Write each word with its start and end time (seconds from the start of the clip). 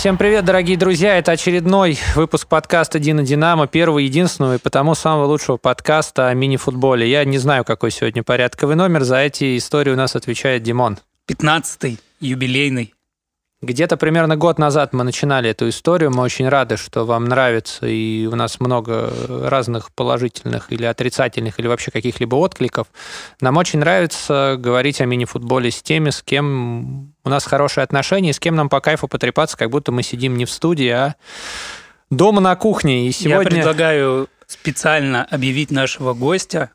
Всем 0.00 0.16
привет, 0.16 0.44
дорогие 0.46 0.76
друзья! 0.76 1.18
Это 1.18 1.32
очередной 1.32 1.98
выпуск 2.14 2.48
подкаста 2.48 2.98
«Дина 2.98 3.22
Динамо», 3.22 3.66
первый, 3.66 4.04
единственного 4.04 4.54
и 4.54 4.58
потому 4.58 4.94
самого 4.94 5.26
лучшего 5.26 5.56
подкаста 5.56 6.28
о 6.28 6.34
мини-футболе. 6.34 7.06
Я 7.10 7.24
не 7.24 7.38
знаю, 7.38 7.64
какой 7.64 7.90
сегодня 7.90 8.22
порядковый 8.22 8.76
номер, 8.76 9.04
за 9.04 9.18
эти 9.18 9.56
истории 9.58 9.90
у 9.90 9.96
нас 9.96 10.16
отвечает 10.16 10.62
Димон. 10.62 10.98
Пятнадцатый, 11.26 11.98
юбилейный. 12.20 12.94
Где-то 13.62 13.98
примерно 13.98 14.36
год 14.36 14.58
назад 14.58 14.94
мы 14.94 15.04
начинали 15.04 15.50
эту 15.50 15.68
историю. 15.68 16.10
Мы 16.10 16.22
очень 16.22 16.48
рады, 16.48 16.78
что 16.78 17.04
вам 17.04 17.26
нравится, 17.26 17.86
и 17.86 18.24
у 18.24 18.34
нас 18.34 18.58
много 18.58 19.12
разных 19.28 19.92
положительных 19.92 20.72
или 20.72 20.84
отрицательных, 20.84 21.58
или 21.58 21.66
вообще 21.66 21.90
каких-либо 21.90 22.36
откликов. 22.36 22.86
Нам 23.42 23.58
очень 23.58 23.80
нравится 23.80 24.56
говорить 24.58 25.02
о 25.02 25.04
мини-футболе 25.04 25.70
с 25.70 25.82
теми, 25.82 26.08
с 26.08 26.22
кем 26.22 27.12
у 27.22 27.28
нас 27.28 27.44
хорошие 27.44 27.84
отношения, 27.84 28.30
и 28.30 28.32
с 28.32 28.40
кем 28.40 28.54
нам 28.54 28.70
по 28.70 28.80
кайфу 28.80 29.08
потрепаться, 29.08 29.58
как 29.58 29.68
будто 29.68 29.92
мы 29.92 30.02
сидим 30.02 30.38
не 30.38 30.46
в 30.46 30.50
студии, 30.50 30.88
а 30.88 31.16
дома 32.08 32.40
на 32.40 32.56
кухне. 32.56 33.08
И 33.08 33.12
сегодня... 33.12 33.42
Я 33.42 33.62
предлагаю 33.64 34.28
специально 34.46 35.26
объявить 35.26 35.70
нашего 35.70 36.14
гостя 36.14 36.70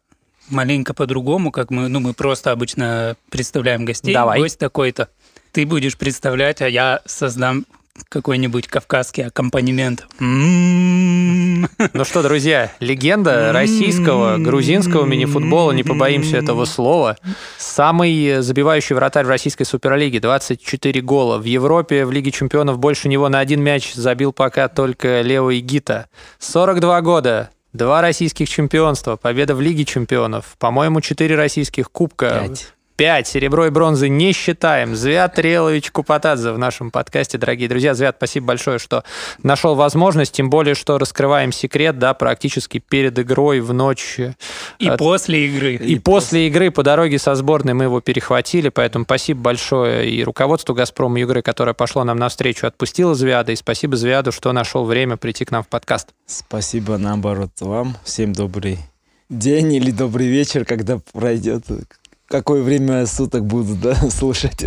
маленько 0.49 0.93
по-другому, 0.93 1.51
как 1.51 1.71
мы, 1.71 1.87
ну, 1.87 1.99
мы 1.99 2.13
просто 2.13 2.51
обычно 2.51 3.15
представляем 3.31 3.85
гостей. 3.85 4.13
Давай. 4.13 4.39
Гость 4.39 4.59
такой-то 4.59 5.09
ты 5.55 5.65
будешь 5.65 5.97
представлять, 5.97 6.61
а 6.61 6.67
я 6.67 6.99
создам 7.05 7.65
какой-нибудь 8.09 8.67
кавказский 8.67 9.27
аккомпанемент. 9.27 10.05
Ну 10.19 12.03
что, 12.03 12.21
друзья, 12.21 12.73
легенда 12.81 13.53
российского, 13.53 14.37
грузинского 14.37 15.05
мини-футбола, 15.05 15.71
не 15.71 15.83
побоимся 15.83 16.35
этого 16.35 16.65
слова. 16.65 17.17
Самый 17.57 18.41
забивающий 18.41 18.95
вратарь 18.95 19.23
в 19.23 19.29
российской 19.29 19.63
суперлиге, 19.63 20.19
24 20.19 20.99
гола. 20.99 21.37
В 21.37 21.45
Европе, 21.45 22.05
в 22.05 22.11
Лиге 22.11 22.31
чемпионов 22.31 22.77
больше 22.77 23.07
него 23.07 23.29
на 23.29 23.39
один 23.39 23.63
мяч 23.63 23.93
забил 23.93 24.33
пока 24.33 24.67
только 24.67 25.21
Лео 25.21 25.53
Игита. 25.53 26.09
42 26.39 26.99
года, 26.99 27.49
Два 27.71 28.01
российских 28.01 28.47
чемпионства, 28.47 29.17
победа 29.17 29.53
в 29.53 29.59
Лиге 29.59 29.83
чемпионов, 29.83 30.55
по-моему, 30.59 31.01
четыре 31.01 31.35
российских 31.35 31.91
кубка. 31.91 32.45
Пять. 32.47 32.74
Пять 32.97 33.27
серебро 33.27 33.65
и 33.65 33.69
бронзы 33.71 34.07
не 34.07 34.31
считаем. 34.31 34.95
Звят 34.95 35.37
Релович 35.37 35.91
Купатадзе 35.91 36.51
в 36.51 36.57
нашем 36.57 36.91
подкасте, 36.91 37.37
дорогие 37.37 37.67
друзья. 37.67 37.93
Звят, 37.93 38.15
спасибо 38.17 38.47
большое, 38.47 38.79
что 38.79 39.03
нашел 39.43 39.75
возможность, 39.75 40.31
тем 40.31 40.49
более, 40.49 40.75
что 40.75 40.97
раскрываем 40.97 41.51
секрет, 41.51 41.99
да, 41.99 42.13
практически 42.13 42.77
перед 42.77 43.19
игрой 43.19 43.59
в 43.59 43.73
ночь. 43.73 44.17
И 44.79 44.87
от... 44.87 44.97
после 44.97 45.45
игры. 45.47 45.75
И, 45.75 45.95
и 45.95 45.99
после 45.99 46.47
игры 46.47 46.71
по 46.71 46.83
дороге 46.83 47.19
со 47.19 47.35
сборной 47.35 47.73
мы 47.73 47.83
его 47.83 47.99
перехватили, 47.99 48.69
поэтому 48.69 49.03
спасибо 49.03 49.41
большое 49.41 50.09
и 50.09 50.23
руководству 50.23 50.73
«Газпрома» 50.73 51.19
игры, 51.19 51.41
которое 51.41 51.73
пошло 51.73 52.05
нам 52.05 52.17
навстречу, 52.17 52.65
отпустило 52.65 53.13
Звяда, 53.13 53.51
и 53.51 53.57
спасибо 53.57 53.97
Звяду, 53.97 54.31
что 54.31 54.53
нашел 54.53 54.85
время 54.85 55.17
прийти 55.17 55.43
к 55.43 55.51
нам 55.51 55.63
в 55.63 55.67
подкаст. 55.67 56.13
Спасибо, 56.27 56.97
наоборот, 56.97 57.51
вам. 57.59 57.97
Всем 58.05 58.31
добрый 58.31 58.79
день 59.29 59.73
или 59.73 59.91
добрый 59.91 60.27
вечер, 60.27 60.65
когда 60.65 60.99
пройдет 61.11 61.65
какое 62.27 62.61
время 62.61 63.05
суток 63.05 63.45
буду 63.45 63.75
да, 63.75 63.95
слушать. 64.09 64.65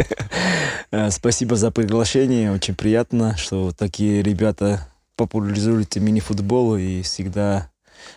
Э, 0.91 1.11
спасибо 1.11 1.57
за 1.57 1.71
приглашение. 1.71 2.53
Очень 2.53 2.75
приятно, 2.75 3.37
что 3.37 3.73
такие 3.77 4.23
ребята 4.23 4.89
популяризируют 5.17 5.97
мини-футбол 5.97 6.77
и 6.77 7.03
всегда 7.03 7.71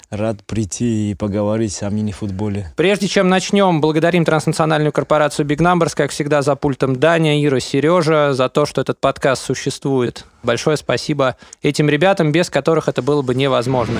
рад 0.09 0.43
прийти 0.45 1.11
и 1.11 1.15
поговорить 1.15 1.81
о 1.81 1.89
мини-футболе. 1.89 2.71
Прежде 2.75 3.07
чем 3.07 3.29
начнем, 3.29 3.81
благодарим 3.81 4.25
транснациональную 4.25 4.91
корпорацию 4.91 5.45
Big 5.45 5.57
Numbers, 5.57 5.93
как 5.95 6.11
всегда, 6.11 6.41
за 6.41 6.55
пультом 6.55 6.97
Даня, 6.97 7.43
Ира, 7.43 7.59
Сережа, 7.59 8.33
за 8.33 8.49
то, 8.49 8.65
что 8.65 8.81
этот 8.81 8.99
подкаст 8.99 9.43
существует. 9.43 10.25
Большое 10.43 10.77
спасибо 10.77 11.37
этим 11.61 11.89
ребятам, 11.89 12.31
без 12.31 12.49
которых 12.49 12.87
это 12.87 13.01
было 13.01 13.21
бы 13.21 13.35
невозможно. 13.35 13.99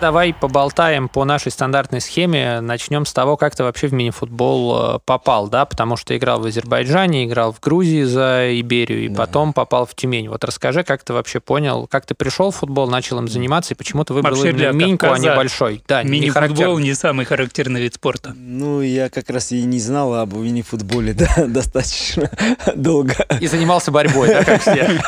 Давай 0.00 0.32
поболтаем 0.32 1.08
по 1.08 1.24
нашей 1.24 1.50
стандартной 1.50 2.00
схеме. 2.00 2.60
Начнем 2.60 3.04
с 3.04 3.12
того, 3.12 3.36
как 3.36 3.56
ты 3.56 3.64
вообще 3.64 3.88
в 3.88 3.92
мини-футбол 3.92 4.94
э, 4.96 4.98
попал, 5.04 5.48
да, 5.48 5.64
потому 5.64 5.96
что 5.96 6.16
играл 6.16 6.40
в 6.40 6.46
Азербайджане, 6.46 7.24
играл 7.24 7.52
в 7.52 7.58
Грузии 7.58 8.04
за 8.04 8.48
Иберию, 8.60 9.06
и 9.06 9.08
да. 9.08 9.16
потом 9.16 9.52
попал 9.52 9.86
в 9.86 9.94
Тюмень. 9.96 10.28
Вот 10.28 10.44
расскажи, 10.44 10.84
как 10.84 11.02
ты 11.02 11.12
вообще 11.12 11.40
понял, 11.40 11.88
как 11.90 12.06
ты 12.06 12.14
пришел 12.14 12.52
в 12.52 12.56
футбол, 12.56 12.88
начал 12.88 13.18
им 13.18 13.26
заниматься, 13.26 13.74
и 13.74 13.76
почему 13.76 14.04
ты 14.04 14.14
выбрал 14.14 14.36
вообще 14.36 14.50
именно 14.50 14.72
Миньку, 14.72 15.06
а 15.06 15.18
не 15.18 15.34
большой? 15.34 15.82
Да, 15.88 16.04
мини-футбол 16.04 16.78
не, 16.78 16.90
не 16.90 16.94
самый 16.94 17.24
характерный 17.26 17.80
вид 17.80 17.94
спорта. 17.94 18.34
Ну, 18.36 18.80
я 18.82 19.08
как 19.10 19.28
раз 19.30 19.50
и 19.50 19.64
не 19.64 19.80
знал 19.80 20.14
об 20.14 20.32
мини-футболе 20.32 21.12
да, 21.14 21.28
достаточно 21.48 22.30
долго. 22.76 23.14
И 23.40 23.48
занимался 23.48 23.90
борьбой, 23.90 24.28
да, 24.28 24.44
как 24.44 24.60
все? 24.60 25.00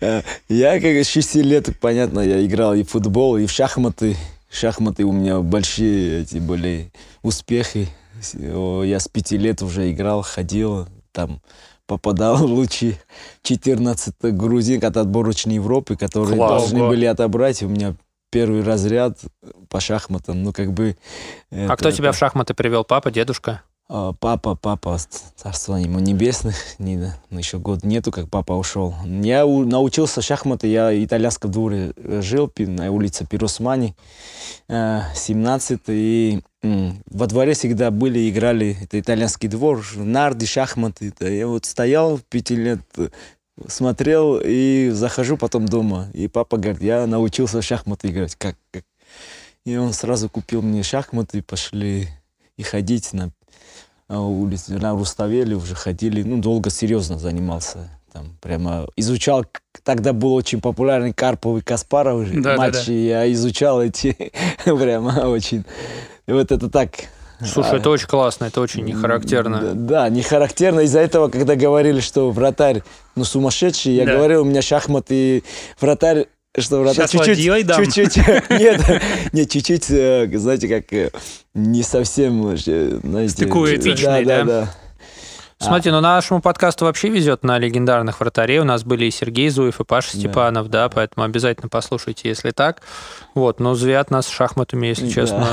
Я 0.48 0.80
как 0.80 1.04
с 1.04 1.08
6 1.08 1.36
лет, 1.36 1.68
понятно, 1.80 2.20
я 2.20 2.44
играл 2.44 2.74
и 2.74 2.82
в 2.82 2.90
футбол, 2.90 3.35
и 3.38 3.46
в 3.46 3.50
шахматы. 3.50 4.16
Шахматы 4.50 5.04
у 5.04 5.12
меня 5.12 5.40
большие 5.40 6.22
эти 6.22 6.38
были 6.38 6.90
успехи. 7.22 7.88
Я 8.32 8.98
с 9.00 9.08
пяти 9.08 9.36
лет 9.36 9.60
уже 9.62 9.90
играл, 9.90 10.22
ходил, 10.22 10.86
там 11.12 11.40
попадал 11.86 12.36
в 12.36 12.44
лучи 12.44 12.96
14 13.42 14.14
грузин 14.34 14.84
от 14.84 14.96
отборочной 14.96 15.56
Европы, 15.56 15.96
которые 15.96 16.36
Класс, 16.36 16.62
должны 16.62 16.88
были 16.88 17.04
отобрать. 17.04 17.62
У 17.62 17.68
меня 17.68 17.94
первый 18.30 18.62
разряд 18.62 19.18
по 19.68 19.80
шахматам. 19.80 20.42
Ну, 20.42 20.52
как 20.52 20.72
бы... 20.72 20.96
А 21.50 21.64
это, 21.64 21.76
кто 21.76 21.90
тебя 21.90 22.08
это... 22.08 22.16
в 22.16 22.18
шахматы 22.18 22.54
привел? 22.54 22.84
Папа, 22.84 23.10
дедушка? 23.10 23.62
А, 23.88 24.12
папа, 24.12 24.56
папа, 24.56 24.98
царство 25.36 25.76
ему 25.76 26.00
небесных, 26.00 26.56
не, 26.78 27.12
ну, 27.30 27.38
еще 27.38 27.58
год 27.58 27.84
нету, 27.84 28.10
как 28.10 28.28
папа 28.28 28.54
ушел. 28.54 28.94
Я 29.04 29.46
у, 29.46 29.64
научился 29.64 30.22
шахматы, 30.22 30.66
я 30.66 30.92
итальянском 31.04 31.52
дворе 31.52 31.92
э, 31.96 32.20
жил, 32.20 32.52
на 32.58 32.90
улице 32.90 33.24
Пиросмани, 33.26 33.94
17, 34.68 35.80
э, 35.86 35.92
и 35.92 36.42
во 36.62 37.26
дворе 37.28 37.54
всегда 37.54 37.92
были, 37.92 38.28
играли, 38.28 38.76
это 38.80 38.98
итальянский 38.98 39.48
двор, 39.48 39.84
нарды, 39.94 40.46
шахматы. 40.46 41.08
Это, 41.08 41.28
я 41.28 41.46
вот 41.46 41.64
стоял 41.64 42.18
пяти 42.28 42.56
лет, 42.56 42.80
смотрел 43.68 44.40
и 44.44 44.90
захожу 44.90 45.36
потом 45.36 45.66
дома. 45.66 46.08
И 46.12 46.26
папа 46.26 46.56
говорит, 46.56 46.82
я 46.82 47.06
научился 47.06 47.62
шахматы 47.62 48.08
играть. 48.08 48.34
Как, 48.34 48.56
как? 48.72 48.82
И 49.64 49.76
он 49.76 49.92
сразу 49.92 50.28
купил 50.28 50.60
мне 50.60 50.82
шахматы, 50.82 51.40
пошли 51.40 52.08
и 52.56 52.62
ходить 52.62 53.12
на 53.12 53.30
улице, 54.08 54.74
на 54.74 54.92
Руставеле 54.92 55.56
уже 55.56 55.74
ходили, 55.74 56.22
ну, 56.22 56.38
долго 56.38 56.70
серьезно 56.70 57.18
занимался. 57.18 57.90
Там 58.12 58.36
прямо 58.40 58.86
изучал, 58.96 59.44
тогда 59.82 60.12
был 60.12 60.32
очень 60.34 60.60
популярный 60.60 61.12
Карпов 61.12 61.58
и 61.58 61.60
Каспаров 61.60 62.26
да, 62.30 62.56
матчи, 62.56 62.86
да, 62.86 62.86
да. 62.86 62.92
я 62.92 63.32
изучал 63.32 63.82
эти 63.82 64.32
прямо 64.64 65.26
очень. 65.26 65.64
И 66.26 66.32
вот 66.32 66.50
это 66.50 66.70
так 66.70 66.90
Слушай, 67.44 67.72
а, 67.72 67.76
это 67.76 67.90
очень 67.90 68.06
классно, 68.06 68.46
это 68.46 68.60
очень 68.60 68.84
не 68.84 68.94
характерно. 68.94 69.60
Да, 69.60 69.74
да 69.74 70.08
не 70.08 70.22
характерно. 70.22 70.80
Из-за 70.80 71.00
этого, 71.00 71.28
когда 71.28 71.54
говорили, 71.54 72.00
что 72.00 72.30
вратарь, 72.30 72.82
ну, 73.14 73.24
сумасшедший, 73.24 73.92
я 73.92 74.06
да. 74.06 74.14
говорил, 74.14 74.42
у 74.42 74.44
меня 74.44 74.62
шахматы, 74.62 75.42
вратарь 75.78 76.28
что, 76.58 76.82
брат, 76.82 76.94
чуть-чуть, 76.94 77.38
чуть-чуть, 77.38 78.16
нет, 78.50 79.02
нет, 79.32 79.50
чуть-чуть, 79.50 79.90
э, 79.90 80.30
знаете, 80.34 80.68
как 80.68 80.92
э, 80.92 81.10
не 81.54 81.82
совсем, 81.82 82.46
э, 82.48 82.56
знаете, 82.56 83.30
Стыкует, 83.30 83.82
да, 84.02 84.22
да, 84.22 84.44
да. 84.44 84.74
Смотрите, 85.58 85.90
ну 85.90 86.00
нашему 86.00 86.42
подкасту 86.42 86.84
вообще 86.84 87.08
везет 87.08 87.42
на 87.42 87.58
легендарных 87.58 88.20
вратарей. 88.20 88.58
У 88.58 88.64
нас 88.64 88.84
были 88.84 89.06
и 89.06 89.10
Сергей 89.10 89.48
Зуев, 89.48 89.80
и 89.80 89.84
Паша 89.84 90.16
Степанов, 90.16 90.68
да, 90.68 90.88
поэтому 90.90 91.24
обязательно 91.24 91.70
послушайте, 91.70 92.28
если 92.28 92.50
так. 92.50 92.82
Вот, 93.36 93.60
но 93.60 93.74
звят 93.74 94.10
нас 94.10 94.28
шахматами, 94.28 94.86
если 94.86 95.10
честно. 95.10 95.46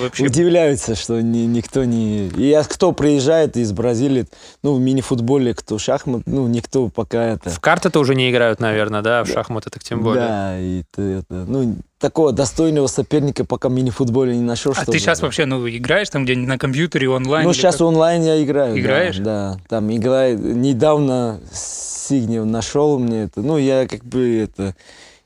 Вообще... 0.00 0.24
Удивляются, 0.24 0.94
что 0.94 1.20
ни, 1.20 1.38
никто 1.38 1.84
не... 1.84 2.28
И 2.28 2.56
кто 2.68 2.92
приезжает 2.92 3.56
из 3.56 3.72
Бразилии, 3.72 4.26
ну, 4.62 4.74
в 4.74 4.80
мини-футболе, 4.80 5.54
кто 5.54 5.76
шахмат, 5.76 6.22
ну, 6.26 6.46
никто 6.46 6.88
пока 6.88 7.24
это... 7.24 7.50
В 7.50 7.58
карты-то 7.58 7.98
уже 7.98 8.14
не 8.14 8.30
играют, 8.30 8.60
наверное, 8.60 9.02
да, 9.02 9.24
в 9.24 9.28
шахматы 9.28 9.70
так 9.70 9.82
тем 9.82 10.02
более. 10.02 10.22
Да, 10.24 10.58
и 10.58 10.84
это, 10.96 11.44
ну, 11.48 11.74
такого 11.98 12.30
достойного 12.30 12.86
соперника 12.86 13.44
пока 13.44 13.68
мини-футболе 13.68 14.36
не 14.36 14.42
нашел. 14.42 14.72
А 14.76 14.84
ты 14.84 15.00
сейчас 15.00 15.20
вообще 15.20 15.46
ну, 15.46 15.68
играешь 15.68 16.10
там 16.10 16.24
где-нибудь 16.24 16.48
на 16.48 16.58
компьютере, 16.58 17.08
онлайн? 17.08 17.44
Ну, 17.44 17.52
сейчас 17.54 17.80
онлайн 17.80 18.22
я 18.22 18.40
играю. 18.40 18.78
Играешь? 18.78 19.16
Да, 19.18 19.54
да. 19.54 19.60
Там 19.68 19.90
играю. 19.92 20.38
Недавно 20.38 21.40
Сигнев 21.52 22.44
нашел 22.44 23.00
мне 23.00 23.24
это. 23.24 23.40
Ну, 23.40 23.58
я 23.58 23.88
как 23.88 24.04
бы 24.04 24.38
это 24.38 24.76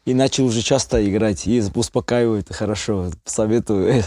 и 0.08 0.14
начал 0.14 0.46
уже 0.46 0.62
часто 0.62 1.06
играть. 1.06 1.46
И 1.46 1.62
успокаивает, 1.74 2.46
хорошо, 2.50 3.10
советую. 3.26 4.02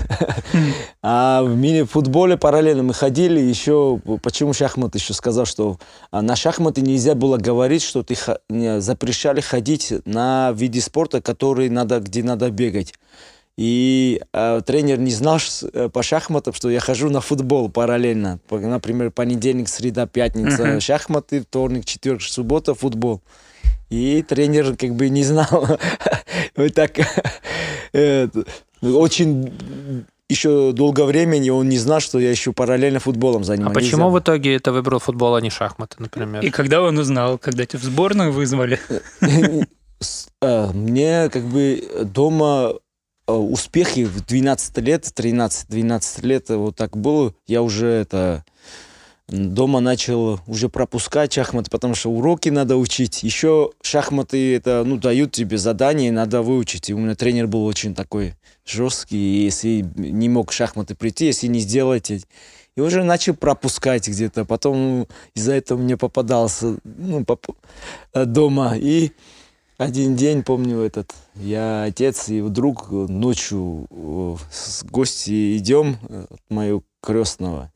А 1.03 1.43
в 1.43 1.55
мини-футболе 1.55 2.37
параллельно 2.37 2.81
мы 2.81 2.95
ходили 2.95 3.39
еще... 3.39 3.99
Почему 4.23 4.53
шахматы 4.53 4.97
еще 4.97 5.13
сказал, 5.13 5.45
что 5.45 5.77
а, 6.09 6.23
на 6.23 6.35
шахматы 6.35 6.81
нельзя 6.81 7.13
было 7.13 7.37
говорить, 7.37 7.83
что 7.83 8.01
ты 8.01 8.17
запрещали 8.79 9.41
ходить 9.41 9.93
на 10.05 10.51
виде 10.53 10.81
спорта, 10.81 11.21
который 11.21 11.69
надо, 11.69 11.99
где 11.99 12.23
надо 12.23 12.49
бегать. 12.49 12.95
И 13.57 14.21
э, 14.33 14.61
тренер 14.65 14.97
не 14.97 15.11
знал 15.11 15.37
э, 15.73 15.89
по 15.89 16.01
шахматам, 16.01 16.53
что 16.53 16.71
я 16.71 16.79
хожу 16.79 17.09
на 17.09 17.21
футбол 17.21 17.69
параллельно. 17.69 18.39
Например, 18.49 19.11
понедельник, 19.11 19.69
среда, 19.69 20.07
пятница 20.07 20.63
uh-huh. 20.63 20.79
шахматы, 20.79 21.41
вторник, 21.41 21.85
четверг, 21.85 22.23
суббота 22.23 22.73
футбол. 22.73 23.21
И 23.91 24.23
тренер 24.23 24.75
как 24.77 24.95
бы 24.95 25.09
не 25.09 25.23
знал. 25.23 25.67
Вот 26.55 26.73
так 26.73 26.97
э, 27.93 28.27
очень 28.81 30.05
еще 30.27 30.71
долгое 30.73 31.05
времени 31.05 31.49
он 31.49 31.69
не 31.69 31.77
знал, 31.77 31.99
что 31.99 32.19
я 32.19 32.29
еще 32.29 32.51
параллельно 32.51 32.99
футболом 32.99 33.43
занимаюсь. 33.43 33.71
А 33.71 33.79
почему 33.79 34.09
в 34.09 34.19
итоге 34.19 34.59
ты 34.59 34.71
выбрал 34.71 34.99
футбол, 34.99 35.35
а 35.35 35.41
не 35.41 35.49
шахматы, 35.49 35.97
например? 35.99 36.43
И 36.43 36.49
когда 36.49 36.81
он 36.81 36.97
узнал, 36.97 37.37
когда 37.37 37.65
тебя 37.65 37.79
в 37.79 37.83
сборную 37.83 38.31
вызвали? 38.31 38.79
Э, 40.41 40.71
мне 40.73 41.29
как 41.29 41.43
бы 41.43 41.87
дома 42.05 42.73
Э, 43.31 43.33
успехи 43.33 44.03
в 44.03 44.25
12 44.25 44.77
лет, 44.79 45.05
13-12 45.05 46.25
лет 46.25 46.49
вот 46.49 46.75
так 46.75 46.97
было. 46.97 47.33
Я 47.47 47.61
уже 47.61 47.87
это 47.87 48.43
дома 49.27 49.79
начал 49.79 50.39
уже 50.47 50.69
пропускать 50.69 51.33
шахматы, 51.33 51.69
потому 51.71 51.95
что 51.95 52.11
уроки 52.11 52.49
надо 52.49 52.77
учить. 52.77 53.23
Еще 53.23 53.71
шахматы 53.81 54.55
это, 54.55 54.83
ну, 54.85 54.97
дают 54.97 55.31
тебе 55.31 55.57
задание, 55.57 56.11
надо 56.11 56.41
выучить. 56.41 56.89
И 56.89 56.93
у 56.93 56.97
меня 56.97 57.15
тренер 57.15 57.47
был 57.47 57.65
очень 57.65 57.95
такой 57.95 58.35
жесткий, 58.65 59.43
если 59.43 59.85
не 59.95 60.29
мог 60.29 60.51
шахматы 60.51 60.95
прийти, 60.95 61.25
если 61.27 61.47
не 61.47 61.59
сделаете, 61.59 62.21
и 62.75 62.81
уже 62.81 63.03
начал 63.03 63.35
пропускать 63.35 64.07
где-то. 64.07 64.45
Потом 64.45 65.07
из-за 65.33 65.53
этого 65.53 65.77
мне 65.77 65.97
попадался 65.97 66.77
ну, 66.83 67.25
поп 67.25 67.47
э, 68.13 68.25
дома. 68.25 68.75
И 68.77 69.11
один 69.77 70.15
день, 70.15 70.43
помню 70.43 70.79
этот, 70.79 71.13
я 71.35 71.83
отец 71.83 72.29
и 72.29 72.41
вдруг 72.41 72.91
ночью 72.91 73.87
э, 73.89 74.35
с 74.51 74.83
гости 74.83 75.57
идем 75.57 75.97
э, 76.07 76.25
от 76.29 76.41
моего 76.49 76.83
крестного. 77.01 77.71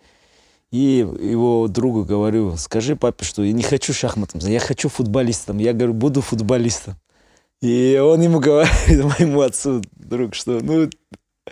И 0.75 1.07
его 1.21 1.69
другу 1.69 2.03
говорю, 2.03 2.57
скажи 2.57 2.97
папе, 2.97 3.23
что 3.23 3.43
я 3.43 3.53
не 3.53 3.63
хочу 3.63 3.93
шахматом, 3.93 4.41
я 4.41 4.59
хочу 4.59 4.89
футболистом. 4.89 5.57
Я 5.57 5.71
говорю, 5.71 5.93
буду 5.93 6.19
футболистом. 6.19 6.95
И 7.61 7.97
он 7.97 8.19
ему 8.19 8.41
говорит, 8.41 8.73
моему 9.19 9.39
отцу, 9.39 9.81
друг, 9.93 10.35
что 10.35 10.59
ну, 10.59 10.89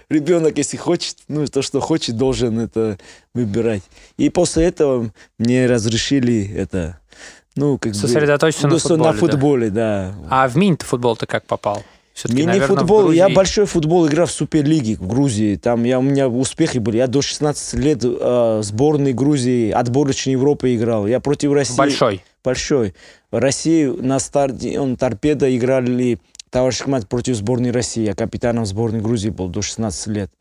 ребенок, 0.09 0.57
если 0.57 0.75
хочет, 0.75 1.19
ну, 1.29 1.47
то, 1.47 1.61
что 1.61 1.79
хочет, 1.79 2.17
должен 2.17 2.59
это 2.59 2.97
выбирать. 3.33 3.83
И 4.17 4.29
после 4.29 4.65
этого 4.65 5.09
мне 5.37 5.67
разрешили 5.67 6.53
это 6.53 6.99
ну, 7.55 7.77
как 7.77 7.95
Сосредоточиться 7.95 8.67
бы, 8.67 8.73
на 8.73 8.79
футболе. 8.79 9.03
На 9.03 9.13
футболе, 9.13 9.69
да. 9.69 10.15
да. 10.21 10.27
А 10.29 10.47
в 10.49 10.57
мини-футбол 10.57 11.15
ты 11.15 11.27
как 11.27 11.45
попал? 11.45 11.81
Мини-футбол, 12.29 13.11
я 13.11 13.29
большой 13.29 13.65
футбол 13.65 14.07
играл 14.07 14.27
в 14.27 14.31
Суперлиге 14.31 14.95
в 14.95 15.07
Грузии. 15.07 15.55
Там 15.55 15.83
я, 15.83 15.99
у 15.99 16.01
меня 16.01 16.29
успехи 16.29 16.77
были. 16.77 16.97
Я 16.97 17.07
до 17.07 17.21
16 17.21 17.73
лет 17.79 17.99
э, 18.03 18.59
сборной 18.63 19.13
Грузии, 19.13 19.71
отборочной 19.71 20.33
Европы 20.33 20.75
играл. 20.75 21.07
Я 21.07 21.19
против 21.19 21.53
России. 21.53 21.75
Большой? 21.75 22.23
Большой. 22.43 22.93
В 23.31 23.39
России 23.39 23.85
на 23.85 24.19
старте, 24.19 24.79
он 24.79 24.95
торпеда 24.95 25.55
играли 25.55 26.19
товарищ 26.49 26.79
команд 26.79 27.07
против 27.07 27.35
сборной 27.35 27.71
России. 27.71 28.05
Я 28.05 28.13
капитаном 28.13 28.65
сборной 28.65 29.01
Грузии 29.01 29.29
был 29.29 29.47
до 29.47 29.61
16 29.61 30.07
лет. 30.07 30.31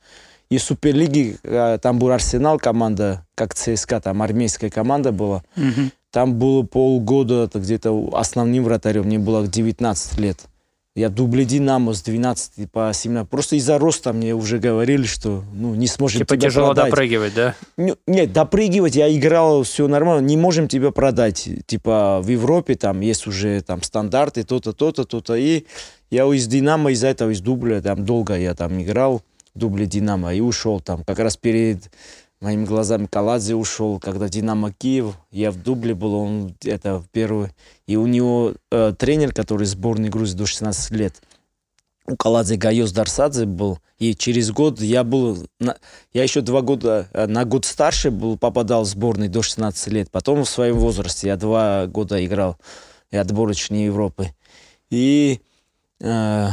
И 0.50 0.58
в 0.58 0.62
Суперлиге 0.62 1.38
э, 1.42 1.78
там 1.80 1.98
был 1.98 2.10
Арсенал 2.10 2.58
команда, 2.58 3.24
как 3.34 3.54
ЦСКА, 3.54 4.02
там 4.02 4.20
армейская 4.20 4.68
команда 4.68 5.10
была. 5.10 5.42
Угу. 5.56 5.90
Там 6.10 6.34
было 6.34 6.62
полгода 6.62 7.48
где-то 7.52 8.10
основным 8.12 8.64
вратарем, 8.64 9.04
мне 9.04 9.18
было 9.18 9.46
19 9.46 10.18
лет. 10.18 10.40
Я 10.94 11.08
дубле 11.08 11.46
Динамо 11.46 11.94
с 11.94 12.02
12 12.02 12.70
по 12.70 12.90
17. 12.92 13.28
Просто 13.28 13.56
из-за 13.56 13.78
роста 13.78 14.12
мне 14.12 14.34
уже 14.34 14.58
говорили, 14.58 15.04
что 15.04 15.42
ну, 15.54 15.74
не 15.74 15.86
сможем 15.86 16.18
типа 16.18 16.36
тебя 16.36 16.50
тяжело 16.50 16.66
продать. 16.68 16.90
допрыгивать, 16.90 17.34
да? 17.34 17.54
Нет, 17.78 18.32
допрыгивать 18.32 18.94
я 18.94 19.10
играл, 19.14 19.62
все 19.62 19.88
нормально, 19.88 20.26
не 20.26 20.36
можем 20.36 20.68
тебя 20.68 20.90
продать. 20.90 21.48
Типа 21.64 22.20
в 22.22 22.28
Европе 22.28 22.74
там 22.74 23.00
есть 23.00 23.26
уже 23.26 23.62
там 23.62 23.82
стандарты, 23.82 24.44
то-то, 24.44 24.74
то-то, 24.74 25.04
то-то. 25.04 25.34
И 25.34 25.64
я 26.10 26.26
из 26.26 26.46
Динамо, 26.46 26.92
из-за 26.92 27.06
этого, 27.06 27.30
из 27.30 27.40
дубля, 27.40 27.80
там 27.80 28.04
долго 28.04 28.36
я 28.36 28.54
там 28.54 28.82
играл, 28.82 29.22
дубле 29.54 29.86
Динамо, 29.86 30.34
и 30.34 30.40
ушел 30.40 30.80
там. 30.80 31.04
Как 31.04 31.18
раз 31.18 31.38
перед 31.38 31.90
моими 32.42 32.64
глазами 32.64 33.06
Каладзе 33.06 33.54
ушел, 33.54 33.98
когда 33.98 34.28
Динамо 34.28 34.72
Киев, 34.72 35.16
я 35.30 35.50
в 35.50 35.62
дубле 35.62 35.94
был, 35.94 36.14
он 36.14 36.54
это 36.64 36.98
в 36.98 37.08
первый. 37.08 37.50
И 37.86 37.96
у 37.96 38.06
него 38.06 38.54
э, 38.70 38.92
тренер, 38.98 39.32
который 39.32 39.66
сборной 39.66 40.08
Грузии 40.08 40.36
до 40.36 40.46
16 40.46 40.90
лет, 40.90 41.22
у 42.06 42.16
Каладзе 42.16 42.56
Гайос 42.56 42.92
Дарсадзе 42.92 43.46
был. 43.46 43.78
И 43.98 44.14
через 44.14 44.50
год 44.50 44.80
я 44.80 45.04
был, 45.04 45.46
на, 45.60 45.76
я 46.12 46.24
еще 46.24 46.40
два 46.40 46.60
года, 46.62 47.08
э, 47.12 47.26
на 47.26 47.44
год 47.44 47.64
старше 47.64 48.10
был, 48.10 48.36
попадал 48.36 48.82
в 48.82 48.88
сборный 48.88 49.28
до 49.28 49.42
16 49.42 49.88
лет. 49.92 50.10
Потом 50.10 50.44
в 50.44 50.48
своем 50.48 50.78
возрасте 50.78 51.28
я 51.28 51.36
два 51.36 51.86
года 51.86 52.24
играл 52.24 52.58
и 53.10 53.16
отборочной 53.16 53.84
Европы. 53.84 54.30
И 54.90 55.40
э, 56.00 56.48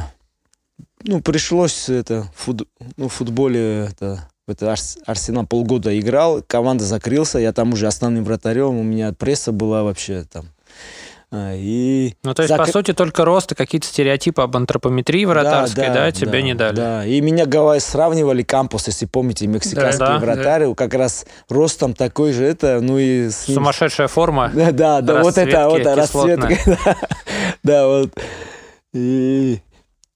ну, 1.04 1.22
пришлось 1.22 1.90
это, 1.90 2.32
фут, 2.36 2.68
ну, 2.98 3.08
футболе 3.08 3.88
это, 3.92 4.29
это 4.50 4.75
Арсенал 5.06 5.46
полгода 5.46 5.98
играл, 5.98 6.42
команда 6.46 6.84
закрылся, 6.84 7.40
я 7.40 7.54
там 7.54 7.74
уже 7.74 7.88
основным 7.88 8.24
вратарем, 8.24 8.78
у 8.78 8.84
меня 8.84 9.13
пресса 9.13 9.51
была 9.51 9.84
вообще 9.84 10.25
там. 10.31 10.46
А, 11.31 11.54
и 11.56 12.16
ну, 12.24 12.34
то 12.34 12.42
есть, 12.42 12.50
Зак... 12.50 12.66
по 12.66 12.72
сути, 12.72 12.92
только 12.92 13.24
рост 13.24 13.51
и 13.51 13.56
какие-то 13.56 13.86
стереотипы 13.86 14.42
об 14.42 14.57
антропометрии 14.57 15.25
вратарской, 15.25 15.88
да, 15.88 15.94
да, 15.94 16.00
да 16.06 16.12
тебе 16.12 16.31
да, 16.31 16.42
не 16.42 16.54
дали? 16.56 16.75
Да, 16.75 17.06
и 17.06 17.22
меня 17.22 17.46
Гавайи 17.46 17.80
сравнивали, 17.80 18.42
кампус, 18.42 18.88
если 18.88 19.06
помните, 19.06 19.46
мексиканский 19.46 20.00
да, 20.00 20.18
вратарь, 20.18 20.68
да. 20.68 20.74
как 20.74 20.95
раз 20.95 21.28
ростом 21.48 21.94
такой 21.94 22.34
же, 22.34 22.45
это, 22.45 22.80
ну 22.81 22.98
и... 22.98 23.30
С 23.30 23.45
Сумасшедшая 23.45 24.07
форма. 24.07 24.52
Да, 24.56 24.72
да, 24.72 25.02
да 25.02 25.22
вот 25.22 25.38
это, 25.38 25.69
вот, 25.69 25.86
расцветка. 25.86 26.57
Да, 27.63 27.88
вот. 27.88 28.12
И 28.94 29.60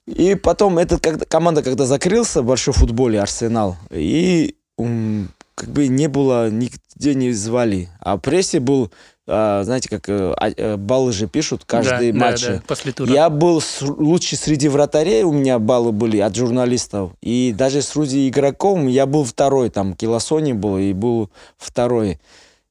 и 0.05 0.35
потом 0.35 0.77
эта 0.77 0.99
команда, 1.25 1.63
когда 1.63 1.85
закрылся 1.85 2.41
в 2.41 2.45
большой 2.45 2.73
футболе, 2.73 3.21
Арсенал, 3.21 3.77
и 3.89 4.55
um, 4.79 5.27
как 5.55 5.69
бы 5.69 5.87
не 5.87 6.07
было, 6.07 6.49
нигде 6.49 7.15
не 7.15 7.31
звали. 7.31 7.89
А 7.99 8.17
в 8.17 8.19
прессе 8.19 8.59
был, 8.59 8.91
а, 9.27 9.63
знаете, 9.63 9.89
как 9.89 10.09
а, 10.09 10.35
а, 10.39 10.77
баллы 10.77 11.13
же 11.13 11.27
пишут 11.27 11.63
каждый 11.65 12.11
да, 12.11 12.19
матч. 12.19 12.41
Да, 12.41 12.55
да, 12.55 12.63
после 12.67 12.91
тура. 12.91 13.11
Я 13.11 13.29
был 13.29 13.61
с, 13.61 13.81
лучший 13.81 14.37
среди 14.37 14.67
вратарей, 14.67 15.23
у 15.23 15.31
меня 15.31 15.59
баллы 15.59 15.91
были 15.91 16.17
от 16.17 16.35
журналистов. 16.35 17.11
И 17.21 17.53
даже 17.55 17.81
среди 17.81 18.27
игроков 18.27 18.79
я 18.87 19.05
был 19.05 19.23
второй, 19.23 19.69
там 19.69 19.93
Килосони 19.93 20.53
был 20.53 20.77
и 20.77 20.93
был 20.93 21.29
второй. 21.57 22.19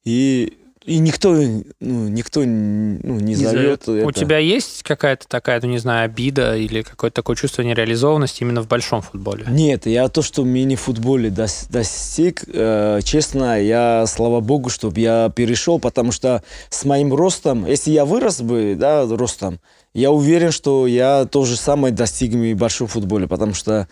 И 0.04 0.58
и 0.84 0.98
никто, 0.98 1.32
ну, 1.32 2.08
никто 2.08 2.40
ну, 2.40 2.46
не, 2.46 3.34
не 3.34 3.34
зовет. 3.34 3.82
Это. 3.82 4.06
У 4.06 4.10
тебя 4.10 4.38
есть 4.38 4.82
какая-то 4.82 5.28
такая, 5.28 5.60
ну, 5.62 5.68
не 5.68 5.78
знаю, 5.78 6.06
обида 6.06 6.56
или 6.56 6.82
какое-то 6.82 7.16
такое 7.16 7.36
чувство 7.36 7.62
нереализованности 7.62 8.42
именно 8.42 8.62
в 8.62 8.68
большом 8.68 9.02
футболе? 9.02 9.46
Нет, 9.48 9.86
я 9.86 10.08
то, 10.08 10.22
что 10.22 10.42
в 10.42 10.46
мини-футболе 10.46 11.30
достиг, 11.30 12.44
э, 12.46 13.00
честно, 13.04 13.60
я, 13.60 14.04
слава 14.06 14.40
богу, 14.40 14.70
чтобы 14.70 14.98
я 15.00 15.30
перешел, 15.34 15.78
потому 15.78 16.10
что 16.10 16.42
с 16.68 16.84
моим 16.84 17.14
ростом, 17.14 17.66
если 17.66 17.92
я 17.92 18.04
вырос 18.04 18.40
бы, 18.40 18.74
да, 18.76 19.06
ростом, 19.06 19.60
я 19.94 20.10
уверен, 20.10 20.50
что 20.50 20.86
я 20.86 21.26
то 21.26 21.44
же 21.44 21.56
самое 21.56 21.94
достиг 21.94 22.32
в 22.32 22.54
большом 22.54 22.88
футболе, 22.88 23.28
потому 23.28 23.54
что 23.54 23.88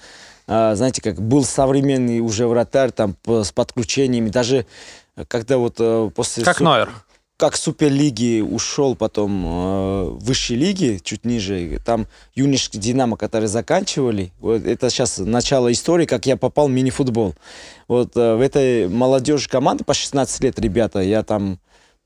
э, 0.47 0.73
знаете, 0.75 1.03
как 1.03 1.21
был 1.21 1.45
современный 1.45 2.21
уже 2.21 2.47
вратарь 2.47 2.91
там 2.91 3.17
с 3.27 3.53
подключениями, 3.53 4.31
даже 4.31 4.67
когда 5.29 5.59
вот 5.59 5.77
э, 5.79 6.11
после... 6.15 6.45
Как 6.45 6.59
су... 6.59 6.65
Нойер. 6.65 6.91
Как 7.37 7.57
Суперлиги 7.57 8.43
ушел 8.43 8.95
потом 8.95 9.45
э, 9.47 10.05
высшей 10.21 10.57
лиги, 10.57 11.01
чуть 11.03 11.25
ниже, 11.25 11.81
там 11.85 12.07
юнишский 12.35 12.79
Динамо, 12.79 13.17
которые 13.17 13.49
заканчивали, 13.49 14.31
вот 14.41 14.67
это 14.67 14.91
сейчас 14.91 15.17
начало 15.17 15.73
истории, 15.73 16.05
как 16.05 16.27
я 16.27 16.37
попал 16.37 16.69
в 16.69 16.71
мини-футбол. 16.71 17.35
Вот 17.89 18.15
э, 18.17 18.35
в 18.35 18.41
этой 18.41 18.89
молодежи 18.89 19.49
команды 19.49 19.85
по 19.85 19.95
16 19.95 20.43
лет, 20.43 20.59
ребята, 20.59 21.01
я 21.01 21.23
там 21.23 21.59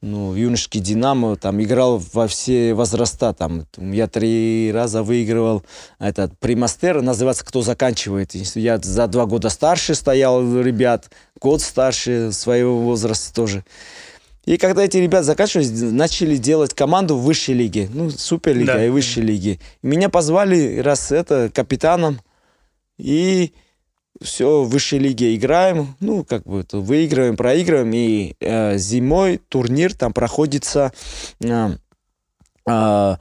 ну, 0.04 0.34
юношеский 0.34 0.80
Динамо, 0.80 1.36
там 1.36 1.62
играл 1.62 2.00
во 2.12 2.26
все 2.26 2.74
возраста, 2.74 3.32
там 3.32 3.64
я 3.76 4.06
три 4.06 4.70
раза 4.72 5.02
выигрывал 5.02 5.64
этот 5.98 6.38
примастер, 6.38 7.00
называется 7.00 7.44
«Кто 7.44 7.62
заканчивает». 7.62 8.34
Я 8.54 8.78
за 8.78 9.06
два 9.06 9.24
года 9.24 9.48
старше 9.48 9.94
стоял 9.94 10.60
ребят, 10.60 11.10
год 11.40 11.62
старше 11.62 12.32
своего 12.32 12.78
возраста 12.80 13.34
тоже. 13.34 13.64
И 14.44 14.58
когда 14.58 14.84
эти 14.84 14.98
ребята 14.98 15.24
заканчивались, 15.24 15.70
начали 15.70 16.36
делать 16.36 16.74
команду 16.74 17.16
в 17.16 17.22
высшей 17.22 17.54
лиге, 17.54 17.88
ну, 17.90 18.10
суперлига 18.10 18.74
Да. 18.74 18.84
и 18.86 18.90
высшей 18.90 19.22
лиги. 19.22 19.58
Меня 19.82 20.10
позвали 20.10 20.80
раз 20.80 21.12
это 21.12 21.50
капитаном, 21.52 22.20
и 22.98 23.54
все, 24.22 24.62
в 24.62 24.68
высшей 24.68 24.98
лиге 24.98 25.34
играем, 25.34 25.96
ну, 26.00 26.24
как 26.24 26.44
бы 26.44 26.60
это, 26.60 26.78
выигрываем, 26.78 27.36
проигрываем, 27.36 27.90
и 27.92 28.34
э, 28.40 28.78
зимой 28.78 29.40
турнир 29.48 29.94
там 29.94 30.12
проходится, 30.12 30.92
э, 31.42 31.70
э, 32.68 33.16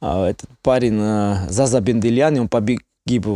э, 0.00 0.22
этот 0.24 0.48
парень 0.62 0.98
э, 1.00 1.48
Заза 1.50 1.80
Бенделян, 1.80 2.38
он 2.38 2.48
погиб 2.48 2.80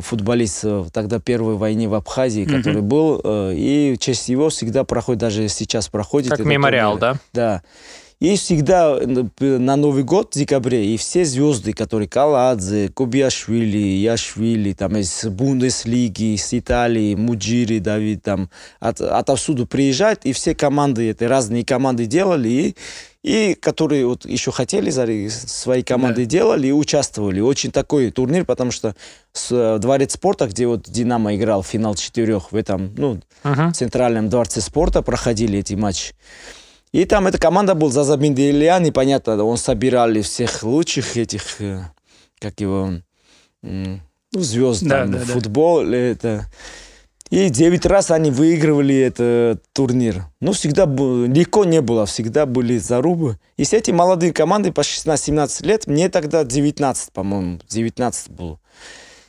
футболист 0.02 0.64
тогда 0.92 1.18
Первой 1.18 1.56
войне 1.56 1.88
в 1.88 1.94
Абхазии, 1.94 2.44
Мгм. 2.44 2.58
который 2.58 2.82
был, 2.82 3.20
э, 3.22 3.54
и 3.54 3.94
в 3.94 3.98
честь 3.98 4.28
его 4.28 4.48
всегда 4.50 4.84
проходит, 4.84 5.20
даже 5.20 5.48
сейчас 5.48 5.88
проходит. 5.88 6.30
Как 6.30 6.40
мемориал, 6.44 6.98
турнир. 6.98 7.14
да? 7.14 7.20
Да. 7.32 7.62
И 8.22 8.36
всегда 8.36 8.96
э, 9.00 9.58
на 9.58 9.74
Новый 9.74 10.04
год 10.04 10.32
в 10.32 10.38
декабре, 10.38 10.86
и 10.86 10.96
все 10.96 11.24
звезды, 11.24 11.72
которые 11.72 12.08
Каладзе, 12.08 12.88
Кубиашвили, 12.88 13.76
Яшвили, 13.76 14.74
там 14.74 14.96
из 14.96 15.24
Бундеслиги, 15.24 16.36
с 16.36 16.54
Италии, 16.56 17.16
Муджири, 17.16 17.80
Давид, 17.80 18.22
там 18.22 18.48
от, 18.78 19.00
отовсюду 19.00 19.66
приезжают, 19.66 20.20
и 20.22 20.32
все 20.32 20.54
команды, 20.54 21.10
это 21.10 21.26
разные 21.26 21.64
команды 21.64 22.06
делали, 22.06 22.48
и, 22.48 22.76
и 23.24 23.54
которые 23.54 24.06
вот 24.06 24.24
еще 24.24 24.52
хотели, 24.52 25.28
свои 25.28 25.82
команды 25.82 26.24
делали 26.24 26.68
и 26.68 26.72
участвовали. 26.72 27.40
Очень 27.40 27.72
такой 27.72 28.12
турнир, 28.12 28.44
потому 28.44 28.70
что 28.70 28.94
с, 29.32 29.48
э, 29.50 29.78
Дворец 29.80 30.12
спорта, 30.12 30.46
где 30.46 30.68
вот 30.68 30.88
Динамо 30.88 31.34
играл 31.34 31.64
финал 31.64 31.96
четырех, 31.96 32.52
в 32.52 32.54
этом, 32.54 32.94
ну, 32.96 33.20
в 33.42 33.72
Центральном 33.72 34.28
дворце 34.28 34.60
спорта 34.60 35.02
проходили 35.02 35.58
эти 35.58 35.74
матчи. 35.74 36.14
И 36.92 37.06
там 37.06 37.26
эта 37.26 37.38
команда 37.38 37.74
был 37.74 37.90
Заза 37.90 38.16
Бенделян, 38.18 38.84
и 38.84 38.90
понятно, 38.90 39.42
он 39.44 39.56
собирали 39.56 40.20
всех 40.20 40.62
лучших 40.62 41.16
этих, 41.16 41.60
э, 41.60 41.80
как 42.38 42.60
его, 42.60 42.90
ну, 43.62 44.00
звезд 44.32 44.82
Да, 44.84 45.00
там, 45.00 45.12
да, 45.12 45.18
да. 45.18 45.24
футбол, 45.24 45.80
это. 45.80 46.46
И 47.30 47.48
девять 47.48 47.86
раз 47.86 48.10
они 48.10 48.30
выигрывали 48.30 48.94
этот 48.94 49.62
турнир. 49.72 50.24
Ну, 50.40 50.52
всегда 50.52 50.84
легко 50.84 51.64
не 51.64 51.80
было, 51.80 52.04
всегда 52.04 52.44
были 52.44 52.76
зарубы. 52.76 53.38
И 53.56 53.64
с 53.64 53.72
этими 53.72 53.94
молодые 53.94 54.34
команды 54.34 54.70
по 54.70 54.82
16-17 54.82 55.66
лет, 55.66 55.86
мне 55.86 56.10
тогда 56.10 56.44
19, 56.44 57.10
по-моему, 57.12 57.58
19 57.70 58.30
было. 58.32 58.60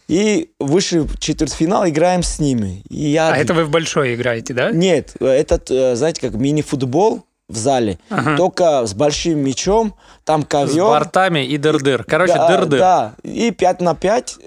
И 0.09 0.49
выше 0.59 1.07
четвертьфинал 1.17 1.87
играем 1.87 2.23
с 2.23 2.39
ними. 2.39 2.83
И 2.89 3.11
я 3.11 3.29
А 3.29 3.37
это 3.37 3.53
вы 3.53 3.63
в 3.63 3.69
большой 3.69 4.15
играете, 4.15 4.53
да? 4.53 4.71
нет, 4.71 5.15
этот, 5.21 5.71
э, 5.71 5.95
знаете, 5.95 6.19
как 6.19 6.33
мини-футбол 6.33 7.23
в 7.53 7.57
зале, 7.57 7.97
Ага. 8.09 8.35
только 8.37 8.85
с 8.85 8.93
большим 8.93 9.39
мячом, 9.39 9.95
там 10.25 10.43
С 10.43 10.45
ковер. 10.47 10.83
бортами 10.85 11.45
и 11.45 11.57
дыр-дыр. 11.57 12.03
Короче, 12.03 12.33
да, 12.33 12.47
дыр-дыр. 12.47 12.79
да, 12.79 13.13
и 13.23 13.51
5 13.51 13.81
на 13.81 13.95
5, 13.95 14.37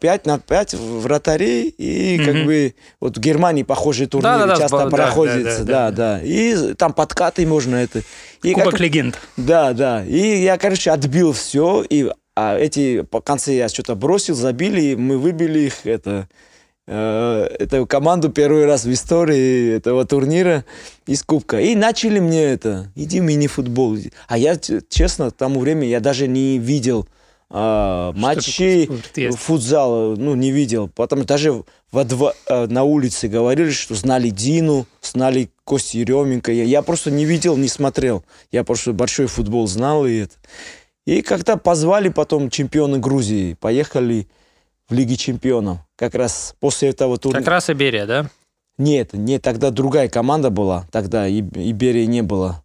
5 0.00 0.26
на 0.26 0.38
5 0.38 0.74
вратарей, 0.74 1.68
и 1.68 2.18
как 2.24 2.34
Мгм. 2.34 2.46
бы 2.46 2.74
вот 3.00 3.16
в 3.16 3.20
Германии 3.20 3.62
похожие 3.62 4.06
турниры 4.08 4.38
Да-да-да, 4.38 4.56
часто 4.60 4.78
да, 4.78 4.84
да, 4.84 4.90
проходятся, 4.90 5.64
да, 5.64 5.90
да, 5.90 5.90
да, 5.90 6.18
да, 6.18 6.20
и 6.22 6.74
там 6.74 6.92
подкаты 6.92 7.46
можно 7.46 7.76
это. 7.76 8.02
И 8.42 8.52
Кубок 8.52 8.72
как- 8.72 8.80
легенд. 8.80 9.18
да, 9.36 9.72
да. 9.72 10.04
И 10.04 10.42
я, 10.42 10.56
короче, 10.58 10.90
отбил 10.90 11.32
все. 11.32 11.82
И 11.88 12.10
а 12.38 12.56
эти 12.58 13.00
по 13.02 13.20
конце 13.20 13.54
я 13.56 13.68
что-то 13.68 13.94
бросил, 13.94 14.34
забили, 14.34 14.80
и 14.80 14.96
мы 14.96 15.16
выбили 15.18 15.60
их. 15.60 15.84
Это, 15.86 16.10
э, 16.10 16.24
эту 16.86 17.86
команду 17.86 18.30
первый 18.30 18.64
раз 18.64 18.84
в 18.84 18.92
истории 18.92 19.74
этого 19.74 20.06
турнира 20.06 20.64
из 21.06 21.22
Кубка. 21.22 21.60
И 21.60 21.74
начали 21.74 22.20
мне 22.20 22.44
это, 22.44 22.92
иди 22.94 23.20
мини-футбол. 23.20 23.98
А 24.28 24.38
я, 24.38 24.56
честно, 24.56 25.30
к 25.30 25.34
тому 25.34 25.60
времени 25.60 25.88
я 25.88 26.00
даже 26.00 26.28
не 26.28 26.58
видел 26.58 27.08
а, 27.48 28.12
есть? 29.20 29.38
футзала, 29.38 30.16
ну, 30.16 30.34
не 30.34 30.50
видел. 30.50 30.88
Потому 30.88 31.22
что 31.22 31.28
даже 31.28 31.64
во 31.92 32.02
дво- 32.02 32.34
э, 32.48 32.66
на 32.66 32.82
улице 32.82 33.28
говорили, 33.28 33.70
что 33.70 33.94
знали 33.94 34.30
Дину, 34.30 34.86
знали 35.00 35.50
Кости 35.64 35.98
Еременко. 35.98 36.52
Я, 36.52 36.64
я 36.64 36.82
просто 36.82 37.10
не 37.10 37.24
видел, 37.24 37.56
не 37.56 37.68
смотрел. 37.68 38.24
Я 38.50 38.64
просто 38.64 38.92
большой 38.92 39.26
футбол 39.26 39.68
знал. 39.68 40.06
И, 40.06 40.22
это. 40.22 40.34
и 41.06 41.22
когда 41.22 41.56
позвали 41.56 42.08
потом 42.08 42.50
чемпионы 42.50 42.98
Грузии, 42.98 43.54
поехали 43.54 44.26
в 44.88 44.94
Лиге 44.94 45.16
чемпионов. 45.16 45.78
Как 45.96 46.14
раз 46.14 46.54
после 46.60 46.90
этого 46.90 47.16
турнира. 47.18 47.40
Как 47.40 47.48
раз 47.48 47.70
Иберия, 47.70 48.06
да? 48.06 48.30
Нет, 48.78 49.14
нет, 49.14 49.42
тогда 49.42 49.70
другая 49.70 50.08
команда 50.08 50.50
была. 50.50 50.86
Тогда 50.92 51.26
Иберии 51.26 52.04
не 52.04 52.22
было. 52.22 52.62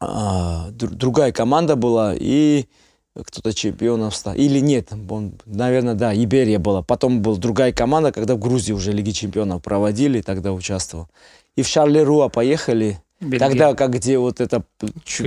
А, 0.00 0.70
дру- 0.70 0.94
другая 0.94 1.32
команда 1.32 1.74
была, 1.76 2.14
и 2.16 2.66
кто-то 3.14 3.52
чемпионом 3.52 4.12
стал. 4.12 4.34
Или 4.34 4.60
нет, 4.60 4.92
он, 5.08 5.34
наверное, 5.44 5.94
да, 5.94 6.14
Иберия 6.14 6.58
была. 6.60 6.82
Потом 6.82 7.20
была 7.22 7.36
другая 7.36 7.72
команда, 7.72 8.12
когда 8.12 8.36
в 8.36 8.38
Грузии 8.38 8.72
уже 8.72 8.92
Лиги 8.92 9.10
чемпионов 9.10 9.62
проводили, 9.62 10.22
тогда 10.22 10.52
участвовал. 10.52 11.08
И 11.56 11.62
в 11.62 11.66
Шарлеруа 11.68 12.28
поехали. 12.28 13.02
Бельгия. 13.20 13.38
Тогда, 13.38 13.74
как 13.74 13.90
где 13.90 14.16
вот 14.16 14.40
это... 14.40 14.62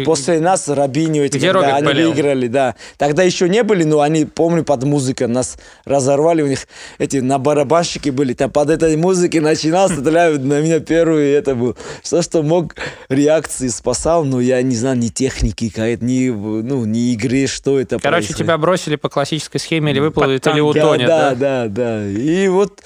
После 0.04 0.40
нас 0.40 0.68
Рабиньо, 0.68 1.22
эти, 1.24 1.38
Где 1.38 1.54
когда 1.54 1.76
они 1.76 1.86
болел? 1.86 2.12
выиграли, 2.12 2.48
да. 2.48 2.76
Тогда 2.98 3.22
еще 3.22 3.48
не 3.48 3.62
были, 3.62 3.84
но 3.84 4.02
они, 4.02 4.26
помню, 4.26 4.64
под 4.64 4.84
музыку 4.84 5.28
нас 5.28 5.58
разорвали, 5.86 6.42
у 6.42 6.48
них 6.48 6.68
эти 6.98 7.18
на 7.18 7.38
барабанщики 7.38 8.10
были, 8.10 8.34
там 8.34 8.50
под 8.50 8.72
этой 8.72 8.98
музыки 8.98 9.38
начинал, 9.38 9.90
стреляют 9.90 10.44
на 10.44 10.60
меня 10.60 10.80
первый, 10.80 11.34
это 11.34 11.54
был. 11.54 11.78
Что, 12.04 12.24
что 12.24 12.42
мог, 12.42 12.76
реакции 13.10 13.68
спасал, 13.68 14.26
но 14.26 14.42
я 14.42 14.60
не 14.64 14.76
знаю, 14.76 14.98
ни 14.98 15.10
техники 15.10 15.72
ни, 16.02 16.30
ну, 16.30 16.86
ни 16.86 17.14
игры, 17.14 17.46
что 17.46 17.80
это 17.80 18.00
Короче, 18.00 18.28
происходит. 18.28 18.38
тебя 18.38 18.58
бросили 18.58 18.96
по 18.96 19.10
классической 19.10 19.60
схеме 19.60 19.92
или 19.92 20.00
выплывет, 20.00 20.48
или 20.48 20.60
утонет, 20.62 21.08
да, 21.08 21.36
да? 21.36 21.68
да, 21.68 21.68
да. 21.68 22.08
И 22.08 22.48
вот, 22.48 22.82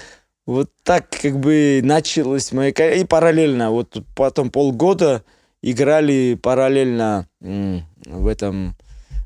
вот 0.47 0.71
так 0.83 1.09
как 1.09 1.39
бы 1.39 1.81
началась 1.83 2.51
моя 2.53 2.71
карьера. 2.71 3.01
И 3.01 3.03
параллельно, 3.03 3.69
вот 3.69 4.01
потом 4.15 4.49
полгода 4.49 5.23
играли 5.61 6.39
параллельно 6.41 7.27
в 7.39 8.27
этом 8.27 8.75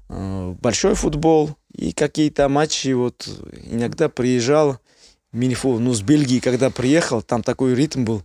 э, 0.10 0.56
большой 0.60 0.96
футбол 0.96 1.52
и 1.74 1.94
какие-то 1.94 2.50
матчи. 2.50 2.90
Вот 2.94 3.30
иногда 3.72 4.10
приезжал 4.10 4.80
мини-футбол. 5.32 5.80
Ну, 5.80 5.94
с 5.94 6.02
Бельгии, 6.02 6.40
когда 6.40 6.72
приехал, 6.72 7.22
там 7.22 7.44
такой 7.44 7.76
ритм 7.76 8.04
был. 8.04 8.24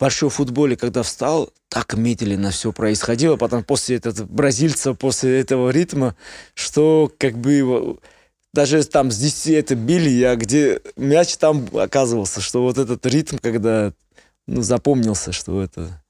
Большой 0.00 0.28
футболе, 0.28 0.76
когда 0.76 1.04
встал, 1.04 1.50
так 1.68 1.94
медленно 1.94 2.50
все 2.50 2.72
происходило. 2.72 3.36
Потом 3.36 3.62
после 3.62 3.96
этого 3.96 4.26
бразильца, 4.26 4.92
после 4.94 5.38
этого 5.38 5.70
ритма, 5.70 6.16
что 6.54 7.12
как 7.16 7.38
бы 7.38 7.96
даже 8.54 8.84
там 8.84 9.10
с 9.10 9.18
10 9.18 9.48
это 9.48 9.74
били, 9.74 10.08
я 10.08 10.36
где 10.36 10.80
мяч 10.96 11.36
там 11.36 11.66
оказывался, 11.74 12.40
что 12.40 12.62
вот 12.62 12.78
этот 12.78 13.04
ритм, 13.04 13.36
когда 13.42 13.92
ну, 14.46 14.62
запомнился, 14.62 15.32
что 15.32 15.60
это 15.60 16.02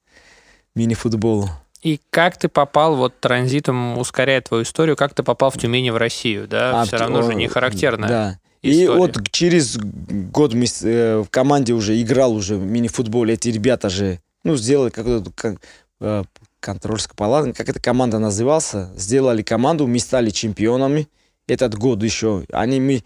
мини-футбол. 0.75 1.49
И 1.81 1.99
как 2.11 2.37
ты 2.37 2.47
попал, 2.47 2.95
вот 2.95 3.19
транзитом 3.19 3.97
ускоряя 3.97 4.41
твою 4.41 4.63
историю, 4.63 4.95
как 4.95 5.15
ты 5.15 5.23
попал 5.23 5.49
в 5.49 5.57
Тюмени 5.57 5.89
в 5.89 5.97
Россию, 5.97 6.47
да? 6.47 6.81
А, 6.81 6.85
Все 6.85 6.97
равно 6.97 7.23
же 7.23 7.33
не 7.33 7.47
характерно. 7.47 8.07
Да. 8.07 8.39
И 8.61 8.83
история. 8.83 8.99
вот 8.99 9.31
через 9.31 9.77
год 9.77 10.53
мы 10.53 10.65
э, 10.83 11.23
в 11.25 11.29
команде 11.29 11.73
уже 11.73 11.99
играл 11.99 12.33
уже 12.33 12.57
в 12.57 12.65
мини-футболе. 12.65 13.35
Эти 13.35 13.49
ребята 13.49 13.89
же, 13.89 14.19
ну, 14.43 14.55
сделали 14.55 14.89
какой-то 14.91 15.31
кон- 15.31 15.59
э, 15.99 16.23
контрольская 16.59 17.15
палата, 17.15 17.53
как 17.53 17.69
эта 17.69 17.79
команда 17.79 18.19
назывался, 18.19 18.91
сделали 18.95 19.41
команду, 19.41 19.87
мы 19.87 19.99
стали 19.99 20.29
чемпионами. 20.29 21.07
Этот 21.47 21.75
год 21.75 22.01
еще. 22.01 22.43
Они 22.51 22.79
мы, 22.79 23.03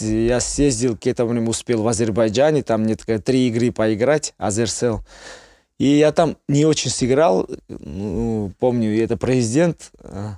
я 0.00 0.40
съездил 0.40 0.96
к 0.96 1.06
этому 1.06 1.30
времени, 1.30 1.48
успел 1.48 1.82
в 1.82 1.88
Азербайджане, 1.88 2.62
там 2.62 2.82
мне 2.82 2.96
три 2.96 3.48
игры 3.48 3.72
поиграть, 3.72 4.34
Азерсел. 4.36 5.00
И 5.78 5.86
я 5.86 6.12
там 6.12 6.36
не 6.48 6.66
очень 6.66 6.90
сыграл, 6.90 7.48
ну, 7.68 8.52
помню, 8.58 9.02
это 9.02 9.16
президент. 9.16 9.90
э, 9.98 10.34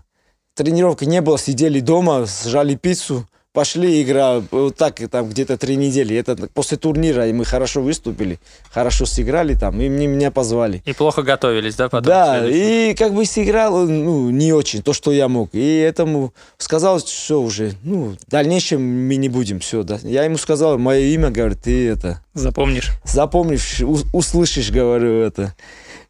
Тренировки 0.55 1.05
не 1.05 1.21
было, 1.21 1.37
сидели 1.37 1.81
дома, 1.81 2.27
сжали 2.27 2.77
пиццу, 2.77 3.29
пошли 3.55 4.03
игра, 4.03 4.43
вот 4.51 4.77
так 4.77 5.01
там 5.09 5.29
где-то 5.31 5.57
три 5.57 5.77
недели. 5.77 6.17
Это 6.17 6.37
после 6.53 6.77
турнира, 6.77 7.27
и 7.29 7.33
мы 7.33 7.45
хорошо 7.45 7.81
выступили, 7.81 8.41
хорошо 8.71 9.07
сыграли 9.07 9.55
там, 9.55 9.81
и 9.81 9.89
мне, 9.89 10.09
меня 10.09 10.31
позвали. 10.33 10.83
И 10.85 10.93
плохо 10.93 11.23
готовились, 11.23 11.77
да, 11.77 11.89
потом? 11.89 12.09
да, 12.09 12.47
и 12.47 12.95
как 12.95 13.15
бы 13.15 13.25
сыграл, 13.25 13.87
ну, 13.87 14.29
не 14.31 14.53
очень, 14.53 14.83
то, 14.83 14.93
что 14.93 15.13
я 15.13 15.29
мог. 15.29 15.51
И 15.53 15.79
этому 15.79 16.35
сказал, 16.59 16.99
что 16.99 17.41
уже, 17.41 17.75
ну, 17.85 18.17
в 18.27 18.31
дальнейшем 18.31 18.83
мы 18.83 19.15
не 19.17 19.29
будем, 19.29 19.61
все, 19.61 19.85
да. 19.85 20.01
Я 20.03 20.25
ему 20.25 20.37
сказал, 20.37 20.77
мое 20.77 21.01
имя, 21.01 21.31
говорит, 21.31 21.63
ты 21.63 21.89
это, 21.89 22.21
Запомнишь? 22.35 22.91
запомнишь, 23.05 23.81
услышишь, 24.13 24.73
говорю 24.73 25.21
это. 25.21 25.55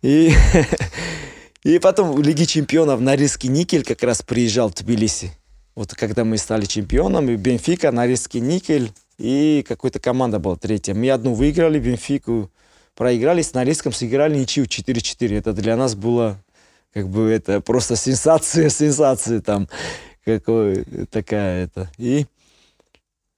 И, 0.01 0.33
и 1.63 1.79
потом 1.79 2.13
в 2.13 2.23
Лиге 2.23 2.47
чемпионов 2.47 3.01
Норильский 3.01 3.51
никель 3.51 3.85
как 3.85 4.03
раз 4.03 4.23
приезжал 4.23 4.71
в 4.71 4.75
Тбилиси. 4.75 5.33
Вот 5.75 5.95
когда 5.95 6.25
мы 6.25 6.39
стали 6.39 6.67
чемпионами, 6.67 7.35
Бенфика, 7.35 7.91
Норильский 7.91 8.41
никель 8.41 8.93
и 9.19 9.65
какая-то 9.67 9.99
команда 9.99 10.39
была 10.39 10.57
третья. 10.57 10.95
Мы 10.95 11.11
одну 11.11 11.35
выиграли, 11.35 11.81
Бенфику 11.81 12.51
проиграли, 12.95 13.43
с 13.43 13.55
Норильском 13.55 13.93
сыграли 13.93 14.39
ничью 14.39 14.67
4-4. 14.67 15.39
Это 15.39 15.53
для 15.53 15.77
нас 15.77 15.95
было 15.97 16.39
как 16.93 17.09
бы 17.09 17.29
это 17.29 17.61
просто 17.61 17.97
сенсация, 17.97 18.69
сенсация 18.71 19.41
там, 19.41 19.69
какой 20.25 20.85
такая 21.11 21.65
это. 21.65 21.91
И 21.99 22.27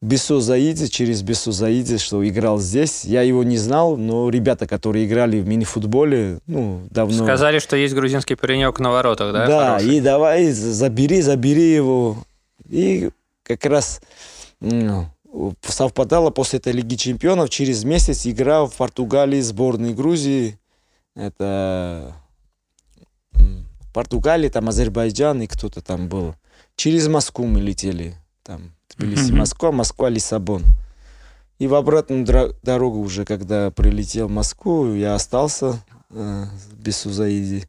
Бесо 0.02 0.40
Заиди, 0.40 0.88
через 0.88 1.22
Бесо 1.22 1.52
Заиди, 1.52 1.96
что 1.96 2.26
играл 2.26 2.58
здесь. 2.58 3.04
Я 3.04 3.22
его 3.22 3.42
не 3.44 3.56
знал, 3.56 3.96
но 3.96 4.28
ребята, 4.28 4.66
которые 4.66 5.06
играли 5.06 5.40
в 5.40 5.48
мини-футболе, 5.48 6.40
ну, 6.46 6.86
давно... 6.90 7.24
Сказали, 7.24 7.58
что 7.58 7.76
есть 7.76 7.94
грузинский 7.94 8.34
паренек 8.34 8.78
на 8.78 8.90
воротах, 8.90 9.32
да? 9.32 9.46
Да, 9.46 9.66
Хороший. 9.78 9.96
и 9.96 10.00
давай, 10.00 10.50
забери, 10.50 11.22
забери 11.22 11.72
его. 11.72 12.18
И 12.68 13.10
как 13.42 13.64
раз 13.64 14.00
ну, 14.60 15.08
совпадало 15.62 16.30
после 16.30 16.58
этой 16.58 16.72
Лиги 16.72 16.96
Чемпионов, 16.96 17.48
через 17.48 17.84
месяц 17.84 18.26
игра 18.26 18.66
в 18.66 18.74
Португалии, 18.74 19.40
сборной 19.40 19.94
Грузии. 19.94 20.58
Это 21.14 22.14
Португалия, 23.94 24.50
там 24.50 24.68
Азербайджан 24.68 25.40
и 25.40 25.46
кто-то 25.46 25.80
там 25.80 26.08
был. 26.08 26.34
Через 26.76 27.08
Москву 27.08 27.46
мы 27.46 27.60
летели. 27.60 28.14
Там 28.42 28.75
Тбилиси, 28.96 29.30
mm-hmm. 29.30 29.36
Москва, 29.36 29.72
Москва, 29.72 30.08
Лиссабон. 30.08 30.64
И 31.58 31.66
в 31.66 31.74
обратную 31.74 32.24
дорогу 32.62 33.00
уже, 33.00 33.24
когда 33.24 33.70
прилетел 33.70 34.28
в 34.28 34.30
Москву, 34.30 34.92
я 34.92 35.14
остался 35.14 35.82
э, 36.10 36.44
в 36.44 36.78
Бесузаиде. 36.78 37.68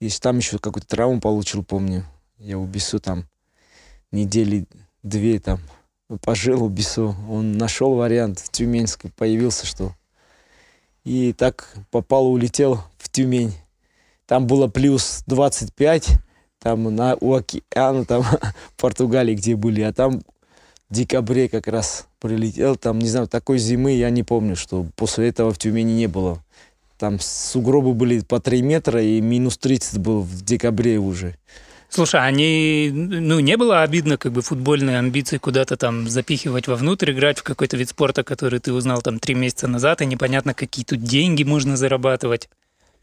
И 0.00 0.10
там 0.10 0.38
еще 0.38 0.58
какую-то 0.58 0.88
травму 0.88 1.20
получил, 1.20 1.64
помню. 1.64 2.04
Я 2.38 2.58
у 2.58 2.66
Бесу 2.66 3.00
там 3.00 3.24
недели 4.10 4.66
две 5.02 5.38
там 5.38 5.60
пожил 6.20 6.64
у 6.64 6.68
Бесу. 6.68 7.14
Он 7.28 7.52
нашел 7.52 7.94
вариант 7.94 8.40
в 8.40 8.50
Тюменской, 8.50 9.10
появился, 9.10 9.66
что... 9.66 9.94
И 11.04 11.34
так 11.34 11.74
попал, 11.90 12.26
улетел 12.26 12.80
в 12.96 13.10
Тюмень. 13.10 13.52
Там 14.26 14.46
было 14.46 14.68
плюс 14.68 15.22
25, 15.26 16.18
там 16.58 16.94
на, 16.94 17.14
у 17.20 17.34
океана, 17.34 18.06
там 18.06 18.22
в 18.22 18.54
Португалии, 18.78 19.34
где 19.34 19.54
были, 19.54 19.82
а 19.82 19.92
там 19.92 20.22
декабре 20.90 21.48
как 21.48 21.66
раз 21.66 22.06
прилетел, 22.20 22.76
там, 22.76 22.98
не 22.98 23.08
знаю, 23.08 23.28
такой 23.28 23.58
зимы 23.58 23.92
я 23.92 24.10
не 24.10 24.22
помню, 24.22 24.56
что 24.56 24.86
после 24.96 25.28
этого 25.28 25.52
в 25.52 25.58
Тюмени 25.58 25.92
не 25.92 26.06
было. 26.06 26.42
Там 26.98 27.18
сугробы 27.20 27.92
были 27.92 28.20
по 28.20 28.40
3 28.40 28.62
метра, 28.62 29.02
и 29.02 29.20
минус 29.20 29.58
30 29.58 29.98
был 29.98 30.22
в 30.22 30.42
декабре 30.42 30.98
уже. 30.98 31.36
Слушай, 31.88 32.20
а 32.20 32.24
они, 32.24 32.90
ну, 32.92 33.38
не 33.40 33.56
было 33.56 33.82
обидно, 33.82 34.16
как 34.16 34.32
бы, 34.32 34.42
футбольные 34.42 34.98
амбиции 34.98 35.38
куда-то 35.38 35.76
там 35.76 36.08
запихивать 36.08 36.66
вовнутрь, 36.66 37.12
играть 37.12 37.38
в 37.38 37.42
какой-то 37.44 37.76
вид 37.76 37.88
спорта, 37.88 38.24
который 38.24 38.58
ты 38.58 38.72
узнал 38.72 39.00
там 39.00 39.20
три 39.20 39.34
месяца 39.34 39.68
назад, 39.68 40.02
и 40.02 40.06
непонятно, 40.06 40.54
какие 40.54 40.84
тут 40.84 41.02
деньги 41.02 41.44
можно 41.44 41.76
зарабатывать? 41.76 42.48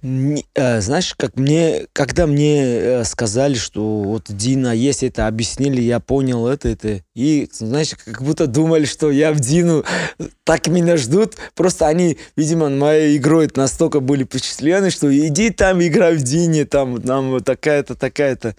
Э, 0.03 0.81
знаешь, 0.81 1.13
как 1.15 1.35
мне, 1.35 1.85
когда 1.93 2.25
мне 2.25 2.63
э, 2.63 3.03
сказали, 3.03 3.53
что 3.53 4.01
вот 4.01 4.25
Дина 4.29 4.73
есть, 4.73 5.03
это 5.03 5.27
объяснили, 5.27 5.79
я 5.79 5.99
понял 5.99 6.47
это, 6.47 6.69
это. 6.69 7.03
И, 7.13 7.47
знаешь, 7.51 7.91
как 8.03 8.23
будто 8.23 8.47
думали, 8.47 8.85
что 8.85 9.11
я 9.11 9.31
в 9.31 9.39
Дину, 9.39 9.83
так 10.43 10.67
меня 10.67 10.97
ждут. 10.97 11.35
Просто 11.53 11.87
они, 11.87 12.17
видимо, 12.35 12.69
моей 12.69 13.17
игрой 13.17 13.47
настолько 13.55 13.99
были 13.99 14.23
впечатлены, 14.23 14.89
что 14.89 15.15
иди 15.15 15.51
там 15.51 15.81
играй 15.83 16.15
в 16.15 16.23
Дине, 16.23 16.65
там, 16.65 16.95
вот 17.29 17.45
такая-то, 17.45 17.93
такая-то. 17.93 18.55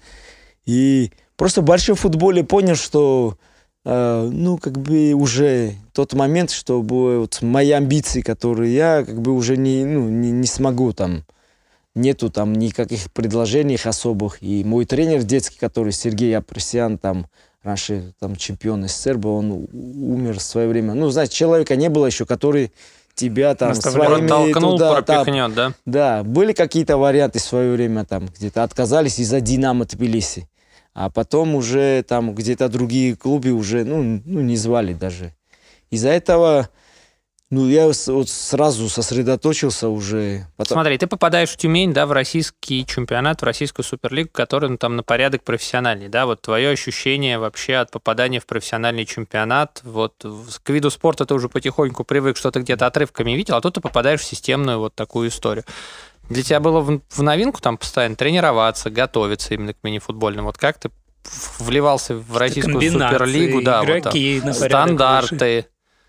И 0.65 1.11
просто 1.37 1.61
в 1.61 1.65
большом 1.65 1.97
футболе 1.97 2.45
понял, 2.45 2.77
что 2.77 3.37
ну, 3.85 4.59
как 4.59 4.79
бы 4.79 5.13
уже 5.13 5.75
тот 5.93 6.13
момент, 6.15 6.51
чтобы 6.51 7.21
вот 7.21 7.43
мои 7.43 7.71
амбиции, 7.73 8.21
которые 8.21 8.75
я 8.75 9.05
как 9.05 9.21
бы 9.21 9.33
уже 9.33 9.57
не, 9.57 9.85
ну, 9.85 10.09
не, 10.09 10.31
не 10.31 10.47
смогу 10.47 10.93
там, 10.93 11.25
нету 11.95 12.31
там 12.31 12.53
никаких 12.53 13.11
предложений 13.13 13.81
особых. 13.85 14.43
И 14.43 14.65
мой 14.65 14.85
тренер 14.85 15.23
детский, 15.25 15.59
который 15.59 15.93
Сергей 15.93 16.37
Апресян, 16.37 16.97
там, 16.97 17.27
раньше 17.63 18.15
там 18.21 18.37
чемпион 18.37 18.87
СССР 18.89 19.19
был, 19.19 19.35
он 19.35 19.67
умер 19.73 20.39
в 20.39 20.43
свое 20.43 20.69
время. 20.69 20.95
Ну, 20.95 21.11
знаете, 21.11 21.35
человека 21.35 21.77
не 21.77 21.89
было 21.89 22.07
еще, 22.07 22.25
который 22.25 22.73
тебя 23.15 23.55
там 23.55 23.75
своими 23.75 24.27
толкнул, 24.27 24.73
туда, 24.73 25.03
пропихнет, 25.03 25.55
да? 25.55 25.75
Да, 25.85 26.23
были 26.23 26.53
какие-то 26.53 26.97
варианты 26.97 27.41
в 27.41 27.43
свое 27.43 27.73
время 27.73 28.05
там, 28.05 28.27
где-то 28.27 28.63
отказались 28.63 29.19
из-за 29.19 29.41
Динамо 29.41 29.85
Тбилиси. 29.85 30.49
А 30.95 31.09
потом 31.09 31.55
уже 31.55 32.03
там 32.03 32.35
где-то 32.35 32.69
другие 32.69 33.17
клубы 33.17 33.51
уже, 33.51 33.85
ну, 33.85 34.21
ну 34.25 34.41
не 34.41 34.57
звали 34.57 34.93
даже. 34.93 35.35
Из-за 35.91 36.11
этого, 36.11 36.69
ну, 37.51 37.67
я 37.67 37.87
вот 37.87 38.29
сразу 38.29 38.89
сосредоточился 38.91 39.89
уже. 39.89 40.47
Потом... 40.57 40.77
Смотри, 40.77 40.99
ты 40.99 41.07
попадаешь 41.07 41.51
в 41.51 41.57
Тюмень, 41.57 41.95
да, 41.95 42.07
в 42.07 42.13
российский 42.13 42.85
чемпионат, 42.85 43.41
в 43.41 43.45
российскую 43.45 43.85
суперлигу, 43.85 44.29
который 44.33 44.69
ну, 44.69 44.77
там 44.77 44.97
на 44.97 45.03
порядок 45.03 45.45
профессиональный, 45.45 46.09
да, 46.09 46.27
вот 46.27 46.43
твое 46.43 46.71
ощущение 46.71 47.39
вообще 47.39 47.77
от 47.77 47.91
попадания 47.91 48.41
в 48.41 48.47
профессиональный 48.47 49.07
чемпионат, 49.07 49.81
вот 49.85 50.15
к 50.63 50.71
виду 50.71 50.91
спорта 50.91 51.25
ты 51.25 51.33
уже 51.33 51.49
потихоньку 51.49 52.05
привык, 52.05 52.37
что-то 52.37 52.61
где-то 52.61 52.87
отрывками 52.87 53.33
видел, 53.33 53.55
а 53.57 53.63
тут 53.63 53.75
ты 53.75 53.81
попадаешь 53.81 54.21
в 54.21 54.25
системную 54.25 54.79
вот 54.79 54.95
такую 54.95 55.29
историю. 55.29 55.65
Для 56.33 56.43
тебя 56.43 56.61
было 56.61 56.81
в, 56.81 57.01
в 57.09 57.23
новинку 57.23 57.61
там 57.61 57.77
постоянно 57.77 58.17
тренироваться, 58.17 58.91
готовиться 58.91 59.55
именно 59.55 59.75
к 59.75 59.79
мини-футбольным. 59.83 60.47
Вот 60.47 60.59
как 60.59 60.79
ты 60.79 60.91
вливался 61.59 62.17
в 62.17 62.37
российскую 62.37 62.81
суперлигу, 62.81 63.63
да, 63.63 63.85
игроки 63.85 64.41
вот 64.41 64.59
там, 64.59 64.69
стандарты, 64.69 65.67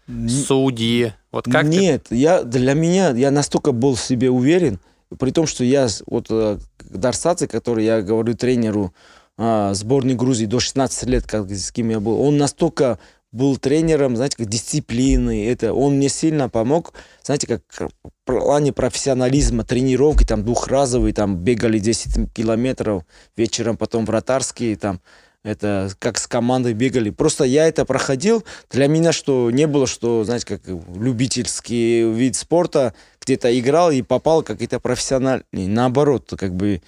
выше. 0.07 0.43
судьи. 0.45 1.13
Вот 1.31 1.45
как 1.45 1.65
Нет, 1.65 2.05
ты... 2.09 2.15
я 2.15 2.43
для 2.43 2.73
меня 2.73 3.12
я 3.12 3.31
настолько 3.31 3.71
был 3.71 3.95
в 3.95 3.99
себе 3.99 4.29
уверен, 4.29 4.79
при 5.19 5.31
том, 5.31 5.45
что 5.45 5.63
я 5.63 5.88
вот 6.07 6.27
э, 6.29 6.57
Дарсаци, 6.89 7.47
который 7.47 7.86
я 7.86 8.01
говорю 8.01 8.36
тренеру 8.36 8.93
а, 9.38 9.73
сборной 9.73 10.15
Грузии 10.15 10.45
до 10.45 10.59
16 10.59 11.09
лет, 11.09 11.25
как, 11.25 11.49
с 11.49 11.71
кем 11.71 11.89
я 11.89 11.99
был, 11.99 12.21
он 12.21 12.38
настолько 12.38 12.99
был 13.34 13.58
тренером, 13.58 14.15
знаете, 14.15 14.38
как 14.38 14.48
дисциплины, 14.48 15.50
это, 15.50 15.74
он 15.74 15.98
мне 15.98 16.08
сильно 16.08 16.48
помог, 16.50 16.93
знаете, 17.24 17.48
как 17.48 17.62
в 17.80 18.12
плане 18.26 18.72
профессионализма, 18.72 19.65
тренировки, 19.65 20.24
там, 20.24 20.46
двухразовые, 20.46 21.13
там, 21.13 21.36
бегали 21.38 21.80
10 21.80 22.32
километров, 22.32 23.04
вечером 23.36 23.76
потом 23.76 24.06
вратарские, 24.06 24.78
там, 24.78 25.02
это 25.43 25.91
как 26.00 26.19
с 26.19 26.28
командой 26.28 26.74
бегали. 26.74 27.10
Просто 27.10 27.43
я 27.43 27.67
это 27.67 27.84
проходил. 27.84 28.46
Для 28.72 28.88
меня 28.88 29.12
что 29.12 29.52
не 29.52 29.67
было, 29.67 29.88
что, 29.88 30.24
знаете, 30.24 30.46
как 30.46 30.62
любительский 30.96 32.10
вид 32.10 32.38
спорта, 32.38 32.93
где-то 33.22 33.60
играл 33.60 33.91
и 33.91 34.04
попал 34.04 34.43
какие-то 34.43 34.80
профессиональные. 34.80 35.67
Наоборот, 35.67 36.34
как 36.38 36.54
бы 36.56 36.82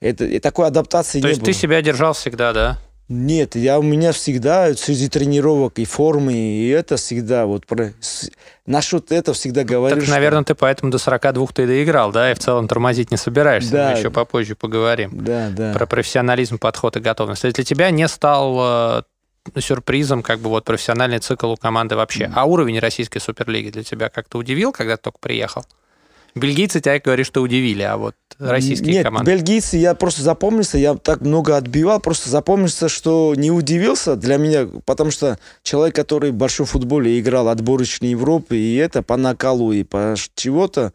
это, 0.00 0.40
такой 0.40 0.66
адаптации 0.66 1.20
То 1.20 1.28
не 1.28 1.30
есть 1.30 1.40
было. 1.40 1.52
ты 1.52 1.58
себя 1.58 1.80
держал 1.80 2.12
всегда, 2.12 2.52
да? 2.52 2.78
Нет, 3.08 3.56
я 3.56 3.78
у 3.78 3.82
меня 3.82 4.12
всегда 4.12 4.72
среди 4.74 5.08
тренировок 5.08 5.78
и 5.78 5.84
формы, 5.84 6.32
и 6.32 6.68
это 6.68 6.96
всегда 6.96 7.46
вот 7.46 7.66
про... 7.66 7.92
Насчет 8.64 9.12
этого 9.12 9.34
всегда 9.34 9.64
говорю. 9.64 9.96
Так, 9.96 10.04
что... 10.04 10.12
наверное, 10.12 10.44
ты 10.44 10.54
поэтому 10.54 10.90
до 10.90 10.98
42 10.98 11.46
ты 11.48 11.66
доиграл, 11.66 12.12
да, 12.12 12.30
и 12.30 12.34
в 12.34 12.38
целом 12.38 12.68
тормозить 12.68 13.10
не 13.10 13.16
собираешься. 13.16 13.72
Да. 13.72 13.90
Мы 13.90 13.98
еще 13.98 14.10
попозже 14.10 14.54
поговорим. 14.54 15.10
Да, 15.12 15.50
да. 15.50 15.72
Про 15.72 15.86
профессионализм, 15.86 16.58
подход 16.58 16.96
и 16.96 17.00
готовность. 17.00 17.42
То 17.42 17.46
есть 17.46 17.56
для 17.56 17.64
тебя 17.64 17.90
не 17.90 18.06
стал 18.08 19.02
э, 19.50 19.60
сюрпризом 19.60 20.22
как 20.22 20.38
бы 20.38 20.48
вот 20.48 20.64
профессиональный 20.64 21.18
цикл 21.18 21.50
у 21.50 21.56
команды 21.56 21.96
вообще. 21.96 22.24
Mm. 22.24 22.32
А 22.34 22.44
уровень 22.44 22.78
российской 22.78 23.18
суперлиги 23.18 23.70
для 23.70 23.82
тебя 23.82 24.08
как-то 24.08 24.38
удивил, 24.38 24.72
когда 24.72 24.96
ты 24.96 25.02
только 25.02 25.18
приехал? 25.18 25.64
Бельгийцы 26.34 26.80
тебя, 26.80 26.98
говоришь, 26.98 27.26
что 27.26 27.42
удивили, 27.42 27.82
а 27.82 27.96
вот 27.98 28.14
российские 28.38 28.94
Нет, 28.94 29.04
команды? 29.04 29.30
бельгийцы, 29.30 29.76
я 29.76 29.94
просто 29.94 30.22
запомнился, 30.22 30.78
я 30.78 30.94
так 30.94 31.20
много 31.20 31.56
отбивал, 31.56 32.00
просто 32.00 32.30
запомнился, 32.30 32.88
что 32.88 33.34
не 33.36 33.50
удивился 33.50 34.16
для 34.16 34.38
меня, 34.38 34.66
потому 34.86 35.10
что 35.10 35.38
человек, 35.62 35.94
который 35.94 36.30
в 36.30 36.34
большом 36.34 36.66
футболе 36.66 37.20
играл 37.20 37.48
отборочной 37.48 38.10
Европы, 38.10 38.56
и 38.56 38.76
это 38.76 39.02
по 39.02 39.16
накалу 39.16 39.72
и 39.72 39.82
по 39.84 40.14
чего-то, 40.34 40.92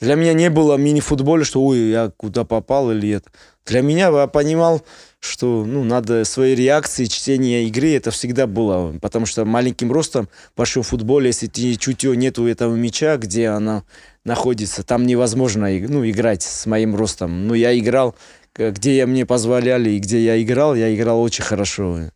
для 0.00 0.14
меня 0.14 0.32
не 0.32 0.48
было 0.48 0.76
мини-футболя, 0.76 1.44
что 1.44 1.62
ой, 1.62 1.90
я 1.90 2.10
куда 2.16 2.44
попал 2.44 2.90
или 2.90 3.10
это. 3.10 3.30
Для 3.66 3.82
меня 3.82 4.08
я 4.08 4.26
понимал, 4.26 4.82
что 5.20 5.64
ну, 5.66 5.84
надо 5.84 6.24
свои 6.24 6.54
реакции, 6.54 7.04
чтение 7.04 7.64
игры, 7.64 7.94
это 7.94 8.10
всегда 8.10 8.46
было. 8.46 8.98
Потому 9.00 9.26
что 9.26 9.44
маленьким 9.44 9.92
ростом 9.92 10.28
в 10.54 10.58
большом 10.58 10.82
футболе, 10.82 11.26
если 11.26 11.46
ты 11.46 11.76
чутье 11.76 12.16
нету 12.16 12.46
этого 12.46 12.74
мяча, 12.74 13.18
где 13.18 13.48
она 13.48 13.84
находится, 14.24 14.82
там 14.82 15.06
невозможно 15.06 15.68
ну, 15.68 16.08
играть 16.08 16.42
с 16.42 16.64
моим 16.64 16.96
ростом. 16.96 17.46
Ну, 17.46 17.52
я 17.52 17.78
играл, 17.78 18.14
где 18.54 18.96
я 18.96 19.06
мне 19.06 19.26
позволяли 19.26 19.90
и 19.90 19.98
где 19.98 20.24
я 20.24 20.42
играл, 20.42 20.74
я 20.74 20.94
играл 20.94 21.20
очень 21.20 21.44
хорошо. 21.44 22.10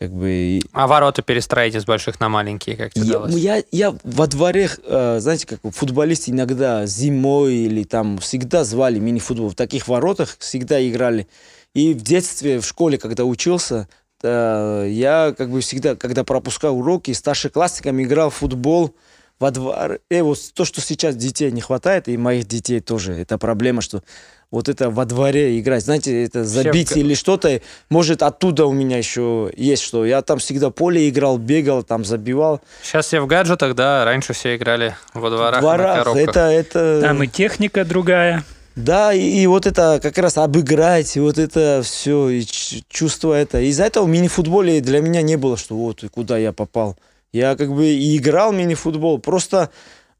Как 0.00 0.12
бы... 0.12 0.60
А 0.72 0.86
ворота 0.86 1.20
перестроить 1.20 1.74
из 1.74 1.84
больших 1.84 2.20
на 2.20 2.30
маленькие, 2.30 2.74
как 2.74 2.94
тебе 2.94 3.06
я, 3.06 3.26
я, 3.28 3.64
я 3.70 3.96
во 4.02 4.26
дворе, 4.26 4.70
э, 4.82 5.18
знаете, 5.20 5.46
как 5.46 5.60
футболисты 5.74 6.30
иногда 6.30 6.86
зимой 6.86 7.54
или 7.54 7.84
там 7.84 8.16
всегда 8.16 8.64
звали 8.64 8.98
мини-футбол. 8.98 9.50
В 9.50 9.54
таких 9.54 9.88
воротах 9.88 10.38
всегда 10.38 10.82
играли. 10.88 11.28
И 11.74 11.92
в 11.92 12.00
детстве, 12.00 12.60
в 12.60 12.66
школе, 12.66 12.96
когда 12.96 13.26
учился, 13.26 13.88
э, 14.22 14.86
я 14.88 15.34
как 15.36 15.50
бы 15.50 15.60
всегда, 15.60 15.94
когда 15.96 16.24
пропускал 16.24 16.78
уроки, 16.78 17.12
старшеклассниками 17.12 18.04
играл 18.04 18.30
в 18.30 18.36
футбол 18.36 18.94
во 19.40 19.50
дворе, 19.50 19.98
э, 20.10 20.22
вот 20.22 20.38
то, 20.54 20.64
что 20.64 20.80
сейчас 20.80 21.16
детей 21.16 21.50
не 21.50 21.60
хватает, 21.62 22.08
и 22.08 22.16
моих 22.16 22.46
детей 22.46 22.80
тоже, 22.80 23.14
это 23.14 23.38
проблема, 23.38 23.80
что 23.80 24.02
вот 24.50 24.68
это 24.68 24.90
во 24.90 25.04
дворе 25.06 25.58
играть, 25.58 25.84
знаете, 25.84 26.24
это 26.24 26.44
забить 26.44 26.90
Вообще, 26.90 27.00
или 27.00 27.14
что-то, 27.14 27.60
может 27.88 28.22
оттуда 28.22 28.66
у 28.66 28.72
меня 28.72 28.98
еще 28.98 29.50
есть 29.56 29.82
что. 29.82 30.04
Я 30.04 30.22
там 30.22 30.40
всегда 30.40 30.70
поле 30.70 31.08
играл, 31.08 31.38
бегал, 31.38 31.82
там 31.84 32.04
забивал. 32.04 32.60
Сейчас 32.82 33.06
все 33.06 33.20
в 33.20 33.26
гаджетах, 33.26 33.74
да, 33.74 34.04
раньше 34.04 34.32
все 34.32 34.56
играли 34.56 34.96
во 35.14 35.30
дворах, 35.30 35.58
В 35.58 35.62
дворах, 35.62 35.98
на 35.98 36.04
коробках. 36.04 36.28
это, 36.28 36.40
это... 36.40 37.00
Там 37.00 37.22
и 37.22 37.28
техника 37.28 37.84
другая. 37.84 38.44
Да, 38.76 39.12
и, 39.12 39.20
и 39.20 39.46
вот 39.46 39.66
это 39.66 40.00
как 40.02 40.16
раз 40.18 40.36
обыграть, 40.36 41.16
и 41.16 41.20
вот 41.20 41.38
это 41.38 41.82
все, 41.84 42.28
и 42.28 42.44
ч- 42.44 42.82
чувство 42.88 43.34
это. 43.34 43.60
Из-за 43.60 43.84
этого 43.84 44.04
в 44.04 44.08
мини-футболе 44.08 44.80
для 44.80 45.00
меня 45.00 45.22
не 45.22 45.36
было, 45.36 45.56
что 45.56 45.76
вот 45.76 46.02
и 46.02 46.08
куда 46.08 46.38
я 46.38 46.52
попал. 46.52 46.96
Я 47.32 47.56
как 47.56 47.72
бы 47.74 47.86
и 47.86 48.16
играл 48.16 48.52
мини-футбол, 48.52 49.18
просто 49.18 49.70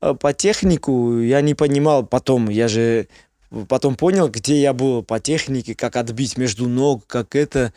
э, 0.00 0.14
по 0.14 0.32
технику 0.32 1.18
я 1.18 1.40
не 1.40 1.54
понимал 1.54 2.06
потом. 2.06 2.48
Я 2.48 2.68
же 2.68 3.08
потом 3.68 3.96
понял, 3.96 4.28
где 4.28 4.60
я 4.60 4.72
был 4.72 5.02
по 5.02 5.18
технике, 5.20 5.74
как 5.74 5.96
отбить 5.96 6.36
между 6.36 6.68
ног, 6.68 7.06
как 7.06 7.34
это. 7.34 7.72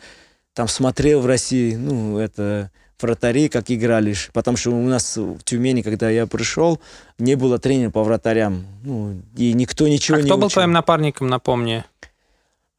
Там 0.52 0.68
смотрел 0.68 1.20
в 1.20 1.26
России, 1.26 1.74
ну, 1.74 2.18
это 2.18 2.70
вратари, 3.00 3.48
как 3.48 3.70
играли. 3.70 4.14
Потому 4.32 4.56
что 4.56 4.70
у 4.70 4.86
нас 4.86 5.16
в 5.16 5.42
Тюмени, 5.44 5.82
когда 5.82 6.08
я 6.08 6.26
пришел, 6.26 6.80
не 7.18 7.34
было 7.34 7.58
тренера 7.58 7.90
по 7.90 8.02
вратарям. 8.02 8.64
Ну, 8.82 9.20
и 9.36 9.52
никто 9.52 9.86
ничего 9.88 10.18
А 10.18 10.20
не 10.20 10.26
кто 10.26 10.36
был 10.36 10.46
учил. 10.46 10.54
твоим 10.54 10.72
напарником, 10.72 11.26
напомни? 11.28 11.84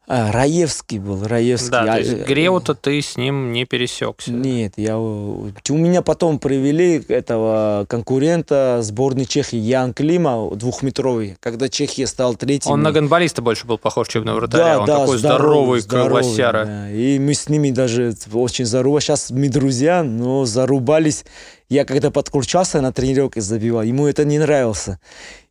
А, 0.07 0.31
Раевский 0.31 0.99
был, 0.99 1.23
Раевский. 1.25 1.71
Да, 1.71 1.85
то 1.85 1.93
А, 1.93 1.97
есть 1.99 2.11
э, 2.13 2.23
Греута 2.25 2.75
ты 2.75 3.01
с 3.01 3.17
ним 3.17 3.51
не 3.53 3.65
пересекся. 3.65 4.31
Нет, 4.31 4.73
я... 4.77 4.97
У 4.99 5.49
меня 5.69 6.01
потом 6.03 6.37
привели 6.37 7.03
этого 7.07 7.85
конкурента 7.89 8.79
сборной 8.81 9.25
Чехии 9.25 9.57
Ян 9.57 9.93
Клима, 9.93 10.49
двухметровый, 10.55 11.37
когда 11.39 11.69
Чехия 11.69 12.05
стал 12.05 12.35
третьим. 12.35 12.71
Он 12.71 12.83
на 12.83 12.91
гонболиста 12.91 13.41
больше 13.41 13.65
был 13.65 13.77
похож, 13.79 14.07
чем 14.07 14.25
на 14.25 14.35
вратаря. 14.35 14.79
Он 14.79 14.85
такой 14.85 15.17
здоровый, 15.17 15.81
как 15.81 16.11
лосяра. 16.11 16.65
да. 16.65 16.91
И 16.91 17.17
мы 17.17 17.33
с 17.33 17.49
ними 17.49 17.71
даже 17.71 18.13
очень 18.31 18.65
заруба. 18.65 19.01
Сейчас 19.01 19.31
мы 19.31 19.49
друзья, 19.49 20.03
но 20.03 20.45
зарубались. 20.45 21.25
Я 21.69 21.83
когда 21.83 22.11
подключался 22.11 22.79
на 22.81 22.93
тренировке 22.93 23.41
забивал, 23.41 23.81
ему 23.81 24.07
это 24.07 24.23
не 24.23 24.37
нравилось. 24.37 24.87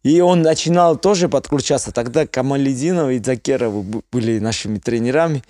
И 0.04 0.20
он 0.20 0.42
начинал 0.42 0.96
тоже 0.96 1.28
подключаться. 1.28 1.90
Тогда 1.90 2.26
Камалединов 2.26 3.10
и 3.10 3.22
Закеров 3.22 3.84
были 4.12 4.38
нашими 4.38 4.78
тренерами. 4.78 5.42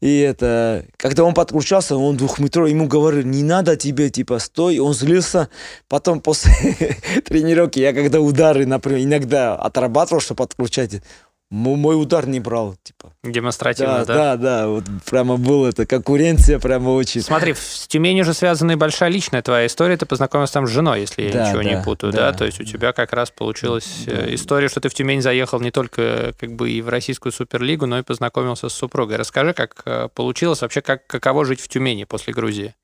И 0.00 0.20
это, 0.20 0.86
когда 0.96 1.24
он 1.24 1.34
подключался, 1.34 1.96
он 1.96 2.16
двухметровый, 2.16 2.70
ему 2.70 2.86
говорили, 2.86 3.26
не 3.26 3.42
надо 3.42 3.76
тебе, 3.76 4.10
типа, 4.10 4.38
стой, 4.38 4.78
он 4.78 4.94
злился. 4.94 5.48
Потом 5.88 6.20
после 6.20 6.52
тренировки, 7.24 7.80
я 7.80 7.92
когда 7.92 8.20
удары, 8.20 8.64
например, 8.64 9.02
иногда 9.02 9.56
отрабатывал, 9.56 10.20
чтобы 10.20 10.38
подключать, 10.38 11.02
мой 11.50 12.00
удар 12.00 12.26
не 12.26 12.40
брал, 12.40 12.76
типа. 12.82 13.12
Демонстративно, 13.24 14.04
Да, 14.04 14.04
да? 14.04 14.14
да, 14.14 14.36
да, 14.36 14.68
вот 14.68 14.84
прямо 15.08 15.36
было 15.38 15.68
это, 15.68 15.86
конкуренция 15.86 16.58
прямо 16.58 16.90
очень. 16.90 17.22
Смотри, 17.22 17.54
в- 17.54 17.58
с 17.58 17.86
Тюменью 17.88 18.24
же 18.24 18.34
связана 18.34 18.72
и 18.72 18.74
большая 18.74 19.08
личная 19.08 19.40
твоя 19.40 19.66
история. 19.66 19.96
Ты 19.96 20.04
познакомился 20.04 20.54
там 20.54 20.66
с 20.66 20.70
женой, 20.70 21.00
если 21.00 21.22
я 21.22 21.32
Да, 21.32 21.48
ничего 21.48 21.62
не 21.62 21.74
да, 21.76 21.82
путаю, 21.82 22.12
да. 22.12 22.32
да. 22.32 22.38
То 22.38 22.44
есть 22.44 22.60
у 22.60 22.64
тебя 22.64 22.92
как 22.92 23.12
раз 23.14 23.30
получилась 23.30 24.04
э, 24.06 24.26
Да. 24.26 24.34
история, 24.34 24.68
что 24.68 24.80
ты 24.80 24.88
в 24.90 24.94
Тюмень 24.94 25.22
заехал 25.22 25.58
не 25.60 25.70
только 25.70 26.34
как 26.38 26.52
бы 26.52 26.70
и 26.70 26.82
в 26.82 26.88
российскую 26.90 27.32
суперлигу, 27.32 27.86
но 27.86 27.98
и 27.98 28.02
познакомился 28.02 28.68
с 28.68 28.74
супругой. 28.74 29.16
Расскажи, 29.16 29.54
как 29.54 29.82
э, 29.86 30.08
получилось 30.14 30.60
вообще, 30.60 30.82
как 30.82 31.06
каково 31.06 31.44
жить 31.46 31.60
в 31.60 31.68
Тюмени 31.68 32.04
после 32.04 32.34
Грузии? 32.34 32.74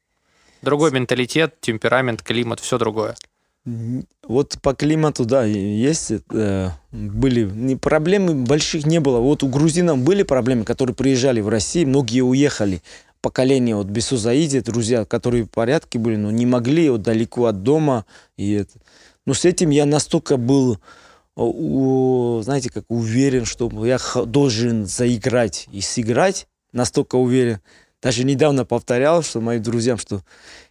Другой 0.62 0.90
менталитет, 0.90 1.60
темперамент, 1.60 2.22
климат, 2.22 2.60
все 2.60 2.78
другое. 2.78 3.14
Вот 3.66 4.58
по 4.60 4.74
климату, 4.74 5.24
да, 5.24 5.44
есть, 5.44 6.12
э, 6.32 6.68
были 6.92 7.44
не, 7.44 7.76
проблемы 7.76 8.34
больших 8.34 8.84
не 8.84 9.00
было. 9.00 9.20
Вот 9.20 9.42
у 9.42 9.48
грузинов 9.48 9.98
были 9.98 10.22
проблемы, 10.22 10.64
которые 10.64 10.94
приезжали 10.94 11.40
в 11.40 11.48
Россию, 11.48 11.88
многие 11.88 12.20
уехали. 12.20 12.82
Поколение 13.22 13.74
вот 13.74 13.86
Бесузаиди, 13.86 14.60
друзья, 14.60 15.06
которые 15.06 15.44
в 15.44 15.50
порядке 15.50 15.98
были, 15.98 16.16
но 16.16 16.30
не 16.30 16.44
могли 16.44 16.90
вот 16.90 17.00
далеко 17.02 17.46
от 17.46 17.62
дома. 17.62 18.04
И 18.36 18.52
это. 18.52 18.72
Но 19.24 19.32
с 19.32 19.46
этим 19.46 19.70
я 19.70 19.86
настолько 19.86 20.36
был, 20.36 20.78
о, 21.34 21.46
у- 21.46 22.42
знаете, 22.42 22.68
как 22.68 22.84
уверен, 22.88 23.46
что 23.46 23.70
я 23.86 23.98
должен 24.26 24.84
заиграть 24.84 25.68
и 25.72 25.80
сыграть, 25.80 26.48
настолько 26.72 27.16
уверен. 27.16 27.60
Даже 28.02 28.24
недавно 28.24 28.66
повторял, 28.66 29.22
что 29.22 29.40
моим 29.40 29.62
друзьям, 29.62 29.96
что 29.96 30.20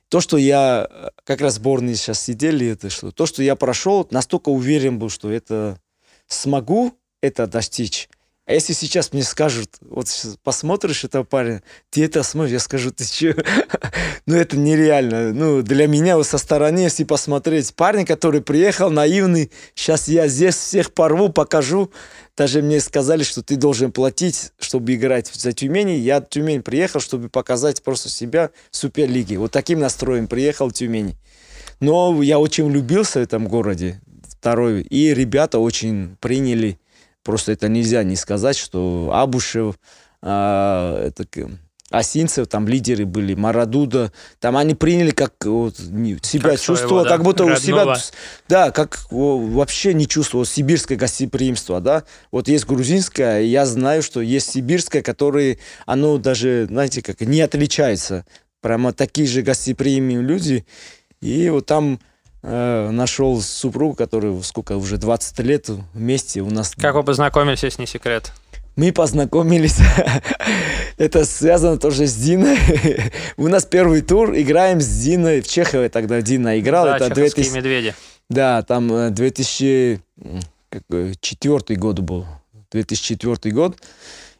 то, 0.10 0.22
что 0.22 0.38
я 0.38 0.88
э, 0.90 1.10
как 1.24 1.42
раз 1.42 1.54
в 1.54 1.58
сборной 1.58 1.96
сейчас 1.96 2.22
сидели, 2.22 2.68
это 2.68 2.90
что 2.90 3.12
то, 3.12 3.26
что 3.26 3.44
я 3.44 3.56
прошел, 3.56 4.08
настолько 4.12 4.50
уверен 4.50 5.00
был, 5.00 5.10
что 5.10 5.32
это 5.32 5.80
смогу 6.28 6.94
это 7.22 7.48
достичь. 7.48 8.10
А 8.46 8.52
если 8.52 8.74
сейчас 8.74 9.14
мне 9.14 9.24
скажут, 9.24 9.78
вот 9.80 10.08
посмотришь 10.44 11.06
этого 11.06 11.24
парня, 11.24 11.64
ты 11.90 12.04
это 12.04 12.24
сможешь, 12.24 12.52
я 12.52 12.60
скажу, 12.60 12.92
ты 12.92 13.06
че? 13.06 13.38
ну, 14.26 14.36
это 14.36 14.58
нереально. 14.58 15.32
Ну, 15.32 15.62
для 15.62 15.88
меня 15.88 16.18
вот 16.18 16.28
со 16.28 16.38
стороны, 16.38 16.80
если 16.80 17.06
посмотреть, 17.06 17.74
парень, 17.74 18.06
который 18.06 18.42
приехал, 18.42 18.90
наивный, 18.90 19.50
сейчас 19.76 20.10
я 20.10 20.28
здесь 20.28 20.56
всех 20.56 20.94
порву, 20.94 21.30
покажу. 21.30 21.90
Даже 22.36 22.64
мне 22.64 22.80
сказали, 22.80 23.24
что 23.24 23.44
ты 23.44 23.58
должен 23.58 23.92
платить, 23.92 24.52
чтобы 24.60 24.96
играть 24.96 25.28
за 25.28 25.54
Тюмень. 25.54 25.92
Я 25.92 26.20
в 26.20 26.28
Тюмень 26.28 26.64
приехал, 26.64 27.00
чтобы 27.00 27.30
показать 27.30 27.84
просто 27.84 28.10
себя 28.10 28.50
в 28.72 28.76
Суперлиге. 28.76 29.38
Вот 29.38 29.52
таким 29.52 29.80
настроем 29.80 30.28
приехал 30.28 30.70
в 30.70 30.74
Тюмень. 30.74 31.16
Но 31.80 32.24
я 32.24 32.40
очень 32.40 32.66
влюбился 32.66 33.20
в 33.20 33.24
этом 33.24 33.48
городе. 33.48 34.02
Второй. 34.28 34.82
И 34.82 35.14
ребята 35.14 35.60
очень 35.60 36.18
приняли. 36.20 36.80
Просто 37.24 37.52
это 37.52 37.68
нельзя 37.68 38.04
не 38.04 38.16
сказать, 38.16 38.58
что 38.58 39.12
Абушев, 39.14 39.76
а, 40.22 41.06
это, 41.06 41.26
Осинцев, 41.94 42.48
там 42.48 42.68
лидеры 42.68 43.06
были, 43.06 43.36
Марадуда, 43.36 44.12
там 44.40 44.58
они 44.58 44.74
приняли 44.74 45.12
как 45.12 45.34
вот, 45.46 45.78
себя 45.78 46.16
Как 46.18 46.24
своего, 46.24 46.58
чувствовал, 46.58 47.04
да, 47.04 47.10
как 47.10 47.24
будто 47.24 47.46
у 47.46 47.56
себя, 47.56 47.86
родного. 47.86 48.00
да, 48.50 48.72
как 48.72 49.00
о, 49.12 49.38
вообще 49.38 49.94
не 49.94 50.08
чувствовал 50.08 50.44
сибирское 50.44 50.98
гостеприимство, 50.98 51.80
да. 51.80 52.04
Вот 52.32 52.48
есть 52.48 52.66
грузинское, 52.66 53.42
я 53.42 53.68
знаю, 53.68 54.02
что 54.02 54.22
есть 54.22 54.50
сибирское, 54.50 55.04
которое, 55.04 55.60
оно 55.86 56.18
даже, 56.18 56.66
знаете, 56.66 57.04
как 57.04 57.22
не 57.22 57.42
отличается. 57.42 58.26
Прямо 58.62 58.92
такие 58.92 59.28
же 59.28 59.44
гостеприимные 59.44 60.20
люди. 60.20 60.66
И 61.22 61.48
вот 61.50 61.68
там 61.68 62.00
э, 62.42 62.90
нашел 62.90 63.40
супругу, 63.40 63.94
которая 63.94 64.42
сколько 64.42 64.78
уже 64.78 64.98
20 64.98 65.40
лет 65.42 65.70
вместе 65.94 66.42
у 66.42 66.50
нас. 66.50 66.74
Как 66.76 66.96
вы 66.96 67.04
познакомились, 67.04 67.62
если 67.62 67.82
не 67.82 67.88
секрет? 67.88 68.32
Мы 68.76 68.92
познакомились. 68.92 69.78
Это 70.98 71.26
связано 71.26 71.78
тоже 71.78 72.08
с 72.08 72.16
Диной. 72.16 72.58
У 73.38 73.48
нас 73.48 73.66
первый 73.66 74.02
тур. 74.02 74.34
Играем 74.36 74.82
с 74.82 74.88
Диной. 74.88 75.42
В 75.42 75.48
Чехове 75.48 75.90
тогда 75.90 76.20
Дина 76.22 76.60
играл. 76.60 76.86
да, 76.86 76.96
Это 76.98 77.10
чеховские 77.10 77.44
2000 77.46 77.56
медведи. 77.56 77.94
Да, 78.30 78.64
там 78.64 78.92
э, 78.92 79.10
2004 79.12 81.80
год 81.80 82.00
был. 82.00 82.26
2004 82.72 83.54
год. 83.54 83.78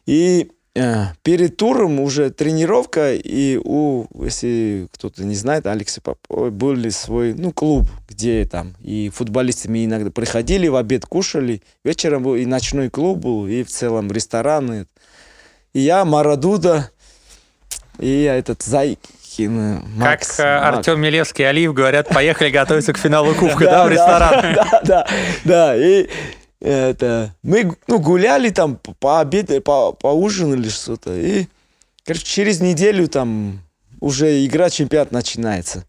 И 0.06 0.50
э, 0.50 0.53
перед 0.74 1.56
туром 1.56 2.00
уже 2.00 2.30
тренировка, 2.30 3.14
и 3.14 3.60
у, 3.62 4.06
если 4.24 4.88
кто-то 4.92 5.24
не 5.24 5.36
знает, 5.36 5.66
Алекса 5.66 6.00
Попова 6.00 6.50
был 6.50 6.90
свой, 6.90 7.32
ну, 7.34 7.52
клуб, 7.52 7.88
где 8.08 8.44
там, 8.44 8.74
и 8.82 9.08
футболисты 9.14 9.70
мы 9.70 9.84
иногда 9.84 10.10
приходили, 10.10 10.66
в 10.66 10.74
обед 10.74 11.06
кушали, 11.06 11.62
вечером 11.84 12.24
был 12.24 12.34
и 12.34 12.44
ночной 12.44 12.90
клуб 12.90 13.18
был, 13.18 13.46
и 13.46 13.62
в 13.62 13.68
целом 13.68 14.10
рестораны. 14.10 14.86
И 15.74 15.80
я, 15.80 16.04
Марадуда, 16.04 16.90
и 18.00 18.22
этот 18.22 18.62
Зайкин, 18.62 19.58
э, 19.58 19.80
Макс. 19.94 20.36
как 20.36 20.46
э, 20.46 20.60
Макс. 20.60 20.76
Артем 20.78 21.00
Милевский 21.00 21.44
и 21.44 21.46
Алиев 21.46 21.72
говорят, 21.72 22.08
поехали 22.08 22.50
готовиться 22.50 22.92
к 22.92 22.98
финалу 22.98 23.34
Кубка, 23.38 23.64
да, 23.64 23.86
в 23.86 23.90
ресторан? 23.90 24.54
Да, 24.54 24.80
да, 24.82 25.06
да. 25.44 25.76
И 25.76 26.08
это, 26.64 27.34
мы 27.42 27.76
ну, 27.86 27.98
гуляли 27.98 28.48
там, 28.50 28.78
пообедали, 28.98 29.58
по, 29.58 29.92
поужинали 29.92 30.68
что-то. 30.68 31.14
И, 31.14 31.46
короче, 32.04 32.24
через 32.24 32.60
неделю 32.60 33.06
там 33.08 33.60
уже 34.00 34.44
игра 34.44 34.70
чемпионат 34.70 35.12
начинается. 35.12 35.84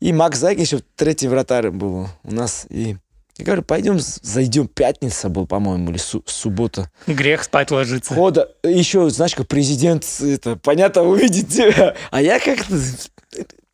И 0.00 0.12
Макс 0.12 0.38
Зайкин 0.38 0.62
еще 0.62 0.80
третий 0.94 1.28
вратарь 1.28 1.70
был 1.70 2.08
у 2.24 2.34
нас. 2.34 2.66
И 2.70 2.96
я 3.36 3.44
говорю, 3.44 3.62
пойдем 3.62 3.98
зайдем. 3.98 4.68
Пятница 4.68 5.28
был, 5.28 5.46
по-моему, 5.46 5.90
или 5.90 5.98
су- 5.98 6.24
суббота. 6.26 6.90
Грех 7.06 7.44
спать 7.44 7.70
ложиться. 7.70 8.14
Хода, 8.14 8.50
еще, 8.62 9.10
знаешь, 9.10 9.34
как 9.34 9.46
президент, 9.46 10.04
это, 10.20 10.56
понятно, 10.56 11.02
увидит 11.02 11.48
тебя. 11.48 11.94
А 12.10 12.22
я 12.22 12.40
как-то 12.40 12.74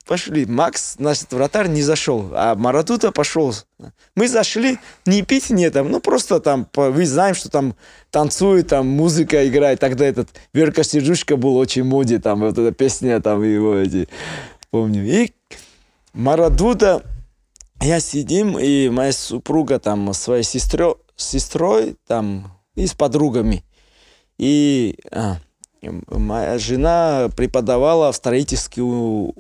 пошли. 0.06 0.46
Макс, 0.46 0.96
наш 0.98 1.20
вратарь, 1.30 1.68
не 1.68 1.82
зашел, 1.82 2.30
а 2.34 2.54
Маратута 2.54 3.12
пошел. 3.12 3.54
Мы 4.14 4.28
зашли, 4.28 4.78
не 5.06 5.22
пить 5.22 5.50
не 5.50 5.70
там, 5.70 5.90
ну 5.90 6.00
просто 6.00 6.40
там, 6.40 6.68
вы 6.74 7.06
знаем, 7.06 7.34
что 7.34 7.50
там 7.50 7.74
танцует, 8.10 8.68
там 8.68 8.88
музыка 8.88 9.46
играет. 9.48 9.80
Тогда 9.80 10.04
этот 10.04 10.28
Верка 10.52 10.84
Сердючка 10.84 11.36
был 11.36 11.56
очень 11.56 11.84
моде, 11.84 12.18
там 12.18 12.40
вот 12.40 12.58
эта 12.58 12.72
песня, 12.72 13.20
там 13.20 13.42
его 13.42 13.74
эти, 13.74 14.08
помню. 14.70 15.04
И 15.04 15.32
Марадута 16.12 17.02
Я 17.80 18.00
сидим, 18.00 18.58
и 18.58 18.88
моя 18.90 19.12
супруга 19.12 19.78
там 19.78 20.12
своей 20.14 20.44
сестрой, 20.44 20.94
сестрой 21.16 21.96
там 22.06 22.58
и 22.74 22.86
с 22.86 22.94
подругами. 22.94 23.64
И 24.38 24.96
а, 25.10 25.38
моя 25.82 26.58
жена 26.58 27.28
преподавала 27.36 28.12
в 28.12 28.16
строительском 28.16 29.32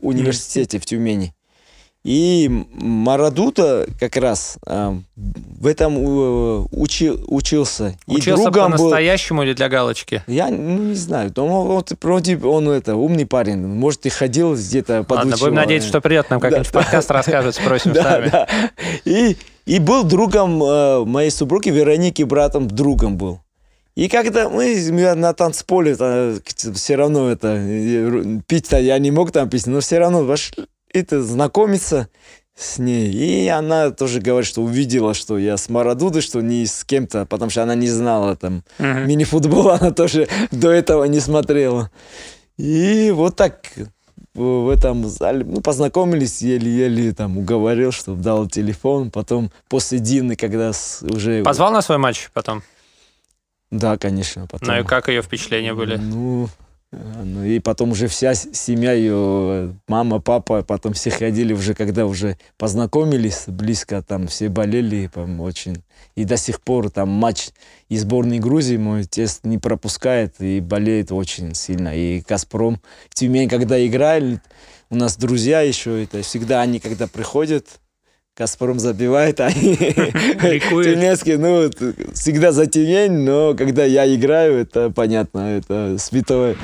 университете 0.00 0.78
в 0.78 0.86
Тюмени. 0.86 1.34
И 2.08 2.48
Марадута 2.72 3.86
как 4.00 4.16
раз 4.16 4.56
э, 4.66 4.94
в 5.14 5.66
этом 5.66 5.94
э, 5.98 6.64
учи, 6.70 7.10
учился. 7.10 7.98
Учился 8.06 8.40
и 8.40 8.44
другом 8.44 8.72
по-настоящему 8.72 9.42
или 9.42 9.52
для 9.52 9.68
галочки? 9.68 10.22
Я 10.26 10.48
ну, 10.48 10.84
не 10.84 10.94
знаю. 10.94 11.30
Но 11.36 11.64
вот, 11.64 11.92
вроде 12.00 12.38
он 12.38 12.70
это, 12.70 12.96
умный 12.96 13.26
парень. 13.26 13.58
Может, 13.58 14.06
и 14.06 14.08
ходил 14.08 14.54
где-то 14.54 15.02
подучивал. 15.02 15.32
Ладно, 15.32 15.36
будем 15.38 15.54
надеяться, 15.56 15.90
что 15.90 16.00
придет 16.00 16.30
нам 16.30 16.40
как-нибудь 16.40 16.72
да, 16.72 16.80
подкаст 16.80 17.10
расскажет, 17.10 17.54
спросим 17.56 17.92
да, 17.92 18.02
сами. 18.02 18.28
Да. 18.30 18.48
И, 19.04 19.36
и 19.66 19.78
был 19.78 20.02
другом 20.02 20.62
э, 20.64 21.04
моей 21.04 21.30
супруги 21.30 21.68
Вероники, 21.68 22.22
братом, 22.22 22.68
другом 22.68 23.18
был. 23.18 23.40
И 23.96 24.08
когда 24.08 24.48
мы 24.48 25.14
на 25.14 25.34
танцполе, 25.34 25.94
все 25.94 26.96
равно 26.96 27.30
это, 27.30 27.48
э, 27.48 28.40
пить-то 28.46 28.78
я 28.78 28.98
не 28.98 29.10
мог 29.10 29.30
там 29.30 29.50
пить, 29.50 29.66
но 29.66 29.80
все 29.80 29.98
равно 29.98 30.24
вошли, 30.24 30.64
это 30.92 31.22
знакомиться 31.22 32.08
с 32.54 32.78
ней. 32.78 33.12
И 33.12 33.48
она 33.48 33.90
тоже 33.90 34.20
говорит, 34.20 34.48
что 34.48 34.62
увидела, 34.62 35.14
что 35.14 35.38
я 35.38 35.56
с 35.56 35.68
Марадудой, 35.68 36.22
что 36.22 36.40
не 36.40 36.66
с 36.66 36.84
кем-то, 36.84 37.24
потому 37.26 37.50
что 37.50 37.62
она 37.62 37.74
не 37.74 37.88
знала 37.88 38.36
там 38.36 38.64
uh-huh. 38.78 39.06
мини-футбол, 39.06 39.70
она 39.80 39.92
тоже 39.92 40.28
до 40.50 40.70
этого 40.70 41.04
не 41.04 41.20
смотрела. 41.20 41.90
И 42.56 43.12
вот 43.14 43.36
так 43.36 43.60
в 44.34 44.68
этом 44.70 45.08
зале, 45.08 45.44
ну, 45.44 45.60
познакомились, 45.60 46.42
еле-еле 46.42 47.12
там 47.12 47.38
уговорил, 47.38 47.92
что 47.92 48.14
дал 48.14 48.48
телефон. 48.48 49.10
Потом 49.10 49.50
после 49.68 49.98
Дины, 49.98 50.36
когда 50.36 50.72
уже... 51.02 51.42
Позвал 51.42 51.72
на 51.72 51.82
свой 51.82 51.98
матч 51.98 52.30
потом? 52.32 52.62
Да, 53.70 53.98
конечно. 53.98 54.46
Потом... 54.46 54.68
Ну 54.68 54.80
и 54.80 54.84
как 54.84 55.08
ее 55.08 55.22
впечатления 55.22 55.74
были? 55.74 55.96
Ну, 55.96 56.48
ну 56.90 57.44
и 57.44 57.58
потом 57.58 57.90
уже 57.90 58.08
вся 58.08 58.34
семья 58.34 58.92
ее, 58.92 59.74
мама, 59.88 60.20
папа, 60.20 60.62
потом 60.62 60.94
все 60.94 61.10
ходили 61.10 61.52
уже, 61.52 61.74
когда 61.74 62.06
уже 62.06 62.38
познакомились 62.56 63.44
близко, 63.46 64.02
там 64.02 64.26
все 64.26 64.48
болели 64.48 65.10
там, 65.12 65.40
очень. 65.40 65.82
И 66.14 66.24
до 66.24 66.38
сих 66.38 66.62
пор 66.62 66.90
там 66.90 67.10
матч 67.10 67.50
из 67.88 68.02
сборной 68.02 68.38
Грузии 68.38 68.78
мой 68.78 69.04
тест 69.04 69.44
не 69.44 69.58
пропускает 69.58 70.40
и 70.40 70.60
болеет 70.60 71.12
очень 71.12 71.54
сильно. 71.54 71.94
И 71.94 72.22
Газпром, 72.26 72.80
Тюмень, 73.12 73.48
когда 73.48 73.84
играли, 73.86 74.40
у 74.88 74.96
нас 74.96 75.16
друзья 75.16 75.60
еще, 75.60 76.02
это 76.02 76.22
всегда 76.22 76.62
они, 76.62 76.80
когда 76.80 77.06
приходят, 77.06 77.66
Газпром 78.38 78.78
забивает, 78.78 79.40
а 79.40 79.50
Тюменский, 79.50 81.36
ну, 81.36 81.68
всегда 82.14 82.52
за 82.52 82.66
Тюмень, 82.66 83.24
но 83.24 83.54
когда 83.54 83.84
я 83.84 84.14
играю, 84.14 84.60
это 84.60 84.90
понятно, 84.90 85.56
это 85.58 85.98
святое. 85.98 86.56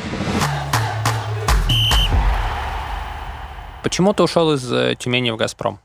Почему 3.83 4.15
ты 4.15 4.23
ушел 4.23 4.53
из 4.53 4.73
э, 4.73 4.95
Тюмени 4.97 5.31
в 5.31 5.37
Газпром? 5.37 5.81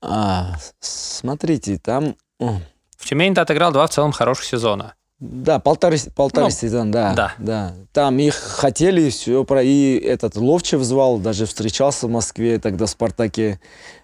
А, 0.00 0.54
смотрите, 0.78 1.78
там... 1.78 2.14
В 2.38 3.04
Тюмени 3.04 3.34
ты 3.34 3.40
отыграл 3.40 3.72
два 3.72 3.86
в 3.88 3.90
целом 3.90 4.12
хороших 4.12 4.44
сезона. 4.44 4.94
Да, 5.20 5.58
полтора, 5.58 5.96
полтора 6.14 6.46
ну, 6.46 6.50
сезона, 6.50 6.92
да, 6.92 7.14
да. 7.14 7.34
Да. 7.38 7.74
Там 7.92 8.20
их 8.20 8.36
хотели, 8.36 9.10
все 9.10 9.42
про... 9.42 9.64
И 9.64 9.98
этот 9.98 10.36
Ловчев 10.36 10.82
звал, 10.82 11.18
даже 11.18 11.44
встречался 11.46 12.06
в 12.06 12.10
Москве 12.10 12.60
тогда 12.60 12.86
в 12.86 12.90
«Спартаке» 12.90 13.60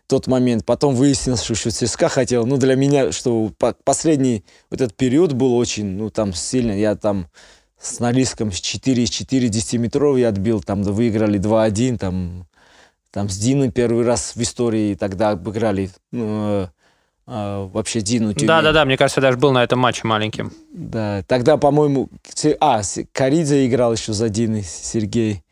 тот 0.08 0.26
момент. 0.26 0.64
Потом 0.66 0.96
выяснилось, 0.96 1.44
что 1.44 1.70
ЦСКА 1.70 2.08
хотел. 2.08 2.46
Ну, 2.46 2.56
для 2.56 2.74
меня, 2.74 3.12
что 3.12 3.52
последний 3.84 4.44
вот 4.70 4.80
этот 4.80 4.96
период 4.96 5.34
был 5.34 5.56
очень, 5.56 5.86
ну, 5.86 6.10
там 6.10 6.32
сильно. 6.34 6.72
Я 6.72 6.96
там 6.96 7.28
с 7.78 8.00
Норильском 8.00 8.50
4 8.50 9.04
из 9.04 9.10
4 9.10 9.48
10-метровый 9.48 10.22
я 10.22 10.30
отбил. 10.30 10.62
Там 10.62 10.82
выиграли 10.82 11.38
2-1. 11.38 11.98
Там, 11.98 12.48
там 13.12 13.28
с 13.28 13.38
Диной 13.38 13.70
первый 13.70 14.04
раз 14.04 14.34
в 14.34 14.42
истории 14.42 14.96
тогда 14.96 15.30
обыграли. 15.30 15.90
Ну, 16.10 16.68
а, 17.26 17.66
вообще 17.66 18.00
Дину 18.00 18.34
Тюмень. 18.34 18.48
Да-да-да, 18.48 18.84
мне 18.84 18.96
кажется, 18.96 19.20
даже 19.20 19.38
был 19.38 19.52
на 19.52 19.64
этом 19.64 19.78
матче 19.78 20.06
маленьким. 20.06 20.52
Да, 20.72 21.22
тогда, 21.26 21.56
по-моему, 21.56 22.08
а, 22.60 22.82
Каридзе 23.12 23.66
играл 23.66 23.94
еще 23.94 24.12
за 24.12 24.28
Диной, 24.28 24.62
Сергей. 24.62 25.42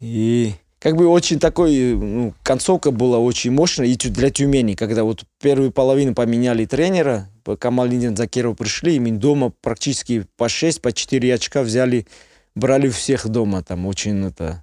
И 0.00 0.54
как 0.78 0.96
бы 0.96 1.08
очень 1.08 1.40
такой, 1.40 1.94
ну, 1.94 2.34
концовка 2.44 2.92
была 2.92 3.18
очень 3.18 3.50
мощная 3.50 3.86
и 3.86 3.96
для 3.96 4.30
Тюмени, 4.30 4.74
когда 4.74 5.02
вот 5.02 5.24
первую 5.42 5.72
половину 5.72 6.14
поменяли 6.14 6.64
тренера, 6.66 7.28
Камалинин 7.58 8.16
Закиров 8.16 8.56
пришли, 8.56 8.96
и 8.96 9.10
дома 9.10 9.52
практически 9.60 10.26
по 10.36 10.48
6, 10.48 10.80
по 10.80 10.92
4 10.92 11.34
очка 11.34 11.62
взяли, 11.62 12.06
брали 12.54 12.88
всех 12.88 13.26
дома, 13.28 13.62
там 13.64 13.86
очень 13.86 14.26
это 14.26 14.62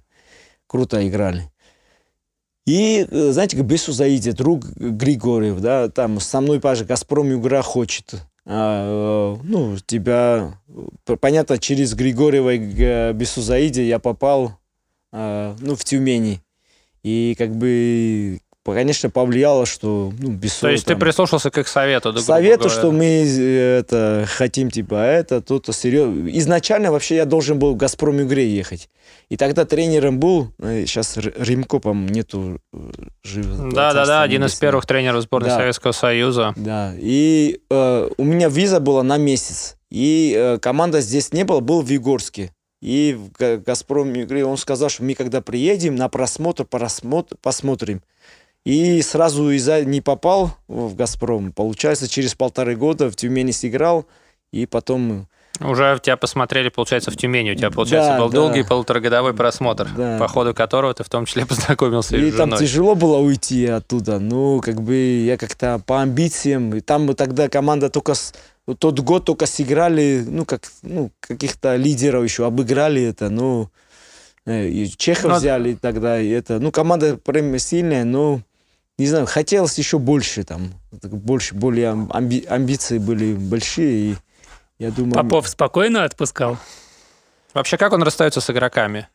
круто 0.66 1.06
играли. 1.06 1.50
И, 2.66 3.06
э, 3.08 3.30
знаете, 3.30 3.56
Бесу 3.58 3.92
заидет 3.92 4.36
друг 4.36 4.66
Григорьев, 4.76 5.60
да, 5.60 5.88
там 5.88 6.18
со 6.18 6.40
мной, 6.40 6.60
паже, 6.60 6.84
Газпром 6.84 7.32
игра 7.32 7.62
хочет. 7.62 8.14
А, 8.44 9.36
э, 9.36 9.40
ну, 9.44 9.76
тебя, 9.86 10.58
понятно, 11.20 11.58
через 11.58 11.94
Григорьева 11.94 12.54
и 12.54 13.12
Бесу 13.12 13.40
Заиде 13.40 13.86
я 13.86 13.98
попал 14.00 14.58
а, 15.12 15.56
ну, 15.60 15.76
в 15.76 15.84
Тюмени. 15.84 16.40
И 17.02 17.36
как 17.38 17.54
бы, 17.54 18.40
конечно, 18.74 19.10
повлияло, 19.10 19.66
что 19.66 20.12
ну, 20.18 20.30
без 20.30 20.56
То 20.56 20.68
есть 20.68 20.84
там, 20.84 20.96
ты 20.96 21.00
прислушался 21.00 21.50
к 21.50 21.58
их 21.58 21.68
совету? 21.68 22.12
Да, 22.12 22.20
совету, 22.20 22.68
что 22.68 22.92
мы 22.92 23.04
это, 23.06 24.26
хотим, 24.28 24.70
типа, 24.70 25.02
а 25.02 25.06
это, 25.06 25.40
то-то, 25.40 25.72
серьезно. 25.72 26.28
Изначально 26.30 26.90
вообще 26.90 27.16
я 27.16 27.24
должен 27.24 27.58
был 27.58 27.74
в 27.74 27.76
«Газпром» 27.76 28.22
игре 28.22 28.48
ехать. 28.48 28.88
И 29.28 29.36
тогда 29.36 29.64
тренером 29.64 30.20
был, 30.20 30.52
сейчас 30.60 31.16
э, 31.16 31.32
Римко, 31.36 31.78
по 31.78 31.92
нету 31.92 32.60
э, 32.72 32.78
жив. 33.24 33.46
Да-да-да, 33.72 34.22
один 34.22 34.44
из 34.44 34.54
первых 34.54 34.86
тренеров 34.86 35.22
сборной 35.22 35.50
да. 35.50 35.56
Советского 35.56 35.92
Союза. 35.92 36.52
Да, 36.56 36.94
и 36.96 37.60
э, 37.68 38.08
у 38.16 38.24
меня 38.24 38.48
виза 38.48 38.80
была 38.80 39.02
на 39.02 39.16
месяц. 39.16 39.76
И 39.90 40.34
э, 40.36 40.58
команда 40.58 41.00
здесь 41.00 41.32
не 41.32 41.44
было, 41.44 41.60
был 41.60 41.82
в 41.82 41.88
Егорске. 41.88 42.52
И 42.82 43.18
в 43.18 43.32
«Газпром» 43.64 44.12
игре 44.22 44.44
он 44.44 44.56
сказал, 44.56 44.88
что 44.88 45.02
мы 45.02 45.14
когда 45.14 45.40
приедем 45.40 45.96
на 45.96 46.08
просмотр, 46.08 46.64
просмотр 46.64 47.36
посмотрим. 47.40 48.02
И 48.66 49.00
сразу 49.02 49.50
из-за 49.50 49.84
не 49.84 50.00
попал 50.00 50.50
в 50.66 50.96
«Газпром». 50.96 51.52
Получается, 51.52 52.08
через 52.08 52.34
полторы 52.34 52.74
года 52.74 53.08
в 53.08 53.14
Тюмени 53.14 53.52
сыграл, 53.52 54.06
и 54.50 54.66
потом... 54.66 55.28
Уже 55.60 56.00
тебя 56.02 56.16
посмотрели, 56.16 56.68
получается, 56.68 57.12
в 57.12 57.16
Тюмени. 57.16 57.52
У 57.52 57.54
тебя, 57.54 57.70
получается, 57.70 58.14
да, 58.14 58.18
был 58.18 58.28
да. 58.28 58.34
долгий 58.34 58.64
полуторагодовой 58.64 59.34
просмотр, 59.34 59.88
да. 59.96 60.18
по 60.18 60.26
ходу 60.26 60.52
которого 60.52 60.92
ты 60.92 61.04
в 61.04 61.08
том 61.08 61.26
числе 61.26 61.46
познакомился 61.46 62.16
и 62.16 62.30
женой. 62.32 62.32
там 62.32 62.58
тяжело 62.58 62.96
было 62.96 63.18
уйти 63.18 63.66
оттуда. 63.66 64.18
Ну, 64.18 64.60
как 64.60 64.82
бы 64.82 64.96
я 64.96 65.36
как-то 65.36 65.80
по 65.86 66.02
амбициям. 66.02 66.74
И 66.74 66.80
там 66.80 67.14
тогда 67.14 67.48
команда 67.48 67.88
только 67.88 68.14
с 68.14 68.34
тот 68.80 68.98
год 68.98 69.24
только 69.24 69.46
сыграли, 69.46 70.24
ну, 70.26 70.44
как, 70.44 70.62
ну, 70.82 71.12
каких-то 71.20 71.76
лидеров 71.76 72.24
еще 72.24 72.44
обыграли 72.46 73.00
это, 73.04 73.30
ну, 73.30 73.70
э, 74.44 74.66
и 74.66 74.88
Чехов 74.88 75.30
но... 75.30 75.36
взяли 75.36 75.74
тогда, 75.74 76.20
и 76.20 76.28
это, 76.30 76.58
ну, 76.58 76.72
команда 76.72 77.16
прям 77.16 77.56
сильная, 77.60 78.04
но, 78.04 78.40
не 78.98 79.06
знаю, 79.06 79.26
хотелось 79.26 79.76
еще 79.78 79.98
больше 79.98 80.44
там, 80.44 80.72
больше, 80.90 81.54
более 81.54 81.90
амби 82.10 82.44
амбиции 82.48 82.98
были 82.98 83.34
большие, 83.34 84.12
и 84.12 84.16
я 84.78 84.90
думаю... 84.90 85.14
Попов 85.14 85.48
спокойно 85.48 86.04
отпускал? 86.04 86.58
Вообще, 87.52 87.76
как 87.76 87.92
он 87.92 88.02
расстается 88.02 88.40
с 88.40 88.50
игроками? 88.50 89.08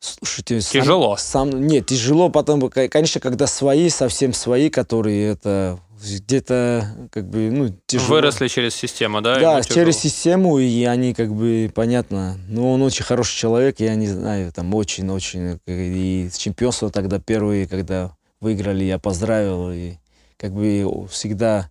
Слушайте, 0.00 0.60
тяжело. 0.60 1.16
Сам, 1.16 1.52
сам, 1.52 1.66
нет, 1.66 1.86
тяжело, 1.86 2.28
потом, 2.28 2.68
конечно, 2.70 3.20
когда 3.20 3.46
свои, 3.46 3.88
совсем 3.88 4.32
свои, 4.32 4.68
которые 4.68 5.28
это 5.28 5.78
где-то 6.02 7.08
как 7.12 7.28
бы, 7.28 7.50
ну, 7.52 7.76
тяжело. 7.86 8.16
Выросли 8.16 8.48
через 8.48 8.74
систему, 8.74 9.20
да? 9.20 9.38
Да, 9.38 9.62
через 9.62 9.98
систему, 9.98 10.58
и 10.58 10.84
они 10.84 11.14
как 11.14 11.32
бы, 11.32 11.70
понятно, 11.72 12.36
ну, 12.48 12.72
он 12.72 12.82
очень 12.82 13.04
хороший 13.04 13.36
человек, 13.36 13.78
я 13.78 13.94
не 13.94 14.08
знаю, 14.08 14.50
там, 14.52 14.74
очень-очень, 14.74 15.60
и 15.66 16.28
чемпионство 16.36 16.90
тогда 16.90 17.20
первые, 17.20 17.68
когда 17.68 18.16
выиграли, 18.42 18.84
я 18.84 18.98
поздравил, 18.98 19.70
и 19.70 19.94
как 20.36 20.52
бы 20.52 21.06
всегда, 21.08 21.70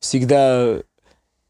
всегда 0.00 0.82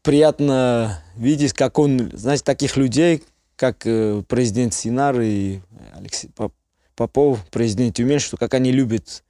приятно 0.03 1.03
видеть, 1.17 1.53
как 1.53 1.79
он, 1.79 2.11
знаете, 2.13 2.43
таких 2.43 2.77
людей, 2.77 3.23
как 3.55 3.85
э, 3.85 4.23
президент 4.27 4.73
Синар 4.73 5.19
и 5.19 5.59
Алексей 5.93 6.29
Попов, 6.95 7.39
президент 7.51 7.95
Тюмень, 7.95 8.19
что 8.19 8.37
как 8.37 8.53
они 8.53 8.71
любят 8.71 9.23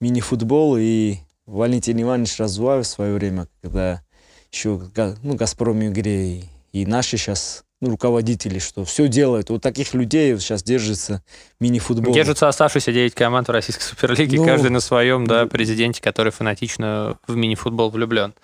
мини-футбол. 0.00 0.76
И 0.78 1.18
Валентин 1.46 2.00
Иванович 2.02 2.38
Разуваев 2.38 2.84
в 2.84 2.88
свое 2.88 3.14
время, 3.14 3.48
когда 3.62 4.02
еще 4.50 4.82
ну, 5.22 5.34
«Газпром» 5.34 5.82
игре 5.86 6.32
и, 6.32 6.44
и 6.72 6.86
наши 6.86 7.16
сейчас 7.16 7.64
руководителей, 7.88 8.60
что 8.60 8.84
все 8.84 9.08
делают. 9.08 9.50
Вот 9.50 9.62
таких 9.62 9.94
людей 9.94 10.38
сейчас 10.38 10.62
держится 10.62 11.22
мини-футбол. 11.60 12.14
Держатся 12.14 12.48
оставшиеся 12.48 12.92
9 12.92 13.14
команд 13.14 13.48
в 13.48 13.50
Российской 13.50 13.82
Суперлиге, 13.82 14.38
ну, 14.38 14.44
каждый 14.44 14.70
на 14.70 14.80
своем, 14.80 15.26
да, 15.26 15.46
президенте, 15.46 16.00
который 16.00 16.32
фанатично 16.32 17.18
в 17.26 17.34
мини-футбол 17.34 17.90
влюблен. 17.90 18.34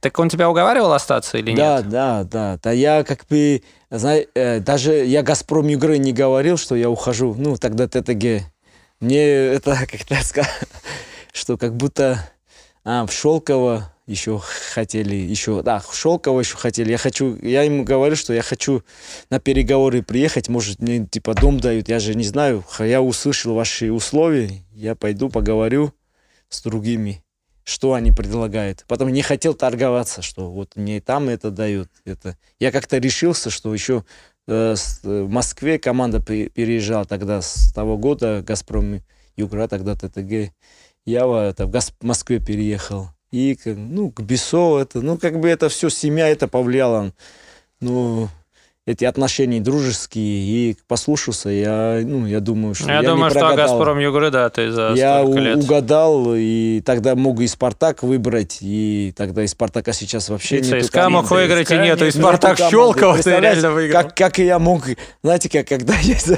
Так 0.00 0.18
он 0.18 0.28
тебя 0.28 0.48
уговаривал 0.48 0.92
остаться 0.92 1.38
или 1.38 1.54
да, 1.54 1.78
нет? 1.78 1.88
Да, 1.88 2.22
да, 2.22 2.24
да. 2.24 2.60
Да 2.62 2.72
я 2.72 3.02
как 3.02 3.26
бы, 3.28 3.62
знаешь, 3.90 4.26
э, 4.34 4.60
даже 4.60 5.04
я 5.04 5.22
Газпром 5.22 5.68
игры 5.68 5.98
не 5.98 6.12
говорил, 6.12 6.56
что 6.56 6.76
я 6.76 6.88
ухожу. 6.88 7.34
Ну, 7.36 7.56
тогда 7.56 7.88
ТТГ. 7.88 8.44
Мне 9.00 9.24
это 9.24 9.76
как-то 9.90 10.14
сказать, 10.24 10.52
что 11.32 11.56
как 11.56 11.76
будто 11.76 12.30
а, 12.84 13.06
в 13.06 13.12
Шелково 13.12 13.92
еще 14.08 14.40
хотели, 14.72 15.14
еще, 15.14 15.62
да, 15.62 15.82
Шелково 15.92 16.40
еще 16.40 16.56
хотели. 16.56 16.90
Я 16.90 16.98
хочу, 16.98 17.36
я 17.42 17.62
ему 17.62 17.84
говорю, 17.84 18.16
что 18.16 18.32
я 18.32 18.42
хочу 18.42 18.82
на 19.30 19.38
переговоры 19.38 20.02
приехать, 20.02 20.48
может, 20.48 20.80
мне 20.80 21.06
типа 21.06 21.34
дом 21.34 21.60
дают, 21.60 21.88
я 21.88 21.98
же 22.00 22.14
не 22.14 22.24
знаю. 22.24 22.64
Я 22.78 23.02
услышал 23.02 23.54
ваши 23.54 23.92
условия, 23.92 24.50
я 24.72 24.94
пойду 24.94 25.28
поговорю 25.28 25.92
с 26.48 26.62
другими 26.62 27.22
что 27.68 27.92
они 27.92 28.12
предлагают. 28.12 28.86
Потом 28.88 29.10
не 29.10 29.20
хотел 29.20 29.52
торговаться, 29.52 30.22
что 30.22 30.50
вот 30.50 30.74
мне 30.74 31.02
там 31.02 31.28
это 31.28 31.50
дают. 31.50 31.90
Это. 32.06 32.38
Я 32.58 32.72
как-то 32.72 32.96
решился, 32.96 33.50
что 33.50 33.74
еще 33.74 34.06
э, 34.46 34.74
э, 34.74 35.22
в 35.22 35.28
Москве 35.28 35.78
команда 35.78 36.18
переезжала 36.20 37.04
тогда 37.04 37.42
с 37.42 37.70
того 37.74 37.98
года, 37.98 38.42
Газпром 38.42 39.02
Югра, 39.36 39.68
тогда 39.68 39.94
ТТГ. 39.94 40.50
Я 41.04 41.26
это, 41.48 41.66
в 41.66 41.70
Газ, 41.70 41.92
Москве 42.00 42.40
переехал. 42.40 43.10
И 43.30 43.58
ну, 43.64 44.10
к 44.10 44.20
Бесо 44.20 44.78
это, 44.78 45.02
ну, 45.02 45.18
как 45.18 45.38
бы 45.38 45.48
это 45.48 45.68
все, 45.68 45.90
семья 45.90 46.28
это 46.28 46.48
повлияло. 46.48 47.12
Ну, 47.80 48.28
эти 48.88 49.04
отношения 49.04 49.60
дружеские, 49.60 50.24
и 50.70 50.76
послушался, 50.88 51.50
я, 51.50 52.00
ну, 52.02 52.26
я 52.26 52.40
думаю, 52.40 52.74
что 52.74 52.88
я, 52.88 52.96
я 52.96 53.02
думаю, 53.02 53.24
не 53.24 53.30
что 53.30 53.40
прогадал. 53.40 53.76
Газпром 53.78 53.98
Югры, 53.98 54.30
да, 54.30 54.48
ты 54.48 54.70
за 54.70 54.92
Я 54.96 55.22
у- 55.22 55.36
лет. 55.36 55.58
угадал, 55.58 56.32
и 56.34 56.80
тогда 56.84 57.14
мог 57.14 57.38
и 57.40 57.46
Спартак 57.46 58.02
выбрать, 58.02 58.58
и 58.62 59.12
тогда 59.14 59.44
и 59.44 59.46
Спартака 59.46 59.92
сейчас 59.92 60.30
вообще 60.30 60.58
и 60.58 60.62
нету. 60.62 60.80
ЦСКА 60.86 61.10
мог 61.10 61.30
выиграть, 61.30 61.70
и 61.70 61.76
нету, 61.76 62.06
и 62.06 62.10
Спартак. 62.10 62.56
Щелково 62.58 63.18
ты 63.22 63.38
реально 63.38 63.72
выиграл. 63.72 64.02
Как, 64.04 64.14
как 64.16 64.38
и 64.38 64.46
я 64.46 64.58
мог, 64.58 64.84
знаете, 65.22 65.50
как 65.50 65.68
когда 65.68 65.94
есть 66.02 66.30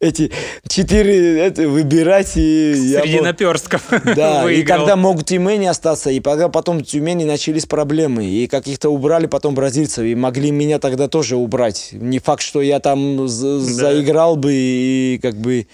эти 0.00 0.32
четыре 0.68 1.38
это, 1.38 1.68
выбирать, 1.68 2.36
и 2.36 2.72
я 2.72 3.00
Среди 3.02 3.16
мог- 3.18 3.24
наперстков 3.26 3.82
да, 4.16 4.40
и 4.42 4.44
выиграл. 4.56 4.78
когда 4.78 4.96
могут 4.96 5.26
Тюмени 5.26 5.66
остаться, 5.66 6.10
и 6.10 6.18
пока 6.20 6.48
потом 6.48 6.78
в 6.78 6.82
Тюмени 6.82 7.24
начались 7.24 7.66
проблемы, 7.66 8.24
и 8.24 8.46
каких-то 8.48 8.90
убрали 8.90 9.26
потом 9.26 9.54
бразильцев, 9.54 10.04
и 10.04 10.14
могли 10.14 10.50
меня 10.50 10.78
тогда 10.78 11.06
тоже 11.08 11.36
убрать. 11.36 11.90
Не 11.92 12.18
факт, 12.18 12.42
что 12.42 12.60
я 12.62 12.80
там 12.80 13.28
за- 13.28 13.58
заиграл 13.60 14.36
бы, 14.36 14.52
и 14.52 15.18
как 15.22 15.34
бы, 15.36 15.66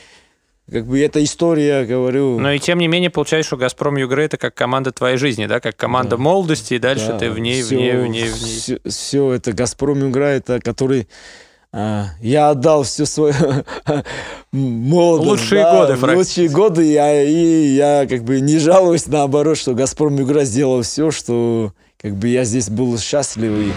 как 0.71 0.87
бы 0.87 1.01
эта 1.01 1.23
история, 1.25 1.85
говорю... 1.85 2.39
Но 2.39 2.53
и 2.53 2.59
тем 2.59 2.79
не 2.79 2.89
менее, 2.89 3.11
получается, 3.11 3.49
что 3.49 3.57
Газпром 3.57 3.97
Югры 3.97 4.25
это 4.25 4.37
как 4.37 4.55
команда 4.55 4.93
твоей 4.93 5.17
жизни, 5.17 5.47
да, 5.47 5.61
как 5.61 5.77
команда 5.77 6.17
молодости, 6.19 6.75
и 6.75 6.79
дальше 6.79 7.09
Да, 7.09 7.19
ты 7.19 7.31
в 7.31 7.39
ней, 7.39 7.63
в 7.63 7.67
всё- 7.67 7.77
ней, 7.77 7.93
в 7.97 8.07
ней, 8.07 8.29
в 8.29 8.43
ней. 8.43 8.59
Все, 8.59 8.79
все 8.87 9.33
это 9.33 9.53
Газпром 9.53 10.11
играет, 10.11 10.51
это 10.51 10.61
который 10.61 11.09
а, 11.71 12.07
я 12.21 12.51
отдал 12.51 12.83
все 12.83 13.05
свое 13.05 13.35
молодость. 14.53 15.43
Лучшие 15.43 15.63
да, 15.63 15.73
годы, 15.87 15.97
практически. 15.99 16.41
Лучшие 16.41 16.49
годы, 16.49 16.93
я, 16.93 17.23
и 17.23 17.67
я 17.75 18.07
как 18.09 18.25
бы 18.25 18.41
не 18.41 18.59
жалуюсь, 18.59 19.07
наоборот, 19.07 19.59
что 19.59 19.75
Газпром 19.75 20.21
игра 20.23 20.45
сделал 20.45 20.83
все, 20.83 21.11
что 21.11 21.73
как 22.01 22.15
бы 22.15 22.29
я 22.29 22.45
здесь 22.45 22.71
был 22.71 22.99
счастливый. 22.99 23.73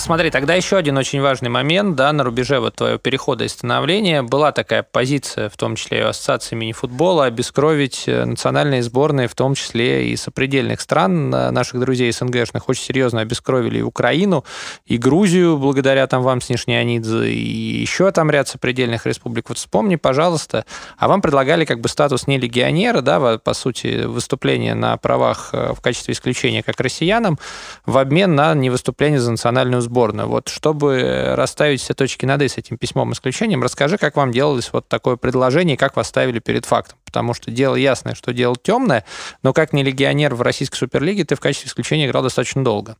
Смотри, 0.00 0.30
тогда 0.30 0.54
еще 0.54 0.78
один 0.78 0.96
очень 0.96 1.20
важный 1.20 1.50
момент, 1.50 1.94
да, 1.94 2.10
на 2.14 2.24
рубеже 2.24 2.58
вот 2.58 2.76
твоего 2.76 2.96
перехода 2.96 3.44
и 3.44 3.48
становления 3.48 4.22
была 4.22 4.50
такая 4.50 4.82
позиция, 4.82 5.50
в 5.50 5.58
том 5.58 5.76
числе 5.76 5.98
и 5.98 6.00
Ассоциации 6.00 6.56
мини-футбола, 6.56 7.26
обескровить 7.26 8.04
э, 8.06 8.24
национальные 8.24 8.82
сборные, 8.82 9.28
в 9.28 9.34
том 9.34 9.54
числе 9.54 10.08
и 10.08 10.16
сопредельных 10.16 10.80
стран, 10.80 11.32
э, 11.34 11.50
наших 11.50 11.80
друзей 11.80 12.10
СНГшных, 12.10 12.66
очень 12.66 12.82
серьезно 12.82 13.20
обескровили 13.20 13.80
и 13.80 13.82
Украину, 13.82 14.46
и 14.86 14.96
Грузию, 14.96 15.58
благодаря 15.58 16.06
там 16.06 16.22
вам 16.22 16.40
с 16.40 16.48
и 16.48 17.80
еще 17.80 18.10
там 18.10 18.30
ряд 18.30 18.48
сопредельных 18.48 19.04
республик. 19.04 19.50
Вот 19.50 19.58
вспомни, 19.58 19.96
пожалуйста, 19.96 20.64
а 20.96 21.08
вам 21.08 21.20
предлагали 21.20 21.66
как 21.66 21.82
бы 21.82 21.90
статус 21.90 22.26
не 22.26 22.38
легионера, 22.38 23.02
да, 23.02 23.36
по 23.36 23.52
сути, 23.52 24.06
выступление 24.06 24.74
на 24.74 24.96
правах 24.96 25.50
э, 25.52 25.74
в 25.74 25.82
качестве 25.82 26.14
исключения 26.14 26.62
как 26.62 26.80
россиянам, 26.80 27.38
в 27.84 27.98
обмен 27.98 28.34
на 28.34 28.54
невыступление 28.54 29.20
за 29.20 29.32
национальную 29.32 29.82
сборную. 29.82 29.90
Вот 30.08 30.48
чтобы 30.48 31.34
расставить 31.36 31.80
все 31.80 31.94
точки 31.94 32.26
над 32.26 32.42
«и» 32.42 32.48
с 32.48 32.58
этим 32.58 32.78
письмом 32.78 33.12
исключением, 33.12 33.62
расскажи, 33.62 33.98
как 33.98 34.16
вам 34.16 34.32
делалось 34.32 34.72
вот 34.72 34.88
такое 34.88 35.16
предложение 35.16 35.74
и 35.74 35.78
как 35.78 35.96
вас 35.96 36.08
ставили 36.08 36.38
перед 36.38 36.64
фактом. 36.66 36.98
Потому 37.04 37.34
что 37.34 37.50
дело 37.50 37.76
ясное, 37.76 38.14
что 38.14 38.32
дело 38.32 38.56
темное, 38.60 39.04
но 39.42 39.52
как 39.52 39.72
не 39.72 39.82
легионер 39.82 40.34
в 40.34 40.42
российской 40.42 40.76
суперлиге 40.76 41.24
ты 41.24 41.34
в 41.34 41.40
качестве 41.40 41.68
исключения 41.68 42.06
играл 42.06 42.22
достаточно 42.22 42.64
долго. 42.64 42.96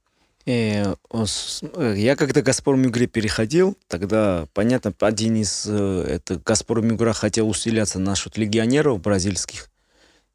Э, 0.47 0.95
он 1.11 1.27
с- 1.27 1.63
э, 1.63 1.95
Я 1.97 2.17
когда 2.17 2.41
Газпром 2.41 2.83
игре 2.87 3.07
переходил, 3.07 3.77
тогда, 3.89 4.47
понятно, 4.55 4.93
один 5.01 5.37
из 5.37 5.67
э, 5.69 6.05
это 6.09 6.41
Газпром 6.45 6.89
игра 6.95 7.13
хотел 7.13 7.49
усиляться 7.49 7.99
насчет 7.99 8.39
легионеров 8.39 9.01
бразильских. 9.01 9.69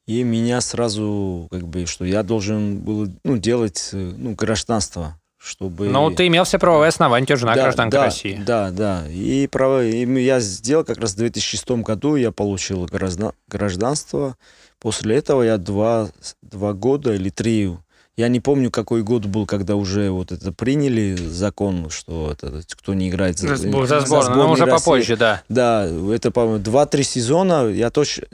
И 0.06 0.22
меня 0.22 0.62
сразу, 0.62 1.48
как 1.50 1.68
бы, 1.68 1.88
что 1.88 2.06
я 2.06 2.22
должен 2.22 2.78
был 2.78 3.08
ну, 3.24 3.38
делать 3.38 3.90
э, 3.94 3.98
ну, 3.98 4.36
гражданство, 4.36 5.20
чтобы... 5.46 5.88
Ну, 5.90 6.10
ты 6.10 6.28
имел 6.28 6.44
все 6.44 6.58
правовые 6.58 6.90
основания, 6.90 7.24
у 7.24 7.28
тебя 7.28 7.38
жена 7.38 7.54
гражданка 7.54 7.98
да, 7.98 8.06
России. 8.06 8.42
Да, 8.46 8.72
да. 8.72 9.04
И, 9.10 9.48
право, 9.48 9.86
и 9.86 10.06
я 10.24 10.40
сделал 10.40 10.84
как 10.84 10.98
раз 10.98 11.14
в 11.14 11.18
2006 11.18 11.70
году, 11.72 12.16
я 12.16 12.32
получил 12.32 12.86
граждан- 12.86 13.34
гражданство. 13.48 14.36
После 14.80 15.18
этого 15.18 15.44
я 15.44 15.58
два, 15.58 16.10
два 16.42 16.74
года 16.74 17.14
или 17.14 17.30
три, 17.30 17.72
я 18.18 18.28
не 18.28 18.40
помню, 18.40 18.72
какой 18.72 19.04
год 19.04 19.26
был, 19.26 19.46
когда 19.46 19.76
уже 19.76 20.10
вот 20.10 20.32
это 20.32 20.52
приняли 20.52 21.16
закон, 21.16 21.90
что 21.90 22.32
это, 22.32 22.62
кто 22.72 22.94
не 22.94 23.10
играет 23.10 23.38
за, 23.38 23.56
За 23.56 23.68
сбор- 23.68 23.88
За 23.88 24.00
сборную, 24.00 24.30
но 24.30 24.34
сборную 24.34 24.52
уже 24.54 24.66
России. 24.66 24.78
попозже, 24.86 25.18
да. 25.18 25.44
Да, 25.50 25.86
это, 26.12 26.32
по-моему, 26.32 26.60
два-три 26.64 27.04
сезона, 27.04 27.68
я 27.68 27.90
точно... 27.92 28.26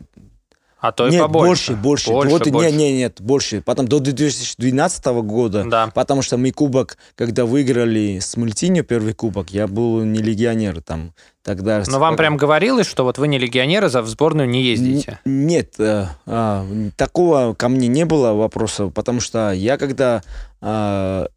А 0.82 0.92
то 0.92 1.08
и 1.08 1.12
нет, 1.12 1.22
побольше. 1.22 1.74
больше, 1.74 1.76
больше. 1.76 2.10
Больше, 2.10 2.32
вот, 2.32 2.48
больше. 2.50 2.72
Нет, 2.72 2.80
нет, 2.80 2.94
нет, 2.96 3.22
больше. 3.22 3.62
Потом 3.62 3.88
до 3.88 4.00
2012 4.00 5.06
года, 5.22 5.64
Да. 5.64 5.92
потому 5.94 6.24
что 6.24 6.38
мы 6.38 6.52
кубок, 6.52 6.98
когда 7.16 7.46
выиграли 7.46 8.18
с 8.20 8.36
Мультиньо 8.36 8.82
первый 8.82 9.14
кубок, 9.14 9.52
я 9.52 9.68
был 9.68 10.04
не 10.04 10.24
легионер 10.24 10.82
там 10.82 11.14
тогда. 11.44 11.84
Но 11.88 12.00
вам 12.00 12.18
прям 12.18 12.36
говорилось, 12.36 12.88
что 12.88 13.04
вот 13.04 13.20
вы 13.20 13.28
не 13.28 13.38
легионеры, 13.38 13.90
за 13.90 14.02
в 14.02 14.08
сборную 14.08 14.50
не 14.50 14.64
ездите. 14.64 15.20
Н- 15.24 15.46
Нет, 15.46 15.76
э, 15.78 16.08
а, 16.26 16.66
такого 16.98 17.54
ко 17.54 17.70
мне 17.70 17.88
не 17.88 18.06
было 18.06 18.34
вопроса, 18.34 18.88
потому 18.88 19.20
что 19.22 19.52
я 19.52 19.78
когда 19.78 20.24
э, 20.62 21.28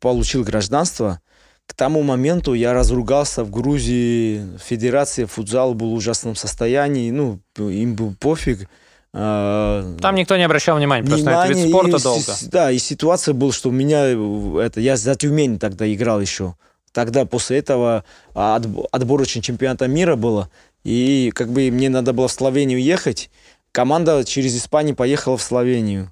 получил 0.00 0.44
гражданство, 0.44 1.20
к 1.66 1.74
тому 1.74 2.02
моменту 2.02 2.54
я 2.54 2.72
разругался 2.72 3.44
в 3.44 3.50
Грузии, 3.50 4.46
федерация 4.64 5.26
футзал 5.26 5.74
был 5.74 5.90
в 5.90 5.94
ужасном 5.94 6.36
состоянии, 6.36 7.10
ну, 7.10 7.40
им 7.58 7.96
был 7.96 8.14
пофиг. 8.18 8.68
А, 9.16 9.96
Там 10.00 10.16
никто 10.16 10.36
не 10.36 10.42
обращал 10.42 10.76
внимания, 10.76 11.06
просто 11.06 11.24
на 11.24 11.44
этот 11.44 11.56
вид 11.56 11.68
спорта 11.68 11.96
и 11.96 12.02
долго. 12.02 12.32
Да, 12.50 12.70
и 12.72 12.78
ситуация 12.78 13.32
была, 13.32 13.52
что 13.52 13.68
у 13.68 13.72
меня, 13.72 14.06
э, 14.06 14.60
это, 14.60 14.80
я 14.80 14.96
за 14.96 15.14
Тюмень 15.14 15.60
тогда 15.60 15.90
играл 15.92 16.20
еще. 16.20 16.54
Тогда 16.92 17.24
после 17.24 17.58
этого 17.58 18.04
а, 18.34 18.58
отб- 18.58 18.86
отборочный 18.90 19.40
чемпионата 19.40 19.86
мира 19.86 20.16
было, 20.16 20.50
и 20.82 21.30
как 21.34 21.50
бы 21.50 21.70
мне 21.70 21.88
надо 21.90 22.12
было 22.12 22.26
в 22.26 22.32
Словению 22.32 22.82
ехать. 22.82 23.30
Команда 23.70 24.24
через 24.24 24.56
Испанию 24.56 24.96
поехала 24.96 25.36
в 25.36 25.42
Словению. 25.42 26.10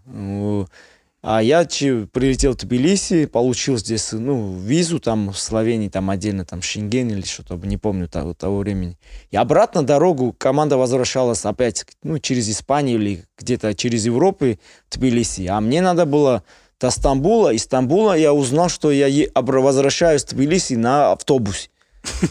А 1.25 1.41
я 1.41 1.65
прилетел 1.65 2.55
в 2.55 2.57
Тбилиси, 2.57 3.27
получил 3.27 3.79
здесь, 3.79 4.11
ну, 4.11 4.57
визу 4.57 4.99
там 4.99 5.31
в 5.31 5.39
Словении, 5.39 5.89
там 5.89 6.11
отдельно, 6.11 6.45
там 6.45 6.63
Шенген 6.63 7.11
или 7.11 7.23
что-то, 7.23 7.55
не 7.55 7.77
помню 7.77 8.09
того, 8.09 8.35
того 8.35 8.59
времени. 8.59 8.99
И 9.31 9.37
обратно 9.37 9.85
дорогу 9.85 10.35
команда 10.37 10.77
возвращалась 10.77 11.45
опять, 11.45 11.87
ну, 12.03 12.19
через 12.19 12.51
Испанию 12.51 12.99
или 12.99 13.25
где-то 13.39 13.73
через 13.75 14.05
Европу 14.05 14.59
в 14.89 14.99
Тбилиси. 14.99 15.47
А 15.47 15.61
мне 15.61 15.81
надо 15.81 16.07
было 16.07 16.43
до 16.81 16.91
Стамбула. 16.91 17.53
Из 17.53 17.63
Стамбула 17.63 18.19
я 18.19 18.33
узнал, 18.35 18.69
что 18.69 18.91
я 18.91 19.29
возвращаюсь 19.37 20.25
в 20.25 20.31
Тбилиси 20.31 20.75
на 20.75 21.13
автобусе. 21.13 21.71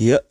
Я 0.00 0.22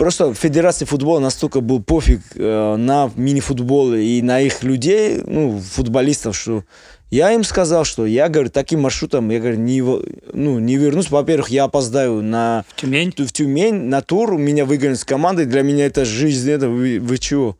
просто 0.00 0.32
Федерация 0.32 0.86
футбола 0.86 1.20
настолько 1.20 1.60
был 1.60 1.82
пофиг 1.82 2.22
э, 2.34 2.76
на 2.76 3.10
мини-футбол 3.16 3.92
и 3.92 4.22
на 4.22 4.40
их 4.40 4.62
людей, 4.62 5.20
ну, 5.26 5.60
футболистов, 5.60 6.34
что 6.34 6.64
я 7.10 7.32
им 7.32 7.44
сказал, 7.44 7.84
что 7.84 8.06
я, 8.06 8.30
говорю, 8.30 8.48
таким 8.48 8.80
маршрутом, 8.80 9.28
я 9.28 9.40
говорю, 9.40 9.58
не, 9.58 9.82
ну, 9.82 10.58
не 10.58 10.76
вернусь. 10.78 11.10
Во-первых, 11.10 11.50
я 11.50 11.64
опоздаю 11.64 12.22
на 12.22 12.64
Тюмень. 12.76 13.12
в 13.14 13.30
Тюмень 13.30 13.74
на 13.74 14.00
тур, 14.00 14.38
меня 14.38 14.64
выгонят 14.64 14.98
с 14.98 15.04
команды, 15.04 15.44
для 15.44 15.60
меня 15.60 15.84
это 15.84 16.06
жизнь, 16.06 16.50
это 16.50 16.70
вы, 16.70 16.98
вы 16.98 17.18
чего? 17.18 17.58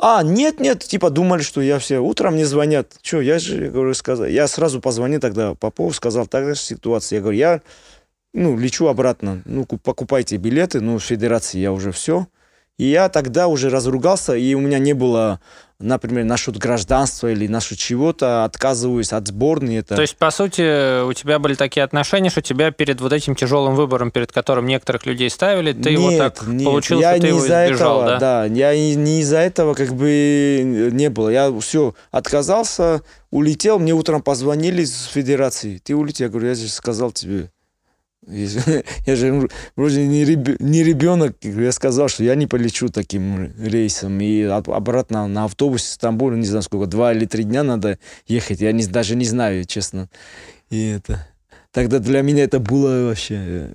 А, 0.00 0.24
нет, 0.24 0.58
нет, 0.58 0.80
типа 0.80 1.10
думали, 1.10 1.42
что 1.42 1.60
я 1.60 1.78
все, 1.78 2.00
утром 2.00 2.34
мне 2.34 2.44
звонят. 2.44 2.92
Что, 3.02 3.20
я 3.20 3.38
же, 3.38 3.66
я 3.66 3.70
говорю, 3.70 3.94
сказал, 3.94 4.26
я 4.26 4.48
сразу 4.48 4.80
позвонил 4.80 5.20
тогда 5.20 5.54
Попову, 5.54 5.92
сказал, 5.92 6.26
же 6.32 6.56
ситуация. 6.56 7.18
Я 7.18 7.20
говорю, 7.22 7.38
я, 7.38 7.60
ну, 8.36 8.56
лечу 8.56 8.86
обратно, 8.86 9.42
ну, 9.46 9.64
покупайте 9.64 10.36
билеты, 10.36 10.80
ну, 10.80 10.98
в 10.98 11.02
федерации 11.02 11.58
я 11.58 11.72
уже 11.72 11.90
все. 11.90 12.26
И 12.78 12.84
я 12.84 13.08
тогда 13.08 13.48
уже 13.48 13.70
разругался, 13.70 14.34
и 14.36 14.52
у 14.52 14.60
меня 14.60 14.78
не 14.78 14.92
было, 14.92 15.40
например, 15.78 16.26
насчет 16.26 16.58
гражданства 16.58 17.32
или 17.32 17.46
насчет 17.46 17.78
чего-то, 17.78 18.44
отказываюсь 18.44 19.14
от 19.14 19.28
сборной. 19.28 19.76
Это... 19.76 19.96
То 19.96 20.02
есть, 20.02 20.18
по 20.18 20.30
сути, 20.30 21.02
у 21.02 21.10
тебя 21.14 21.38
были 21.38 21.54
такие 21.54 21.82
отношения, 21.82 22.28
что 22.28 22.42
тебя 22.42 22.72
перед 22.72 23.00
вот 23.00 23.14
этим 23.14 23.34
тяжелым 23.34 23.74
выбором, 23.76 24.10
перед 24.10 24.30
которым 24.30 24.66
некоторых 24.66 25.06
людей 25.06 25.30
ставили, 25.30 25.72
ты 25.72 25.88
нет, 25.88 25.90
его 25.90 26.18
так 26.18 26.46
нет, 26.46 26.64
получил, 26.66 27.00
я 27.00 27.12
что 27.12 27.20
ты 27.20 27.22
не 27.22 27.28
его 27.28 27.46
избежал, 27.46 28.02
этого, 28.02 28.18
да? 28.18 28.44
Я 28.44 28.76
не, 28.76 29.20
из-за 29.22 29.38
этого 29.38 29.72
как 29.72 29.94
бы 29.94 30.90
не 30.92 31.08
было. 31.08 31.30
Я 31.30 31.58
все 31.60 31.94
отказался, 32.10 33.00
улетел, 33.30 33.78
мне 33.78 33.94
утром 33.94 34.20
позвонили 34.20 34.84
с 34.84 35.04
федерации. 35.04 35.80
Ты 35.82 35.96
улетел, 35.96 36.26
я 36.26 36.30
говорю, 36.30 36.48
я 36.48 36.54
же 36.54 36.68
сказал 36.68 37.10
тебе, 37.10 37.50
я 39.06 39.16
же 39.16 39.48
вроде 39.76 40.06
не, 40.06 40.24
реб... 40.24 40.60
не 40.60 40.82
ребенок, 40.82 41.36
я 41.42 41.70
сказал, 41.70 42.08
что 42.08 42.24
я 42.24 42.34
не 42.34 42.46
полечу 42.46 42.88
таким 42.88 43.52
рейсом. 43.58 44.20
И 44.20 44.42
обратно 44.42 45.28
на 45.28 45.44
автобусе 45.44 45.86
в 45.86 45.90
Стамбул, 45.90 46.30
не 46.32 46.46
знаю 46.46 46.62
сколько, 46.62 46.86
два 46.86 47.12
или 47.12 47.26
три 47.26 47.44
дня 47.44 47.62
надо 47.62 47.98
ехать. 48.26 48.60
Я 48.60 48.72
не, 48.72 48.84
даже 48.84 49.14
не 49.14 49.24
знаю, 49.24 49.64
честно. 49.64 50.08
И 50.70 50.88
это 50.88 51.26
тогда 51.76 51.98
для 51.98 52.22
меня 52.22 52.44
это 52.44 52.58
было 52.58 53.08
вообще... 53.08 53.34
Э, 53.34 53.68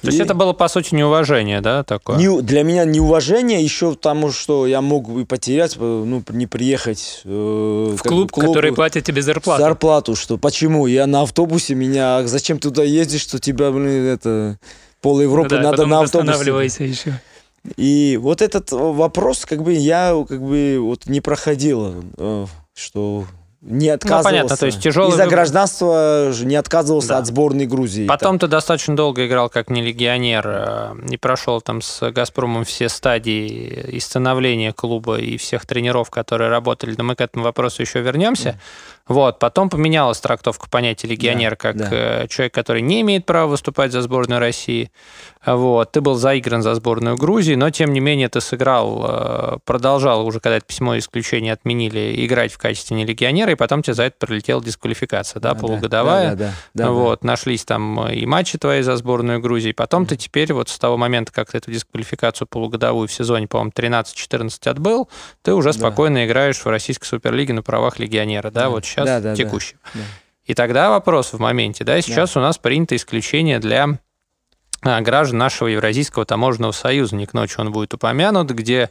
То 0.00 0.06
есть 0.06 0.18
и... 0.18 0.22
это 0.22 0.32
было, 0.32 0.54
по 0.54 0.68
сути, 0.68 0.94
неуважение, 0.94 1.60
да, 1.60 1.84
такое? 1.84 2.16
Не, 2.16 2.40
для 2.40 2.62
меня 2.62 2.86
неуважение 2.86 3.62
еще 3.62 3.90
потому, 3.90 4.32
что 4.32 4.66
я 4.66 4.80
мог 4.80 5.06
и 5.10 5.26
потерять, 5.26 5.76
э, 5.76 5.80
ну, 5.80 6.22
не 6.30 6.46
приехать... 6.46 7.20
Э, 7.26 7.94
в 7.94 8.02
клуб, 8.02 8.32
клуб, 8.32 8.46
который 8.46 8.72
платит 8.72 9.04
тебе 9.04 9.20
зарплату. 9.20 9.62
Зарплату, 9.62 10.16
что 10.16 10.38
почему? 10.38 10.86
Я 10.86 11.06
на 11.06 11.20
автобусе, 11.20 11.74
меня... 11.74 12.26
Зачем 12.26 12.58
туда 12.58 12.82
ездишь, 12.82 13.20
что 13.20 13.38
тебя, 13.38 13.70
блин, 13.70 14.06
это... 14.06 14.58
Пол 15.02 15.20
Европы 15.20 15.56
ну, 15.56 15.62
да, 15.62 15.70
надо 15.70 15.84
на 15.84 16.00
автобусе. 16.00 16.86
еще. 16.86 17.20
И 17.76 18.18
вот 18.18 18.40
этот 18.40 18.72
вопрос, 18.72 19.44
как 19.44 19.62
бы, 19.62 19.74
я, 19.74 20.24
как 20.26 20.40
бы, 20.40 20.78
вот 20.80 21.04
не 21.06 21.20
проходил, 21.20 22.02
э, 22.16 22.46
что 22.74 23.26
не 23.60 23.88
отказывался. 23.88 24.28
Ну, 24.28 24.36
понятно, 24.36 24.56
то 24.56 24.66
есть 24.66 24.80
тяжелый 24.80 25.10
Из-за 25.10 25.24
выбор... 25.24 25.34
гражданства 25.34 26.32
не 26.42 26.56
отказывался 26.56 27.08
да. 27.08 27.18
от 27.18 27.26
сборной 27.26 27.66
Грузии. 27.66 28.06
Потом 28.06 28.38
так. 28.38 28.48
ты 28.48 28.52
достаточно 28.52 28.94
долго 28.96 29.26
играл 29.26 29.48
как 29.48 29.70
не 29.70 29.82
легионер 29.82 30.44
э, 30.46 30.94
и 31.10 31.16
прошел 31.16 31.60
там 31.60 31.82
с 31.82 32.10
«Газпромом» 32.10 32.64
все 32.64 32.88
стадии 32.88 33.46
и 33.88 34.00
становления 34.00 34.72
клуба 34.72 35.18
и 35.18 35.36
всех 35.36 35.66
тренеров, 35.66 36.10
которые 36.10 36.50
работали. 36.50 36.94
Но 36.96 37.04
мы 37.04 37.16
к 37.16 37.20
этому 37.20 37.44
вопросу 37.44 37.82
еще 37.82 38.00
вернемся. 38.00 38.50
Mm. 38.50 38.56
Вот. 39.08 39.38
Потом 39.38 39.70
поменялась 39.70 40.20
трактовка 40.20 40.68
понятия 40.68 41.06
легионер 41.06 41.50
да, 41.50 41.56
как 41.56 41.76
да. 41.76 41.88
Э, 41.90 42.26
человек, 42.28 42.54
который 42.54 42.82
не 42.82 43.02
имеет 43.02 43.24
права 43.24 43.50
выступать 43.50 43.92
за 43.92 44.02
сборную 44.02 44.40
России. 44.40 44.90
Вот. 45.44 45.92
Ты 45.92 46.00
был 46.00 46.16
заигран 46.16 46.62
за 46.62 46.74
сборную 46.74 47.16
Грузии, 47.16 47.54
но 47.54 47.70
тем 47.70 47.92
не 47.92 48.00
менее 48.00 48.28
ты 48.28 48.40
сыграл, 48.40 49.04
э, 49.08 49.58
продолжал 49.64 50.26
уже, 50.26 50.40
когда 50.40 50.56
это 50.56 50.66
письмо 50.66 50.98
исключения 50.98 51.52
отменили, 51.52 52.26
играть 52.26 52.52
в 52.52 52.58
качестве 52.58 52.96
не 52.96 53.04
легионера, 53.04 53.52
и 53.52 53.54
потом 53.54 53.82
тебе 53.82 53.94
за 53.94 54.04
это 54.04 54.26
прилетела 54.26 54.62
дисквалификация, 54.62 55.38
да, 55.38 55.54
да 55.54 55.60
полугодовая. 55.60 56.30
Да, 56.30 56.36
да, 56.36 56.52
да, 56.74 56.84
да, 56.84 56.90
вот. 56.90 57.20
Да. 57.22 57.28
Нашлись 57.28 57.64
там 57.64 58.08
и 58.08 58.26
матчи 58.26 58.58
твои 58.58 58.82
за 58.82 58.96
сборную 58.96 59.40
Грузии. 59.40 59.70
Потом 59.70 60.04
да. 60.04 60.10
ты 60.10 60.16
теперь 60.16 60.52
вот 60.52 60.68
с 60.68 60.78
того 60.80 60.96
момента, 60.96 61.32
как 61.32 61.52
ты 61.52 61.58
эту 61.58 61.70
дисквалификацию 61.70 62.48
полугодовую 62.48 63.06
в 63.06 63.12
сезоне, 63.12 63.46
по-моему, 63.46 63.70
13-14 63.70 64.68
отбыл, 64.68 65.08
ты 65.42 65.54
уже 65.54 65.72
да. 65.72 65.78
спокойно 65.78 66.26
играешь 66.26 66.58
в 66.58 66.66
российской 66.66 67.06
суперлиге 67.06 67.52
на 67.52 67.62
правах 67.62 68.00
легионера, 68.00 68.50
да, 68.50 68.62
да. 68.62 68.70
вот 68.70 68.84
сейчас 68.96 69.06
да, 69.06 69.20
да, 69.20 69.34
текущем. 69.36 69.78
Да, 69.94 70.00
да. 70.00 70.06
И 70.46 70.54
тогда 70.54 70.90
вопрос 70.90 71.32
в 71.32 71.38
моменте, 71.38 71.84
да, 71.84 72.00
сейчас 72.00 72.34
да. 72.34 72.40
у 72.40 72.42
нас 72.42 72.58
принято 72.58 72.94
исключение 72.96 73.58
для 73.58 73.98
граждан 74.82 75.38
нашего 75.38 75.68
Евразийского 75.68 76.24
таможенного 76.24 76.72
союза. 76.72 77.16
Не 77.16 77.26
к 77.26 77.34
ночи 77.34 77.54
он 77.58 77.72
будет 77.72 77.94
упомянут, 77.94 78.50
где 78.50 78.90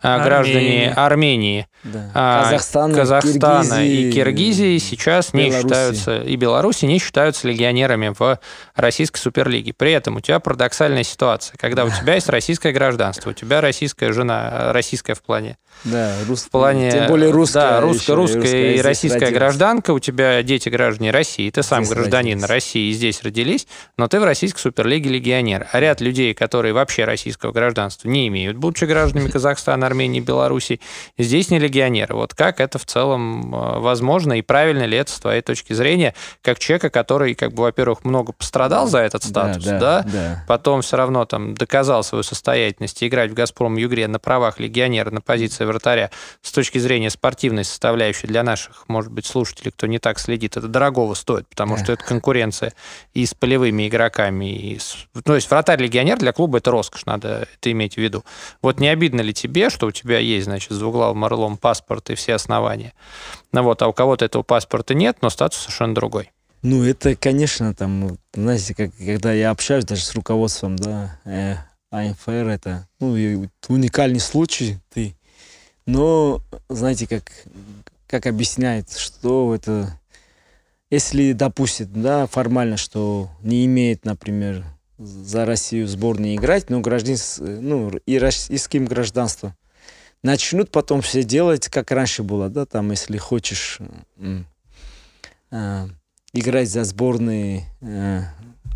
а, 0.00 0.14
Армения. 0.14 0.24
граждане 0.24 0.92
Армении, 0.92 1.68
да. 1.84 2.10
А, 2.14 2.44
Казахстана, 2.44 2.94
Казахстана 2.94 3.62
Киргизии, 3.62 4.08
и 4.08 4.12
Киргизии 4.12 4.78
сейчас 4.78 5.32
Беларуси. 5.32 5.54
не 5.54 5.62
считаются, 5.62 6.18
и 6.22 6.36
Беларуси 6.36 6.84
не 6.84 6.98
считаются 6.98 7.48
легионерами 7.48 8.12
в 8.18 8.38
российской 8.74 9.18
суперлиге. 9.18 9.72
При 9.72 9.92
этом 9.92 10.16
у 10.16 10.20
тебя 10.20 10.40
парадоксальная 10.40 11.04
ситуация, 11.04 11.56
когда 11.58 11.84
у 11.84 11.90
тебя 11.90 12.14
есть 12.14 12.28
российское 12.28 12.72
гражданство, 12.72 13.30
у 13.30 13.32
тебя 13.32 13.60
российская 13.60 14.12
жена, 14.12 14.72
российская 14.72 15.14
в 15.14 15.22
плане 15.22 15.58
да, 15.84 16.14
рус... 16.26 16.42
в 16.42 16.50
плане... 16.50 16.90
Тем 16.90 17.06
более 17.06 17.30
русская. 17.30 17.60
Да, 17.60 17.80
русско, 17.80 18.14
русская, 18.14 18.40
русская 18.40 18.74
и 18.74 18.80
российская 18.80 19.18
родилась. 19.20 19.34
гражданка, 19.34 19.90
у 19.92 19.98
тебя 19.98 20.42
дети 20.42 20.68
граждане 20.68 21.10
России, 21.10 21.50
ты 21.50 21.62
сам 21.62 21.84
здесь 21.84 21.96
гражданин 21.96 22.38
родились. 22.38 22.50
России 22.50 22.90
и 22.90 22.92
здесь 22.92 23.22
родились, 23.22 23.66
но 23.96 24.08
ты 24.08 24.18
в 24.18 24.24
российской 24.24 24.60
суперлиге 24.60 25.10
легионер. 25.26 25.66
А 25.72 25.80
ряд 25.80 26.00
людей, 26.00 26.34
которые 26.34 26.72
вообще 26.72 27.04
российского 27.04 27.52
гражданства 27.52 28.08
не 28.08 28.28
имеют, 28.28 28.56
будучи 28.56 28.84
гражданами 28.84 29.28
Казахстана, 29.28 29.86
Армении, 29.86 30.20
Беларуси, 30.20 30.80
здесь 31.18 31.50
не 31.50 31.58
легионеры. 31.58 32.14
Вот 32.14 32.34
как 32.34 32.60
это 32.60 32.78
в 32.78 32.84
целом 32.84 33.54
э, 33.54 33.78
возможно 33.80 34.34
и 34.34 34.42
правильно 34.42 34.84
ли 34.84 34.96
это 34.96 35.10
с 35.10 35.18
твоей 35.18 35.42
точки 35.42 35.72
зрения, 35.72 36.14
как 36.42 36.58
человека, 36.58 36.90
который, 36.90 37.34
как 37.34 37.52
бы, 37.52 37.64
во-первых, 37.64 38.04
много 38.04 38.32
пострадал 38.32 38.86
за 38.86 39.00
этот 39.00 39.24
статус, 39.24 39.64
да, 39.64 39.78
да, 39.78 40.02
да? 40.02 40.10
да. 40.12 40.44
потом 40.46 40.82
все 40.82 40.96
равно 40.96 41.24
там 41.24 41.54
доказал 41.54 42.04
свою 42.04 42.22
состоятельность 42.22 43.02
и 43.02 43.08
играть 43.08 43.30
в 43.30 43.34
«Газпром 43.34 43.76
Югре» 43.76 44.06
на 44.06 44.18
правах 44.18 44.60
легионера 44.60 45.10
на 45.10 45.20
позиции 45.20 45.64
вратаря 45.64 46.10
с 46.42 46.52
точки 46.52 46.78
зрения 46.78 47.10
спортивной 47.10 47.64
составляющей 47.64 48.26
для 48.26 48.42
наших, 48.42 48.84
может 48.88 49.10
быть, 49.10 49.26
слушателей, 49.26 49.72
кто 49.72 49.86
не 49.86 49.98
так 49.98 50.18
следит, 50.18 50.56
это 50.56 50.68
дорогого 50.68 51.14
стоит, 51.14 51.48
потому 51.48 51.76
что 51.76 51.92
это 51.92 52.04
конкуренция 52.04 52.72
и 53.14 53.26
с 53.26 53.34
полевыми 53.34 53.88
игроками, 53.88 54.54
и 54.54 54.78
с... 54.78 55.06
Ну, 55.16 55.22
то 55.22 55.34
есть 55.34 55.50
вратарь-легионер 55.50 56.18
для 56.18 56.32
клуба 56.32 56.58
это 56.58 56.70
роскошь, 56.70 57.06
надо 57.06 57.48
это 57.54 57.72
иметь 57.72 57.94
в 57.94 57.98
виду. 57.98 58.24
Вот 58.62 58.80
не 58.80 58.88
обидно 58.88 59.20
ли 59.20 59.32
тебе, 59.32 59.70
что 59.70 59.86
у 59.86 59.90
тебя 59.90 60.18
есть, 60.18 60.44
значит, 60.44 60.72
с 60.72 60.78
двуглавым 60.78 61.24
орлом 61.24 61.56
паспорт 61.56 62.10
и 62.10 62.14
все 62.14 62.34
основания, 62.34 62.92
ну 63.52 63.62
вот, 63.62 63.82
а 63.82 63.88
у 63.88 63.92
кого-то 63.92 64.24
этого 64.24 64.42
паспорта 64.42 64.94
нет, 64.94 65.18
но 65.22 65.30
статус 65.30 65.60
совершенно 65.60 65.94
другой? 65.94 66.30
Ну, 66.62 66.84
это, 66.84 67.16
конечно, 67.16 67.74
там, 67.74 68.18
знаете, 68.34 68.74
как, 68.74 68.90
когда 68.96 69.32
я 69.32 69.50
общаюсь 69.50 69.84
даже 69.84 70.02
с 70.02 70.14
руководством, 70.14 70.76
да, 70.76 71.18
э, 71.24 71.54
АМФР, 71.90 72.48
это 72.48 72.88
ну, 72.98 73.48
уникальный 73.68 74.20
случай, 74.20 74.78
ты 74.92 75.16
но, 75.86 76.42
знаете, 76.68 77.06
как, 77.06 77.30
как 78.06 78.26
объясняет, 78.26 78.92
что 78.92 79.54
это... 79.54 79.98
Если 80.88 81.32
допустит, 81.32 81.92
да, 81.92 82.26
формально, 82.26 82.76
что 82.76 83.28
не 83.42 83.64
имеет, 83.66 84.04
например, 84.04 84.64
за 84.98 85.44
Россию 85.44 85.88
сборной 85.88 86.36
играть, 86.36 86.70
но 86.70 86.80
граждан, 86.80 87.16
ну, 87.38 87.90
и 88.06 88.18
российским 88.18 88.86
гражданством, 88.86 89.54
начнут 90.22 90.70
потом 90.70 91.02
все 91.02 91.22
делать, 91.22 91.68
как 91.68 91.90
раньше 91.90 92.22
было, 92.22 92.48
да, 92.48 92.66
там, 92.66 92.90
если 92.90 93.18
хочешь 93.18 93.78
э, 95.50 95.86
играть 96.32 96.70
за 96.70 96.84
сборные, 96.84 97.64
э, 97.80 98.22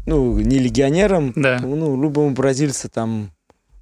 ну, 0.07 0.39
не 0.39 0.59
легионером, 0.59 1.33
да. 1.37 1.59
ну, 1.61 2.01
любому 2.01 2.31
бразильцу 2.31 2.89
там 2.89 3.33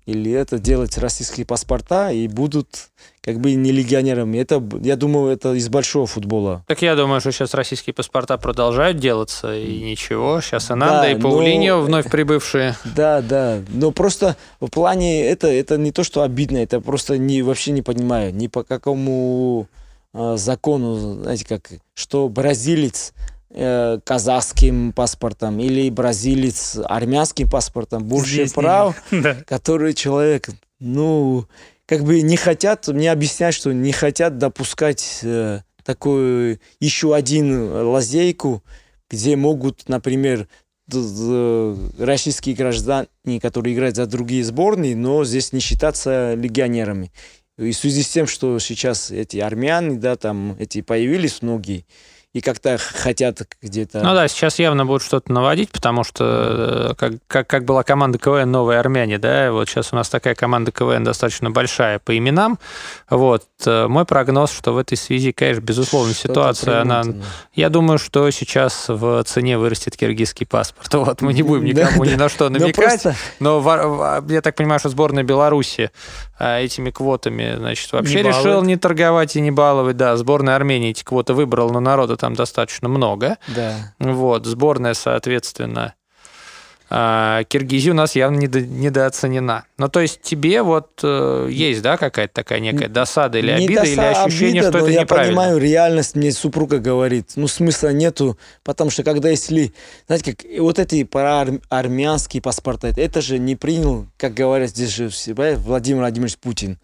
или 0.08 0.32
это 0.32 0.58
делать 0.58 0.96
российские 0.96 1.44
паспорта 1.44 2.10
и 2.10 2.28
будут 2.28 2.88
как 3.20 3.40
бы 3.40 3.52
не 3.52 3.72
легионерами. 3.72 4.38
Это, 4.38 4.62
я 4.80 4.96
думаю, 4.96 5.30
это 5.30 5.52
из 5.52 5.68
большого 5.68 6.06
футбола. 6.06 6.64
Так 6.66 6.80
я 6.80 6.96
думаю, 6.96 7.20
что 7.20 7.30
сейчас 7.30 7.52
российские 7.52 7.92
паспорта 7.92 8.38
продолжают 8.38 8.96
делаться, 8.96 9.54
и 9.54 9.82
ничего. 9.82 10.40
Сейчас 10.40 10.70
Ананда 10.70 11.02
да, 11.02 11.10
и 11.10 11.20
Паулиньо 11.20 11.76
но... 11.76 11.82
вновь 11.82 12.10
прибывшие. 12.10 12.74
Да, 12.96 13.20
да. 13.20 13.58
Но 13.68 13.90
просто 13.90 14.36
в 14.60 14.68
плане 14.68 15.26
это, 15.26 15.46
это 15.48 15.76
не 15.76 15.92
то, 15.92 16.02
что 16.04 16.22
обидно, 16.22 16.56
это 16.56 16.80
просто 16.80 17.18
не, 17.18 17.42
вообще 17.42 17.72
не 17.72 17.82
понимаю. 17.82 18.34
Ни 18.34 18.46
по 18.46 18.62
какому 18.62 19.68
э, 20.14 20.36
закону, 20.38 21.20
знаете, 21.20 21.44
как, 21.46 21.68
что 21.92 22.30
бразилец 22.30 23.12
э, 23.50 23.98
казахским 24.04 24.92
паспортом 24.92 25.58
или 25.60 25.90
бразилец 25.90 26.78
армянским 26.84 27.48
паспортом 27.48 28.04
больше 28.04 28.34
Здесь 28.34 28.52
прав, 28.52 28.96
да. 29.10 29.36
которые 29.46 29.94
человек, 29.94 30.48
ну, 30.80 31.46
как 31.86 32.04
бы 32.04 32.20
не 32.22 32.36
хотят, 32.36 32.86
мне 32.88 33.10
объяснять, 33.10 33.54
что 33.54 33.72
не 33.72 33.92
хотят 33.92 34.38
допускать 34.38 35.20
э, 35.22 35.60
такую 35.84 36.60
еще 36.80 37.14
один 37.14 37.70
лазейку, 37.70 38.62
где 39.10 39.36
могут, 39.36 39.88
например, 39.88 40.48
российские 41.98 42.54
граждане, 42.54 43.08
которые 43.40 43.74
играют 43.74 43.96
за 43.96 44.06
другие 44.06 44.44
сборные, 44.44 44.96
но 44.96 45.24
здесь 45.24 45.52
не 45.52 45.60
считаться 45.60 46.34
легионерами. 46.34 47.12
И 47.58 47.72
в 47.72 47.76
связи 47.76 48.02
с 48.02 48.08
тем, 48.08 48.26
что 48.26 48.58
сейчас 48.58 49.10
эти 49.10 49.38
армяне, 49.38 49.96
да, 49.96 50.16
там 50.16 50.56
эти 50.58 50.80
появились 50.80 51.42
многие, 51.42 51.84
и 52.34 52.42
как-то 52.42 52.76
хотят 52.78 53.40
где-то... 53.62 54.00
Ну 54.00 54.14
да, 54.14 54.28
сейчас 54.28 54.58
явно 54.58 54.84
будут 54.84 55.02
что-то 55.02 55.32
наводить, 55.32 55.70
потому 55.70 56.04
что 56.04 56.90
э, 56.90 56.94
как, 56.94 57.14
как, 57.26 57.46
как 57.46 57.64
была 57.64 57.82
команда 57.82 58.18
КВН 58.18 58.50
«Новые 58.50 58.78
армяне», 58.78 59.18
да, 59.18 59.50
вот 59.50 59.68
сейчас 59.68 59.94
у 59.94 59.96
нас 59.96 60.10
такая 60.10 60.34
команда 60.34 60.70
КВН 60.70 61.04
достаточно 61.04 61.50
большая 61.50 61.98
по 61.98 62.16
именам, 62.16 62.58
вот. 63.08 63.44
Э, 63.64 63.86
мой 63.88 64.04
прогноз, 64.04 64.52
что 64.52 64.72
в 64.72 64.78
этой 64.78 64.98
связи, 64.98 65.32
конечно, 65.32 65.62
безусловно, 65.62 66.12
ситуация, 66.12 66.82
она... 66.82 67.02
Я 67.54 67.70
думаю, 67.70 67.98
что 67.98 68.30
сейчас 68.30 68.84
в 68.88 69.24
цене 69.24 69.56
вырастет 69.56 69.96
киргизский 69.96 70.46
паспорт. 70.46 70.94
Вот, 71.08 71.22
мы 71.22 71.32
не 71.32 71.42
будем 71.42 71.64
никому 71.64 72.04
ни 72.04 72.16
на 72.16 72.28
что 72.28 72.50
намекать, 72.50 73.06
но 73.40 74.22
я 74.28 74.42
так 74.42 74.54
понимаю, 74.56 74.80
что 74.80 74.90
сборная 74.90 75.22
Беларуси 75.22 75.90
э, 76.38 76.64
этими 76.64 76.90
квотами, 76.90 77.54
значит, 77.56 77.90
вообще 77.92 78.22
решил 78.22 78.62
не 78.62 78.76
торговать 78.76 79.36
и 79.36 79.40
не 79.40 79.50
баловать, 79.50 79.96
да, 79.96 80.16
сборная 80.18 80.56
Армении 80.56 80.90
эти 80.90 81.04
квоты 81.04 81.32
выбрала, 81.32 81.72
но 81.72 81.80
народа 81.80 82.17
там 82.18 82.34
достаточно 82.34 82.88
много. 82.88 83.38
Да. 83.48 83.94
Вот, 83.98 84.44
сборная, 84.46 84.94
соответственно, 84.94 85.94
а, 86.90 87.44
Киргизия 87.44 87.92
у 87.92 87.94
нас 87.94 88.16
явно 88.16 88.38
недо, 88.38 88.62
недооценена. 88.62 89.66
Ну, 89.76 89.88
то 89.88 90.00
есть 90.00 90.22
тебе 90.22 90.62
вот 90.62 91.00
э, 91.02 91.48
есть, 91.50 91.82
да, 91.82 91.98
какая-то 91.98 92.32
такая 92.32 92.60
некая 92.60 92.88
досада 92.88 93.38
или 93.38 93.48
не 93.48 93.66
обида, 93.66 93.80
доса, 93.82 93.92
или 93.92 94.00
ощущение, 94.00 94.62
обида, 94.62 94.68
что 94.70 94.78
это 94.78 94.90
я 94.94 95.00
неправильно? 95.02 95.30
Я 95.30 95.36
понимаю 95.36 95.58
реальность, 95.58 96.16
мне 96.16 96.32
супруга 96.32 96.78
говорит, 96.78 97.32
ну, 97.36 97.46
смысла 97.46 97.92
нету, 97.92 98.38
потому 98.64 98.90
что 98.90 99.02
когда 99.02 99.28
если, 99.28 99.74
знаете, 100.06 100.34
как 100.34 100.46
вот 100.58 100.78
эти 100.78 101.06
армянские 101.68 102.40
паспорта, 102.40 102.88
это 102.88 103.20
же 103.20 103.38
не 103.38 103.54
принял, 103.54 104.06
как 104.16 104.32
говорят 104.32 104.70
здесь 104.70 104.90
же 104.90 105.10
все, 105.10 105.34
Владимир 105.34 106.00
Владимирович 106.00 106.38
Путин 106.38 106.78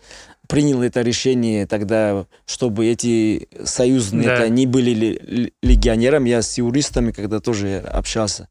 принял 0.48 0.82
это 0.82 1.02
решение 1.02 1.66
тогда, 1.66 2.26
чтобы 2.46 2.86
эти 2.86 3.48
союзные 3.64 4.26
да. 4.26 4.48
не 4.48 4.66
были 4.66 5.52
легионерами. 5.62 6.28
Я 6.28 6.42
с 6.42 6.58
юристами 6.58 7.12
когда 7.12 7.40
тоже 7.40 7.78
общался. 7.78 8.48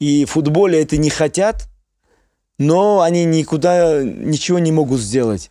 И 0.00 0.24
в 0.24 0.30
футболе 0.30 0.82
это 0.82 0.96
не 0.96 1.10
хотят, 1.10 1.68
но 2.58 3.00
они 3.00 3.24
никуда 3.24 4.02
ничего 4.02 4.58
не 4.58 4.72
могут 4.72 5.00
сделать. 5.00 5.50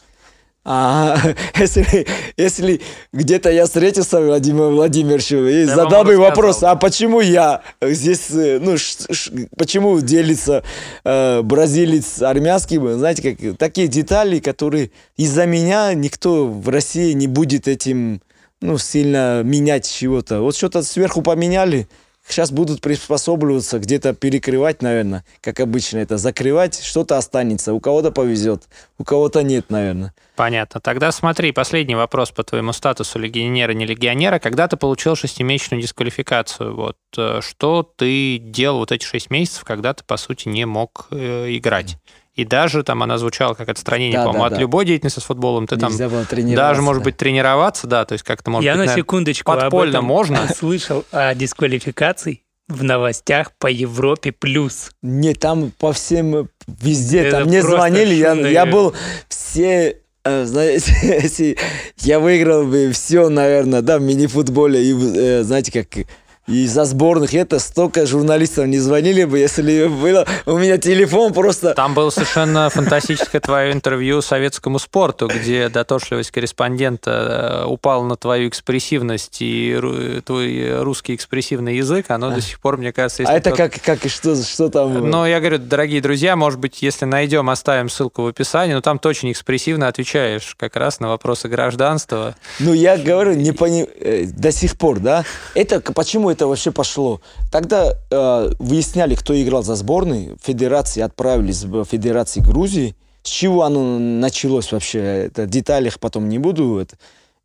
А 0.66 1.18
если, 1.60 2.08
если 2.38 2.82
где-то 3.12 3.52
я 3.52 3.66
встретился 3.66 4.18
с 4.18 4.26
Владимиром 4.26 4.76
Владимировичем 4.76 5.46
и 5.46 5.66
я 5.66 5.76
задал 5.76 6.06
бы 6.06 6.18
вопрос, 6.18 6.64
а 6.64 6.76
почему 6.76 7.20
я 7.20 7.62
здесь, 7.82 8.32
э, 8.32 8.60
ну, 8.62 8.78
ш, 8.78 8.98
ш, 9.12 9.32
почему 9.58 10.00
делится 10.00 10.64
э, 11.04 11.42
бразилец 11.42 12.06
с 12.06 12.22
армянским, 12.22 12.98
знаете, 12.98 13.36
как 13.36 13.58
такие 13.58 13.90
детали, 13.90 14.40
которые 14.40 14.92
из-за 15.18 15.46
меня 15.46 15.94
никто 15.94 16.48
в 16.48 16.70
России 16.70 17.12
не 17.12 17.28
будет 17.28 17.68
этим, 17.68 18.22
ну, 18.62 18.78
сильно 18.78 19.44
менять 19.44 19.90
чего-то. 19.92 20.40
Вот 20.40 20.56
что-то 20.56 20.82
сверху 20.84 21.22
поменяли, 21.22 21.90
сейчас 22.28 22.52
будут 22.52 22.82
приспосабливаться, 22.82 23.80
где-то 23.80 24.14
перекрывать, 24.14 24.82
наверное, 24.82 25.26
как 25.42 25.60
обычно 25.60 26.00
это, 26.00 26.18
закрывать, 26.18 26.82
что-то 26.84 27.18
останется. 27.18 27.74
У 27.74 27.80
кого-то 27.80 28.12
повезет, 28.12 28.64
у 28.98 29.04
кого-то 29.04 29.44
нет, 29.44 29.70
наверное. 29.70 30.14
Понятно. 30.36 30.82
Тогда 30.82 31.12
смотри, 31.12 31.52
последний 31.52 31.96
вопрос 31.96 32.32
по 32.32 32.44
твоему 32.44 32.74
статусу 32.74 33.20
легионера, 33.20 33.74
не 33.74 33.86
легионера. 33.86 34.40
Когда 34.40 34.68
ты 34.68 34.78
получил 34.78 35.16
шестимесячную 35.16 35.82
дисквалификацию, 35.82 36.76
вот 36.76 36.98
э, 37.18 37.42
что 37.42 37.84
ты 37.84 38.38
делал 38.40 38.80
вот 38.80 38.92
эти 38.92 39.06
шесть 39.06 39.30
месяцев, 39.30 39.64
когда 39.64 39.94
ты, 39.94 40.04
по 40.04 40.18
сути, 40.18 40.48
не 40.48 40.66
мог 40.66 41.08
э, 41.12 41.56
играть? 41.56 41.98
И 42.36 42.46
даже 42.46 42.84
там 42.84 43.04
она 43.04 43.18
звучала 43.18 43.54
как 43.54 43.70
отстранение, 43.70 44.18
да, 44.18 44.26
по-моему, 44.26 44.44
да, 44.44 44.48
от 44.48 44.54
да. 44.54 44.60
любой 44.60 44.86
деятельности 44.86 45.20
с 45.20 45.24
футболом. 45.24 45.68
Ты 45.68 45.76
Нельзя 45.76 46.10
там 46.10 46.56
даже, 46.56 46.82
может 46.82 47.04
быть, 47.04 47.16
тренироваться, 47.16 47.86
да, 47.86 48.06
то 48.06 48.14
есть 48.14 48.24
как-то, 48.24 48.50
может 48.50 48.66
Я 48.66 48.76
быть, 48.76 48.88
на 48.88 48.96
секундочку 48.96 49.52
подпольно 49.52 49.84
об 49.84 49.90
этом 49.90 50.06
можно. 50.06 50.48
слышал 50.56 51.06
о 51.12 51.36
дисквалификации 51.36 52.42
в 52.68 52.84
новостях 52.84 53.52
по 53.60 53.68
Европе 53.68 54.32
плюс. 54.32 54.92
Не, 55.04 55.36
там 55.36 55.72
по 55.78 55.94
всем, 55.94 56.50
везде, 56.68 57.22
Это 57.22 57.40
там 57.40 57.48
мне 57.48 57.62
звонили, 57.62 58.16
я, 58.16 58.34
я 58.34 58.66
был 58.66 58.96
все 59.28 59.98
э, 60.24 60.46
знаете, 60.46 60.94
если 61.04 61.58
я 62.00 62.20
выиграл 62.20 62.66
бы 62.66 62.92
все, 62.94 63.30
наверное, 63.30 63.82
да, 63.82 64.00
в 64.00 64.02
мини-футболе, 64.02 64.84
и, 64.84 64.94
э, 64.94 65.44
знаете, 65.44 65.72
как 65.72 66.06
и 66.48 66.68
за 66.68 66.84
сборных 66.84 67.34
это 67.34 67.60
столько 67.60 68.06
журналистов 68.06 68.68
не 68.68 68.78
звонили 68.78 69.24
бы, 69.24 69.40
если 69.40 69.88
было 69.88 70.28
у 70.46 70.58
меня 70.58 70.78
телефон 70.78 71.32
просто... 71.32 71.74
Там 71.74 71.94
было 71.94 72.10
совершенно 72.10 72.70
фантастическое 72.70 73.40
твое 73.40 73.72
интервью 73.72 74.22
советскому 74.22 74.78
спорту, 74.78 75.28
где 75.28 75.70
дотошливость 75.70 76.32
корреспондента 76.32 77.64
э, 77.64 77.66
упала 77.66 78.04
на 78.04 78.18
твою 78.18 78.50
экспрессивность 78.50 79.38
и 79.40 80.22
твой 80.26 80.82
русский 80.82 81.16
экспрессивный 81.16 81.78
язык, 81.78 82.08
оно 82.10 82.28
а. 82.28 82.32
до 82.32 82.42
сих 82.42 82.60
пор, 82.60 82.78
мне 82.78 82.92
кажется... 82.92 83.24
А 83.26 83.34
это 83.34 83.52
как, 83.52 83.82
как 83.82 84.06
и 84.06 84.10
что, 84.10 84.36
что 84.36 84.68
там? 84.68 85.10
Ну, 85.10 85.26
я 85.26 85.40
говорю, 85.40 85.60
дорогие 85.60 86.02
друзья, 86.02 86.36
может 86.36 86.60
быть, 86.60 86.82
если 86.82 87.06
найдем, 87.06 87.50
оставим 87.50 87.90
ссылку 87.90 88.24
в 88.24 88.28
описании, 88.28 88.74
но 88.74 88.82
там 88.82 89.00
ты 89.00 89.08
очень 89.08 89.32
экспрессивно 89.32 89.88
отвечаешь 89.88 90.56
как 90.60 90.76
раз 90.76 91.00
на 91.00 91.08
вопросы 91.08 91.48
гражданства. 91.48 92.36
Ну, 92.60 92.74
я 92.74 92.98
говорю, 92.98 93.34
не 93.34 93.54
пони... 93.54 93.88
Э, 94.00 94.26
до 94.26 94.52
сих 94.52 94.78
пор, 94.78 95.00
да? 95.00 95.24
Это 95.56 95.80
почему 95.80 96.33
это 96.34 96.48
вообще 96.48 96.72
пошло? 96.72 97.22
Тогда 97.52 97.94
э, 98.12 98.52
выясняли, 98.60 99.16
кто 99.16 99.40
играл 99.42 99.64
за 99.64 99.76
сборной, 99.76 100.36
федерации 100.42 101.02
отправились 101.02 101.64
в 101.64 101.86
федерации 101.86 102.42
Грузии. 102.42 102.96
С 103.24 103.30
чего 103.30 103.64
оно 103.64 104.00
началось 104.00 104.72
вообще? 104.72 105.00
Это 105.00 105.46
деталях 105.46 106.00
потом 106.00 106.28
не 106.28 106.40
буду 106.40 106.80
это, 106.80 106.98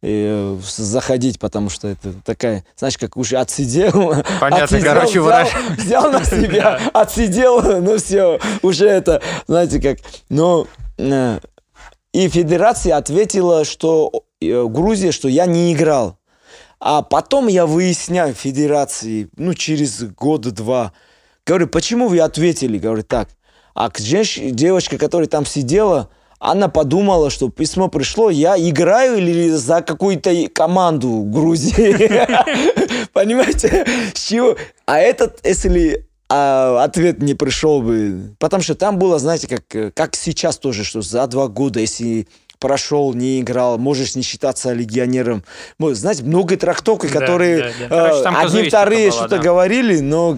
э, 0.03 0.59
заходить, 0.77 1.39
потому 1.39 1.71
что 1.71 1.89
это 1.89 2.13
такая, 2.25 2.65
знаешь, 2.77 2.99
как 2.99 3.17
уже 3.17 3.37
отсидел. 3.37 4.15
Понятно, 4.41 4.65
отсидел, 4.65 4.85
короче, 4.85 5.21
взял, 5.21 5.47
взял 5.77 6.13
на 6.13 6.25
себя, 6.25 6.81
отсидел, 6.93 7.81
ну 7.81 7.99
все, 7.99 8.41
уже 8.63 8.89
это, 8.89 9.23
знаете, 9.47 9.81
как, 9.81 9.99
ну, 10.29 10.67
э, 10.99 11.39
и 12.13 12.29
федерация 12.29 12.97
ответила, 12.97 13.65
что 13.65 14.25
э, 14.41 14.65
Грузия, 14.65 15.13
что 15.13 15.29
я 15.29 15.47
не 15.47 15.73
играл. 15.73 16.18
А 16.81 17.03
потом 17.03 17.49
я 17.49 17.67
выясняю 17.67 18.35
федерации, 18.35 19.29
ну, 19.37 19.55
через 19.55 20.03
год-два, 20.03 20.93
говорю, 21.45 21.67
почему 21.67 22.09
вы 22.09 22.21
ответили? 22.21 22.79
Говорю, 22.79 23.03
так. 23.03 23.29
А 23.75 23.91
женщ... 23.97 24.39
девочка, 24.39 24.97
которая 24.97 25.29
там 25.29 25.45
сидела, 25.45 26.09
она 26.39 26.69
подумала, 26.69 27.31
что 27.31 27.49
письмо 27.49 27.89
пришло, 27.89 28.31
я 28.31 28.57
играю 28.57 29.19
или 29.19 29.51
за 29.51 29.83
какую-то 29.83 30.49
команду 30.53 31.25
Грузии. 31.25 33.07
Понимаете? 33.13 33.85
С 34.15 34.21
чего? 34.21 34.57
А 34.87 34.99
этот, 34.99 35.45
если 35.45 36.09
а 36.31 36.85
ответ 36.85 37.23
не 37.23 37.35
пришел 37.35 37.81
бы. 37.81 38.35
Потому 38.39 38.63
что 38.63 38.75
там 38.75 38.99
было, 38.99 39.19
знаете, 39.19 39.49
как, 39.49 39.95
как 39.95 40.15
сейчас 40.15 40.59
тоже, 40.59 40.85
что 40.85 41.01
за 41.01 41.27
два 41.27 41.49
года, 41.49 41.81
если 41.81 42.29
прошел, 42.59 43.15
не 43.15 43.41
играл, 43.41 43.79
можешь 43.79 44.15
не 44.15 44.23
считаться 44.23 44.73
легионером. 44.73 45.45
Знаете, 45.79 46.25
много 46.25 46.57
трактовок, 46.57 47.11
которые 47.11 47.59
да, 47.59 47.65
да, 47.65 47.89
да. 47.89 48.11
Короче, 48.11 48.39
одни 48.39 48.69
вторые 48.69 49.11
что-то 49.11 49.37
да. 49.37 49.39
говорили, 49.39 50.01
но 50.01 50.37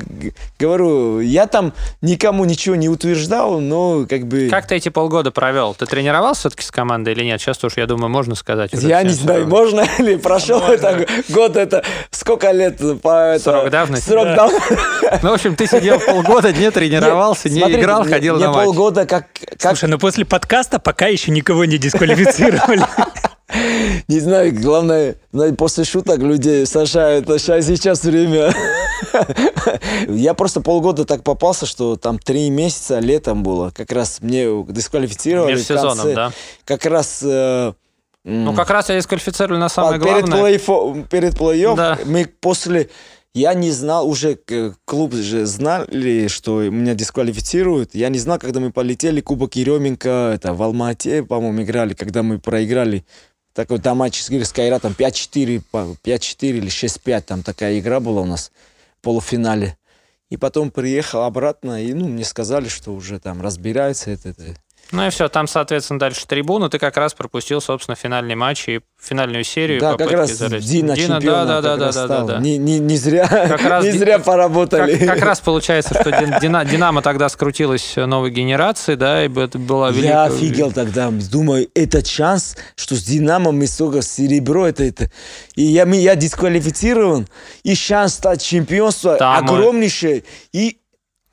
говорю, 0.58 1.20
я 1.20 1.46
там 1.46 1.72
никому 2.02 2.44
ничего 2.44 2.76
не 2.76 2.88
утверждал, 2.88 3.60
но 3.60 4.06
как 4.08 4.26
бы... 4.26 4.48
Как 4.50 4.66
ты 4.66 4.76
эти 4.76 4.88
полгода 4.88 5.30
провел? 5.30 5.74
Ты 5.74 5.86
тренировался 5.86 6.40
все-таки 6.40 6.64
с 6.64 6.70
командой 6.70 7.14
или 7.14 7.24
нет? 7.24 7.40
Сейчас 7.40 7.58
тоже, 7.58 7.76
я 7.78 7.86
думаю, 7.86 8.10
можно 8.10 8.34
сказать. 8.34 8.70
Я 8.74 9.02
не 9.02 9.10
знаю, 9.10 9.46
можно 9.46 9.84
ли 9.98 10.16
прошел 10.16 10.60
можно. 10.60 10.72
это 10.72 11.06
год, 11.28 11.56
это 11.56 11.84
сколько 12.10 12.50
лет 12.50 12.78
по 13.02 13.34
это... 13.34 13.44
Срок 13.44 13.70
давности. 13.70 14.08
Срок 14.08 14.24
да. 14.24 14.36
давности. 14.36 14.78
Ну, 15.22 15.30
в 15.30 15.34
общем, 15.34 15.56
ты 15.56 15.66
сидел 15.66 15.98
полгода, 15.98 16.52
не 16.52 16.70
тренировался, 16.80 17.48
не 17.48 17.60
играл, 17.60 18.04
ходил 18.04 18.38
на 18.38 18.48
матч. 18.48 18.64
полгода 18.64 19.06
как... 19.06 19.26
Слушай, 19.58 19.88
ну 19.88 19.98
после 19.98 20.24
подкаста 20.24 20.78
пока 20.78 21.06
еще 21.06 21.30
никого 21.30 21.64
не 21.64 21.78
дисквалифицировали 21.78 22.09
квалифицировали. 22.14 22.82
Не 24.08 24.20
знаю, 24.20 24.54
главное, 24.54 25.16
после 25.58 25.84
шуток 25.84 26.18
людей 26.18 26.66
сажают, 26.66 27.28
а 27.28 27.38
сейчас 27.38 28.04
время. 28.04 28.52
Я 30.08 30.34
просто 30.34 30.60
полгода 30.60 31.04
так 31.04 31.24
попался, 31.24 31.66
что 31.66 31.96
там 31.96 32.18
три 32.18 32.48
месяца 32.50 33.00
летом 33.00 33.42
было. 33.42 33.70
Как 33.70 33.90
раз 33.92 34.18
мне 34.20 34.46
дисквалифицировали. 34.68 35.54
Межсезоном, 35.54 36.14
да? 36.14 36.32
Как 36.64 36.84
раз... 36.86 37.20
Э, 37.24 37.72
ну, 38.22 38.54
как 38.54 38.70
раз 38.70 38.88
я 38.90 38.96
дисквалифицировали 38.96 39.58
на 39.58 39.68
самое 39.68 39.98
главное. 39.98 40.22
Перед 40.22 40.62
плей-офф, 40.62 41.08
перед 41.08 41.36
плей 41.38 41.74
да. 41.74 41.98
мы 42.04 42.26
после 42.26 42.90
я 43.34 43.54
не 43.54 43.70
знал, 43.70 44.08
уже 44.08 44.38
клуб 44.84 45.14
же 45.14 45.46
знали, 45.46 46.26
что 46.28 46.62
меня 46.68 46.94
дисквалифицируют. 46.94 47.94
Я 47.94 48.08
не 48.08 48.18
знал, 48.18 48.38
когда 48.38 48.60
мы 48.60 48.72
полетели, 48.72 49.20
Кубок 49.20 49.54
Еременко, 49.54 50.32
это 50.34 50.52
в 50.52 50.62
Алмате, 50.62 51.22
по-моему, 51.22 51.62
играли, 51.62 51.94
когда 51.94 52.22
мы 52.22 52.38
проиграли 52.38 53.04
такой 53.52 53.80
матч 53.94 54.20
с 54.22 54.52
Кайратом 54.52 54.94
5-4, 54.98 55.62
5-4 55.72 56.48
или 56.48 56.68
6-5, 56.68 57.20
там 57.22 57.42
такая 57.42 57.78
игра 57.78 58.00
была 58.00 58.22
у 58.22 58.26
нас 58.26 58.50
в 58.98 59.02
полуфинале. 59.02 59.76
И 60.28 60.36
потом 60.36 60.70
приехал 60.70 61.22
обратно, 61.22 61.84
и 61.84 61.92
ну, 61.92 62.08
мне 62.08 62.24
сказали, 62.24 62.68
что 62.68 62.92
уже 62.94 63.18
там 63.18 63.42
разбираются 63.42 64.10
это, 64.10 64.28
это 64.30 64.56
Ну 64.92 65.06
и 65.06 65.10
все, 65.10 65.28
там, 65.28 65.46
соответственно, 65.46 66.00
дальше 66.00 66.26
трибуна. 66.26 66.68
Ты 66.68 66.78
как 66.78 66.96
раз 66.96 67.14
пропустил, 67.14 67.60
собственно, 67.60 67.94
финальный 67.94 68.34
матч 68.34 68.68
и 68.68 68.80
финальную 69.00 69.44
серию. 69.44 69.80
Да, 69.80 69.94
как 69.94 70.10
раз 70.10 70.32
залезть. 70.32 70.68
Дина, 70.68 70.94
Дина 70.94 71.20
чемпионом 71.20 71.46
да, 71.46 71.60
да, 71.60 71.76
да, 71.76 71.86
да, 71.86 71.92
стал. 71.92 72.08
да, 72.08 72.34
да. 72.34 72.38
Не, 72.40 72.58
не, 72.58 72.78
не 72.78 72.96
зря, 72.96 73.26
Как 73.28 73.62
раз 73.62 73.84
не 73.84 73.92
зря 73.92 74.18
поработали. 74.18 74.96
Как, 74.96 75.14
как 75.16 75.22
раз 75.22 75.40
получается, 75.40 75.94
что 75.94 76.10
Дин- 76.10 76.34
Дина- 76.40 76.64
Динамо 76.64 77.02
тогда 77.02 77.28
скрутилась 77.28 77.94
новой 77.96 78.30
генерации, 78.30 78.96
да, 78.96 79.24
и 79.24 79.28
это 79.32 79.58
была 79.58 79.88
Я 79.90 79.94
великая... 79.94 80.24
офигел 80.24 80.72
тогда. 80.72 81.10
Думаю, 81.10 81.68
этот 81.74 82.06
шанс, 82.06 82.56
что 82.74 82.96
с 82.96 83.02
Динамо 83.04 83.52
мы 83.52 83.66
столько 83.68 84.02
серебро, 84.02 84.66
это, 84.66 84.84
это. 84.84 85.10
И 85.54 85.62
я, 85.62 85.84
я 85.86 86.16
дисквалифицирован, 86.16 87.28
и 87.62 87.74
шанс 87.74 88.14
стать 88.14 88.42
чемпионством 88.42 89.18
Там, 89.18 89.44
огромнейший. 89.44 90.24
И 90.52 90.79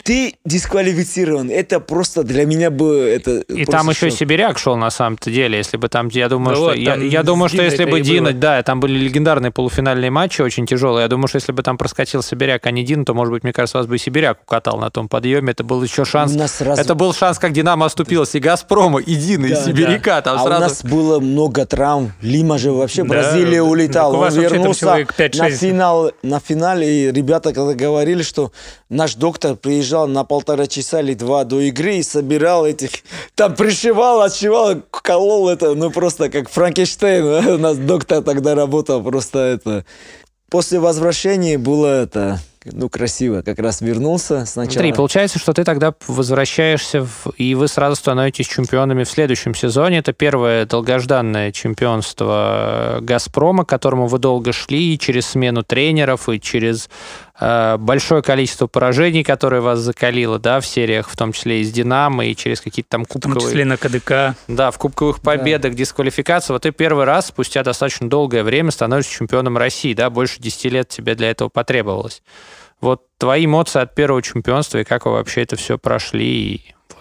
ты 0.07 0.35
дисквалифицирован. 0.45 1.49
Это 1.51 1.81
просто 1.81 2.23
для 2.23 2.45
меня 2.45 2.71
было... 2.71 2.93
Это 3.03 3.39
И 3.41 3.65
там 3.65 3.89
еще 3.89 4.09
шок. 4.09 4.19
Сибиряк 4.19 4.57
шел 4.57 4.77
на 4.77 4.89
самом-то 4.89 5.29
деле, 5.29 5.57
если 5.57 5.75
бы 5.75 5.89
там, 5.89 6.07
я 6.07 6.29
думаю, 6.29 6.51
Ну 6.51 6.55
что 6.55 6.65
вот, 6.67 6.77
я, 6.77 6.95
я 6.95 7.23
думаю, 7.23 7.49
что 7.49 7.61
если 7.61 7.83
бы 7.83 7.99
и 7.99 8.01
Дина, 8.01 8.29
было. 8.31 8.39
да, 8.39 8.63
там 8.63 8.79
были 8.79 8.97
легендарные 8.97 9.51
полуфинальные 9.51 10.09
матчи, 10.09 10.41
очень 10.41 10.65
тяжелые. 10.65 11.03
Я 11.03 11.09
думаю, 11.09 11.27
что 11.27 11.35
если 11.35 11.51
бы 11.51 11.61
там 11.61 11.77
проскочил 11.77 12.23
Сибиряк, 12.23 12.65
а 12.65 12.71
не 12.71 12.85
Дина, 12.85 13.03
то, 13.03 13.13
может 13.13 13.33
быть, 13.33 13.43
мне 13.43 13.51
кажется, 13.51 13.79
вас 13.79 13.87
бы 13.87 13.95
и 13.95 13.99
Сибиряк 13.99 14.39
укатал 14.43 14.77
на 14.79 14.89
том 14.89 15.09
подъеме. 15.09 15.51
Это 15.51 15.65
был 15.65 15.83
еще 15.83 16.05
шанс. 16.05 16.33
У 16.33 16.37
нас 16.37 16.53
сразу- 16.55 16.81
Это 16.81 16.95
был 16.95 17.13
шанс, 17.13 17.37
как 17.37 17.51
Динамо 17.51 17.87
оступилось 17.87 18.33
и 18.35 18.39
Газпрома, 18.39 19.01
и 19.01 19.13
Дина, 19.13 19.47
и 19.47 19.49
Да, 19.49 19.61
Сибиряка. 19.65 20.11
да. 20.11 20.21
Там 20.21 20.35
а 20.37 20.43
сразу... 20.43 20.57
у 20.57 20.59
нас 20.61 20.83
было 20.85 21.19
много 21.19 21.65
травм. 21.65 22.13
Лима 22.21 22.57
же 22.57 22.71
вообще 22.71 23.03
Да, 23.03 23.09
Бразилия 23.09 23.61
улетал. 23.61 24.15
Он 24.15 24.33
вернулся 24.33 24.79
человек 24.79 25.13
5-6. 25.17 25.37
на 25.39 25.49
финал, 25.49 26.11
на 26.23 26.39
финале. 26.39 27.09
И 27.09 27.11
ребята 27.11 27.51
когда 27.51 27.73
говорили, 27.73 28.23
что 28.23 28.53
наш 28.87 29.15
доктор 29.15 29.55
приезжал 29.57 29.96
на 30.05 30.23
полтора 30.23 30.67
часа 30.67 30.99
или 30.99 31.13
два 31.15 31.43
до 31.45 31.59
игры 31.61 31.95
и 31.95 32.03
собирал 32.03 32.65
этих, 32.67 32.89
там 33.33 33.55
пришивал, 33.55 34.21
отшивал, 34.21 34.75
колол 34.91 35.49
это, 35.49 35.73
ну 35.73 35.89
просто 35.89 36.29
как 36.29 36.49
Франкенштейн. 36.49 37.23
У 37.55 37.57
нас 37.57 37.77
доктор 37.77 38.21
тогда 38.21 38.53
работал, 38.53 39.01
просто 39.03 39.39
это. 39.39 39.85
После 40.49 40.79
возвращения 40.79 41.57
было 41.57 41.87
это, 42.03 42.39
ну 42.63 42.87
красиво. 42.87 43.41
Как 43.41 43.59
раз 43.59 43.81
вернулся 43.81 44.45
сначала. 44.45 44.73
Смотри, 44.75 44.93
получается, 44.93 45.39
что 45.39 45.51
ты 45.51 45.65
тогда 45.65 45.93
возвращаешься, 46.07 47.01
в- 47.01 47.31
и 47.37 47.53
вы 47.53 47.67
сразу 47.67 47.97
становитесь 47.97 48.47
чемпионами 48.47 49.03
в 49.03 49.09
следующем 49.09 49.53
сезоне. 49.53 49.97
Это 49.97 50.13
первое 50.13 50.65
долгожданное 50.65 51.51
чемпионство 51.51 52.99
«Газпрома», 53.01 53.65
к 53.65 53.69
которому 53.69 54.07
вы 54.07 54.19
долго 54.19 54.53
шли, 54.53 54.93
и 54.93 54.99
через 54.99 55.27
смену 55.27 55.63
тренеров, 55.63 56.29
и 56.29 56.39
через 56.39 56.89
большое 57.39 58.21
количество 58.23 58.67
поражений, 58.67 59.23
которые 59.23 59.61
вас 59.61 59.79
закалило, 59.79 60.39
да, 60.39 60.59
в 60.59 60.65
сериях, 60.65 61.09
в 61.09 61.15
том 61.15 61.33
числе 61.33 61.61
и 61.61 61.63
с 61.63 61.71
«Динамо», 61.71 62.25
и 62.25 62.35
через 62.35 62.61
какие-то 62.61 62.89
там 62.89 63.05
В 63.05 63.07
том 63.07 63.21
кубковые... 63.21 63.47
числе 63.49 63.65
на 63.65 63.77
КДК. 63.77 64.35
Да, 64.47 64.71
в 64.71 64.77
кубковых 64.77 65.21
победах, 65.21 65.75
дисквалификации. 65.75 66.53
Вот 66.53 66.63
ты 66.63 66.71
первый 66.71 67.05
раз 67.05 67.27
спустя 67.27 67.63
достаточно 67.63 68.09
долгое 68.09 68.43
время 68.43 68.71
становишься 68.71 69.11
чемпионом 69.11 69.57
России, 69.57 69.93
да, 69.93 70.09
больше 70.09 70.41
10 70.41 70.65
лет 70.71 70.89
тебе 70.89 71.13
для 71.15 71.29
этого 71.29 71.49
потребовалось. 71.49 72.23
Вот 72.81 73.03
твои 73.17 73.45
эмоции 73.45 73.81
от 73.81 73.95
первого 73.95 74.21
чемпионства 74.21 74.79
и 74.79 74.83
как 74.83 75.05
вы 75.05 75.13
вообще 75.13 75.43
это 75.43 75.55
все 75.55 75.77
прошли, 75.77 76.25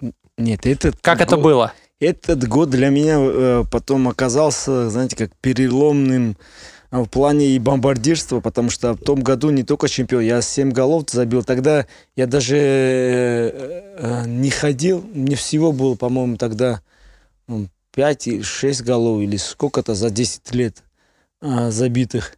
и 0.03 0.11
Нет, 0.39 0.66
этот 0.66 0.97
как 1.01 1.20
это 1.20 1.37
год- 1.37 1.45
было? 1.45 1.72
Этот 1.99 2.47
год 2.47 2.68
для 2.68 2.91
меня 2.91 3.16
э, 3.18 3.64
потом 3.70 4.07
оказался, 4.09 4.91
знаете, 4.91 5.16
как 5.16 5.30
переломным 5.41 6.32
э, 6.32 6.34
в 6.91 7.07
плане 7.07 7.49
и 7.49 7.59
бомбардирства, 7.59 8.41
потому 8.41 8.70
что 8.70 8.95
в 8.95 8.99
том 8.99 9.22
году 9.22 9.51
не 9.51 9.62
только 9.62 9.89
чемпион, 9.89 10.22
я 10.22 10.41
7 10.41 10.70
голов 10.70 11.05
забил. 11.11 11.43
Тогда 11.43 11.87
я 12.14 12.26
даже 12.26 12.57
э, 12.57 13.93
э, 13.99 14.24
не 14.26 14.51
ходил, 14.51 15.05
мне 15.12 15.37
всего 15.37 15.72
было, 15.72 15.95
по-моему, 15.95 16.37
тогда 16.37 16.80
5 17.95 18.26
или 18.28 18.43
6 18.43 18.82
голов 18.82 19.20
или 19.20 19.37
сколько-то 19.37 19.95
за 19.95 20.11
10 20.11 20.55
лет 20.55 20.82
а, 21.41 21.70
забитых. 21.70 22.37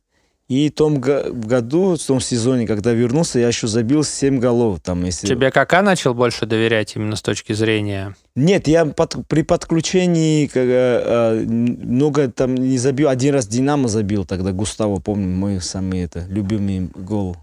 И 0.49 0.70
в 0.70 0.74
том 0.74 0.99
го- 0.99 1.24
году, 1.30 1.96
в 1.96 2.03
том 2.03 2.20
сезоне, 2.20 2.66
когда 2.66 2.92
вернулся, 2.94 3.38
я 3.38 3.49
еще 3.49 3.66
забил 3.66 4.03
7 4.03 4.38
голов. 4.38 4.80
Там, 4.82 5.05
если... 5.05 5.26
Тебе 5.26 5.51
Кака 5.51 5.82
начал 5.82 6.14
больше 6.14 6.46
доверять 6.46 6.96
именно 6.96 7.16
с 7.16 7.22
точки 7.22 7.53
зрения? 7.53 8.16
Нет, 8.34 8.66
я 8.66 8.86
под- 8.86 9.26
при 9.28 9.42
подключении 9.42 10.46
как, 10.46 10.64
э, 10.64 11.03
э, 11.05 11.44
много 11.46 12.28
там 12.30 12.55
не 12.55 12.78
забил. 12.78 13.11
Один 13.11 13.34
раз 13.34 13.46
Динамо 13.46 13.88
забил 13.88 14.24
тогда, 14.24 14.53
Густаво, 14.53 15.01
помню, 15.01 15.28
мой 15.28 15.61
самый 15.61 16.01
это, 16.01 16.24
любимый 16.28 16.88
гол. 16.94 17.36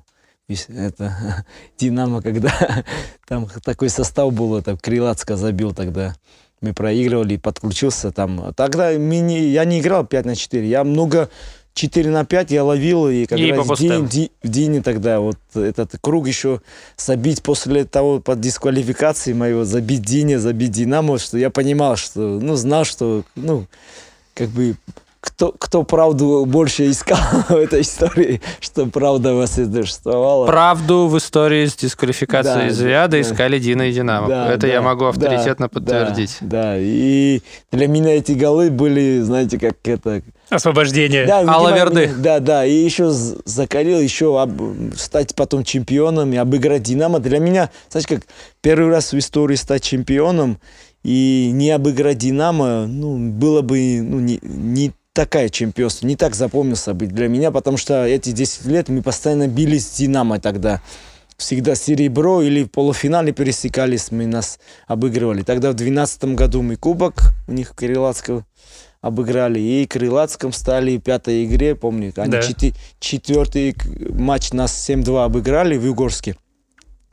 Это 0.47 1.45
Динамо, 1.77 2.23
когда 2.23 2.51
там 3.27 3.47
такой 3.63 3.89
состав 3.89 4.33
был, 4.33 4.57
это 4.57 4.77
Крилацко 4.77 5.37
забил 5.37 5.73
тогда. 5.73 6.15
Мы 6.61 6.73
проигрывали, 6.73 7.37
подключился 7.37 8.11
там. 8.11 8.51
Тогда 8.55 8.89
мы 8.93 9.19
не- 9.19 9.49
я 9.49 9.63
не 9.65 9.79
играл 9.79 10.07
5 10.07 10.25
на 10.25 10.35
4, 10.35 10.67
я 10.67 10.83
много 10.83 11.29
4 11.75 12.09
на 12.09 12.23
5 12.25 12.51
я 12.51 12.63
ловил, 12.63 13.09
и 13.09 13.25
как 13.25 13.37
И 13.37 13.51
раз 13.51 13.65
в 13.65 13.67
пустым. 13.67 14.07
Ди- 14.07 14.21
Ди- 14.21 14.31
в 14.43 14.49
Дине 14.49 14.81
тогда 14.81 15.19
вот 15.19 15.37
этот 15.53 15.91
круг 16.01 16.25
еще 16.25 16.61
забить 16.97 17.43
после 17.43 17.83
того 17.83 18.19
под 18.21 18.39
дисквалификации 18.39 19.33
моего, 19.33 19.65
забить 19.65 20.01
Дине, 20.01 20.39
забить 20.39 20.71
Динамо, 20.71 21.19
что 21.19 21.37
я 21.37 21.49
понимал, 21.49 21.97
что, 21.97 22.21
ну, 22.21 22.55
знал, 22.55 22.85
что, 22.85 23.23
ну, 23.35 23.67
как 24.33 24.49
бы, 24.49 24.75
кто, 25.25 25.51
кто 25.51 25.83
правду 25.83 26.45
больше 26.45 26.89
искал 26.89 27.17
в 27.49 27.55
этой 27.55 27.81
истории, 27.81 28.41
что 28.59 28.85
правда 28.85 29.33
восторжествовала. 29.33 30.45
Правду 30.45 31.07
в 31.07 31.17
истории 31.17 31.65
с 31.65 31.75
дисквалификацией 31.75 32.67
Да, 32.67 32.67
из 32.67 32.79
да, 32.79 33.07
да. 33.07 33.21
искали 33.21 33.59
Дина 33.59 33.83
и 33.83 33.91
Динамо. 33.91 34.27
Да, 34.27 34.51
это 34.51 34.61
да, 34.61 34.67
я 34.67 34.81
могу 34.81 35.01
да, 35.01 35.09
авторитетно 35.09 35.67
да, 35.67 35.69
подтвердить. 35.69 36.37
Да, 36.41 36.77
и 36.77 37.41
для 37.71 37.87
меня 37.87 38.15
эти 38.15 38.33
голы 38.33 38.69
были, 38.69 39.19
знаете, 39.21 39.59
как 39.59 39.75
это, 39.83 40.21
Освобождение. 40.49 41.25
Да, 41.25 41.39
Алла 41.39 41.73
Верды. 41.75 42.11
Да, 42.17 42.39
да, 42.39 42.65
и 42.65 42.73
еще 42.73 43.09
закалил, 43.09 43.99
еще 43.99 44.39
об- 44.39 44.93
стать 44.95 45.33
потом 45.33 45.63
чемпионом 45.63 46.31
и 46.33 46.37
обыграть 46.37 46.83
Динамо. 46.83 47.19
Для 47.19 47.39
меня, 47.39 47.71
знаешь, 47.89 48.05
как 48.07 48.21
первый 48.61 48.91
раз 48.91 49.11
в 49.11 49.17
истории 49.17 49.55
стать 49.55 49.81
чемпионом 49.81 50.59
и 51.03 51.49
не 51.51 51.71
обыграть 51.71 52.19
Динамо, 52.19 52.85
ну, 52.87 53.17
было 53.31 53.61
бы 53.61 54.01
ну, 54.01 54.19
не, 54.19 54.39
не 54.43 54.91
такая 55.15 55.49
чемпионство, 55.49 56.05
не 56.05 56.15
так 56.15 56.35
запомнился 56.35 56.93
бы 56.93 57.07
для 57.07 57.27
меня, 57.27 57.49
потому 57.49 57.77
что 57.77 58.05
эти 58.05 58.31
10 58.31 58.65
лет 58.65 58.89
мы 58.89 59.01
постоянно 59.01 59.47
бились 59.47 59.87
с 59.87 59.97
Динамо 59.97 60.39
тогда. 60.39 60.81
Всегда 61.37 61.75
серебро 61.75 62.41
или 62.41 62.63
в 62.63 62.69
полуфинале 62.69 63.31
пересекались, 63.31 64.11
мы 64.11 64.25
нас 64.25 64.59
обыгрывали. 64.87 65.41
Тогда 65.41 65.71
в 65.71 65.73
2012 65.73 66.35
году 66.35 66.61
мы 66.61 66.75
кубок 66.75 67.33
у 67.47 67.53
них 67.53 67.73
Крилатского 67.75 68.45
обыграли. 69.01 69.59
И 69.59 69.85
Крылатском 69.85 70.51
стали 70.51 70.97
в 70.97 71.01
пятой 71.01 71.45
игре, 71.45 71.75
помню, 71.75 72.11
они 72.17 72.31
Да. 72.31 72.41
четвертый 72.99 73.75
матч 74.11 74.51
нас 74.51 74.73
7-2 74.73 75.23
обыграли 75.25 75.77
в 75.77 75.85
Югорске 75.85 76.35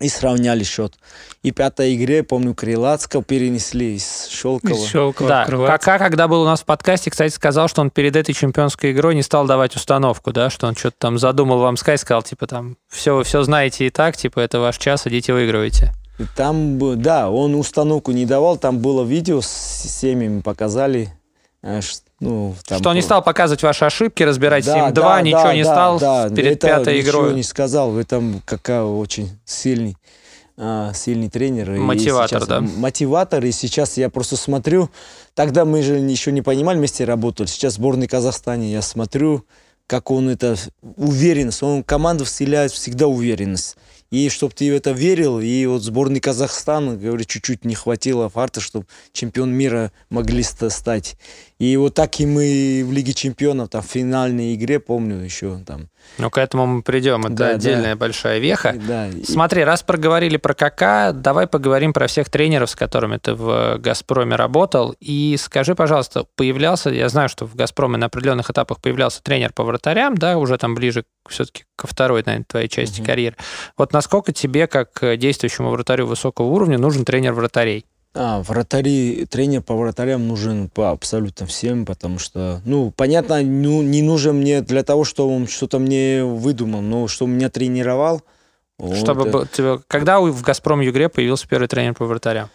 и 0.02 0.08
сравняли 0.08 0.64
счет. 0.64 0.94
И 1.42 1.52
пятой 1.52 1.94
игре, 1.94 2.22
помню, 2.22 2.54
Крылатского 2.54 3.22
перенесли 3.22 3.96
из 3.96 4.26
Шелкова. 4.26 4.74
Из 4.74 4.84
Щелкова 4.84 5.28
Да. 5.28 5.46
Кака, 5.46 5.98
когда 5.98 6.28
был 6.28 6.42
у 6.42 6.44
нас 6.44 6.62
в 6.62 6.64
подкасте, 6.64 7.10
кстати, 7.10 7.32
сказал, 7.32 7.68
что 7.68 7.80
он 7.80 7.90
перед 7.90 8.16
этой 8.16 8.34
чемпионской 8.34 8.92
игрой 8.92 9.14
не 9.14 9.22
стал 9.22 9.46
давать 9.46 9.76
установку, 9.76 10.32
да, 10.32 10.50
что 10.50 10.66
он 10.66 10.74
что-то 10.74 10.96
там 10.98 11.18
задумал 11.18 11.58
вам 11.58 11.76
сказать, 11.76 12.00
сказал, 12.00 12.22
типа, 12.22 12.46
там, 12.46 12.76
все, 12.88 13.14
вы 13.16 13.24
все 13.24 13.42
знаете 13.42 13.86
и 13.86 13.90
так, 13.90 14.16
типа, 14.16 14.40
это 14.40 14.60
ваш 14.60 14.78
час, 14.78 15.06
идите 15.06 15.32
выигрывайте. 15.32 15.92
И 16.18 16.24
Там, 16.36 17.00
да, 17.00 17.30
он 17.30 17.54
установку 17.54 18.12
не 18.12 18.26
давал, 18.26 18.56
там 18.56 18.78
было 18.78 19.04
видео 19.04 19.40
с 19.40 19.48
семьями, 19.48 20.40
показали. 20.40 21.12
Ну, 22.22 22.54
там 22.66 22.78
что 22.78 22.90
он 22.90 22.94
не 22.96 23.02
стал 23.02 23.22
показывать 23.22 23.62
ваши 23.62 23.84
ошибки, 23.84 24.22
разбирать 24.22 24.64
Да, 24.64 24.90
7-2, 24.90 24.92
да, 24.92 25.20
ничего 25.22 25.42
да, 25.42 25.54
не 25.54 25.64
да, 25.64 25.70
стал 25.74 25.98
да, 25.98 26.30
перед 26.30 26.52
это 26.52 26.66
пятой 26.68 26.98
ничего 26.98 27.10
игрой. 27.10 27.34
не 27.34 27.42
сказал. 27.42 27.90
В 27.90 27.98
этом 27.98 28.40
какая 28.44 28.82
очень 28.84 29.30
сильный, 29.44 29.96
а, 30.56 30.92
сильный 30.94 31.28
тренер. 31.28 31.74
И 31.74 31.78
Мотиватор, 31.78 32.40
сейчас- 32.40 32.48
да. 32.48 32.60
Мотиватор. 32.60 33.44
И 33.44 33.50
сейчас 33.52 33.96
я 33.96 34.08
просто 34.08 34.36
смотрю. 34.36 34.88
Тогда 35.34 35.64
мы 35.64 35.82
же 35.82 35.94
еще 35.96 36.30
не 36.32 36.42
понимали, 36.42 36.78
вместе 36.78 37.04
работали. 37.04 37.46
Сейчас 37.48 37.74
сборной 37.74 38.06
Казахстане 38.06 38.70
я 38.72 38.82
смотрю, 38.82 39.44
как 39.86 40.10
он 40.10 40.28
это 40.28 40.56
уверенность. 40.96 41.62
Он 41.62 41.82
команду 41.82 42.24
вселяет 42.24 42.70
всегда 42.72 43.06
уверенность. 43.08 43.76
И 44.10 44.28
чтобы 44.28 44.52
ты 44.52 44.70
в 44.70 44.74
это 44.76 44.90
верил, 44.90 45.40
и 45.40 45.64
вот 45.64 45.80
сборной 45.82 46.20
Казахстана, 46.20 46.96
говорю, 46.96 47.24
чуть-чуть 47.24 47.64
не 47.64 47.74
хватило 47.74 48.28
фарта, 48.28 48.60
чтобы 48.60 48.84
чемпион 49.14 49.50
мира 49.52 49.90
могли 50.10 50.42
ста- 50.42 50.68
стать. 50.68 51.16
И 51.62 51.76
вот 51.76 51.94
так 51.94 52.18
и 52.18 52.26
мы 52.26 52.82
в 52.84 52.90
Лиге 52.90 53.12
чемпионов, 53.14 53.68
там, 53.68 53.82
в 53.82 53.86
финальной 53.86 54.56
игре, 54.56 54.80
помню 54.80 55.22
еще, 55.22 55.60
там, 55.64 55.88
Ну, 56.18 56.28
к 56.28 56.38
этому 56.38 56.66
мы 56.66 56.82
придем, 56.82 57.20
это 57.20 57.34
Да, 57.34 57.48
да. 57.50 57.54
отдельная 57.54 57.94
большая 57.94 58.40
веха. 58.40 58.74
да. 58.88 59.08
Смотри, 59.24 59.62
раз 59.62 59.84
проговорили 59.84 60.38
про 60.38 60.54
КК, 60.54 61.12
давай 61.12 61.46
поговорим 61.46 61.92
про 61.92 62.08
всех 62.08 62.30
тренеров, 62.30 62.70
с 62.70 62.74
которыми 62.74 63.18
ты 63.18 63.34
в 63.34 63.78
«Газпроме» 63.78 64.34
работал. 64.34 64.96
И 64.98 65.36
скажи, 65.38 65.76
пожалуйста, 65.76 66.24
появлялся, 66.34 66.90
я 66.90 67.08
знаю, 67.08 67.28
что 67.28 67.46
в 67.46 67.54
«Газпроме» 67.54 67.96
на 67.96 68.06
определенных 68.06 68.50
этапах 68.50 68.80
появлялся 68.80 69.22
тренер 69.22 69.52
по 69.52 69.62
вратарям, 69.62 70.16
да, 70.16 70.38
уже 70.38 70.58
там 70.58 70.74
ближе 70.74 71.04
все-таки 71.28 71.62
ко 71.76 71.86
второй, 71.86 72.24
наверное, 72.26 72.44
твоей 72.48 72.66
части 72.68 72.98
Мгм. 72.98 73.06
карьеры. 73.06 73.36
Вот 73.78 73.92
насколько 73.92 74.32
тебе, 74.32 74.66
как 74.66 74.90
действующему 75.16 75.70
вратарю 75.70 76.06
высокого 76.08 76.46
уровня, 76.46 76.76
нужен 76.76 77.04
тренер 77.04 77.34
вратарей? 77.34 77.84
А, 78.14 78.42
вратари, 78.42 79.24
тренер 79.24 79.62
по 79.62 79.74
вратарям 79.74 80.28
нужен 80.28 80.68
по 80.68 80.90
абсолютно 80.90 81.46
всем, 81.46 81.86
потому 81.86 82.18
что, 82.18 82.60
ну, 82.66 82.90
понятно, 82.90 83.40
ну, 83.40 83.80
не 83.80 84.02
нужен 84.02 84.36
мне 84.36 84.60
для 84.60 84.82
того, 84.82 85.04
чтобы 85.04 85.34
он 85.34 85.48
что-то 85.48 85.78
мне 85.78 86.22
выдумал, 86.22 86.82
но 86.82 87.08
что 87.08 87.26
меня 87.26 87.48
тренировал. 87.48 88.22
Чтобы 88.94 89.30
вот, 89.30 89.50
тебе, 89.50 89.78
когда 89.86 90.20
в 90.20 90.42
Газпром 90.42 90.80
Югре 90.80 91.08
появился 91.08 91.48
первый 91.48 91.68
тренер 91.68 91.94
по 91.94 92.04
вратарям? 92.04 92.50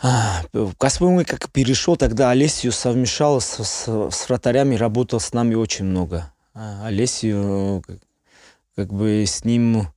А, 0.00 0.42
в 0.52 0.76
Газпром 0.78 1.24
как 1.24 1.50
перешел, 1.50 1.96
тогда 1.96 2.30
Олесию 2.30 2.70
совмещал 2.70 3.40
с, 3.40 3.64
с, 3.64 4.10
с 4.10 4.28
вратарями, 4.28 4.76
работал 4.76 5.18
с 5.18 5.32
нами 5.32 5.54
очень 5.56 5.86
много. 5.86 6.30
А, 6.54 6.86
Олесию, 6.86 7.82
как, 7.84 7.96
как 8.76 8.92
бы 8.92 9.24
с 9.26 9.44
ним 9.44 9.88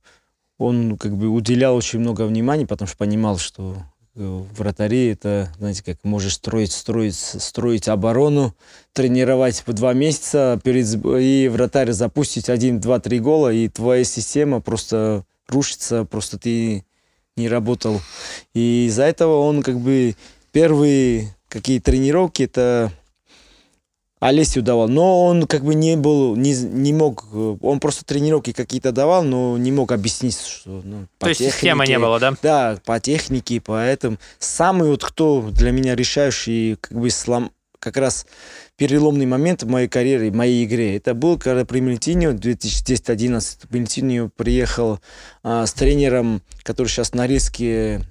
он 0.58 0.98
как 0.98 1.16
бы 1.16 1.28
уделял 1.28 1.76
очень 1.76 2.00
много 2.00 2.22
внимания, 2.22 2.66
потому 2.66 2.88
что 2.88 2.96
понимал, 2.96 3.38
что 3.38 3.76
Э, 3.76 3.99
вратари 4.20 5.08
это, 5.08 5.52
знаете, 5.58 5.82
как 5.84 5.98
можешь 6.04 6.34
строить, 6.34 6.72
строить, 6.72 7.16
строить 7.16 7.88
оборону, 7.88 8.54
тренировать 8.92 9.62
по 9.64 9.72
два 9.72 9.92
месяца, 9.92 10.60
перед, 10.62 10.86
и 11.04 11.48
вратарь 11.48 11.92
запустить 11.92 12.48
один, 12.48 12.80
два, 12.80 13.00
три 13.00 13.20
гола, 13.20 13.52
и 13.52 13.68
твоя 13.68 14.04
система 14.04 14.60
просто 14.60 15.24
рушится, 15.48 16.04
просто 16.04 16.38
ты 16.38 16.84
не 17.36 17.48
работал. 17.48 18.00
И 18.54 18.86
из-за 18.86 19.04
этого 19.04 19.38
он 19.40 19.62
как 19.62 19.80
бы 19.80 20.14
первые 20.52 21.34
какие 21.48 21.80
тренировки, 21.80 22.44
это 22.44 22.92
Олесю 24.20 24.60
давал. 24.60 24.88
Но 24.88 25.24
он 25.24 25.46
как 25.46 25.64
бы 25.64 25.74
не 25.74 25.96
был, 25.96 26.36
не, 26.36 26.54
не 26.54 26.92
мог, 26.92 27.26
он 27.32 27.80
просто 27.80 28.04
тренировки 28.04 28.52
какие-то 28.52 28.92
давал, 28.92 29.24
но 29.24 29.56
не 29.56 29.72
мог 29.72 29.92
объяснить, 29.92 30.38
что... 30.38 30.82
Ну, 30.84 31.06
по 31.18 31.24
То 31.24 31.28
есть 31.30 31.40
технике, 31.40 31.56
системы 31.56 31.86
не 31.86 31.98
было, 31.98 32.20
да? 32.20 32.34
Да, 32.42 32.78
по 32.84 33.00
технике, 33.00 33.62
поэтому 33.64 34.18
самый 34.38 34.90
вот 34.90 35.02
кто 35.02 35.40
для 35.50 35.72
меня 35.72 35.96
решающий, 35.96 36.76
как 36.80 37.00
бы 37.00 37.08
слом, 37.08 37.50
как 37.78 37.96
раз 37.96 38.26
переломный 38.76 39.26
момент 39.26 39.62
в 39.62 39.68
моей 39.68 39.88
карьере, 39.88 40.30
в 40.30 40.34
моей 40.34 40.64
игре. 40.64 40.96
Это 40.96 41.14
был, 41.14 41.38
когда 41.38 41.64
при 41.64 41.80
Мельтиньо 41.80 42.32
2010-2011 42.32 43.66
Мельтиньо 43.70 44.30
приехал 44.36 45.00
а, 45.42 45.66
с 45.66 45.72
тренером, 45.72 46.42
который 46.62 46.88
сейчас 46.88 47.14
на 47.14 47.26
риске 47.26 48.02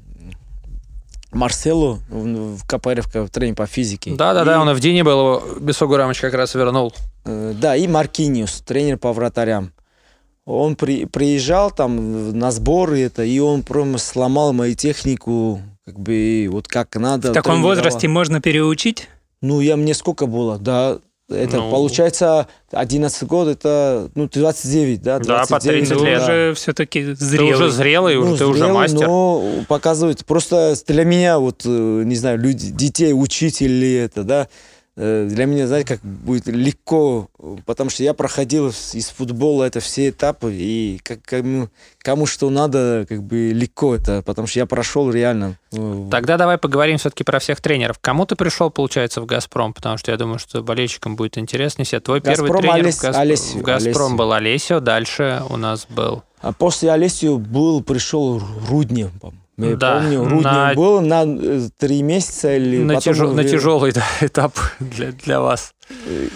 Марселу 1.32 2.00
в 2.10 2.66
КПРФ 2.66 3.08
тренинг 3.32 3.58
по 3.58 3.68
физике. 3.68 4.12
Да-да-да, 4.16 4.56
и... 4.56 4.58
он 4.58 4.74
в 4.74 4.80
Дине 4.80 5.04
был, 5.04 5.42
Бесогу 5.60 5.96
Рамыч 5.96 6.20
как 6.20 6.34
раз 6.34 6.56
вернул. 6.56 6.94
Э, 7.26 7.54
да, 7.56 7.76
и 7.76 7.88
Маркиниус, 7.88 8.62
тренер 8.62 8.98
по 8.98 9.14
вратарям. 9.14 9.72
Он 10.46 10.76
при, 10.76 11.06
приезжал 11.06 11.70
там 11.70 12.38
на 12.38 12.52
сборы 12.52 13.02
это, 13.02 13.24
и 13.24 13.38
он 13.38 13.62
прямо 13.62 14.00
сломал 14.00 14.52
мою 14.54 14.74
технику, 14.74 15.62
как 15.86 16.00
бы 16.00 16.48
вот 16.50 16.68
как 16.68 16.96
надо. 16.96 17.30
В 17.30 17.34
таком 17.34 17.62
возрасте 17.62 18.08
можно 18.08 18.42
переучить? 18.42 19.08
Ну, 19.42 19.62
я 19.62 19.78
мне 19.78 19.94
сколько 19.94 20.26
было, 20.26 20.58
да, 20.58 20.98
это 21.30 21.58
ну... 21.58 21.72
получается 21.72 22.48
11 22.72 23.24
год, 23.28 23.48
это 23.48 24.10
ну 24.16 24.28
29, 24.28 25.02
да? 25.02 25.20
29, 25.20 25.28
да, 25.28 25.56
по 25.56 25.60
30 25.62 25.98
ну, 25.98 26.06
лет. 26.06 26.22
уже 26.22 26.54
все-таки 26.56 27.14
зрелый. 27.14 27.50
Ты 27.50 27.56
уже 27.56 27.72
зрелый, 27.72 28.16
ну, 28.16 28.32
ты 28.32 28.38
зрелый, 28.38 28.52
уже 28.52 28.68
мастер. 28.68 29.08
Но 29.08 29.44
показывает. 29.68 30.26
Просто 30.26 30.76
для 30.88 31.06
меня, 31.06 31.40
вот, 31.40 31.64
э, 31.66 31.70
не 32.06 32.16
знаю, 32.16 32.40
люди, 32.40 32.72
детей 32.72 33.14
учить 33.14 33.62
или 33.62 33.94
это, 33.96 34.24
да, 34.24 34.48
для 35.00 35.46
меня, 35.46 35.66
знаете, 35.66 35.88
как 35.88 36.02
будет 36.02 36.48
легко, 36.48 37.30
потому 37.66 37.90
что 37.90 38.04
я 38.04 38.14
проходил 38.14 38.68
из 38.68 39.10
футбола 39.10 39.64
это 39.64 39.80
все 39.80 40.10
этапы, 40.10 40.54
и 40.54 41.00
как, 41.04 41.22
кому, 41.22 41.70
кому 42.00 42.26
что 42.26 42.50
надо, 42.50 43.06
как 43.08 43.24
бы 43.24 43.52
легко 43.52 43.96
это, 43.96 44.22
потому 44.24 44.48
что 44.48 44.60
я 44.60 44.66
прошел 44.66 45.10
реально. 45.10 45.56
Э, 45.72 46.08
Тогда 46.12 46.36
давай 46.36 46.58
поговорим 46.58 46.98
все-таки 46.98 47.24
про 47.24 47.40
всех 47.40 47.62
тренеров. 47.62 47.98
Кому 48.00 48.26
ты 48.26 48.36
пришел, 48.36 48.70
получается, 48.70 49.22
в 49.22 49.26
«Газпром»? 49.26 49.74
Потому 49.74 49.98
что 49.98 50.12
я 50.12 50.18
думаю, 50.18 50.38
что 50.38 50.62
болельщикам 50.62 51.16
будет 51.16 51.38
интересно. 51.38 51.84
Если 51.84 52.00
твой 52.00 52.20
«Газпром» 52.20 52.48
первый 52.48 52.62
тренер 52.62 52.84
Олес... 52.86 52.98
в, 52.98 53.02
Газ... 53.02 53.16
Олесю, 53.16 53.60
в 53.60 53.62
«Газпром» 53.62 54.04
Олесю. 54.04 54.18
был 54.18 54.34
Олесио, 54.34 54.80
дальше 54.82 55.44
у 55.50 55.56
нас 55.56 55.88
был... 55.90 56.24
А 56.42 56.52
после 56.52 56.92
Олесио 56.92 57.38
был, 57.38 57.82
пришел 57.84 58.42
Руднев, 58.70 59.12
я 59.68 59.76
да, 59.76 60.00
помню, 60.00 60.24
Руднев 60.24 60.44
на... 60.44 60.74
был 60.74 61.02
на 61.02 61.24
э, 61.26 61.70
три 61.78 62.02
месяца 62.02 62.56
или 62.56 62.84
на, 62.84 62.96
потом... 62.96 63.14
тяж... 63.14 63.28
на 63.30 63.44
тяжелый 63.44 63.92
да, 63.92 64.06
этап 64.22 64.54
для, 64.80 65.12
для 65.12 65.42
вас. 65.42 65.74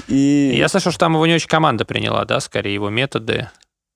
И... 0.07 0.53
Я 0.57 0.67
слышал, 0.67 0.91
что 0.91 0.99
там 0.99 1.13
его 1.13 1.25
не 1.25 1.35
очень 1.35 1.47
команда 1.47 1.85
приняла, 1.85 2.25
да, 2.25 2.39
скорее 2.39 2.73
его 2.73 2.89
методы. 2.89 3.49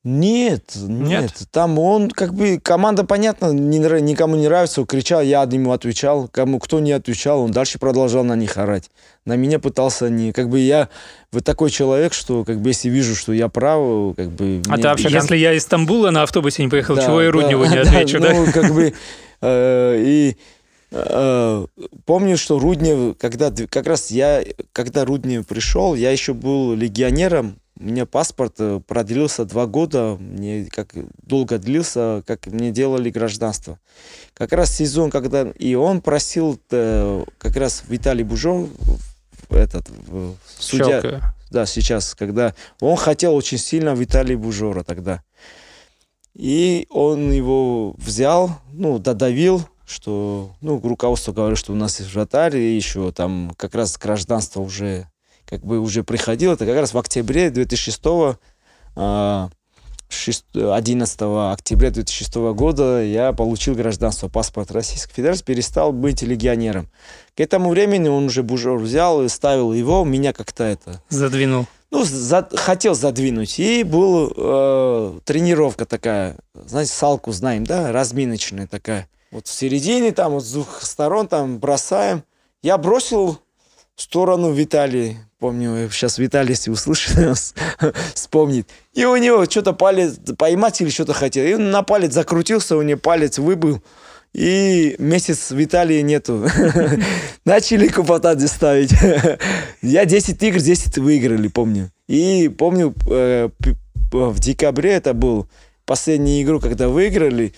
Нет, 0.09 0.71
нет, 0.77 1.21
нет. 1.21 1.33
Там 1.51 1.77
он, 1.77 2.09
как 2.09 2.33
бы, 2.33 2.61
команда, 2.63 3.03
понятно, 3.03 3.51
не, 3.51 3.77
никому 3.77 4.37
не 4.37 4.47
нравится, 4.47 4.85
кричал, 4.85 5.21
я 5.21 5.43
ему 5.43 5.73
отвечал. 5.73 6.29
Кому 6.29 6.59
кто 6.59 6.79
не 6.79 6.93
отвечал, 6.93 7.41
он 7.41 7.51
дальше 7.51 7.77
продолжал 7.77 8.23
на 8.23 8.37
них 8.37 8.55
орать. 8.55 8.89
На 9.25 9.35
меня 9.35 9.59
пытался 9.59 10.09
не... 10.09 10.31
Как 10.31 10.47
бы 10.47 10.59
я 10.59 10.87
вот 11.33 11.43
такой 11.43 11.69
человек, 11.71 12.13
что, 12.13 12.45
как 12.45 12.61
бы, 12.61 12.69
если 12.69 12.87
вижу, 12.87 13.17
что 13.17 13.33
я 13.33 13.49
прав, 13.49 14.15
как 14.15 14.31
бы... 14.31 14.61
А 14.67 14.75
мне... 14.75 14.81
ты 14.81 14.87
вообще, 14.87 15.09
если 15.09 15.35
я 15.35 15.51
из 15.51 15.63
Стамбула 15.63 16.09
на 16.11 16.23
автобусе 16.23 16.63
не 16.63 16.69
поехал, 16.69 16.95
да, 16.95 17.05
чего 17.05 17.21
я 17.21 17.29
Рудневу 17.29 17.65
да, 17.65 17.69
не 17.69 17.77
отвечу, 17.79 18.21
да? 18.21 18.33
Ну, 18.33 18.45
как 18.53 18.73
бы... 18.73 18.93
Э, 19.41 20.01
и 20.01 20.37
помню, 20.89 22.37
что 22.37 22.59
Руднев, 22.59 23.17
когда 23.17 23.51
как 23.69 23.87
раз 23.87 24.09
я, 24.11 24.43
когда 24.71 25.03
Руднев 25.05 25.45
пришел, 25.45 25.95
я 25.95 26.11
еще 26.11 26.33
был 26.33 26.73
легионером, 26.73 27.59
у 27.79 27.83
меня 27.83 28.05
паспорт 28.05 28.55
э, 28.57 28.81
продлился 28.87 29.45
два 29.45 29.67
года, 29.67 30.17
мне 30.19 30.65
как 30.65 30.93
долго 31.21 31.59
длился, 31.59 32.23
как 32.25 32.47
мне 32.47 32.71
делали 32.71 33.11
гражданство. 33.11 33.79
Как 34.33 34.51
раз 34.51 34.75
сезон, 34.75 35.11
когда 35.11 35.43
и 35.59 35.75
он 35.75 36.01
просил 36.01 36.59
э, 36.71 37.23
как 37.37 37.55
раз 37.55 37.83
Виталий 37.87 38.23
Бужов, 38.23 38.69
этот 39.49 39.87
судья, 40.57 41.01
Щелка. 41.01 41.35
да, 41.51 41.65
сейчас, 41.65 42.15
когда 42.15 42.55
он 42.79 42.97
хотел 42.97 43.35
очень 43.35 43.59
сильно 43.59 43.93
Виталий 43.93 44.35
Бужора 44.35 44.83
тогда. 44.83 45.21
И 46.33 46.87
он 46.89 47.31
его 47.31 47.93
взял, 47.97 48.59
ну, 48.73 48.99
додавил, 48.99 49.67
что, 49.87 50.51
ну, 50.61 50.79
руководство 50.83 51.31
говорит, 51.31 51.57
что 51.57 51.71
у 51.71 51.75
нас 51.75 51.99
есть 51.99 52.13
вратарь, 52.13 52.57
и 52.57 52.75
еще 52.75 53.11
там 53.11 53.53
как 53.57 53.73
раз 53.73 53.97
гражданство 53.97 54.61
уже 54.61 55.07
как 55.45 55.61
бы 55.61 55.79
уже 55.79 56.03
приходил, 56.03 56.51
это 56.51 56.65
как 56.65 56.75
раз 56.75 56.93
в 56.93 56.97
октябре 56.97 57.49
2006 57.49 58.01
11 60.53 61.17
а, 61.21 61.51
октября 61.51 61.91
2006 61.91 62.35
года 62.53 63.03
я 63.03 63.33
получил 63.33 63.75
гражданство, 63.75 64.29
паспорт 64.29 64.71
Российской 64.71 65.13
Федерации, 65.13 65.43
перестал 65.43 65.91
быть 65.91 66.21
легионером. 66.21 66.89
К 67.35 67.41
этому 67.41 67.69
времени 67.69 68.07
он 68.07 68.25
уже 68.25 68.43
бужор 68.43 68.79
взял 68.79 69.23
и 69.23 69.29
ставил 69.29 69.73
его, 69.73 70.03
меня 70.03 70.33
как-то 70.33 70.63
это... 70.63 71.01
Задвинул. 71.09 71.65
Ну, 71.91 72.03
за, 72.03 72.47
хотел 72.53 72.95
задвинуть. 72.95 73.59
И 73.59 73.83
была 73.83 74.29
э, 74.35 75.19
тренировка 75.23 75.85
такая, 75.85 76.37
знаете, 76.53 76.91
салку 76.91 77.31
знаем, 77.31 77.65
да, 77.65 77.91
разминочная 77.91 78.67
такая. 78.67 79.07
Вот 79.31 79.47
в 79.47 79.51
середине, 79.51 80.11
там, 80.11 80.33
вот 80.33 80.45
с 80.45 80.51
двух 80.51 80.81
сторон, 80.81 81.27
там, 81.27 81.59
бросаем. 81.59 82.23
Я 82.61 82.77
бросил 82.77 83.39
в 83.95 84.01
сторону 84.01 84.51
Виталия. 84.51 85.17
Помню, 85.39 85.89
сейчас 85.91 86.17
Виталий, 86.17 86.51
если 86.51 86.71
услышит, 86.71 87.15
вспомнит. 88.13 88.67
И 88.93 89.05
у 89.05 89.15
него 89.17 89.45
что-то 89.45 89.73
палец 89.73 90.17
поймать 90.37 90.81
или 90.81 90.89
что-то 90.89 91.13
хотел. 91.13 91.45
И 91.45 91.55
на 91.55 91.83
палец 91.83 92.13
закрутился, 92.13 92.77
у 92.77 92.81
него 92.81 92.99
палец 92.99 93.37
выбыл. 93.37 93.81
И 94.33 94.95
месяц 94.99 95.51
Виталия 95.51 96.01
нету. 96.01 96.47
Начали 97.45 97.87
купотади 97.87 98.45
ставить. 98.45 98.93
Я 99.81 100.05
10 100.05 100.41
игр, 100.43 100.59
10 100.59 100.97
выиграли, 100.99 101.47
помню. 101.47 101.91
И 102.07 102.49
помню, 102.49 102.93
э, 103.09 103.49
в 104.11 104.39
декабре 104.39 104.93
это 104.93 105.13
был 105.13 105.47
последнюю 105.85 106.43
игру, 106.43 106.59
когда 106.59 106.87
выиграли. 106.89 107.53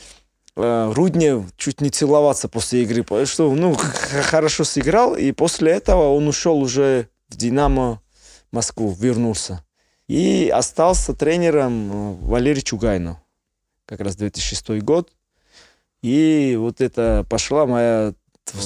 Э, 0.61 0.91
Руднев 0.93 1.45
чуть 1.57 1.79
не 1.81 1.89
целоваться 1.89 2.49
после 2.49 2.83
игры, 2.83 3.03
потому 3.03 3.25
что, 3.25 3.53
ну, 3.55 3.75
хорошо 3.75 4.63
сыграл, 4.63 5.15
и 5.15 5.31
после 5.31 5.71
этого 5.71 6.13
он 6.13 6.27
ушел 6.27 6.57
уже 6.59 7.07
в 7.29 7.37
«Динамо» 7.37 8.01
Москву, 8.51 8.91
вернулся. 8.99 9.63
И 10.07 10.51
остался 10.53 11.13
тренером 11.13 11.91
э, 11.91 12.15
Валерий 12.25 12.61
Чугайно, 12.61 13.21
как 13.85 14.01
раз 14.01 14.15
2006 14.15 14.81
год. 14.81 15.11
И 16.01 16.55
вот 16.59 16.81
это 16.81 17.25
пошла 17.29 17.65
моя 17.65 18.13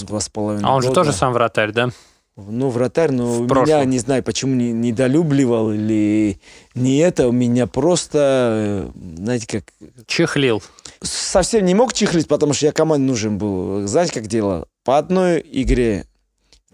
два 0.03 0.19
с 0.19 0.29
половиной 0.29 0.65
А 0.65 0.69
он 0.73 0.81
года. 0.81 0.87
же 0.87 0.93
тоже 0.93 1.11
сам 1.13 1.33
вратарь, 1.33 1.71
да? 1.71 1.89
Ну, 2.35 2.69
вратарь, 2.69 3.11
но 3.11 3.43
в 3.43 3.47
меня, 3.47 3.85
не 3.85 3.99
знаю, 3.99 4.23
почему 4.23 4.55
не, 4.55 4.71
недолюбливал 4.71 5.71
или 5.71 6.39
не 6.73 6.97
это, 6.97 7.27
у 7.27 7.31
меня 7.31 7.67
просто, 7.67 8.91
э, 8.95 9.17
знаете, 9.17 9.47
как... 9.47 9.65
Чехлил 10.07 10.63
совсем 11.03 11.65
не 11.65 11.75
мог 11.75 11.93
чехлить, 11.93 12.27
потому 12.27 12.53
что 12.53 12.65
я 12.65 12.71
команде 12.71 13.05
нужен 13.05 13.37
был. 13.37 13.85
Знаете, 13.87 14.13
как 14.13 14.27
дело? 14.27 14.67
По 14.83 14.97
одной 14.97 15.43
игре. 15.51 16.05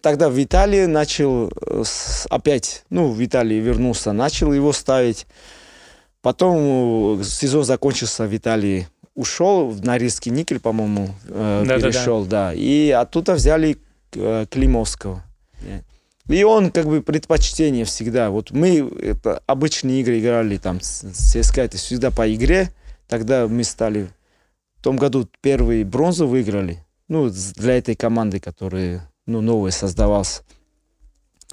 Тогда 0.01 0.29
в 0.29 0.41
Италии 0.41 0.85
начал 0.85 1.51
э, 1.61 1.83
опять, 2.29 2.85
ну, 2.89 3.09
в 3.09 3.23
Италии 3.23 3.55
вернулся, 3.55 4.13
начал 4.13 4.53
его 4.53 4.71
ставить. 4.71 5.27
Потом 6.21 7.19
э, 7.19 7.23
сезон 7.23 7.65
закончился 7.65 8.25
в 8.25 8.35
Италии. 8.35 8.87
ушел 9.13 9.67
в 9.67 9.83
Норильский 9.83 10.31
никель, 10.31 10.61
по-моему, 10.61 11.09
э, 11.27 11.63
Да-да-да. 11.67 11.91
перешел, 11.91 12.23
да. 12.23 12.53
И 12.53 12.91
оттуда 12.91 13.33
взяли 13.33 13.77
Климовского. 14.11 15.23
И 16.27 16.43
он 16.43 16.71
как 16.71 16.85
бы 16.85 17.01
предпочтение 17.01 17.85
всегда. 17.85 18.29
Вот 18.29 18.51
мы 18.51 18.77
это, 19.01 19.41
обычные 19.47 20.01
игры 20.01 20.19
играли 20.19 20.57
там 20.57 20.79
с 20.79 21.03
ЦСКА, 21.11 21.61
это 21.61 21.77
всегда 21.77 22.11
по 22.11 22.31
игре. 22.33 22.71
Тогда 23.07 23.47
мы 23.47 23.63
стали 23.63 24.09
в 24.77 24.83
том 24.83 24.97
году 24.97 25.27
первый 25.41 25.83
бронзу 25.83 26.27
выиграли. 26.27 26.85
Ну, 27.07 27.29
для 27.55 27.77
этой 27.77 27.95
команды, 27.95 28.39
которая 28.39 29.11
ну, 29.25 29.41
новая 29.41 29.71
создавался. 29.71 30.43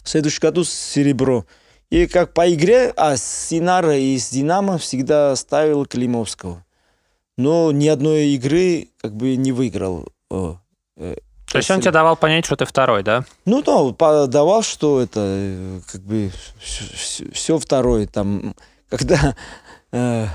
В 0.03 0.09
следующем 0.09 0.41
году 0.43 0.65
серебро. 0.65 1.47
И 1.89 2.07
как 2.07 2.35
по 2.35 2.53
игре, 2.53 2.93
а 2.97 3.17
с 3.17 3.49
Синара 3.49 3.97
и 3.97 4.19
с 4.19 4.29
Динамо 4.29 4.77
всегда 4.77 5.35
ставил 5.37 5.87
Климовского. 5.87 6.65
Но 7.39 7.73
ни 7.73 7.89
одной 7.89 8.29
игры 8.29 8.89
как 9.01 9.17
бы 9.17 9.37
не 9.37 9.53
выиграл. 9.53 10.09
Э, 11.47 11.49
э, 11.49 11.53
То 11.53 11.59
есть 11.59 11.71
он 11.71 11.81
тебе 11.81 11.93
давал 11.93 12.17
понять, 12.17 12.45
что 12.45 12.57
ты 12.57 12.65
второй, 12.65 13.03
да? 13.03 13.25
ну 13.45 13.63
да, 13.63 13.93
подавал, 13.93 14.63
что 14.63 15.01
это 15.01 15.21
э, 15.23 15.81
как 15.91 16.01
бы 16.03 16.31
все 16.59 17.59
второе 17.59 18.07
там, 18.07 18.55
когда 18.89 19.37
э, 19.93 20.27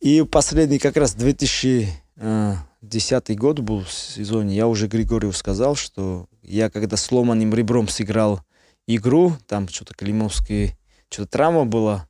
и 0.00 0.22
последний 0.22 0.78
как 0.78 0.96
раз 0.96 1.14
2010 1.14 3.38
год 3.38 3.60
был 3.60 3.84
в 3.84 3.90
сезоне, 3.90 4.56
я 4.56 4.66
уже 4.66 4.86
Григорию 4.86 5.32
сказал, 5.32 5.76
что 5.76 6.26
я 6.42 6.70
когда 6.70 6.96
сломанным 6.96 7.54
ребром 7.54 7.88
сыграл 7.88 8.40
игру, 8.86 9.34
там 9.46 9.68
что-то 9.68 9.94
Климовский, 9.94 10.76
что-то 11.08 11.30
травма 11.30 11.64
была, 11.64 12.06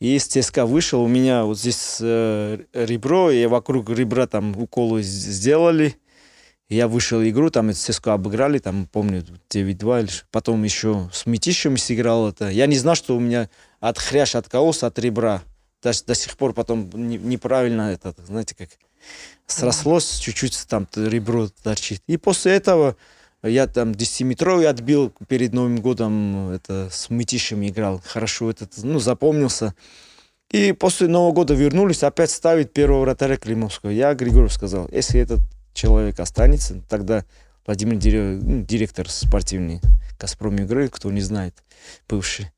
и 0.00 0.16
из 0.16 0.26
ЦСКА 0.26 0.64
вышел, 0.64 1.02
у 1.02 1.08
меня 1.08 1.44
вот 1.44 1.58
здесь 1.58 1.98
э, 2.00 2.58
ребро, 2.72 3.30
и 3.30 3.46
вокруг 3.46 3.90
ребра 3.90 4.26
там 4.26 4.56
уколы 4.56 5.02
сделали, 5.02 5.96
я 6.68 6.86
вышел 6.86 7.20
в 7.20 7.28
игру, 7.28 7.50
там 7.50 7.72
ЦСКА 7.72 8.14
обыграли, 8.14 8.58
там, 8.58 8.86
помню, 8.86 9.24
9-2, 9.48 10.02
или 10.02 10.10
потом 10.30 10.62
еще 10.64 11.08
с 11.12 11.24
Митищем 11.24 11.76
сыграл 11.78 12.28
это. 12.28 12.50
Я 12.50 12.66
не 12.66 12.76
знал, 12.76 12.94
что 12.94 13.16
у 13.16 13.20
меня 13.20 13.48
от 13.80 13.98
хрящ 13.98 14.34
откололся 14.34 14.86
от 14.86 14.98
ребра. 14.98 15.42
Даже 15.82 16.04
до 16.04 16.14
сих 16.14 16.36
пор 16.36 16.52
потом 16.52 16.90
не- 16.92 17.16
неправильно 17.16 17.92
это, 17.92 18.14
знаете, 18.26 18.54
как 18.54 18.68
срослось, 19.46 20.18
чуть-чуть 20.18 20.66
там 20.68 20.86
ребро 20.94 21.48
торчит. 21.62 22.02
И 22.06 22.16
после 22.18 22.52
этого 22.52 22.96
я 23.42 23.66
там 23.66 23.92
10-метровый 23.92 24.66
отбил 24.66 25.12
перед 25.28 25.54
Новым 25.54 25.78
годом, 25.78 26.50
это 26.50 26.88
с 26.90 27.08
Мытищем 27.08 27.66
играл. 27.66 28.02
Хорошо 28.04 28.50
этот, 28.50 28.72
ну, 28.82 28.98
запомнился. 28.98 29.74
И 30.50 30.72
после 30.72 31.08
Нового 31.08 31.32
года 31.32 31.54
вернулись, 31.54 32.02
опять 32.02 32.30
ставить 32.30 32.72
первого 32.72 33.02
вратаря 33.02 33.36
Климовского. 33.36 33.90
Я 33.90 34.14
Григорию 34.14 34.50
сказал, 34.50 34.88
если 34.92 35.20
этот 35.20 35.40
человек 35.78 36.18
останется, 36.18 36.82
тогда 36.88 37.24
Владимир 37.64 37.96
Дире- 37.96 38.40
ну, 38.42 38.64
директор 38.64 39.08
спортивный 39.08 39.80
Газпром 40.18 40.56
игры, 40.56 40.88
кто 40.88 41.10
не 41.12 41.20
знает, 41.20 41.54
бывший. 42.08 42.50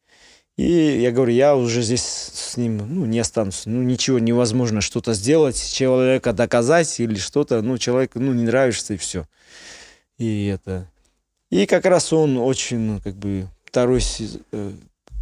И 0.57 1.01
я 1.01 1.11
говорю, 1.11 1.33
я 1.33 1.55
уже 1.55 1.83
здесь 1.83 2.03
с 2.03 2.57
ним 2.57 2.79
ну, 2.79 3.07
не 3.07 3.19
останусь. 3.19 3.63
Ну, 3.67 3.83
ничего 3.83 4.19
невозможно 4.19 4.81
что-то 4.81 5.15
сделать, 5.15 5.73
человека 5.73 6.33
доказать 6.33 7.01
или 7.01 7.17
что-то. 7.17 7.63
Ну, 7.63 7.79
человеку 7.79 8.21
ну, 8.21 8.33
не 8.33 8.45
нравишься 8.45 8.95
и 8.95 8.97
все. 8.97 9.27
И 10.19 10.47
это... 10.47 10.87
И 11.51 11.67
как 11.67 11.85
раз 11.85 12.13
он 12.13 12.37
очень, 12.39 12.79
ну, 12.79 13.01
как 13.03 13.17
бы, 13.17 13.49
второй 13.65 14.03
э, 14.53 14.73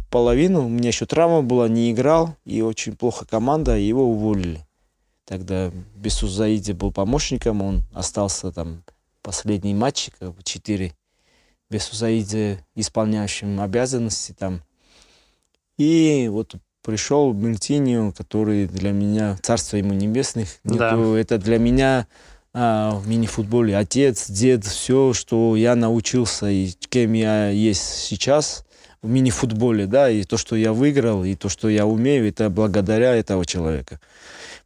половину, 0.09 0.65
у 0.65 0.69
меня 0.69 0.89
еще 0.89 1.05
травма 1.05 1.41
была, 1.41 1.67
не 1.67 1.91
играл, 1.91 2.35
и 2.45 2.61
очень 2.61 2.95
плохо 2.95 3.25
команда, 3.25 3.77
его 3.77 4.03
уволили. 4.03 4.65
Тогда 5.29 5.71
Бесус 5.95 6.31
Заиди 6.31 6.71
был 6.71 6.91
помощником, 6.91 7.61
он 7.61 7.83
остался 7.93 8.51
там 8.51 8.81
последний 9.21 9.75
матч, 9.75 10.09
как 10.17 10.33
бы 10.33 10.41
четыре. 10.41 10.91
Бесус 11.69 11.99
Заиди 11.99 12.57
исполняющим 12.73 13.61
обязанности 13.61 14.33
там. 14.35 14.63
И 15.77 16.27
вот 16.31 16.55
пришел 16.83 17.31
Мельтинию, 17.31 18.11
который 18.11 18.65
для 18.65 18.91
меня, 18.91 19.37
царство 19.43 19.77
ему 19.77 19.93
небесных, 19.93 20.47
Да. 20.63 20.93
нету- 20.95 21.13
это 21.13 21.37
для 21.37 21.59
меня 21.59 22.07
а, 22.51 22.95
в 22.95 23.07
мини-футболе 23.07 23.77
отец, 23.77 24.27
дед, 24.31 24.65
все, 24.65 25.13
что 25.13 25.55
я 25.55 25.75
научился 25.75 26.49
и 26.49 26.71
кем 26.89 27.13
я 27.13 27.49
есть 27.49 27.83
сейчас 27.83 28.65
в 29.03 29.07
мини-футболе, 29.07 29.85
да, 29.85 30.09
и 30.09 30.23
то, 30.23 30.37
что 30.37 30.55
я 30.55 30.73
выиграл, 30.73 31.23
и 31.23 31.35
то, 31.35 31.49
что 31.49 31.69
я 31.69 31.85
умею, 31.85 32.27
это 32.27 32.49
благодаря 32.49 33.13
этого 33.13 33.45
человека. 33.45 33.99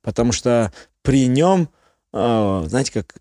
Потому 0.04 0.32
что 0.34 0.72
при 1.02 1.28
нем, 1.28 1.70
а, 2.12 2.64
знаете, 2.68 2.92
как 2.92 3.16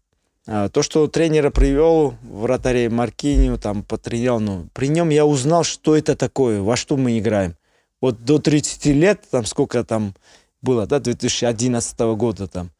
а, 0.46 0.68
то, 0.68 0.82
что 0.82 1.06
тренера 1.06 1.50
привел, 1.50 2.14
вратарей 2.22 2.88
Маркинию, 2.88 3.56
там, 3.56 3.84
потренировал, 3.84 4.40
ну, 4.40 4.68
при 4.74 4.88
нем 4.88 5.08
я 5.08 5.24
узнал, 5.24 5.64
что 5.64 5.96
это 5.96 6.16
такое, 6.16 6.60
во 6.60 6.76
что 6.76 6.96
мы 6.98 7.18
играем. 7.18 7.56
Вот 8.00 8.24
до 8.24 8.38
30 8.38 8.86
лет, 8.86 9.22
там, 9.30 9.46
сколько 9.46 9.84
там 9.84 10.14
было, 10.60 10.86
да, 10.86 10.98
2011 10.98 11.98
года 12.16 12.48
там, 12.48 12.70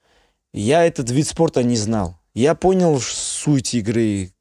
я 0.52 0.84
этот 0.84 1.10
вид 1.10 1.26
спорта 1.28 1.62
не 1.62 1.76
знал. 1.76 2.18
Я 2.34 2.54
понял 2.54 3.00
суть 3.00 3.74
игры, 3.74 4.32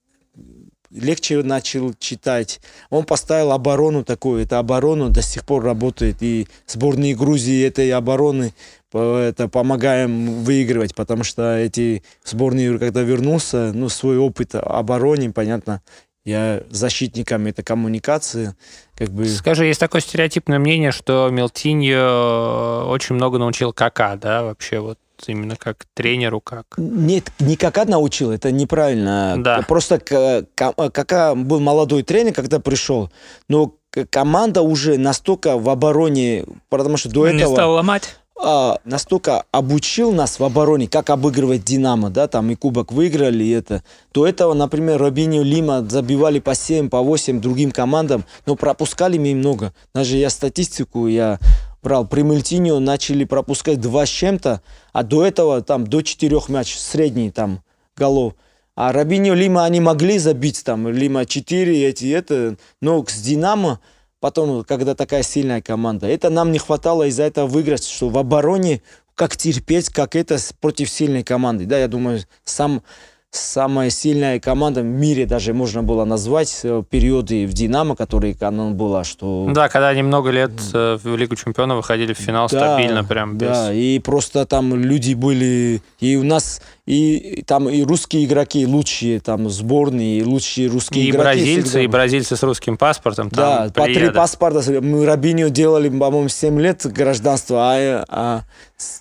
легче 0.89 1.41
начал 1.43 1.93
читать. 1.93 2.59
Он 2.89 3.05
поставил 3.05 3.51
оборону 3.51 4.03
такую, 4.03 4.43
эта 4.43 4.59
оборона 4.59 5.09
до 5.09 5.22
сих 5.22 5.45
пор 5.45 5.64
работает. 5.64 6.18
И 6.22 6.47
сборные 6.68 7.16
Грузии 7.16 7.66
этой 7.66 7.91
обороны 7.91 8.53
это 8.93 9.47
помогаем 9.47 10.43
выигрывать, 10.43 10.95
потому 10.95 11.23
что 11.23 11.57
эти 11.57 12.03
сборные, 12.23 12.77
когда 12.79 13.01
вернулся, 13.01 13.71
ну, 13.73 13.89
свой 13.89 14.17
опыт 14.17 14.55
обороны, 14.55 15.31
понятно, 15.31 15.81
я 16.23 16.61
защитником 16.69 17.47
это 17.47 17.63
коммуникации, 17.63 18.55
как 18.95 19.09
бы... 19.09 19.25
Скажи, 19.27 19.65
есть 19.65 19.79
такое 19.79 20.01
стереотипное 20.01 20.59
мнение, 20.59 20.91
что 20.91 21.29
Мелтиньо 21.31 22.85
очень 22.87 23.15
много 23.15 23.37
научил 23.39 23.73
Кака, 23.73 24.17
да, 24.17 24.43
вообще 24.43 24.79
вот 24.79 24.99
именно 25.25 25.55
как 25.55 25.85
тренеру, 25.93 26.39
как... 26.39 26.65
Нет, 26.77 27.31
не 27.39 27.55
Кака 27.55 27.85
научил, 27.85 28.31
это 28.31 28.51
неправильно. 28.51 29.35
Да. 29.37 29.61
Просто 29.67 29.99
ка- 29.99 30.45
Кака 30.55 31.35
был 31.35 31.59
молодой 31.59 32.03
тренер, 32.03 32.33
когда 32.33 32.59
пришел, 32.59 33.11
но 33.47 33.73
команда 34.09 34.61
уже 34.61 34.97
настолько 34.97 35.57
в 35.57 35.69
обороне, 35.69 36.45
потому 36.69 36.97
что 36.97 37.09
до 37.09 37.27
Не 37.27 37.37
этого 37.41 37.53
стал 37.53 37.73
ломать. 37.73 38.17
А, 38.43 38.79
настолько 38.85 39.45
обучил 39.51 40.11
нас 40.11 40.39
в 40.39 40.43
обороне, 40.43 40.87
как 40.87 41.09
обыгрывать 41.09 41.63
Динамо, 41.63 42.09
да, 42.09 42.27
там 42.27 42.49
и 42.51 42.55
кубок 42.55 42.91
выиграли, 42.91 43.43
и 43.43 43.49
это. 43.51 43.83
До 44.13 44.27
этого, 44.27 44.53
например, 44.53 44.99
Робиньо, 44.99 45.43
Лима 45.43 45.85
забивали 45.87 46.39
по 46.39 46.55
7, 46.55 46.89
по 46.89 47.01
8 47.01 47.39
другим 47.39 47.71
командам, 47.71 48.25
но 48.45 48.55
пропускали 48.55 49.17
мы 49.17 49.35
много. 49.35 49.73
Даже 49.93 50.17
я 50.17 50.29
статистику 50.29 51.07
я 51.07 51.39
брал, 51.83 52.07
при 52.07 52.21
Мельтиньо 52.21 52.79
начали 52.79 53.23
пропускать 53.23 53.79
2 53.79 54.05
с 54.05 54.09
чем-то, 54.09 54.61
а 54.93 55.03
до 55.03 55.25
этого 55.25 55.61
там 55.61 55.85
до 55.85 56.01
4 56.01 56.39
мяч, 56.49 56.77
средний 56.77 57.31
там 57.31 57.61
голов. 57.95 58.33
А 58.75 58.91
Робиньо, 58.91 59.33
Лима 59.33 59.65
они 59.65 59.79
могли 59.79 60.17
забить 60.17 60.63
там, 60.63 60.87
Лима 60.87 61.25
4, 61.25 61.87
эти, 61.87 62.11
это, 62.11 62.55
но 62.81 63.05
с 63.05 63.21
Динамо 63.21 63.79
Потом, 64.22 64.63
когда 64.63 64.93
такая 64.93 65.24
сильная 65.24 65.63
команда, 65.63 66.07
это 66.07 66.30
нам 66.30 66.51
не 66.51 66.59
хватало 66.59 67.07
из-за 67.07 67.24
этого 67.24 67.47
выиграть, 67.47 67.84
что 67.84 68.07
в 68.07 68.17
обороне 68.19 68.84
как 69.15 69.36
терпеть, 69.36 69.89
как 69.89 70.15
это 70.15 70.38
против 70.59 70.91
сильной 70.91 71.24
команды. 71.24 71.65
Да, 71.65 71.80
я 71.80 71.88
думаю, 71.88 72.22
сам, 72.43 72.84
самая 73.32 73.89
сильная 73.89 74.39
команда 74.41 74.82
в 74.82 74.86
мире 74.86 75.25
даже 75.25 75.53
можно 75.53 75.84
было 75.84 76.03
назвать 76.03 76.59
э, 76.63 76.84
периоды 76.89 77.47
в 77.47 77.53
Динамо, 77.53 77.95
которые 77.95 78.36
она 78.41 78.71
была, 78.71 79.05
что... 79.05 79.47
Да, 79.51 79.69
когда 79.69 79.89
они 79.89 80.03
много 80.03 80.32
лет 80.32 80.51
э, 80.73 80.97
в 81.01 81.15
Лигу 81.15 81.38
Чемпионов 81.38 81.77
выходили 81.77 82.13
в 82.13 82.17
финал 82.17 82.49
Да, 82.51 82.75
стабильно, 82.75 83.05
прям 83.05 83.38
без... 83.38 83.47
Да, 83.47 83.73
и 83.73 83.99
просто 83.99 84.45
там 84.45 84.75
люди 84.75 85.13
были, 85.13 85.82
и 86.01 86.17
у 86.17 86.23
нас, 86.23 86.61
и, 86.86 87.43
там 87.47 87.69
и 87.69 87.84
русские 87.84 88.25
игроки 88.25 88.65
лучшие, 88.67 89.21
там 89.21 89.49
сборные, 89.49 90.19
и 90.19 90.23
лучшие 90.23 90.67
русские 90.67 91.05
И 91.05 91.09
игроки. 91.11 91.23
бразильцы, 91.23 91.69
всегда 91.69 91.84
и 91.84 91.88
бразильцы 91.88 92.36
с 92.36 92.43
русским 92.43 92.75
паспортом. 92.75 93.29
Да, 93.29 93.69
Там 93.69 93.71
по 93.71 93.86
три 93.86 94.09
паспорта. 94.09 94.82
Мы 94.82 95.05
Рабиню 95.05 95.49
делали, 95.49 95.88
по-моему, 95.88 96.27
7 96.27 96.59
лет 96.59 96.86
гражданства, 96.86 97.71
а, 97.73 98.05
а 98.09 98.41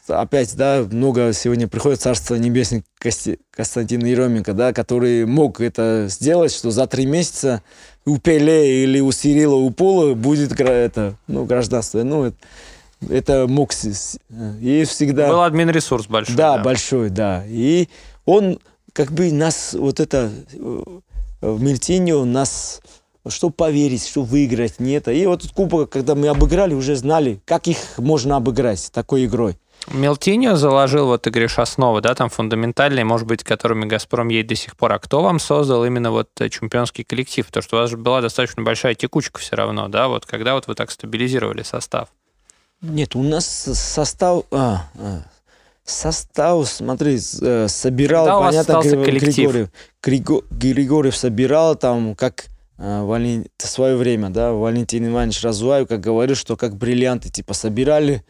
опять, 0.09 0.57
да, 0.57 0.87
много 0.91 1.33
сегодня 1.33 1.69
приходит 1.69 2.01
Царство 2.01 2.35
Небесное 2.35 2.85
Кости- 3.01 3.39
Константин 3.51 4.05
Еременко, 4.05 4.53
да, 4.53 4.73
который 4.73 5.27
мог 5.27 5.61
это 5.61 6.07
сделать, 6.09 6.53
что 6.53 6.71
за 6.71 6.87
три 6.87 7.07
месяца 7.07 7.63
у 8.05 8.19
Пеле 8.19 8.85
или 8.85 9.01
у 9.01 9.13
Сирила, 9.13 9.55
у 9.55 9.71
Пола 9.71 10.15
будет 10.15 10.59
это, 10.59 11.17
ну, 11.27 11.45
гражданство. 11.45 12.03
Ну, 12.03 12.25
это, 12.25 12.37
это 13.09 13.47
мог... 13.47 13.73
И 13.73 14.85
всегда... 14.85 15.29
Был 15.29 15.43
админ-ресурс 15.43 16.07
большой. 16.07 16.37
Да, 16.37 16.59
большой, 16.59 17.11
да. 17.11 17.45
И 17.47 17.89
он 18.25 18.59
как 18.93 19.13
бы 19.13 19.33
нас, 19.33 19.75
вот 19.75 20.01
это, 20.01 20.31
э, 20.53 20.83
в 21.41 21.63
Мельтиньо 21.63 22.25
нас, 22.25 22.81
что 23.29 23.51
поверить, 23.51 24.07
что 24.07 24.23
выиграть, 24.23 24.81
нет. 24.81 25.09
И 25.09 25.27
вот 25.27 25.47
кубок, 25.53 25.91
когда 25.91 26.15
мы 26.15 26.29
обыграли, 26.29 26.75
уже 26.75 26.97
знали, 26.97 27.41
как 27.45 27.69
их 27.69 27.77
можно 27.99 28.37
обыграть 28.37 28.91
такой 28.93 29.27
игрой. 29.27 29.57
Мелтиньо 29.89 30.57
заложил, 30.57 31.07
вот 31.07 31.23
ты 31.23 31.31
говоришь, 31.31 31.59
основы, 31.59 32.01
да, 32.01 32.15
там 32.15 32.29
фундаментальные, 32.29 33.05
может 33.05 33.27
быть, 33.27 33.43
которыми 33.43 33.87
«Газпром» 33.87 34.29
едет 34.29 34.49
до 34.49 34.55
сих 34.55 34.77
пор. 34.77 34.93
А 34.93 34.99
кто 34.99 35.23
вам 35.23 35.41
создал 35.41 35.85
именно 35.85 36.11
вот 36.11 36.29
э, 36.41 36.49
чемпионский 36.49 37.03
коллектив? 37.03 37.47
Потому 37.47 37.63
что 37.63 37.77
у 37.77 37.81
вас 37.81 37.91
же 37.91 37.97
была 37.97 38.21
достаточно 38.21 38.63
большая 38.63 38.95
текучка 38.95 39.41
все 39.41 39.57
равно, 39.57 39.89
да, 39.89 40.09
вот 40.09 40.27
когда 40.27 40.55
вот 40.55 40.67
вы 40.67 40.75
так 40.75 40.91
стабилизировали 40.91 41.63
состав? 41.63 42.09
Нет, 42.83 43.17
у 43.17 43.23
нас 43.23 43.47
состав... 43.47 44.45
А, 44.53 44.87
а, 44.99 45.23
состав, 45.85 46.69
смотри, 46.69 47.19
э, 47.43 47.67
собирал, 47.69 48.27
Когда 48.27 48.65
понятно, 48.65 49.05
Григорьев. 49.05 49.69
Григорьев, 50.03 50.45
Григорьев 50.51 51.17
собирал 51.17 51.75
там, 51.75 52.15
как 52.15 52.47
э, 52.79 53.03
Вален... 53.03 53.47
в 53.59 53.67
свое 53.67 53.97
время, 53.97 54.31
да, 54.31 54.53
Валентин 54.53 55.09
Иванович 55.09 55.43
Разуаев, 55.43 55.89
как 55.89 56.01
говорил, 56.01 56.37
что 56.37 56.57
как 56.57 56.77
бриллианты, 56.77 57.29
типа, 57.29 57.55
собирали 57.55 58.25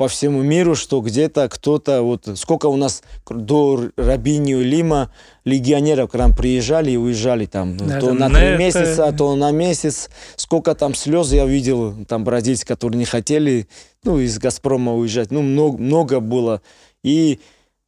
по 0.00 0.08
всему 0.08 0.40
миру, 0.40 0.76
что 0.76 1.02
где-то 1.02 1.50
кто-то, 1.50 2.00
вот 2.00 2.26
сколько 2.36 2.68
у 2.68 2.76
нас 2.76 3.02
до 3.28 3.90
Рабинию 3.98 4.64
Лима 4.64 5.12
легионеров 5.44 6.10
к 6.10 6.14
нам 6.14 6.34
приезжали 6.34 6.92
и 6.92 6.96
уезжали 6.96 7.44
там, 7.44 7.76
да, 7.76 8.00
то 8.00 8.14
на 8.14 8.30
три 8.30 8.56
месяца, 8.56 9.12
то 9.12 9.36
на 9.36 9.50
месяц, 9.50 10.08
сколько 10.36 10.74
там 10.74 10.94
слез 10.94 11.32
я 11.32 11.44
видел, 11.44 11.94
там 12.06 12.24
бразильцы, 12.24 12.64
которые 12.64 12.98
не 12.98 13.04
хотели, 13.04 13.68
ну, 14.02 14.18
из 14.18 14.38
Газпрома 14.38 14.94
уезжать, 14.94 15.30
ну, 15.30 15.42
много, 15.42 15.76
много 15.76 16.20
было, 16.20 16.62
и 17.02 17.38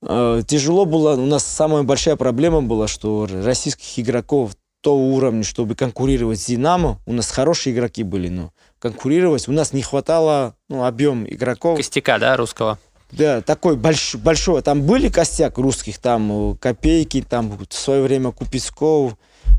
э, 0.03 0.43
тяжело 0.47 0.85
было, 0.85 1.15
у 1.15 1.25
нас 1.25 1.47
самая 1.47 1.83
большая 1.83 2.17
проблема 2.17 2.61
была, 2.61 2.89
что 2.89 3.27
российских 3.27 3.99
игроков 3.99 4.51
то 4.83 4.99
уровня, 4.99 5.45
чтобы 5.45 5.77
конкурировать 5.77 6.41
с 6.41 6.45
Динамо, 6.45 6.99
у 7.07 7.15
нас 7.15 7.31
хорошие 7.31 7.73
игроки 7.73 8.03
были, 8.03 8.29
но 8.29 8.53
конкурировать. 8.83 9.47
У 9.49 9.53
нас 9.53 9.73
не 9.73 9.83
хватало 9.83 10.57
ну, 10.69 10.85
объем 10.85 11.25
игроков. 11.25 11.77
Костяка, 11.77 12.19
да, 12.19 12.37
русского? 12.37 12.79
Да, 13.13 13.41
такой 13.41 13.77
больш, 13.77 14.17
большой. 14.17 14.61
Там 14.63 14.83
были 14.83 15.09
костяк 15.09 15.57
русских, 15.59 15.99
там 15.99 16.57
Копейки, 16.61 17.23
там 17.23 17.51
в 17.51 17.73
свое 17.73 18.03
время 18.03 18.33
Купецков, 18.33 19.17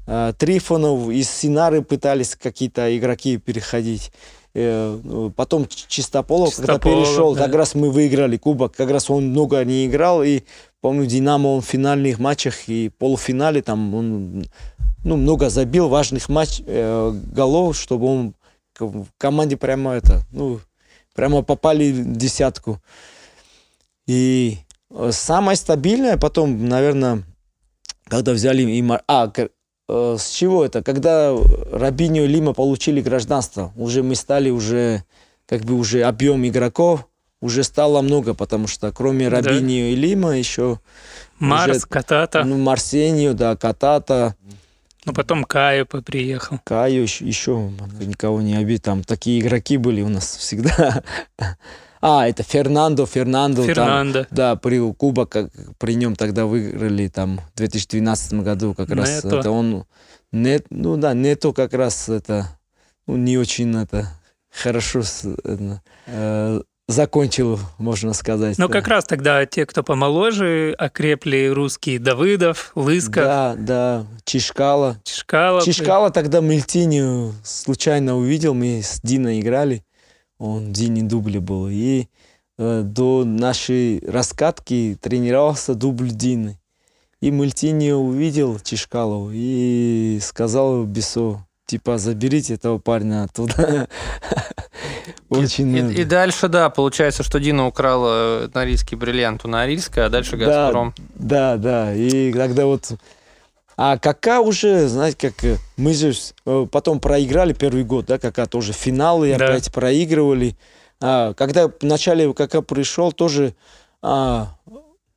э, 0.08 0.34
Трифонов, 0.38 1.10
из 1.10 1.30
Синары 1.30 1.84
пытались 1.84 2.36
какие-то 2.36 2.96
игроки 2.98 3.38
переходить. 3.38 4.12
Э, 4.56 5.00
ну, 5.02 5.30
потом 5.30 5.68
Чистополов, 5.68 6.50
Чистополов, 6.50 6.56
когда 6.56 6.80
перешел, 6.80 7.34
да. 7.34 7.46
как 7.46 7.56
раз 7.56 7.76
мы 7.76 7.92
выиграли 7.92 8.38
кубок, 8.38 8.76
как 8.76 8.92
раз 8.92 9.10
он 9.10 9.30
много 9.30 9.64
не 9.64 9.86
играл, 9.86 10.22
и 10.24 10.42
помню, 10.82 11.06
Динамо 11.06 11.48
он 11.48 11.62
в 11.62 11.66
финальных 11.66 12.20
матчах 12.20 12.68
и 12.68 12.90
полуфинале 12.90 13.62
там 13.62 13.96
он 13.96 14.46
ну, 15.04 15.16
много 15.16 15.50
забил 15.50 15.88
важных 15.88 16.28
матч, 16.28 16.62
э, 16.66 17.12
голов, 17.32 17.78
чтобы 17.78 18.08
он 18.08 18.34
в 18.80 19.08
команде 19.18 19.58
прямо 19.58 19.94
это, 19.94 20.22
ну, 20.32 20.60
прямо 21.14 21.42
попали 21.42 21.92
в 21.92 22.16
десятку. 22.16 22.82
И 24.08 24.58
э, 24.90 25.12
самое 25.12 25.56
стабильное 25.56 26.18
потом, 26.18 26.68
наверное, 26.68 27.24
когда 28.06 28.34
взяли 28.34 28.64
и 28.64 28.84
А, 29.08 29.32
э, 29.36 29.48
с 30.18 30.30
чего 30.30 30.66
это? 30.66 30.84
Когда 30.84 31.36
Рабиньо 31.72 32.24
и 32.24 32.28
Лима 32.28 32.54
получили 32.54 33.02
гражданство, 33.02 33.72
уже 33.76 34.04
мы 34.04 34.16
стали 34.16 34.50
уже, 34.50 35.04
как 35.46 35.62
бы 35.62 35.76
уже 35.76 36.04
объем 36.04 36.46
игроков 36.48 37.08
уже 37.44 37.64
стало 37.64 38.02
много, 38.02 38.34
потому 38.34 38.68
что 38.68 38.92
кроме 38.94 39.30
да. 39.30 39.38
Рабиньо 39.42 39.92
и 39.92 39.96
Лима 39.96 40.38
еще... 40.38 40.80
Марс, 41.40 41.78
уже, 41.78 41.86
Катата. 41.88 42.44
Ну, 42.46 42.58
Марсению, 42.58 43.34
да, 43.34 43.58
Катата. 43.58 44.36
Ну, 45.06 45.14
потом 45.14 45.44
Каю 45.44 45.86
приехал. 45.86 46.60
Каю 46.64 47.02
еще, 47.02 47.26
еще 47.26 47.72
никого 48.00 48.42
не 48.42 48.56
обид. 48.56 48.84
Там 48.84 49.04
такие 49.04 49.40
игроки 49.42 49.78
были 49.78 50.02
у 50.02 50.10
нас 50.10 50.36
всегда. 50.38 51.04
А, 52.06 52.28
это 52.28 52.44
Фернандо, 52.44 53.06
Фернандо. 53.06 53.64
Фернандо. 53.64 54.26
Там, 54.26 54.28
да, 54.30 54.56
при 54.58 54.92
Куба, 54.92 55.26
как 55.26 55.52
при 55.78 55.96
нем 55.96 56.18
тогда 56.18 56.46
выиграли 56.46 57.08
там 57.08 57.40
в 57.54 57.56
2012 57.56 58.34
году 58.44 58.74
как 58.74 58.90
раз. 58.90 59.24
Нето. 59.24 59.40
Это 59.40 59.52
он, 59.52 59.86
нет, 60.34 60.66
ну 60.70 60.98
да, 60.98 61.14
Нето 61.14 61.54
как 61.54 61.74
раз 61.74 62.10
это, 62.10 62.60
ну, 63.08 63.16
не 63.16 63.38
очень 63.38 63.74
это 63.82 64.10
хорошо 64.54 65.00
это, 65.00 65.82
э, 66.08 66.62
закончил, 66.88 67.60
можно 67.78 68.14
сказать. 68.14 68.58
Но 68.58 68.70
как 68.70 68.88
раз 68.88 69.06
тогда 69.06 69.46
те, 69.46 69.66
кто 69.66 69.84
помоложе, 69.84 70.76
окрепли 70.78 71.48
русские 71.48 72.00
Давыдов, 72.00 72.72
Лысков. 72.76 73.24
Да, 73.24 73.56
да, 73.58 74.06
Чешкала. 74.26 75.00
Чешкала. 75.04 75.62
Чешкала 75.62 76.12
тогда 76.12 76.42
Мельтинию 76.42 77.34
случайно 77.44 78.18
увидел, 78.18 78.54
мы 78.54 78.82
с 78.84 79.00
Диной 79.02 79.40
играли, 79.40 79.84
он 80.38 80.74
Дине 80.74 81.04
дубле 81.04 81.40
был, 81.40 81.70
и 81.70 82.08
э, 82.58 82.82
до 82.84 83.24
нашей 83.24 84.04
раскатки 84.06 84.98
тренировался 85.02 85.76
дубль 85.76 86.10
Дины. 86.10 86.60
И 87.22 87.32
Мультинию 87.32 88.00
увидел 88.00 88.60
Чешкалову 88.60 89.30
и 89.32 90.20
сказал 90.22 90.84
Бесо, 90.84 91.46
типа, 91.74 91.98
заберите 91.98 92.54
этого 92.54 92.78
парня 92.78 93.24
оттуда. 93.24 93.88
Очень 95.30 95.76
и, 95.76 95.80
и, 95.80 96.02
и 96.02 96.04
дальше, 96.04 96.48
да, 96.48 96.70
получается, 96.70 97.24
что 97.24 97.40
Дина 97.40 97.66
украла 97.66 98.48
норильский 98.54 98.96
бриллиант 98.96 99.44
у 99.44 99.48
Норильска, 99.48 100.06
а 100.06 100.10
дальше 100.10 100.38
Газпром. 100.38 100.94
Да, 101.16 101.58
да, 101.58 101.88
да. 101.88 101.96
И 101.96 102.32
тогда 102.32 102.68
вот... 102.68 102.92
А 103.76 103.98
Кака 103.98 104.42
уже, 104.42 104.88
знаете, 104.88 105.18
как 105.20 105.44
э, 105.44 105.58
мы 105.78 105.96
же 105.96 106.14
э, 106.46 106.68
потом 106.72 107.00
проиграли 107.00 107.54
первый 107.54 107.84
год, 107.84 108.06
да, 108.06 108.20
Кака 108.20 108.46
тоже 108.46 108.72
финалы 108.72 109.36
да. 109.36 109.46
опять 109.46 109.74
проигрывали. 109.74 110.56
А, 111.02 111.34
когда 111.34 111.72
вначале 111.82 112.32
Кака 112.36 112.62
пришел, 112.62 113.12
тоже 113.12 113.56
а, 114.04 114.50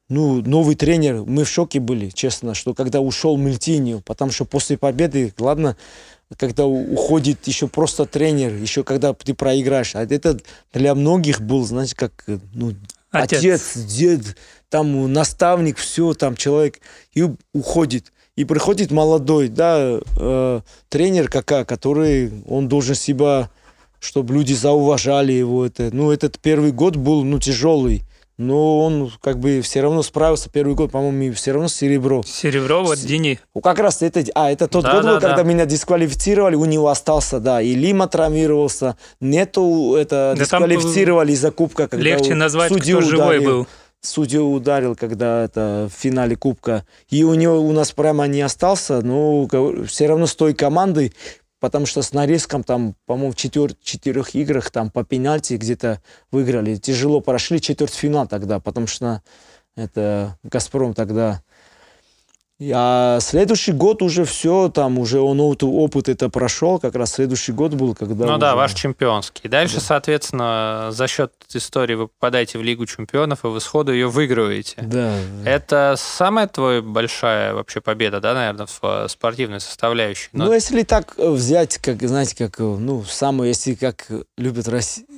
ну, 0.09 0.40
новый 0.42 0.76
тренер, 0.76 1.24
мы 1.26 1.44
в 1.44 1.48
шоке 1.48 1.80
были, 1.80 2.11
честно, 2.11 2.54
что 2.54 2.74
когда 2.74 3.00
ушел 3.00 3.36
Мельтинью, 3.36 4.00
потому 4.00 4.30
что 4.30 4.44
после 4.44 4.78
победы, 4.78 5.34
ладно, 5.38 5.76
когда 6.37 6.66
уходит 6.66 7.47
еще 7.47 7.68
просто 7.68 8.05
тренер, 8.05 8.55
еще 8.55 8.83
когда 8.83 9.12
ты 9.12 9.35
проиграешь. 9.35 9.95
А 9.95 10.03
это 10.05 10.39
для 10.72 10.95
многих 10.95 11.41
был, 11.41 11.64
знаете, 11.64 11.95
как 11.95 12.12
ну, 12.53 12.74
отец. 13.11 13.39
отец, 13.39 13.77
дед, 13.77 14.37
там 14.68 15.12
наставник, 15.12 15.79
все, 15.79 16.14
там 16.14 16.37
человек, 16.37 16.81
и 17.14 17.29
уходит. 17.53 18.12
И 18.35 18.45
приходит 18.45 18.91
молодой, 18.91 19.49
да, 19.49 20.01
э, 20.18 20.61
тренер 20.89 21.29
какая, 21.29 21.64
который, 21.64 22.31
он 22.47 22.68
должен 22.68 22.95
себя, 22.95 23.49
чтобы 23.99 24.35
люди 24.35 24.53
зауважали 24.53 25.33
его. 25.33 25.64
Это, 25.64 25.91
ну, 25.93 26.11
этот 26.11 26.39
первый 26.39 26.72
год 26.72 26.97
был, 26.97 27.24
ну, 27.24 27.39
тяжелый 27.39 28.03
но 28.39 28.80
он 28.84 29.11
как 29.20 29.39
бы 29.39 29.61
все 29.62 29.80
равно 29.80 30.03
справился 30.03 30.51
первый 30.51 30.74
год, 30.74 30.91
по-моему, 30.91 31.34
все 31.34 31.53
равно 31.53 31.68
серебро. 31.68 32.22
Серебро 32.24 32.82
вот 32.82 32.99
Дини. 32.99 33.41
Ну, 33.55 33.61
как 33.61 33.78
раз 33.78 34.03
это, 34.03 34.24
а, 34.34 34.51
это 34.51 34.68
тот 34.68 34.84
да, 34.84 34.93
год 34.93 35.03
да, 35.03 35.12
был, 35.12 35.20
да. 35.20 35.28
когда 35.28 35.43
меня 35.43 35.64
дисквалифицировали, 35.64 36.55
у 36.55 36.64
него 36.66 36.89
остался, 36.89 37.41
да, 37.41 37.62
и 37.62 37.74
Лима 37.74 38.09
травмировался, 38.09 38.97
нету, 39.20 39.95
это 39.97 40.34
да 40.37 40.45
дисквалифицировали 40.45 41.32
из-за 41.32 41.51
кубка. 41.51 41.89
Когда 41.89 42.05
легче 42.05 42.34
назвать, 42.34 42.72
судью 42.72 42.99
кто 42.99 43.09
живой 43.09 43.41
был. 43.41 43.66
Судью 44.03 44.53
ударил, 44.53 44.95
когда 44.95 45.45
это 45.45 45.89
в 45.91 46.01
финале 46.01 46.37
кубка. 46.37 46.84
И 47.09 47.24
у 47.24 47.34
него 47.34 47.59
у 47.59 47.72
нас 47.72 47.91
прямо 47.91 48.26
не 48.26 48.43
остался, 48.43 49.01
но 49.01 49.49
все 49.87 50.07
равно 50.07 50.26
с 50.26 50.37
той 50.37 50.55
командой 50.55 51.12
потому 51.61 51.86
что 51.86 52.02
с 52.02 52.12
Норильском 52.12 52.62
там, 52.62 52.94
по-моему, 53.07 53.32
в 53.32 53.36
четвер- 53.36 53.76
четырех 53.82 54.34
играх 54.34 54.70
там 54.70 54.90
по 54.90 55.04
пенальти 55.04 55.54
где-то 55.54 56.02
выиграли. 56.30 56.76
Тяжело 56.76 57.20
прошли 57.20 57.61
четвертьфинал 57.61 58.26
тогда, 58.26 58.61
потому 58.61 58.86
что 58.86 59.22
это 59.76 60.38
«Газпром» 60.42 60.94
тогда 60.94 61.42
а 62.72 63.18
следующий 63.20 63.72
год 63.72 64.00
уже 64.02 64.24
все, 64.24 64.70
там 64.70 64.98
уже 64.98 65.20
он 65.20 65.40
опыт 65.40 66.09
это 66.09 66.30
прошел, 66.30 66.78
как 66.78 66.94
раз 66.94 67.12
следующий 67.12 67.52
год 67.52 67.74
был, 67.74 67.94
когда... 67.94 68.24
Ну 68.24 68.32
уже... 68.32 68.40
да, 68.40 68.57
ваш 68.57 68.72
чемпионский. 68.72 69.48
Дальше, 69.48 69.76
да. 69.76 69.80
соответственно, 69.82 70.88
за 70.90 71.07
счет 71.07 71.32
истории 71.52 71.94
вы 71.94 72.09
попадаете 72.09 72.59
в 72.59 72.62
Лигу 72.62 72.86
чемпионов, 72.86 73.44
и 73.44 73.48
вы 73.48 73.61
сходу 73.61 73.92
ее 73.92 74.09
выигрываете. 74.09 74.80
Да. 74.82 75.18
Это 75.44 75.96
самая 75.98 76.48
твоя 76.48 76.80
большая 76.80 77.52
вообще 77.52 77.80
победа, 77.82 78.20
да, 78.20 78.32
наверное, 78.32 78.66
в 78.66 79.09
спортивной 79.09 79.61
составляющей? 79.61 80.28
Но... 80.32 80.46
Ну, 80.46 80.52
если 80.54 80.82
так 80.82 81.14
взять, 81.18 81.76
как, 81.78 82.02
знаете, 82.02 82.36
как, 82.36 82.59
ну, 82.59 83.04
самое, 83.04 83.50
если 83.50 83.74
как 83.74 84.07
любят 84.38 84.66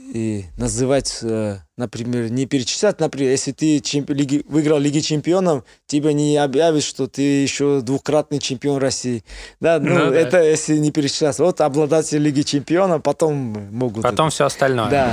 России 0.08 0.50
называть 0.56 1.18
э, 1.22 1.58
например, 1.76 2.30
не 2.30 2.46
перечислять, 2.46 3.00
например, 3.00 3.30
если 3.30 3.52
ты 3.52 3.78
чемпи- 3.78 4.14
лиги, 4.14 4.44
выиграл 4.48 4.78
Лиги 4.78 5.00
Чемпионов, 5.00 5.64
тебя 5.86 6.12
не 6.12 6.36
объявят, 6.36 6.82
что 6.82 7.06
ты 7.06 7.22
еще 7.22 7.80
двукратный 7.80 8.38
чемпион 8.38 8.78
России. 8.78 9.24
Да, 9.60 9.78
ну, 9.78 9.94
ну 9.94 10.12
это 10.12 10.32
да. 10.32 10.40
если 10.42 10.76
не 10.78 10.90
перечислять. 10.90 11.38
Вот 11.38 11.60
обладатель 11.60 12.18
Лиги 12.18 12.42
Чемпионов 12.42 13.02
потом 13.02 13.34
могут... 13.70 14.02
Потом 14.02 14.26
это. 14.26 14.34
все 14.34 14.46
остальное. 14.46 14.90
Да. 14.90 15.12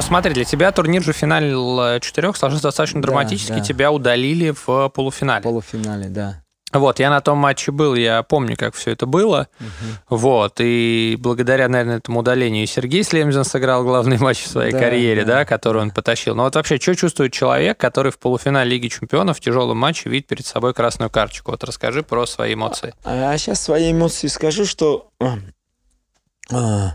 Смотри, 0.00 0.34
для 0.34 0.44
тебя 0.44 0.70
турнир 0.70 1.02
же 1.02 1.12
финал 1.12 1.98
четырех 2.00 2.36
сложился 2.36 2.64
достаточно 2.64 3.02
драматически. 3.02 3.50
Да, 3.50 3.58
да. 3.58 3.64
Тебя 3.64 3.90
удалили 3.90 4.54
в 4.64 4.88
полуфинале. 4.90 5.40
В 5.40 5.44
полуфинале, 5.44 6.08
да. 6.08 6.42
Вот, 6.78 6.98
я 6.98 7.10
на 7.10 7.20
том 7.20 7.38
матче 7.38 7.72
был, 7.72 7.94
я 7.94 8.22
помню, 8.22 8.56
как 8.56 8.74
все 8.74 8.92
это 8.92 9.06
было. 9.06 9.48
Угу. 9.60 10.16
Вот, 10.16 10.54
и 10.60 11.16
благодаря, 11.18 11.68
наверное, 11.68 11.98
этому 11.98 12.20
удалению 12.20 12.66
Сергей 12.66 13.02
Слемзин 13.02 13.44
сыграл 13.44 13.84
главный 13.84 14.18
матч 14.20 14.42
в 14.42 14.48
своей 14.48 14.72
да, 14.72 14.78
карьере, 14.78 15.24
да. 15.24 15.38
да, 15.38 15.44
который 15.44 15.82
он 15.82 15.90
потащил. 15.90 16.34
Но 16.34 16.44
вот 16.44 16.54
вообще, 16.54 16.78
что 16.78 16.94
чувствует 16.94 17.32
человек, 17.32 17.78
который 17.78 18.12
в 18.12 18.18
полуфинале 18.18 18.70
Лиги 18.70 18.88
Чемпионов 18.88 19.38
в 19.38 19.40
тяжелом 19.40 19.78
матче 19.78 20.08
видит 20.08 20.26
перед 20.26 20.46
собой 20.46 20.74
красную 20.74 21.10
карточку? 21.10 21.52
Вот 21.52 21.64
расскажи 21.64 22.02
про 22.02 22.26
свои 22.26 22.54
эмоции. 22.54 22.94
А, 23.04 23.32
а 23.32 23.38
сейчас 23.38 23.62
свои 23.62 23.92
эмоции 23.92 24.26
скажу, 24.28 24.66
что 24.66 25.10
а, 26.50 26.92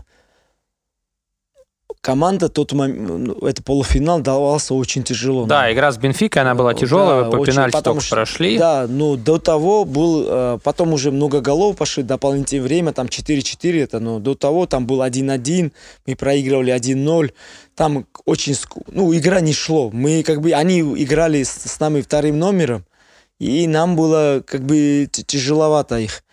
команда 2.02 2.48
тот 2.48 2.72
момент, 2.72 3.08
ну, 3.08 3.46
это 3.46 3.62
полуфинал 3.62 4.20
давался 4.20 4.74
очень 4.74 5.04
тяжело. 5.04 5.46
Да, 5.46 5.62
нам. 5.62 5.72
игра 5.72 5.92
с 5.92 5.96
Бенфикой, 5.96 6.42
она 6.42 6.54
была 6.56 6.74
тяжелая, 6.74 7.24
да, 7.24 7.30
по 7.30 7.36
очень, 7.36 7.52
пенальти 7.52 7.80
только 7.80 8.00
что, 8.02 8.16
прошли. 8.16 8.58
Да, 8.58 8.86
ну 8.88 9.16
до 9.16 9.38
того 9.38 9.84
был, 9.84 10.26
э, 10.28 10.58
потом 10.62 10.92
уже 10.92 11.12
много 11.12 11.40
голов 11.40 11.76
пошли, 11.76 12.02
дополнительное 12.02 12.64
время, 12.64 12.92
там 12.92 13.06
4-4 13.06 13.82
это, 13.82 14.00
но 14.00 14.18
до 14.18 14.34
того 14.34 14.66
там 14.66 14.84
был 14.84 15.00
1-1, 15.00 15.72
мы 16.04 16.16
проигрывали 16.16 16.74
1-0, 16.74 17.32
там 17.76 18.04
очень, 18.26 18.56
ну 18.88 19.16
игра 19.16 19.40
не 19.40 19.52
шло, 19.52 19.90
мы 19.92 20.24
как 20.24 20.40
бы, 20.40 20.52
они 20.52 20.80
играли 20.80 21.44
с, 21.44 21.50
с 21.50 21.78
нами 21.78 22.00
вторым 22.00 22.36
номером, 22.36 22.84
и 23.38 23.68
нам 23.68 23.94
было 23.94 24.42
как 24.44 24.64
бы 24.64 25.08
тяжеловато 25.10 26.00
их. 26.00 26.24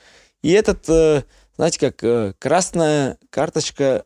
И 0.42 0.52
этот, 0.52 0.90
э, 0.90 1.22
знаете 1.58 1.80
как, 1.80 2.04
э, 2.04 2.34
красная 2.40 3.18
карточка 3.30 4.04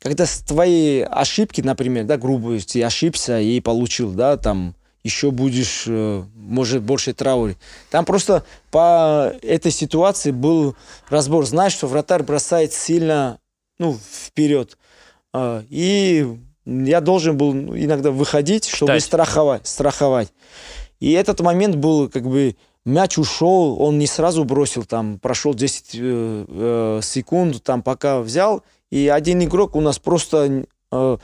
когда 0.00 0.26
с 0.26 0.40
твоей 0.40 1.04
ошибки, 1.04 1.60
например, 1.60 2.04
да, 2.04 2.16
грубо, 2.16 2.58
ты 2.60 2.82
ошибся 2.82 3.40
и 3.40 3.60
получил, 3.60 4.12
да, 4.12 4.36
там, 4.36 4.74
еще 5.02 5.30
будешь, 5.30 5.84
э, 5.86 6.24
может, 6.34 6.82
больше 6.82 7.14
трауре. 7.14 7.56
Там 7.90 8.04
просто 8.04 8.44
по 8.70 9.32
этой 9.42 9.72
ситуации 9.72 10.30
был 10.30 10.76
разбор. 11.08 11.46
Знаешь, 11.46 11.72
что 11.72 11.86
вратарь 11.86 12.22
бросает 12.22 12.72
сильно, 12.72 13.38
ну, 13.78 13.96
вперед. 14.26 14.76
А, 15.32 15.64
и 15.68 16.26
я 16.66 17.00
должен 17.00 17.36
был 17.36 17.52
иногда 17.52 18.10
выходить, 18.10 18.66
чтобы 18.66 18.92
Читать. 18.92 19.04
страховать, 19.04 19.66
страховать. 19.66 20.32
И 21.00 21.12
этот 21.12 21.40
момент 21.40 21.76
был, 21.76 22.08
как 22.08 22.24
бы, 22.24 22.56
мяч 22.84 23.18
ушел, 23.18 23.80
он 23.80 23.98
не 23.98 24.06
сразу 24.06 24.44
бросил, 24.44 24.84
там, 24.84 25.18
прошел 25.18 25.54
10 25.54 25.84
э, 25.94 26.44
э, 26.48 27.00
секунд, 27.02 27.62
там, 27.62 27.82
пока 27.82 28.20
взял, 28.20 28.62
и 28.90 29.08
один 29.08 29.42
игрок 29.42 29.76
у 29.76 29.80
нас 29.80 29.98
просто, 29.98 30.64
э, 30.90 31.18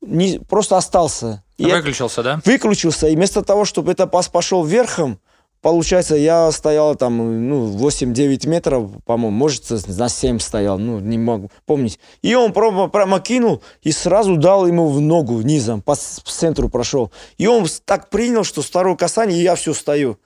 не, 0.00 0.38
просто 0.38 0.76
остался. 0.76 1.44
И 1.56 1.66
выключился, 1.66 2.22
да? 2.22 2.40
Выключился, 2.44 3.08
и 3.08 3.16
вместо 3.16 3.42
того, 3.42 3.64
чтобы 3.64 3.92
это 3.92 4.06
пас 4.06 4.28
пошел 4.28 4.64
верхом, 4.64 5.20
получается, 5.62 6.16
я 6.16 6.50
стоял 6.50 6.96
там, 6.96 7.48
ну, 7.48 7.76
8-9 7.76 8.48
метров, 8.48 8.90
по-моему, 9.04 9.36
может, 9.36 9.70
на 9.86 10.08
7 10.08 10.40
стоял, 10.40 10.78
ну, 10.78 10.98
не 10.98 11.16
могу 11.16 11.50
помнить. 11.64 12.00
И 12.22 12.34
он 12.34 12.52
прямо, 12.52 12.88
прямо 12.88 13.20
кинул 13.20 13.62
и 13.82 13.92
сразу 13.92 14.36
дал 14.36 14.66
ему 14.66 14.88
в 14.90 15.00
ногу 15.00 15.40
низом, 15.42 15.80
по 15.80 15.94
центру 15.94 16.68
прошел. 16.68 17.12
И 17.38 17.46
он 17.46 17.66
так 17.84 18.10
принял, 18.10 18.44
что 18.44 18.62
второе 18.62 18.96
касание, 18.96 19.38
и 19.38 19.42
я 19.42 19.54
все 19.54 19.72
стою. 19.72 20.18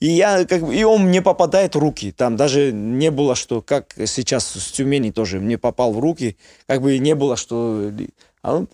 И, 0.00 0.08
я, 0.08 0.46
как 0.46 0.62
бы, 0.62 0.74
и 0.74 0.82
он 0.82 1.02
мне 1.02 1.20
попадает 1.20 1.74
в 1.74 1.78
руки. 1.78 2.10
Там 2.10 2.36
даже 2.36 2.72
не 2.72 3.10
было, 3.10 3.34
что, 3.34 3.60
как 3.60 3.94
сейчас 4.06 4.46
с 4.46 4.72
Тюмени 4.72 5.10
тоже, 5.10 5.40
мне 5.40 5.58
попал 5.58 5.92
в 5.92 5.98
руки. 5.98 6.38
Как 6.66 6.80
бы 6.80 6.96
не 6.98 7.14
было, 7.14 7.36
что... 7.36 7.92
А 8.40 8.56
он, 8.56 8.68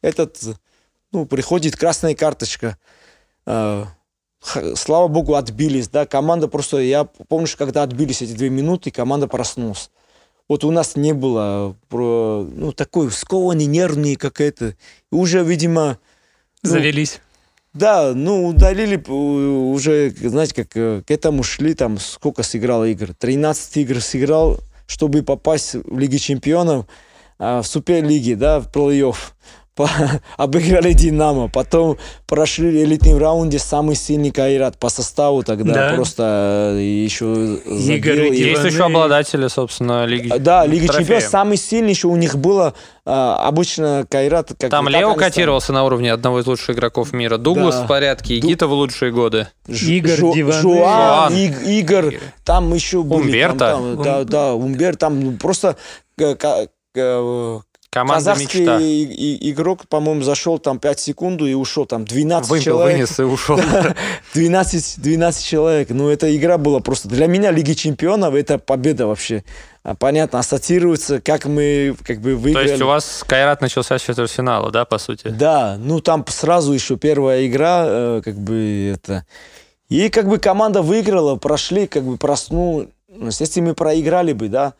этот, 0.00 0.38
ну, 1.12 1.26
приходит 1.26 1.76
красная 1.76 2.14
карточка. 2.14 2.78
Э, 3.44 3.84
слава 4.74 5.08
богу, 5.08 5.34
отбились, 5.34 5.88
да. 5.88 6.06
Команда 6.06 6.48
просто... 6.48 6.78
Я 6.78 7.04
помню, 7.04 7.48
когда 7.58 7.82
отбились 7.82 8.22
эти 8.22 8.32
две 8.32 8.48
минуты, 8.48 8.90
команда 8.90 9.28
проснулась. 9.28 9.90
Вот 10.48 10.64
у 10.64 10.70
нас 10.70 10.96
не 10.96 11.12
было 11.12 11.76
про, 11.88 12.46
ну, 12.50 12.72
такой 12.72 13.10
скованный, 13.10 13.66
нервный 13.66 14.16
какая-то. 14.16 14.74
Уже, 15.10 15.44
видимо... 15.44 15.98
Ну, 16.62 16.70
Завелись. 16.70 17.20
Да, 17.74 18.12
ну, 18.14 18.48
удалили 18.48 18.96
уже, 19.08 20.10
знаете, 20.10 20.54
как 20.54 20.76
э, 20.76 21.02
к 21.06 21.10
этому 21.10 21.42
шли, 21.42 21.72
там, 21.72 21.96
сколько 21.98 22.42
сыграл 22.42 22.84
игр? 22.84 23.14
13 23.18 23.76
игр 23.78 24.00
сыграл, 24.02 24.60
чтобы 24.86 25.22
попасть 25.22 25.74
в 25.74 25.98
Лиге 25.98 26.18
Чемпионов, 26.18 26.86
а, 27.38 27.62
в 27.62 27.66
Суперлиге, 27.66 28.36
да, 28.36 28.60
в 28.60 28.68
плей-офф 28.68 29.16
обыграли 30.36 30.92
Динамо, 30.92 31.48
потом 31.48 31.96
прошли 32.26 32.82
элитный 32.82 33.18
раунде 33.18 33.58
самый 33.58 33.96
сильный 33.96 34.30
Кайрат 34.30 34.78
по 34.78 34.88
составу 34.88 35.42
тогда 35.42 35.72
да. 35.72 35.94
просто 35.94 36.74
э, 36.76 36.80
еще 36.80 37.34
забил. 37.64 38.32
Есть 38.32 38.64
еще 38.64 38.84
обладатели, 38.84 39.48
собственно, 39.48 40.04
Лиги 40.04 40.32
Да, 40.38 40.66
Лиги 40.66 40.86
Чемпионов 40.86 41.24
самый 41.24 41.56
сильный 41.56 41.90
еще 41.90 42.08
у 42.08 42.16
них 42.16 42.36
было 42.36 42.74
а, 43.04 43.48
обычно 43.48 44.06
Кайрат... 44.08 44.52
Как, 44.58 44.70
Там 44.70 44.88
Лео 44.88 45.14
котировался 45.14 45.72
на 45.72 45.84
уровне 45.84 46.12
одного 46.12 46.40
из 46.40 46.46
лучших 46.46 46.76
игроков 46.76 47.12
мира. 47.12 47.36
Дуглас 47.38 47.76
да. 47.76 47.84
в 47.84 47.88
порядке, 47.88 48.38
Игита 48.38 48.66
в 48.66 48.72
лучшие 48.72 49.10
годы. 49.10 49.48
Игорь 49.66 50.16
Жу, 50.16 50.34
Диван. 50.34 50.60
Жуан, 50.60 51.34
Иг, 51.34 51.62
Игорь, 51.66 52.18
там 52.44 52.72
еще 52.74 53.02
были. 53.02 53.22
Умберто. 53.22 53.58
Там, 53.58 53.94
там, 53.94 54.02
да, 54.02 54.24
да, 54.24 54.54
Умбер, 54.54 54.96
там 54.96 55.38
просто 55.38 55.76
Команда 57.92 58.30
Казахский 58.30 58.60
мечта. 58.60 58.78
И, 58.80 59.50
игрок, 59.50 59.86
по-моему, 59.86 60.22
зашел 60.22 60.58
там 60.58 60.78
5 60.78 60.98
секунд 60.98 61.42
и 61.42 61.52
ушел. 61.52 61.84
Там 61.84 62.06
12 62.06 62.48
Вымпел, 62.48 62.64
человек. 62.64 62.96
вынес 62.96 63.20
и 63.20 63.22
ушел. 63.22 63.60
12, 64.34 64.94
12 65.02 65.44
человек. 65.44 65.90
Ну, 65.90 66.08
эта 66.08 66.34
игра 66.34 66.56
была 66.56 66.80
просто... 66.80 67.10
Для 67.10 67.26
меня 67.26 67.50
Лиги 67.50 67.74
Чемпионов 67.74 68.34
это 68.34 68.56
победа 68.56 69.06
вообще. 69.06 69.44
А, 69.82 69.94
понятно, 69.94 70.38
ассоциируется, 70.38 71.20
как 71.20 71.44
мы 71.44 71.94
как 72.02 72.22
бы 72.22 72.34
выиграли. 72.34 72.64
То 72.64 72.70
есть 72.70 72.82
у 72.82 72.86
вас 72.86 73.24
Кайрат 73.26 73.60
начался 73.60 73.98
с 73.98 74.02
четвертьфинала, 74.02 74.70
да, 74.70 74.86
по 74.86 74.96
сути? 74.96 75.28
Да, 75.28 75.76
ну 75.78 76.00
там 76.00 76.24
сразу 76.28 76.72
еще 76.72 76.96
первая 76.96 77.46
игра, 77.46 77.84
э, 77.86 78.22
как 78.24 78.36
бы 78.36 78.94
это... 78.94 79.26
И 79.90 80.08
как 80.08 80.28
бы 80.28 80.38
команда 80.38 80.80
выиграла, 80.80 81.36
прошли, 81.36 81.86
как 81.86 82.04
бы 82.04 82.16
проснули. 82.16 82.88
Если 83.38 83.60
мы 83.60 83.74
проиграли 83.74 84.32
бы, 84.32 84.48
да, 84.48 84.72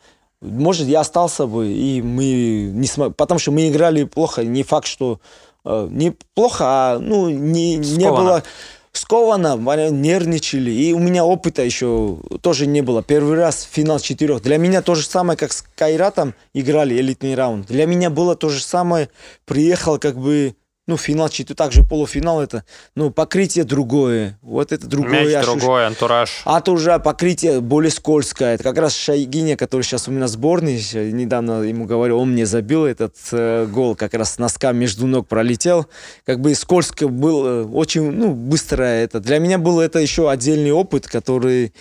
может, 0.43 0.87
я 0.87 0.99
остался 0.99 1.47
бы, 1.47 1.71
и 1.71 2.01
мы 2.01 2.71
не 2.73 2.87
смогли, 2.87 3.13
потому 3.13 3.39
что 3.39 3.51
мы 3.51 3.69
играли 3.69 4.03
плохо, 4.03 4.43
не 4.43 4.63
факт, 4.63 4.87
что 4.87 5.19
э, 5.65 5.87
не 5.89 6.13
плохо, 6.35 6.65
а 6.67 6.99
ну, 6.99 7.29
не, 7.29 7.77
не 7.77 8.09
было 8.09 8.43
сковано, 8.91 9.57
нервничали, 9.89 10.69
и 10.69 10.93
у 10.93 10.99
меня 10.99 11.25
опыта 11.25 11.63
еще 11.63 12.17
тоже 12.41 12.67
не 12.67 12.81
было. 12.81 13.01
Первый 13.01 13.37
раз 13.37 13.67
финал 13.69 13.99
четырех. 13.99 14.41
Для 14.41 14.57
меня 14.57 14.81
то 14.81 14.95
же 14.95 15.05
самое, 15.05 15.37
как 15.37 15.51
с 15.51 15.63
Кайратом 15.75 16.35
играли 16.53 16.95
элитный 16.95 17.35
раунд. 17.35 17.67
Для 17.67 17.87
меня 17.87 18.09
было 18.09 18.35
то 18.35 18.49
же 18.49 18.61
самое, 18.61 19.09
приехал 19.45 19.97
как 19.97 20.17
бы 20.17 20.55
ну, 20.85 20.97
финал, 20.97 21.29
чуть 21.29 21.47
также 21.55 21.83
полуфинал 21.83 22.41
это, 22.41 22.65
ну, 22.95 23.09
покрытие 23.09 23.63
другое. 23.63 24.37
Вот 24.41 24.73
это 24.73 24.85
другое. 24.85 25.25
Мяч 25.25 25.45
другой, 25.45 25.87
антураж. 25.87 26.41
А 26.43 26.59
то 26.59 26.73
уже 26.73 26.99
покрытие 26.99 27.61
более 27.61 27.91
скользкое. 27.91 28.55
Это 28.55 28.63
как 28.63 28.77
раз 28.77 28.93
Шайгиня, 28.93 29.55
который 29.55 29.83
сейчас 29.83 30.09
у 30.09 30.11
меня 30.11 30.27
сборный, 30.27 30.83
недавно 30.93 31.61
ему 31.61 31.85
говорил, 31.85 32.19
он 32.19 32.31
мне 32.31 32.45
забил 32.45 32.85
этот 32.85 33.15
э, 33.31 33.65
гол, 33.65 33.95
как 33.95 34.13
раз 34.13 34.37
носка 34.37 34.73
между 34.73 35.07
ног 35.07 35.27
пролетел. 35.27 35.87
Как 36.25 36.41
бы 36.41 36.53
скользко 36.53 37.07
был, 37.07 37.45
э, 37.45 37.63
очень, 37.63 38.11
ну, 38.11 38.33
быстро 38.33 38.83
это. 38.83 39.21
Для 39.21 39.39
меня 39.39 39.57
был 39.57 39.79
это 39.79 39.99
еще 39.99 40.29
отдельный 40.29 40.71
опыт, 40.71 41.07
который, 41.07 41.73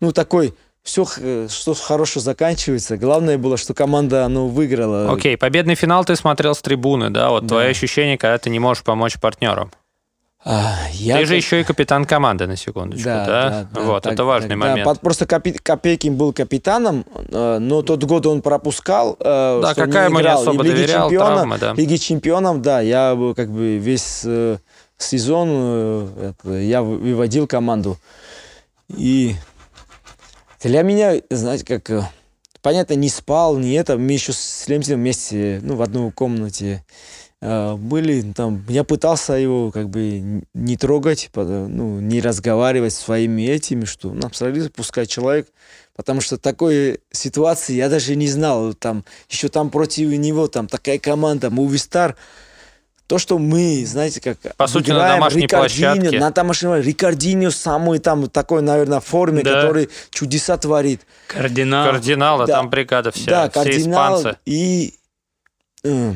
ну, 0.00 0.10
такой 0.10 0.54
все, 0.82 1.04
что 1.48 1.74
хорошо 1.74 2.20
заканчивается. 2.20 2.96
Главное 2.96 3.38
было, 3.38 3.56
что 3.56 3.74
команда 3.74 4.26
ну, 4.28 4.48
выиграла. 4.48 5.12
Окей, 5.12 5.34
okay, 5.34 5.38
победный 5.38 5.74
финал 5.74 6.04
ты 6.04 6.16
смотрел 6.16 6.54
с 6.54 6.62
трибуны, 6.62 7.10
да? 7.10 7.30
Вот 7.30 7.42
да. 7.42 7.48
твои 7.48 7.68
ощущения, 7.68 8.16
когда 8.16 8.38
ты 8.38 8.50
не 8.50 8.58
можешь 8.58 8.82
помочь 8.82 9.18
партнерам. 9.20 9.70
А, 10.42 10.74
я 10.92 11.18
ты 11.18 11.26
же 11.26 11.36
еще 11.36 11.60
и 11.60 11.64
капитан 11.64 12.06
команды, 12.06 12.46
на 12.46 12.56
секундочку, 12.56 13.04
да? 13.04 13.26
да? 13.26 13.68
да 13.70 13.80
вот, 13.82 14.02
так, 14.04 14.14
это 14.14 14.24
важный 14.24 14.48
так, 14.48 14.58
момент. 14.58 14.88
Да, 14.88 14.94
просто 14.94 15.26
Копи, 15.26 15.52
Копейкин 15.52 16.16
был 16.16 16.32
капитаном, 16.32 17.04
э, 17.28 17.58
но 17.58 17.82
тот 17.82 18.02
год 18.04 18.24
он 18.24 18.40
пропускал. 18.40 19.18
Э, 19.20 19.60
да, 19.62 19.74
какая 19.74 20.08
не 20.08 20.18
играл. 20.18 20.40
особо 20.40 20.64
и 20.64 20.70
доверял, 20.70 21.10
чемпиона, 21.10 21.34
травмы, 21.34 21.58
да. 21.58 21.74
Лиги 21.74 21.96
чемпионов, 21.96 22.62
да, 22.62 22.80
я 22.80 23.18
как 23.36 23.50
бы 23.50 23.76
весь 23.76 24.22
э, 24.24 24.56
сезон 24.96 26.34
я 26.44 26.82
выводил 26.82 27.46
команду. 27.46 27.98
И 28.88 29.36
для 30.68 30.82
меня, 30.82 31.14
знаете, 31.30 31.64
как... 31.64 31.90
Э, 31.90 32.02
понятно, 32.60 32.94
не 32.94 33.08
спал, 33.08 33.56
не 33.56 33.72
это. 33.72 33.96
Мы 33.96 34.12
еще 34.12 34.32
с 34.32 34.68
Лемсином 34.68 35.00
вместе, 35.00 35.60
ну, 35.62 35.76
в 35.76 35.82
одной 35.82 36.10
комнате 36.12 36.84
э, 37.40 37.74
были. 37.76 38.20
Там, 38.32 38.64
я 38.68 38.84
пытался 38.84 39.34
его 39.34 39.70
как 39.70 39.88
бы 39.88 40.42
не 40.52 40.76
трогать, 40.76 41.30
ну, 41.34 42.00
не 42.00 42.20
разговаривать 42.20 42.92
своими 42.92 43.42
этими, 43.42 43.84
что 43.84 44.12
ну, 44.12 44.26
абсолютно 44.26 44.70
пускай 44.70 45.06
человек, 45.06 45.48
потому 45.96 46.20
что 46.20 46.36
такой 46.36 47.00
ситуации 47.10 47.74
я 47.74 47.88
даже 47.88 48.14
не 48.14 48.28
знал. 48.28 48.74
Там, 48.74 49.04
еще 49.28 49.48
там 49.48 49.70
против 49.70 50.10
него 50.10 50.46
там 50.46 50.68
такая 50.68 50.98
команда, 50.98 51.48
Movie 51.48 51.76
Star, 51.76 52.16
то, 53.10 53.18
что 53.18 53.40
мы, 53.40 53.84
знаете, 53.86 54.20
как 54.20 54.38
По 54.56 54.68
сути, 54.68 54.92
на 54.92 55.08
домашней 55.08 55.42
Рикардиньо, 55.42 55.94
площадке. 55.94 56.20
на 56.20 56.30
домашней 56.30 56.80
Рикардиньо 56.80 57.50
самый 57.50 57.98
там 57.98 58.30
такой, 58.30 58.62
наверное, 58.62 59.00
форме, 59.00 59.42
Да. 59.42 59.50
который 59.62 59.88
чудеса 60.10 60.56
творит. 60.58 61.00
Кардинал. 61.26 61.90
Кардиналы, 61.90 62.46
Да. 62.46 62.52
там 62.58 62.70
бригада 62.70 63.10
вся, 63.10 63.28
да, 63.28 63.50
все 63.50 63.64
кардинал. 63.64 64.20
испанцы. 64.20 64.38
И 64.46 64.94
э, 65.82 66.12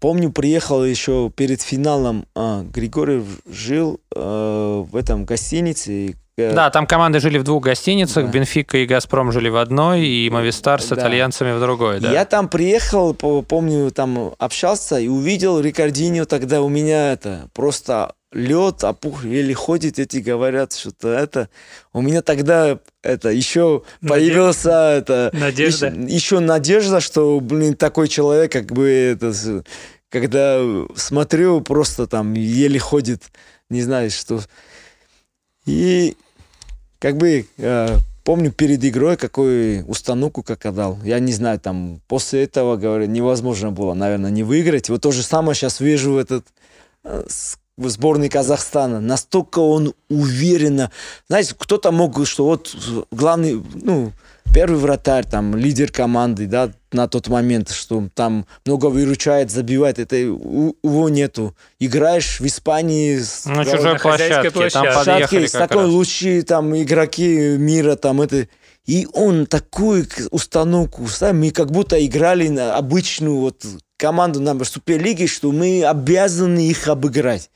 помню, 0.00 0.32
приехал 0.32 0.84
еще 0.84 1.30
перед 1.36 1.62
финалом. 1.62 2.26
а, 2.34 2.64
Григорьев 2.64 3.22
жил 3.48 4.00
э, 4.12 4.84
в 4.90 4.96
этом 4.96 5.24
гостинице. 5.24 6.16
Э, 6.40 6.52
Да, 6.54 6.70
там 6.70 6.86
команды 6.86 7.20
жили 7.20 7.38
в 7.38 7.44
двух 7.44 7.64
гостиницах, 7.64 8.26
Да. 8.26 8.30
Бенфика 8.30 8.78
и 8.78 8.86
Газпром 8.86 9.32
жили 9.32 9.48
в 9.48 9.56
одной, 9.56 10.06
и 10.06 10.28
Мовистар 10.30 10.80
с 10.82 10.88
Да. 10.88 10.96
итальянцами 10.96 11.52
в 11.56 11.60
другой, 11.60 12.00
да. 12.00 12.12
Я 12.12 12.24
там 12.24 12.48
приехал, 12.48 13.14
по- 13.14 13.42
помню, 13.42 13.90
там 13.90 14.32
общался 14.38 14.98
и 14.98 15.08
увидел 15.08 15.60
Рикардиньо, 15.60 16.24
тогда 16.24 16.62
у 16.62 16.68
меня 16.68 17.12
это 17.12 17.48
просто 17.54 18.12
лед, 18.32 18.84
опух, 18.84 19.24
еле 19.24 19.52
ходит, 19.54 19.98
эти 19.98 20.18
говорят, 20.18 20.72
что-то 20.72 21.08
это. 21.08 21.48
У 21.92 22.00
меня 22.00 22.22
тогда 22.22 22.78
это 23.02 23.30
еще 23.30 23.82
Наде- 24.00 24.08
появился 24.08 24.70
это 24.70 25.30
Надежда. 25.32 25.88
Еще, 25.88 26.14
еще 26.14 26.38
надежда, 26.38 27.00
что, 27.00 27.40
блин, 27.40 27.74
такой 27.74 28.06
человек, 28.06 28.52
как 28.52 28.66
бы 28.66 28.88
это, 28.88 29.32
когда 30.10 30.60
смотрю, 30.94 31.60
просто 31.60 32.06
там 32.06 32.34
еле 32.34 32.78
ходит, 32.78 33.24
не 33.68 33.82
знаю, 33.82 34.10
что. 34.12 34.40
И 35.66 36.16
как 37.00 37.16
бы 37.16 37.46
э, 37.56 37.96
помню 38.24 38.52
перед 38.52 38.84
игрой, 38.84 39.16
какую 39.16 39.84
установку 39.86 40.42
как 40.42 40.64
отдал. 40.66 40.98
Я 41.02 41.18
не 41.18 41.32
знаю, 41.32 41.58
там 41.58 42.00
после 42.06 42.44
этого, 42.44 42.76
говорю, 42.76 43.06
невозможно 43.06 43.72
было, 43.72 43.94
наверное, 43.94 44.30
не 44.30 44.44
выиграть. 44.44 44.88
Вот 44.88 45.02
то 45.02 45.10
же 45.10 45.22
самое 45.22 45.56
сейчас 45.56 45.80
вижу 45.80 46.18
этот 46.18 46.46
э, 47.02 47.24
в 47.76 47.88
сборной 47.88 48.28
Казахстана. 48.28 49.00
Настолько 49.00 49.60
он 49.60 49.94
уверенно. 50.08 50.90
Знаете, 51.28 51.54
кто-то 51.58 51.90
мог, 51.90 52.24
что 52.26 52.44
вот 52.44 52.76
главный, 53.10 53.62
ну, 53.74 54.12
первый 54.52 54.78
вратарь, 54.78 55.24
там, 55.24 55.56
лидер 55.56 55.90
команды, 55.90 56.46
да, 56.46 56.70
на 56.92 57.08
тот 57.08 57.28
момент, 57.28 57.70
что 57.70 58.08
там 58.14 58.46
много 58.64 58.86
выручает, 58.86 59.50
забивает, 59.50 59.98
это 59.98 60.16
у, 60.16 60.76
его 60.82 61.08
нету. 61.08 61.54
Играешь 61.78 62.40
в 62.40 62.46
Испании 62.46 63.18
с 63.18 63.44
На 63.46 63.64
да, 63.64 63.76
чужой 63.76 63.98
хозяйской 63.98 64.50
площадке, 64.50 64.70
там 64.70 64.92
площадке. 64.92 65.48
как 65.48 65.68
такой 65.68 65.84
раз. 65.84 65.92
лучшие 65.92 66.42
там 66.42 66.76
игроки 66.76 67.56
мира, 67.58 67.96
там 67.96 68.20
это. 68.20 68.48
И 68.86 69.06
он 69.12 69.46
такую 69.46 70.06
установку, 70.30 71.06
сами 71.06 71.50
как 71.50 71.70
будто 71.70 72.04
играли 72.04 72.48
на 72.48 72.76
обычную 72.76 73.36
вот 73.36 73.64
команду 73.96 74.40
на 74.40 74.64
Суперлиге, 74.64 75.26
что 75.26 75.52
мы 75.52 75.84
обязаны 75.84 76.66
их 76.66 76.88
обыграть. 76.88 77.50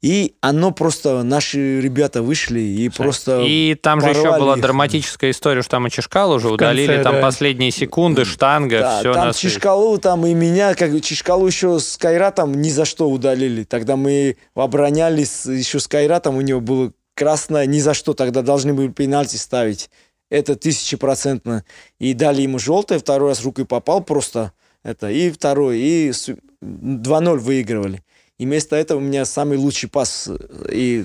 И 0.00 0.36
оно 0.40 0.70
просто, 0.70 1.24
наши 1.24 1.80
ребята 1.80 2.22
вышли 2.22 2.60
и 2.60 2.88
просто... 2.88 3.42
И 3.44 3.74
там 3.74 4.00
же 4.00 4.10
еще 4.10 4.38
была 4.38 4.54
их. 4.54 4.62
драматическая 4.62 5.32
история, 5.32 5.62
что 5.62 5.72
там 5.72 5.88
и 5.88 5.90
Чешкал 5.90 6.30
уже 6.30 6.50
удалили, 6.50 6.86
конце, 6.86 7.02
там 7.02 7.14
да. 7.16 7.20
последние 7.20 7.72
секунды, 7.72 8.24
штанга, 8.24 8.78
Да, 8.78 9.00
все 9.00 9.12
там 9.12 9.26
на 9.26 9.32
Чишкалу, 9.32 9.98
там 9.98 10.24
и 10.24 10.34
меня, 10.34 10.76
как 10.76 11.00
Чишкалу 11.02 11.48
еще 11.48 11.80
с 11.80 11.96
Кайратом 11.96 12.60
ни 12.60 12.68
за 12.68 12.84
что 12.84 13.10
удалили. 13.10 13.64
Тогда 13.64 13.96
мы 13.96 14.36
оборонялись 14.54 15.44
еще 15.46 15.80
с 15.80 15.88
Кайратом, 15.88 16.36
у 16.36 16.42
него 16.42 16.60
было 16.60 16.92
красное, 17.14 17.66
ни 17.66 17.80
за 17.80 17.92
что. 17.92 18.14
Тогда 18.14 18.42
должны 18.42 18.74
были 18.74 18.88
пенальти 18.88 19.34
ставить. 19.34 19.90
Это 20.30 20.54
тысячепроцентно. 20.54 21.64
И 21.98 22.14
дали 22.14 22.42
ему 22.42 22.60
желтое, 22.60 23.00
второй 23.00 23.30
раз 23.30 23.42
рукой 23.42 23.64
попал 23.64 24.02
просто. 24.04 24.52
Это, 24.84 25.10
и 25.10 25.30
второй, 25.32 25.80
и 25.80 26.12
с- 26.12 26.30
2-0 26.62 27.38
выигрывали. 27.38 28.02
И 28.38 28.46
вместо 28.46 28.76
этого 28.76 28.98
у 28.98 29.02
меня 29.02 29.24
самый 29.24 29.58
лучший 29.58 29.88
пас 29.88 30.28
э, 30.28 30.72
и 30.72 31.04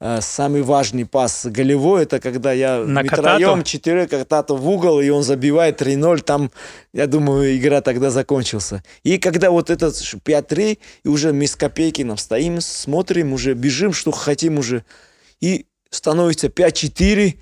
э, 0.00 0.18
самый 0.20 0.62
важный 0.62 1.06
пас 1.06 1.46
голевой, 1.46 2.02
это 2.02 2.18
когда 2.20 2.52
я 2.52 2.78
На 2.84 3.02
Катату? 3.04 3.62
четыре 3.64 4.06
Катату 4.08 4.56
в 4.56 4.68
угол, 4.68 5.00
и 5.00 5.08
он 5.08 5.22
забивает 5.22 5.80
3-0, 5.80 6.20
там, 6.22 6.50
я 6.92 7.06
думаю, 7.06 7.56
игра 7.56 7.80
тогда 7.80 8.10
закончился. 8.10 8.82
И 9.04 9.18
когда 9.18 9.50
вот 9.50 9.70
этот 9.70 9.96
ш- 9.98 10.18
5-3, 10.18 10.78
и 11.04 11.08
уже 11.08 11.32
мы 11.32 11.46
с 11.46 11.54
Копейкиным 11.54 12.16
стоим, 12.16 12.60
смотрим, 12.60 13.32
уже 13.32 13.54
бежим, 13.54 13.92
что 13.92 14.10
хотим 14.10 14.58
уже, 14.58 14.84
и 15.40 15.66
становится 15.90 16.48
5-4, 16.48 17.34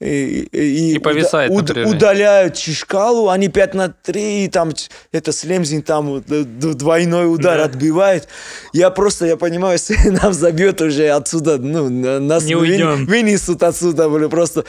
и, 0.00 0.48
и, 0.52 0.94
И 0.94 0.98
повисает 1.00 1.50
напряжение. 1.52 1.92
удаляют 1.92 2.54
Чишкалу, 2.54 3.30
они 3.30 3.48
5 3.48 3.74
на 3.74 3.88
3, 3.88 4.44
и 4.44 4.48
там 4.48 4.70
это 5.10 5.32
Слемзин 5.32 5.82
там 5.82 6.22
двойной 6.24 7.32
удар 7.32 7.58
Да. 7.58 7.64
отбивает. 7.64 8.28
Я 8.72 8.90
просто, 8.90 9.26
я 9.26 9.36
понимаю, 9.36 9.72
если 9.88 10.10
нам 10.10 10.32
забьет 10.32 10.80
уже 10.80 11.08
отсюда, 11.08 11.58
ну, 11.58 11.88
на- 11.88 12.20
нас 12.20 12.44
Не 12.44 12.54
уйдем. 12.54 13.06
вынесут 13.06 13.62
отсюда, 13.62 14.08
блин, 14.08 14.30
просто. 14.30 14.64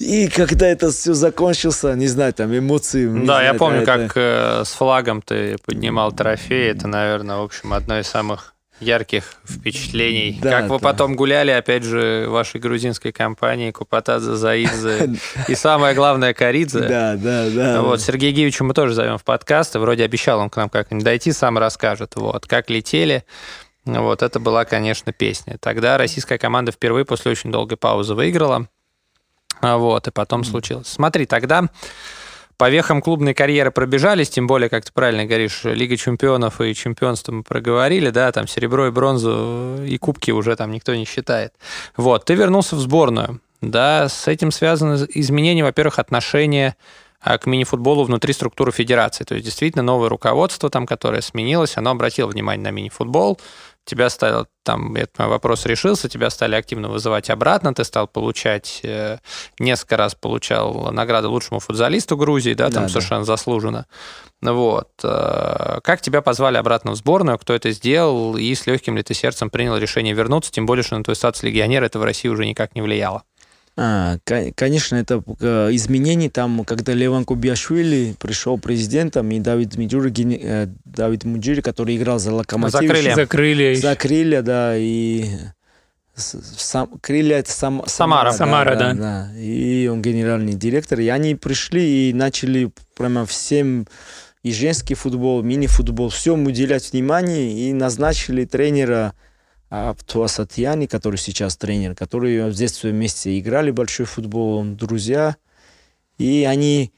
И 0.00 0.26
когда 0.26 0.66
это 0.66 0.90
все 0.90 1.14
закончился, 1.14 1.94
не 1.94 2.08
знаю, 2.08 2.32
там 2.32 2.56
эмоции. 2.56 3.06
Да, 3.06 3.40
я 3.40 3.50
знаю, 3.50 3.58
помню, 3.58 3.82
это- 3.82 3.86
как 4.08 4.12
э, 4.16 4.62
с 4.64 4.72
флагом 4.72 5.22
ты 5.22 5.56
поднимал 5.64 6.10
трофей. 6.10 6.72
Это, 6.72 6.88
наверное, 6.88 7.36
в 7.36 7.42
общем, 7.42 7.72
одно 7.72 8.00
из 8.00 8.08
самых 8.08 8.51
ярких 8.82 9.24
впечатлений. 9.44 10.38
Да, 10.42 10.50
как 10.50 10.70
вы 10.70 10.78
да. 10.78 10.82
потом 10.82 11.16
гуляли, 11.16 11.50
опять 11.50 11.84
же, 11.84 12.26
в 12.28 12.32
вашей 12.32 12.60
грузинской 12.60 13.12
компании, 13.12 13.70
Купатадзе, 13.70 14.34
Заидзе 14.34 15.16
и 15.48 15.54
самое 15.54 15.94
главное, 15.94 16.34
Каридзе. 16.34 16.80
Да, 16.92 17.16
да, 17.16 17.48
да. 17.48 17.82
Вот, 17.82 18.00
Сергея 18.00 18.32
Гивича 18.32 18.64
мы 18.64 18.74
тоже 18.74 18.92
зовем 18.94 19.16
в 19.16 19.24
подкаст, 19.24 19.74
и 19.76 19.78
вроде 19.78 20.04
обещал 20.04 20.40
он 20.40 20.50
к 20.50 20.56
нам 20.56 20.68
как-нибудь 20.68 21.04
дойти, 21.04 21.32
сам 21.32 21.56
расскажет. 21.58 22.16
Вот, 22.16 22.46
как 22.46 22.68
летели. 22.68 23.24
Вот, 23.84 24.22
это 24.22 24.38
была, 24.38 24.64
конечно, 24.64 25.12
песня. 25.12 25.56
Тогда 25.58 25.98
российская 25.98 26.38
команда 26.38 26.72
впервые 26.72 27.04
после 27.04 27.32
очень 27.32 27.50
долгой 27.50 27.76
паузы 27.76 28.14
выиграла. 28.14 28.68
Вот, 29.60 30.08
и 30.08 30.10
потом 30.10 30.44
случилось. 30.44 30.88
Смотри, 30.88 31.24
тогда 31.26 31.68
по 32.56 32.70
вехам 32.70 33.02
клубной 33.02 33.34
карьеры 33.34 33.70
пробежались, 33.70 34.30
тем 34.30 34.46
более, 34.46 34.68
как 34.68 34.84
ты 34.84 34.92
правильно 34.92 35.24
говоришь, 35.24 35.60
Лига 35.64 35.96
чемпионов 35.96 36.60
и 36.60 36.74
чемпионство 36.74 37.32
мы 37.32 37.42
проговорили, 37.42 38.10
да, 38.10 38.30
там 38.32 38.46
серебро 38.46 38.86
и 38.86 38.90
бронзу 38.90 39.84
и 39.84 39.98
кубки 39.98 40.30
уже 40.30 40.54
там 40.56 40.70
никто 40.70 40.94
не 40.94 41.04
считает. 41.04 41.54
Вот, 41.96 42.24
ты 42.24 42.34
вернулся 42.34 42.76
в 42.76 42.80
сборную, 42.80 43.40
да, 43.60 44.08
с 44.08 44.28
этим 44.28 44.50
связано 44.50 45.06
изменение, 45.14 45.64
во-первых, 45.64 45.98
отношения 45.98 46.76
а, 47.20 47.38
к 47.38 47.46
мини-футболу 47.46 48.02
внутри 48.04 48.32
структуры 48.32 48.72
федерации. 48.72 49.24
То 49.24 49.34
есть 49.34 49.44
действительно 49.44 49.84
новое 49.84 50.08
руководство 50.08 50.68
там, 50.68 50.86
которое 50.86 51.20
сменилось, 51.20 51.76
оно 51.76 51.90
обратило 51.90 52.26
внимание 52.28 52.64
на 52.64 52.70
мини-футбол, 52.72 53.40
тебя 53.84 54.10
стало, 54.10 54.46
там, 54.62 54.94
этот 54.94 55.18
мой 55.18 55.28
вопрос 55.28 55.66
решился, 55.66 56.08
тебя 56.08 56.30
стали 56.30 56.54
активно 56.54 56.88
вызывать 56.88 57.30
обратно, 57.30 57.74
ты 57.74 57.84
стал 57.84 58.06
получать, 58.06 58.80
э, 58.84 59.18
несколько 59.58 59.96
раз 59.96 60.14
получал 60.14 60.92
награду 60.92 61.30
лучшему 61.30 61.60
футболисту 61.60 62.16
Грузии, 62.16 62.54
да, 62.54 62.64
там 62.66 62.74
Да, 62.74 62.80
да. 62.82 62.88
совершенно 62.88 63.24
заслуженно. 63.24 63.86
Вот. 64.40 64.88
э, 65.02 65.80
Как 65.82 66.00
тебя 66.00 66.22
позвали 66.22 66.56
обратно 66.56 66.92
в 66.92 66.96
сборную, 66.96 67.38
кто 67.38 67.54
это 67.54 67.70
сделал, 67.70 68.36
и 68.36 68.54
с 68.54 68.66
легким 68.66 68.96
ли 68.96 69.02
ты 69.02 69.14
сердцем 69.14 69.50
принял 69.50 69.76
решение 69.76 70.14
вернуться, 70.14 70.50
тем 70.52 70.66
более, 70.66 70.82
что 70.82 70.96
на 70.96 71.04
твой 71.04 71.16
статус 71.16 71.42
легионера 71.42 71.86
это 71.86 71.98
в 71.98 72.04
России 72.04 72.28
уже 72.28 72.46
никак 72.46 72.74
не 72.74 72.82
влияло? 72.82 73.22
А, 73.74 74.18
ко- 74.24 74.52
конечно, 74.54 74.96
это 74.96 75.22
э, 75.40 75.70
изменение 75.72 76.28
там, 76.28 76.62
когда 76.64 76.92
Леван 76.92 77.24
Кубиашвили 77.24 78.14
пришел 78.20 78.58
президентом, 78.58 79.30
и 79.30 79.40
Давид 79.40 79.76
Муджири, 79.78 80.10
гени- 80.10 80.40
э, 80.42 80.66
Давид 80.84 81.24
Муджири, 81.24 81.62
который 81.62 81.96
играл 81.96 82.18
за 82.18 82.34
Локомотив, 82.34 82.80
Закрыли. 82.80 83.14
Закрыли. 83.14 83.74
за 83.76 83.96
Крылья, 83.96 84.42
да, 84.42 84.76
и 84.76 85.24
сам, 86.14 86.88
Крылья 87.00 87.38
это 87.38 87.50
сам, 87.50 87.82
Самара. 87.86 88.32
Самара, 88.32 88.76
да. 88.76 88.92
да. 88.92 89.32
И 89.38 89.88
он 89.90 90.02
генеральный 90.02 90.52
директор, 90.52 91.00
и 91.00 91.08
они 91.08 91.34
пришли 91.34 92.10
и 92.10 92.12
начали 92.12 92.70
прямо 92.94 93.24
всем 93.24 93.86
и 94.42 94.52
женский 94.52 94.94
футбол, 94.94 95.42
мини-футбол, 95.42 96.10
всем 96.10 96.44
уделять 96.46 96.92
внимание, 96.92 97.52
и 97.52 97.72
назначили 97.72 98.44
тренера 98.44 99.14
Аптуа 99.72 100.26
Сатьяни, 100.26 100.84
который 100.84 101.16
сейчас 101.16 101.56
тренер, 101.56 101.94
который 101.94 102.50
в 102.50 102.54
детстве 102.54 102.90
вместе 102.90 103.38
играли 103.38 103.70
большой 103.70 104.04
футбол, 104.04 104.62
друзья. 104.64 105.36
И 106.18 106.44
они 106.44 106.92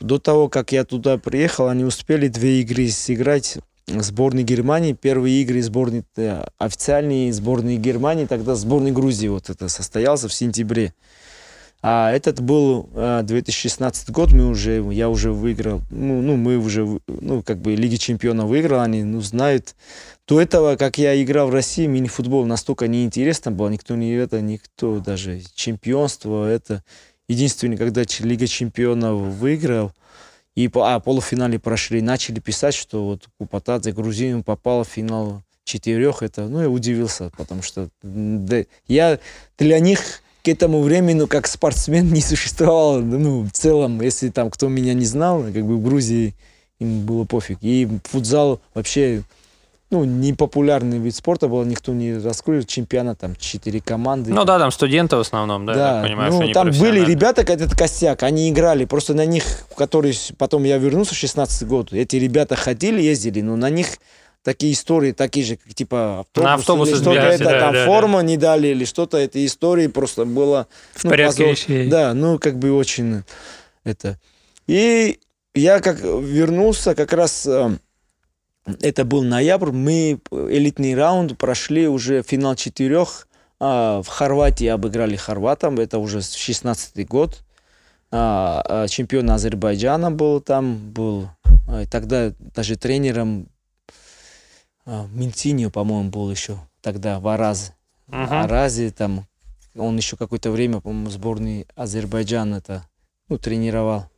до 0.00 0.18
того, 0.18 0.48
как 0.48 0.72
я 0.72 0.84
туда 0.84 1.18
приехал, 1.18 1.68
они 1.68 1.84
успели 1.84 2.28
две 2.28 2.62
игры 2.62 2.88
сыграть 2.88 3.58
сборной 3.86 4.42
Германии. 4.42 4.94
Первые 4.94 5.42
игры 5.42 5.60
сборной, 5.60 6.02
э, 6.16 6.46
официальные 6.56 7.30
сборной 7.34 7.76
Германии, 7.76 8.24
тогда 8.24 8.54
сборной 8.54 8.92
Грузии 8.92 9.28
вот 9.28 9.50
это 9.50 9.68
состоялся 9.68 10.26
в 10.26 10.32
сентябре. 10.32 10.94
А 11.86 12.10
этот 12.12 12.40
был 12.40 12.88
э, 12.94 13.20
2016 13.24 14.08
год, 14.08 14.32
мы 14.32 14.48
уже, 14.48 14.82
я 14.90 15.10
уже 15.10 15.32
выиграл, 15.32 15.82
ну, 15.90 16.22
ну, 16.22 16.34
мы 16.34 16.56
уже, 16.56 16.98
ну, 17.06 17.42
как 17.42 17.58
бы 17.58 17.74
Лиги 17.74 17.96
Чемпионов 17.96 18.48
выиграл, 18.48 18.80
они, 18.80 19.02
ну, 19.02 19.20
знают. 19.20 19.74
До 20.26 20.40
этого, 20.40 20.76
как 20.76 20.96
я 20.96 21.22
играл 21.22 21.48
в 21.48 21.52
России, 21.52 21.84
мини-футбол 21.84 22.46
настолько 22.46 22.88
неинтересно 22.88 23.50
было, 23.50 23.68
никто 23.68 23.96
не 23.96 24.14
это, 24.14 24.40
никто 24.40 24.98
даже 24.98 25.42
чемпионство, 25.54 26.48
это 26.48 26.82
единственное, 27.28 27.76
когда 27.76 28.02
Лига 28.20 28.46
Чемпионов 28.46 29.20
выиграл, 29.34 29.92
И 30.54 30.68
по 30.68 30.94
а, 30.94 31.00
полуфинале 31.00 31.58
прошли, 31.58 32.00
начали 32.00 32.40
писать, 32.40 32.74
что 32.74 33.04
вот 33.04 33.28
Купатадзе 33.36 33.92
Грузин 33.92 34.42
попал 34.42 34.84
в 34.84 34.88
финал 34.88 35.42
четырех. 35.64 36.22
Это, 36.22 36.48
ну, 36.48 36.62
я 36.62 36.70
удивился, 36.70 37.30
потому 37.36 37.60
что 37.60 37.90
да, 38.02 38.64
я 38.88 39.18
для 39.58 39.78
них 39.80 40.22
к 40.44 40.48
этому 40.48 40.82
времени, 40.82 41.26
как 41.26 41.46
спортсмен 41.46 42.06
не 42.12 42.20
существовал, 42.20 43.00
ну, 43.00 43.42
в 43.42 43.50
целом, 43.50 44.00
если 44.00 44.28
там 44.28 44.50
кто 44.50 44.68
меня 44.68 44.94
не 44.94 45.06
знал, 45.06 45.42
как 45.42 45.64
бы 45.64 45.76
в 45.76 45.82
Грузии 45.82 46.34
им 46.78 47.06
было 47.06 47.24
пофиг. 47.24 47.58
И 47.62 47.88
футзал 48.04 48.60
вообще 48.74 49.22
ну, 49.90 50.04
непопулярный 50.04 50.98
вид 50.98 51.14
спорта 51.14 51.46
был, 51.46 51.62
никто 51.64 51.92
не 51.92 52.18
раскрыл, 52.18 52.64
чемпионат, 52.64 53.20
там, 53.20 53.36
четыре 53.36 53.80
команды. 53.80 54.32
Ну 54.32 54.44
да, 54.44 54.58
там 54.58 54.72
студенты 54.72 55.16
в 55.16 55.20
основном, 55.20 55.66
да, 55.66 55.74
да. 55.74 56.02
понимаю, 56.02 56.32
ну, 56.32 56.52
там 56.52 56.70
были 56.72 57.04
ребята, 57.04 57.42
этот 57.42 57.76
костяк, 57.76 58.24
они 58.24 58.50
играли, 58.50 58.86
просто 58.86 59.14
на 59.14 59.24
них, 59.24 59.44
которые, 59.76 60.14
потом 60.36 60.64
я 60.64 60.78
вернулся 60.78 61.14
в 61.14 61.18
16 61.18 61.68
год, 61.68 61.92
эти 61.92 62.16
ребята 62.16 62.56
ходили, 62.56 63.00
ездили, 63.00 63.40
но 63.40 63.54
на 63.56 63.70
них 63.70 63.98
такие 64.44 64.74
истории, 64.74 65.12
такие 65.12 65.44
же, 65.44 65.56
как 65.56 65.74
типа 65.74 66.20
автобус, 66.20 66.44
на 66.44 66.54
автобус 66.54 66.88
или 66.90 66.96
что-то 66.96 67.20
это, 67.20 67.44
да, 67.44 67.60
там 67.60 67.72
да, 67.72 67.86
форма 67.86 68.18
да. 68.18 68.26
не 68.26 68.36
дали, 68.36 68.68
или 68.68 68.84
что-то, 68.84 69.16
этой 69.16 69.44
истории 69.46 69.88
просто 69.88 70.26
было... 70.26 70.68
В 70.92 71.04
ну, 71.04 71.10
порядке 71.10 71.44
позор. 71.44 71.48
вещей. 71.48 71.88
Да, 71.88 72.14
ну, 72.14 72.38
как 72.38 72.58
бы 72.58 72.72
очень 72.72 73.24
это... 73.82 74.20
И 74.66 75.18
я 75.54 75.80
как 75.80 76.00
вернулся 76.00 76.94
как 76.94 77.12
раз 77.12 77.46
э, 77.46 77.76
это 78.80 79.04
был 79.04 79.22
ноябрь, 79.22 79.72
мы 79.72 80.20
элитный 80.30 80.94
раунд 80.94 81.36
прошли 81.36 81.86
уже 81.86 82.22
финал 82.22 82.54
четырех. 82.54 83.28
А, 83.60 84.02
в 84.02 84.08
Хорватии 84.08 84.66
обыграли 84.66 85.16
хорватам, 85.16 85.78
это 85.78 85.98
уже 85.98 86.22
16 86.22 87.06
год. 87.06 87.42
А, 88.10 88.62
а, 88.66 88.88
чемпион 88.88 89.30
Азербайджана 89.30 90.10
был 90.10 90.40
там, 90.40 90.92
был 90.92 91.28
тогда 91.90 92.32
даже 92.54 92.76
тренером 92.76 93.48
Минтиньо, 94.86 95.70
по-моему, 95.70 96.10
был 96.10 96.30
еще 96.30 96.58
тогда 96.80 97.20
в 97.20 97.28
Аразе. 97.28 97.72
Uh-huh. 98.08 98.44
Аразе 98.44 98.90
там, 98.90 99.26
он 99.74 99.96
еще 99.96 100.16
какое-то 100.16 100.50
время, 100.50 100.80
по-моему, 100.80 101.10
сборной 101.10 101.66
Азербайджана 101.74 102.56
это, 102.56 102.86
ну, 103.28 103.38
тренировал 103.38 104.10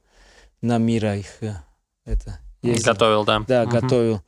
на 0.61 0.79
мира 0.79 1.17
их 1.17 1.43
э, 1.43 1.55
это 2.05 2.41
ездил. 2.63 2.93
Готовил, 2.93 3.25
да. 3.25 3.45
Да, 3.47 3.63
uh-huh. 3.63 3.81
готовил. 3.81 4.23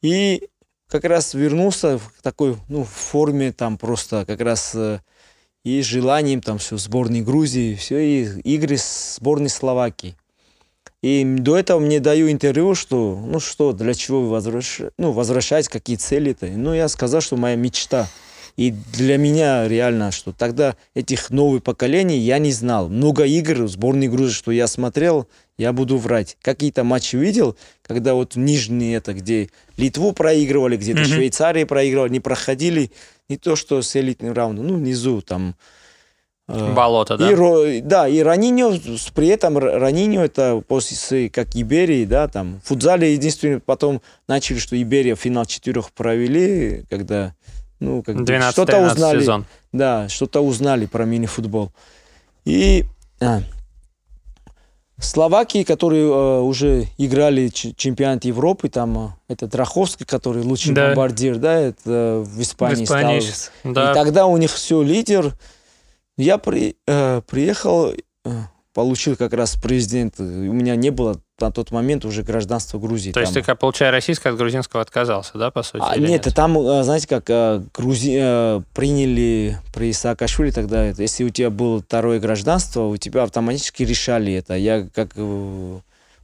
И 0.00 0.48
как 0.88 1.04
раз 1.04 1.34
вернулся 1.34 1.98
в 1.98 2.12
такой, 2.22 2.56
ну, 2.68 2.84
в 2.84 2.88
форме 2.88 3.52
там 3.52 3.76
просто 3.76 4.24
как 4.26 4.40
раз 4.40 4.74
э, 4.74 5.00
и 5.64 5.82
желанием 5.82 6.40
там 6.40 6.58
все, 6.58 6.76
сборной 6.76 7.22
Грузии, 7.22 7.74
все, 7.74 7.98
и 7.98 8.40
игры 8.42 8.76
с 8.76 9.16
сборной 9.16 9.48
Словакии. 9.48 10.16
И 11.04 11.22
до 11.22 11.58
этого 11.58 11.80
мне 11.80 12.00
даю 12.00 12.30
интервью, 12.30 12.74
что, 12.74 13.22
ну 13.26 13.38
что, 13.38 13.74
для 13.74 13.92
чего 13.92 14.22
вы 14.22 14.30
возвращ... 14.30 14.80
ну, 14.96 15.12
возвращаете, 15.12 15.68
какие 15.68 15.96
цели-то. 15.96 16.46
Ну, 16.46 16.72
я 16.72 16.88
сказал, 16.88 17.20
что 17.20 17.36
моя 17.36 17.56
мечта. 17.56 18.08
И 18.56 18.70
для 18.70 19.18
меня 19.18 19.68
реально, 19.68 20.12
что 20.12 20.32
тогда 20.32 20.76
этих 20.94 21.28
новых 21.28 21.62
поколений 21.62 22.16
я 22.16 22.38
не 22.38 22.52
знал. 22.52 22.88
Много 22.88 23.24
игр 23.26 23.68
сборной 23.68 24.08
Грузии, 24.08 24.32
что 24.32 24.50
я 24.50 24.66
смотрел, 24.66 25.28
я 25.58 25.74
буду 25.74 25.98
врать. 25.98 26.38
Какие-то 26.40 26.84
матчи 26.84 27.16
видел, 27.16 27.54
когда 27.82 28.14
вот 28.14 28.34
нижние 28.34 28.96
это, 28.96 29.12
где 29.12 29.50
Литву 29.76 30.12
проигрывали, 30.12 30.78
где-то 30.78 31.02
mm-hmm. 31.02 31.16
Швейцарии 31.16 31.64
проигрывали, 31.64 32.12
не 32.12 32.20
проходили. 32.20 32.90
Не 33.28 33.36
то, 33.36 33.56
что 33.56 33.82
с 33.82 33.94
элитным 33.94 34.32
раундом, 34.32 34.68
ну, 34.68 34.76
внизу 34.76 35.20
там... 35.20 35.54
Э, 36.46 36.74
Болото, 36.74 37.16
да? 37.16 37.30
И, 37.30 37.80
да, 37.80 38.06
и 38.06 38.20
Раниньо, 38.20 38.72
при 39.14 39.28
этом 39.28 39.56
Раниньо 39.56 40.22
это 40.22 40.62
после, 40.66 41.30
как 41.30 41.54
Иберии, 41.54 42.04
да, 42.04 42.28
там, 42.28 42.60
в 42.62 42.68
футзале 42.68 43.14
единственное, 43.14 43.60
потом 43.60 44.02
начали, 44.28 44.58
что 44.58 44.80
Иберия 44.80 45.16
финал 45.16 45.46
четырех 45.46 45.90
провели, 45.92 46.84
когда, 46.90 47.34
ну, 47.80 48.02
как 48.02 48.16
что-то 48.52 48.78
узнали. 48.86 49.20
сезон. 49.20 49.46
Да, 49.72 50.08
что-то 50.08 50.40
узнали 50.40 50.86
про 50.86 51.04
мини-футбол. 51.04 51.72
И 52.44 52.84
а, 53.20 53.40
Словакии, 55.00 55.64
которые 55.64 56.04
э, 56.04 56.40
уже 56.40 56.86
играли 56.98 57.48
чемпионат 57.48 58.24
Европы, 58.24 58.68
там 58.68 59.16
э, 59.28 59.32
это 59.32 59.48
Драховский, 59.48 60.06
который 60.06 60.42
лучший 60.42 60.72
да. 60.72 60.88
бомбардир, 60.88 61.36
да, 61.36 61.54
это 61.54 61.80
э, 61.86 62.24
в 62.24 62.40
Испании, 62.40 62.82
в 62.82 62.84
Испании 62.84 63.20
стал. 63.20 63.72
Да. 63.72 63.90
И 63.90 63.94
тогда 63.94 64.26
у 64.26 64.36
них 64.36 64.52
все 64.52 64.82
лидер. 64.82 65.34
Я 66.16 66.38
при, 66.38 66.76
э, 66.86 67.22
приехал, 67.26 67.92
э, 67.92 67.96
получил 68.72 69.16
как 69.16 69.32
раз 69.32 69.56
президент. 69.60 70.18
У 70.18 70.22
меня 70.22 70.76
не 70.76 70.90
было 70.90 71.20
на 71.40 71.50
тот 71.50 71.70
момент 71.70 72.04
уже 72.04 72.22
гражданство 72.22 72.78
Грузии. 72.78 73.10
То 73.10 73.14
там. 73.14 73.22
есть 73.22 73.34
ты, 73.34 73.42
как, 73.42 73.58
получая 73.58 73.90
российское, 73.90 74.30
от 74.30 74.36
грузинского 74.36 74.82
отказался, 74.82 75.38
да, 75.38 75.50
по 75.50 75.62
сути? 75.62 75.82
А, 75.84 75.96
нет, 75.96 76.26
нет, 76.26 76.34
там, 76.34 76.58
э, 76.58 76.82
знаете, 76.82 77.08
как 77.08 77.24
э, 77.28 77.62
Грузи... 77.72 78.16
Э, 78.20 78.60
приняли 78.74 79.58
при 79.72 79.92
Саакашвили 79.92 80.50
тогда, 80.50 80.88
если 80.88 81.24
у 81.24 81.30
тебя 81.30 81.50
было 81.50 81.80
второе 81.80 82.20
гражданство, 82.20 82.82
у 82.82 82.96
тебя 82.96 83.22
автоматически 83.22 83.82
решали 83.82 84.32
это. 84.34 84.54
Я 84.54 84.88
как 84.94 85.16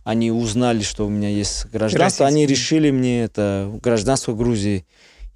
они 0.04 0.30
узнали, 0.30 0.82
что 0.82 1.06
у 1.06 1.08
меня 1.08 1.28
есть 1.28 1.66
гражданство, 1.66 2.26
они 2.26 2.46
решили 2.46 2.90
мне 2.90 3.24
это 3.24 3.70
гражданство 3.82 4.34
Грузии. 4.34 4.86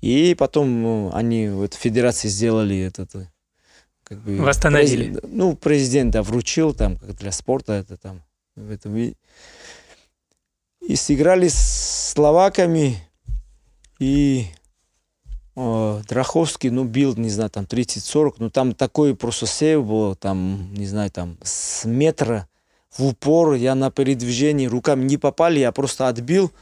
И 0.00 0.34
потом 0.38 1.10
они 1.14 1.48
в 1.48 1.62
этой 1.62 1.76
федерации 1.76 2.28
сделали 2.28 2.78
этот 2.78 3.10
как 4.04 4.18
бы, 4.18 4.36
Восстановили. 4.36 5.12
През... 5.12 5.30
Ну, 5.32 5.56
президент 5.56 6.12
да, 6.12 6.22
вручил 6.22 6.74
там, 6.74 6.96
как 6.96 7.16
для 7.16 7.32
спорта 7.32 7.72
это 7.72 7.96
там. 7.96 8.22
В 8.54 8.70
этом. 8.70 8.96
И, 8.96 9.14
и 10.80 10.94
сыграли 10.94 11.48
с 11.48 12.12
словаками, 12.12 12.98
и 13.98 14.46
о, 15.56 16.00
Драховский, 16.08 16.70
ну, 16.70 16.84
бил, 16.84 17.14
не 17.16 17.30
знаю, 17.30 17.50
там 17.50 17.64
30-40, 17.64 18.34
ну, 18.38 18.50
там 18.50 18.74
такой 18.74 19.14
просто 19.16 19.46
сейв 19.46 19.84
был, 19.84 20.14
там, 20.16 20.72
не 20.74 20.86
знаю, 20.86 21.10
там, 21.10 21.38
с 21.42 21.84
метра 21.84 22.48
в 22.96 23.04
упор, 23.04 23.54
я 23.54 23.74
на 23.74 23.90
передвижении, 23.90 24.66
руками 24.66 25.04
не 25.04 25.16
попали, 25.16 25.60
я 25.60 25.72
просто 25.72 26.08
отбил, 26.08 26.52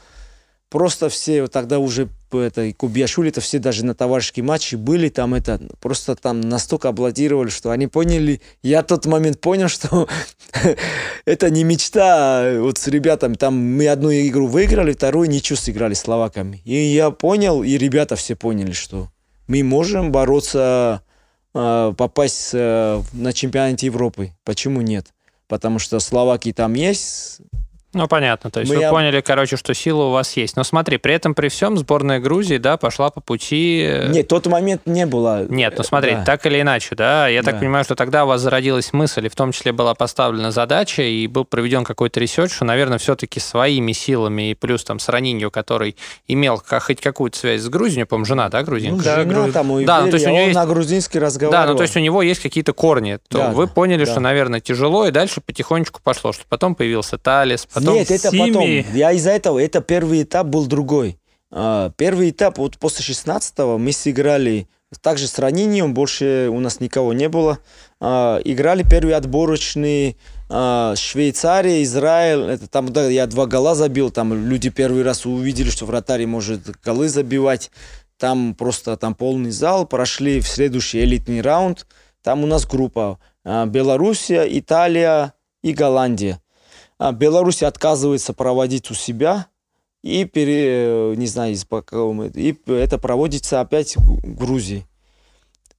просто 0.73 1.07
все 1.07 1.45
тогда 1.45 1.77
уже 1.77 2.09
это, 2.31 2.73
Кубьяшули, 2.73 3.29
это 3.29 3.41
все 3.41 3.59
даже 3.59 3.85
на 3.85 3.93
товарищеские 3.93 4.43
матчи 4.43 4.73
были, 4.73 5.07
там 5.09 5.35
это, 5.35 5.61
просто 5.79 6.15
там 6.15 6.41
настолько 6.41 6.89
аплодировали, 6.89 7.49
что 7.49 7.69
они 7.69 7.85
поняли, 7.85 8.41
я 8.63 8.81
тот 8.81 9.05
момент 9.05 9.39
понял, 9.39 9.67
что 9.67 10.07
это 11.25 11.51
не 11.51 11.63
мечта, 11.63 12.41
а 12.41 12.59
вот 12.59 12.79
с 12.79 12.87
ребятами, 12.87 13.35
там 13.35 13.55
мы 13.55 13.87
одну 13.87 14.11
игру 14.11 14.47
выиграли, 14.47 14.93
вторую 14.93 15.29
ничего 15.29 15.57
сыграли 15.57 15.93
словаками. 15.93 16.59
И 16.65 16.73
я 16.73 17.11
понял, 17.11 17.61
и 17.61 17.77
ребята 17.77 18.15
все 18.15 18.35
поняли, 18.35 18.71
что 18.71 19.09
мы 19.45 19.61
можем 19.61 20.11
бороться, 20.11 21.03
а, 21.53 21.93
попасть 21.93 22.49
э, 22.53 22.99
на 23.13 23.31
чемпионат 23.31 23.83
Европы. 23.83 24.31
Почему 24.43 24.81
нет? 24.81 25.13
Потому 25.47 25.77
что 25.77 25.99
Словакии 25.99 26.51
там 26.51 26.73
есть, 26.73 27.41
ну, 27.93 28.07
понятно. 28.07 28.49
То 28.49 28.59
есть 28.61 28.71
Мы 28.71 28.79
вы 28.79 28.85
об... 28.85 28.91
поняли, 28.91 29.21
короче, 29.21 29.55
что 29.55 29.73
сила 29.73 30.03
у 30.03 30.11
вас 30.11 30.35
есть. 30.35 30.55
Но 30.55 30.63
смотри, 30.63 30.97
при 30.97 31.13
этом 31.13 31.35
при 31.35 31.49
всем 31.49 31.77
сборная 31.77 32.19
Грузии, 32.19 32.57
да, 32.57 32.77
пошла 32.77 33.09
по 33.09 33.21
пути... 33.21 33.85
Э, 33.87 34.07
Нет, 34.09 34.27
тот 34.27 34.47
момент 34.47 34.81
не 34.85 35.05
было. 35.05 35.45
Нет, 35.47 35.75
ну 35.77 35.83
смотри, 35.83 36.11
да. 36.15 36.23
так 36.23 36.45
или 36.45 36.61
иначе, 36.61 36.95
да, 36.95 37.27
я 37.27 37.43
да. 37.43 37.51
так 37.51 37.59
понимаю, 37.59 37.83
что 37.83 37.95
тогда 37.95 38.25
у 38.25 38.27
вас 38.27 38.41
зародилась 38.41 38.93
мысль, 38.93 39.27
и 39.27 39.29
в 39.29 39.35
том 39.35 39.51
числе 39.51 39.71
была 39.71 39.93
поставлена 39.93 40.51
задача, 40.51 41.03
и 41.03 41.27
был 41.27 41.45
проведен 41.45 41.83
какой-то 41.83 42.19
research, 42.19 42.51
что, 42.51 42.65
наверное, 42.65 42.97
все-таки 42.97 43.39
своими 43.39 43.91
силами, 43.91 44.51
и 44.51 44.53
плюс 44.55 44.83
там 44.83 44.99
с 44.99 45.07
Ранинью, 45.09 45.51
который 45.51 45.95
имел 46.27 46.61
хоть 46.67 46.99
какую-то 46.99 47.37
связь 47.37 47.61
с 47.61 47.69
Грузией, 47.69 48.05
по-моему, 48.05 48.25
жена, 48.25 48.49
да, 48.49 48.63
грузинка? 48.63 48.97
Ну, 48.97 49.03
да, 49.03 49.15
жена 49.21 49.33
груз... 49.33 49.53
там 49.53 49.71
у 49.71 49.83
да, 49.83 50.01
ну, 50.01 50.09
то 50.09 50.15
есть 50.15 50.25
у 50.25 50.29
него 50.29 50.39
есть... 50.39 50.55
на 50.55 50.65
грузинский 50.65 51.19
разговаривал. 51.19 51.65
Да, 51.65 51.71
ну 51.71 51.77
то 51.77 51.83
есть 51.83 51.95
у 51.95 51.99
него 51.99 52.21
есть 52.21 52.41
какие-то 52.41 52.73
корни. 52.73 53.19
То 53.27 53.37
да, 53.37 53.49
вы 53.51 53.67
поняли, 53.67 54.05
да. 54.05 54.11
что, 54.11 54.19
наверное, 54.19 54.59
тяжело, 54.59 55.07
и 55.07 55.11
дальше 55.11 55.41
потихонечку 55.41 55.99
пошло, 56.03 56.33
что 56.33 56.43
потом 56.49 56.75
появился 56.75 57.17
Талис, 57.17 57.65
потом... 57.65 57.82
Нет, 57.83 58.11
это 58.11 58.31
потом 58.31 58.69
я 58.93 59.11
из-за 59.11 59.31
этого, 59.31 59.59
это 59.59 59.81
первый 59.81 60.23
этап 60.23 60.47
был 60.47 60.65
другой. 60.65 61.17
А, 61.55 61.91
первый 61.97 62.31
этап, 62.31 62.57
вот 62.57 62.79
после 62.79 63.05
16-го 63.13 63.77
мы 63.77 63.91
сыграли 63.91 64.67
также 65.01 65.27
с 65.27 65.37
ранением, 65.39 65.93
больше 65.93 66.49
у 66.51 66.59
нас 66.59 66.79
никого 66.79 67.13
не 67.13 67.29
было. 67.29 67.59
А, 67.99 68.39
играли 68.43 68.83
первый 68.83 69.13
отборочный 69.13 70.17
а, 70.49 70.95
Швейцария, 70.95 71.83
Израиль. 71.83 72.49
Это 72.49 72.67
там 72.67 72.91
да, 72.91 73.07
я 73.07 73.27
два 73.27 73.45
гола 73.45 73.75
забил. 73.75 74.09
Там 74.11 74.33
люди 74.49 74.69
первый 74.69 75.03
раз 75.03 75.25
увидели, 75.25 75.69
что 75.69 75.85
вратарь 75.85 76.25
может 76.25 76.61
голы 76.83 77.07
забивать. 77.07 77.71
Там 78.17 78.55
просто 78.55 78.97
там 78.97 79.15
полный 79.15 79.51
зал. 79.51 79.85
Прошли 79.85 80.39
в 80.39 80.47
следующий 80.47 81.01
элитный 81.01 81.41
раунд. 81.41 81.85
Там 82.23 82.43
у 82.43 82.47
нас 82.47 82.65
группа 82.65 83.19
Белоруссия, 83.43 84.45
Италия 84.47 85.33
и 85.61 85.73
Голландия. 85.73 86.39
А, 87.03 87.11
Беларусь 87.11 87.63
отказывается 87.63 88.31
проводить 88.31 88.89
у 88.89 88.93
себя, 88.93 89.47
и, 90.03 90.23
пере, 90.23 91.13
не 91.17 91.27
знаю, 91.27 91.53
и 91.53 92.57
это 92.67 92.97
проводится 92.97 93.59
опять 93.59 93.97
в 93.97 94.35
Грузии. 94.37 94.85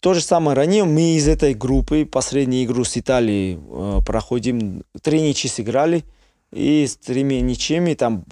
То 0.00 0.12
же 0.12 0.20
самое 0.20 0.54
ранее 0.54 0.84
мы 0.84 1.16
из 1.16 1.26
этой 1.26 1.54
группы, 1.54 2.04
последнюю 2.04 2.66
игру 2.66 2.84
с 2.84 2.98
Италией 2.98 3.58
э, 3.58 4.00
проходим, 4.04 4.84
три 5.00 5.22
ничьи 5.22 5.48
сыграли, 5.48 6.04
и 6.52 6.86
с 6.86 6.98
тремя 6.98 7.40
ничьими, 7.40 7.94
там 7.94 8.22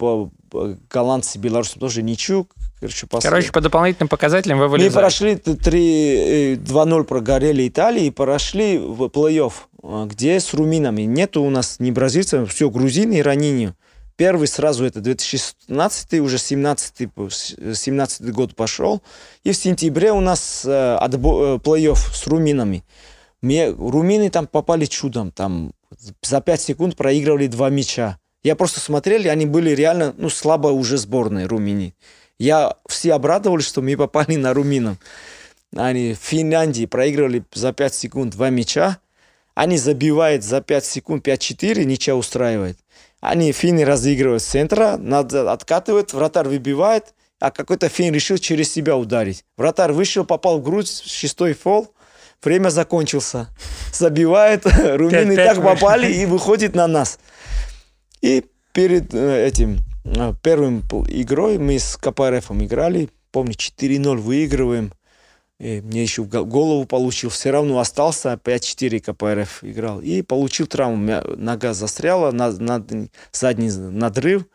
голландцы, 0.87 1.39
белорусы 1.39 1.79
тоже 1.79 2.03
ничью. 2.03 2.47
Короче, 2.83 3.07
после... 3.07 3.29
Короче, 3.29 3.51
по 3.53 3.61
дополнительным 3.61 4.09
показателям 4.09 4.59
вы 4.59 4.67
вылезали. 4.67 4.89
Мы 4.89 4.99
прошли 4.99 5.35
3, 5.37 6.55
2-0 6.55 7.01
э, 7.01 7.03
прогорели 7.05 7.65
Италии 7.65 8.07
и 8.07 8.11
прошли 8.11 8.77
в 8.77 9.03
плей-офф, 9.03 9.53
а, 9.83 10.05
где 10.05 10.37
с 10.37 10.53
руминами. 10.53 11.03
Нету 11.03 11.43
у 11.43 11.49
нас 11.49 11.79
ни 11.79 11.91
бразильцев, 11.91 12.51
все 12.51 12.69
грузины 12.69 13.19
и 13.19 13.21
ранини. 13.21 13.73
Первый 14.17 14.49
сразу 14.49 14.83
это 14.83 14.99
2016, 14.99 16.19
уже 16.19 16.37
17, 16.37 17.09
17 17.73 18.31
год 18.33 18.53
пошел. 18.53 19.01
И 19.45 19.53
в 19.53 19.55
сентябре 19.55 20.11
у 20.11 20.19
нас 20.19 20.63
э, 20.65 20.95
отбо, 20.95 21.55
э, 21.55 21.59
плей-офф 21.59 21.95
с 21.95 22.27
руминами. 22.27 22.83
Мне, 23.41 23.69
румины 23.69 24.29
там 24.29 24.45
попали 24.45 24.83
чудом. 24.85 25.31
Там 25.31 25.71
за 26.21 26.41
5 26.41 26.61
секунд 26.61 26.97
проигрывали 26.97 27.47
два 27.47 27.69
мяча. 27.69 28.17
Я 28.43 28.57
просто 28.57 28.81
смотрел, 28.81 29.21
и 29.21 29.27
они 29.27 29.45
были 29.45 29.69
реально 29.69 30.13
ну, 30.17 30.29
слабо 30.29 30.67
уже 30.67 30.97
сборные 30.97 31.45
румыни. 31.45 31.95
Я 32.43 32.75
все 32.89 33.13
обрадовались, 33.13 33.65
что 33.65 33.81
мы 33.81 33.95
попали 33.95 34.35
на 34.35 34.53
румынам. 34.53 34.99
Они 35.73 36.13
в 36.13 36.17
Финляндии 36.17 36.85
проигрывали 36.85 37.45
за 37.53 37.71
5 37.71 37.95
секунд 37.95 38.33
два 38.33 38.49
мяча. 38.49 38.97
Они 39.55 39.77
забивают 39.77 40.43
за 40.43 40.59
5 40.59 40.83
секунд 40.83 41.25
5-4, 41.25 41.85
ничего 41.85 42.17
устраивает. 42.17 42.77
Они 43.21 43.53
финны 43.53 43.85
разыгрывают 43.85 44.43
с 44.43 44.47
центра, 44.47 44.97
надо 44.97 45.53
откатывают, 45.53 46.11
вратарь 46.11 46.49
выбивает, 46.49 47.13
а 47.39 47.49
какой-то 47.49 47.87
фин 47.87 48.13
решил 48.13 48.37
через 48.37 48.69
себя 48.69 48.97
ударить. 48.97 49.45
Вратарь 49.55 49.93
вышел, 49.93 50.25
попал 50.25 50.59
в 50.59 50.63
грудь, 50.63 50.89
шестой 51.05 51.53
фол, 51.53 51.93
время 52.43 52.67
закончился. 52.67 53.47
Забивает, 53.93 54.65
румыны 54.65 55.37
так 55.37 55.63
попали 55.63 56.11
и 56.11 56.25
выходит 56.25 56.75
на 56.75 56.87
нас. 56.87 57.19
И 58.21 58.43
перед 58.73 59.13
э, 59.13 59.47
этим 59.47 59.79
первым 60.41 60.83
игрой 61.07 61.57
мы 61.57 61.79
с 61.79 61.97
КПРФ 61.97 62.51
играли, 62.51 63.09
помню, 63.31 63.53
4-0 63.53 64.17
выигрываем. 64.17 64.93
И 65.59 65.81
мне 65.81 66.03
еще 66.03 66.23
в 66.23 66.27
голову 66.27 66.85
получил, 66.85 67.29
все 67.29 67.51
равно 67.51 67.79
остался, 67.79 68.39
5-4 68.43 68.99
КПРФ 68.99 69.63
играл. 69.63 70.01
И 70.01 70.21
получил 70.21 70.67
травму, 70.67 71.21
нога 71.37 71.73
застряла, 71.73 72.31
на, 72.31 72.51
на, 72.51 72.83
задний 73.31 73.71
надрыв, 73.71 74.45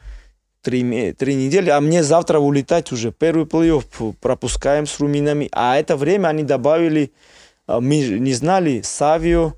три, 0.61 1.12
три 1.12 1.35
недели, 1.35 1.70
а 1.70 1.81
мне 1.81 2.03
завтра 2.03 2.41
улетать 2.41 2.93
уже. 2.93 3.12
Первый 3.12 3.47
плей-офф 3.47 4.16
пропускаем 4.20 4.87
с 4.87 5.01
румынами, 5.01 5.49
а 5.53 5.79
это 5.79 5.97
время 5.97 6.29
они 6.29 6.43
добавили, 6.43 7.12
э, 7.66 7.79
мы 7.81 8.01
не 8.01 8.35
знали, 8.35 8.83
Савио, 8.83 9.55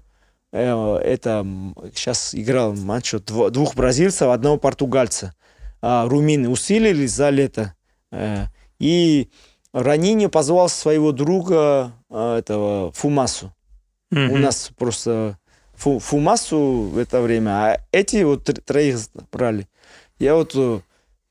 Э, 0.52 0.96
это 0.96 1.46
сейчас 1.94 2.34
играл 2.34 2.74
матч 2.74 3.14
двух 3.26 3.74
бразильцев, 3.74 4.28
одного 4.28 4.56
португальца. 4.56 5.34
А, 5.82 6.08
румыны 6.08 6.48
усилились 6.48 7.12
за 7.12 7.30
лето. 7.30 7.74
Э, 8.10 8.46
и 8.78 9.28
Ранини 9.72 10.26
позвал 10.26 10.68
своего 10.68 11.12
друга 11.12 11.92
э, 12.10 12.38
этого 12.38 12.92
Фумасу. 12.92 13.54
Mm-hmm. 14.12 14.28
У 14.30 14.36
нас 14.38 14.70
просто 14.76 15.38
фу, 15.74 15.98
Фумасу 15.98 16.90
в 16.92 16.98
это 16.98 17.20
время, 17.20 17.50
а 17.50 17.80
эти 17.92 18.22
вот 18.22 18.44
троих 18.64 18.98
брали. 19.30 19.68
Я 20.18 20.34
вот 20.34 20.54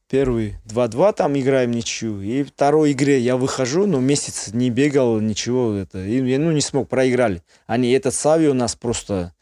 Первый 0.10 0.56
2-2 0.66 1.14
там 1.14 1.38
играем 1.38 1.70
ничью. 1.70 2.20
И 2.22 2.42
второй 2.42 2.94
игре 2.94 3.20
я 3.20 3.38
выхожу, 3.38 3.86
но 3.86 4.00
месяц 4.00 4.50
не 4.54 4.72
бегал, 4.72 5.20
ничего. 5.20 5.76
Это, 5.76 6.04
и, 6.04 6.38
ну, 6.38 6.52
не 6.52 6.62
смог, 6.62 6.90
проиграли. 6.90 7.44
Они, 7.68 7.92
этот 7.92 8.16
Сави 8.16 8.48
у 8.48 8.56
нас 8.56 8.76
просто... 8.76 9.34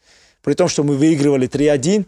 При 0.42 0.52
том, 0.52 0.68
что 0.68 0.84
мы 0.84 0.96
выигрывали 0.96 1.48
3-1, 1.48 2.06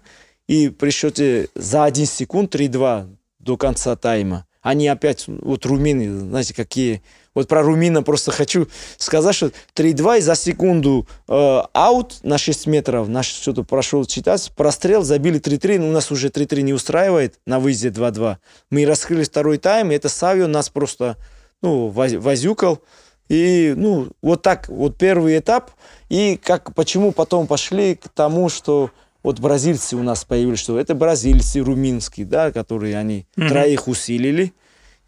и 0.51 0.69
при 0.69 0.91
счете 0.91 1.47
за 1.55 1.85
1 1.85 2.07
секунд 2.07 2.53
3-2 2.53 3.07
до 3.39 3.57
конца 3.57 3.95
тайма. 3.95 4.47
Они 4.63 4.89
опять, 4.89 5.27
вот 5.29 5.65
румыны, 5.65 6.19
знаете, 6.19 6.55
какие 6.55 7.03
вот 7.37 7.47
про 7.47 7.63
Румина 7.63 8.03
просто 8.03 8.33
хочу 8.33 8.67
сказать, 8.99 9.37
что 9.37 9.53
3-2 9.77 10.19
и 10.19 10.21
за 10.21 10.35
секунду 10.35 11.07
э, 11.29 11.63
аут 11.73 12.25
на 12.25 12.37
6 12.37 12.67
метров, 12.67 13.07
наш 13.07 13.29
что-то 13.29 13.63
прошел 13.63 14.05
читать, 14.07 14.51
прострел, 14.57 15.05
забили 15.05 15.41
3-3, 15.41 15.79
но 15.79 15.89
у 15.91 15.93
нас 15.93 16.11
уже 16.11 16.31
3-3 16.31 16.63
не 16.63 16.73
устраивает, 16.73 17.39
на 17.47 17.61
выезде 17.61 17.91
2-2. 17.91 18.39
Мы 18.71 18.85
раскрыли 18.87 19.23
второй 19.23 19.59
тайм, 19.59 19.93
и 19.93 19.95
это 19.95 20.09
Савио 20.09 20.49
нас 20.49 20.69
просто 20.69 21.17
ну, 21.63 21.87
возюкал. 21.87 22.81
И, 23.29 23.73
ну, 23.77 24.09
вот 24.21 24.43
так, 24.43 24.69
вот 24.69 24.99
первый 24.99 25.39
этап. 25.39 25.71
И 26.09 26.37
как, 26.43 26.75
почему 26.75 27.13
потом 27.13 27.47
пошли 27.47 27.95
к 27.95 28.09
тому, 28.09 28.49
что 28.49 28.91
вот 29.23 29.41
бразильцы 29.41 29.97
у 29.97 30.03
нас 30.03 30.25
появились, 30.25 30.59
что 30.59 30.79
это 30.79 30.95
бразильцы 30.95 31.61
румынские, 31.61 32.27
да, 32.27 32.53
которые 32.53 32.97
они 32.97 33.27
mm-hmm. 33.37 33.49
троих 33.49 33.89
усилили. 33.89 34.53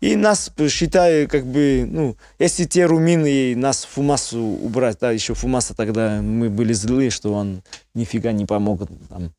И 0.01 0.17
нас, 0.17 0.51
считаю, 0.69 1.29
как 1.29 1.47
бы, 1.47 1.87
ну, 1.89 2.17
если 2.41 2.65
те 2.65 2.87
румыны 2.87 3.55
нас 3.55 3.85
Фумасу 3.85 4.41
убрать, 4.41 4.99
да, 5.01 5.13
еще 5.13 5.35
Фумаса 5.35 5.75
тогда 5.75 6.21
мы 6.21 6.51
были 6.51 6.73
злые, 6.73 7.11
что 7.11 7.33
он 7.33 7.63
нифига 7.95 8.33
не 8.33 8.45
помог 8.45 8.89
там, 9.09 9.33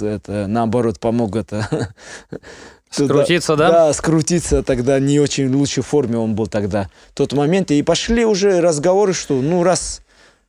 это, 0.00 0.46
наоборот, 0.46 0.98
помог 0.98 1.36
это... 1.36 1.94
Скрутиться, 2.90 3.56
да? 3.56 3.70
Да, 3.70 3.92
скрутиться 3.92 4.62
тогда 4.62 4.98
не 5.00 5.20
очень 5.20 5.48
в 5.50 5.56
лучшей 5.56 5.82
форме 5.82 6.16
он 6.16 6.34
был 6.34 6.46
тогда. 6.46 6.88
В 7.10 7.14
тот 7.14 7.32
момент. 7.32 7.70
И 7.70 7.82
пошли 7.82 8.24
уже 8.24 8.60
разговоры, 8.60 9.12
что, 9.12 9.40
ну, 9.40 9.64
раз 9.64 10.02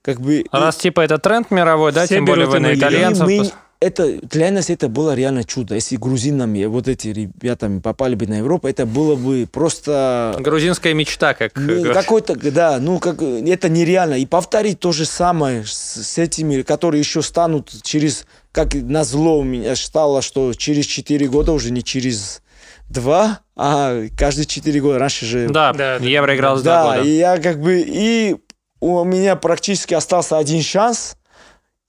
как 0.08 0.22
бы... 0.22 0.46
Раз, 0.54 0.78
типа, 0.78 1.02
это 1.02 1.18
тренд 1.18 1.52
мировой, 1.52 1.92
да, 1.92 2.08
тем 2.08 2.24
более 2.24 2.48
вы 2.48 2.60
на 2.60 2.74
итальянцев... 2.74 3.28
Мы, 3.28 3.52
это 3.82 4.20
для 4.22 4.52
нас 4.52 4.70
это 4.70 4.88
было 4.88 5.14
реально 5.14 5.44
чудо. 5.44 5.76
Если 5.76 5.98
грузинами, 5.98 6.64
вот 6.64 6.88
эти 6.88 7.10
ребятами 7.10 7.80
попали 7.80 8.16
бы 8.16 8.26
на 8.26 8.36
Европу, 8.36 8.70
это 8.70 8.86
было 8.86 9.18
бы 9.18 9.50
просто... 9.52 10.34
Грузинская 10.40 10.94
мечта, 10.94 11.34
как... 11.34 11.52
Какой-то, 11.94 12.36
да, 12.52 12.80
ну, 12.80 13.00
как, 13.00 13.22
это 13.22 13.68
нереально. 13.68 14.14
И 14.14 14.26
повторить 14.26 14.80
то 14.80 14.94
же 14.94 15.04
самое 15.04 15.66
с, 15.66 16.02
с 16.02 16.18
этими, 16.18 16.62
которые 16.62 17.02
еще 17.02 17.22
станут 17.22 17.74
через... 17.84 18.26
Как 18.54 18.76
на 18.76 19.04
зло 19.04 19.40
у 19.40 19.44
меня 19.44 19.76
стало, 19.76 20.22
что 20.22 20.54
через 20.54 20.86
4 20.86 21.28
года, 21.28 21.52
уже 21.52 21.72
не 21.72 21.84
через 21.84 22.42
два, 22.88 23.42
а 23.58 24.04
каждые 24.18 24.46
4 24.46 24.80
года. 24.80 25.00
Раньше 25.00 25.26
же... 25.26 25.50
Да, 25.50 25.74
да 25.74 25.96
Евро 25.98 26.34
играл 26.34 26.56
с 26.56 26.62
да, 26.62 26.96
года. 26.96 27.02
и 27.02 27.10
я 27.18 27.38
как 27.40 27.60
бы... 27.60 27.84
И 27.86 28.38
у 28.80 29.04
меня 29.04 29.36
практически 29.36 29.94
остался 29.94 30.38
один 30.38 30.62
шанс– 30.62 31.16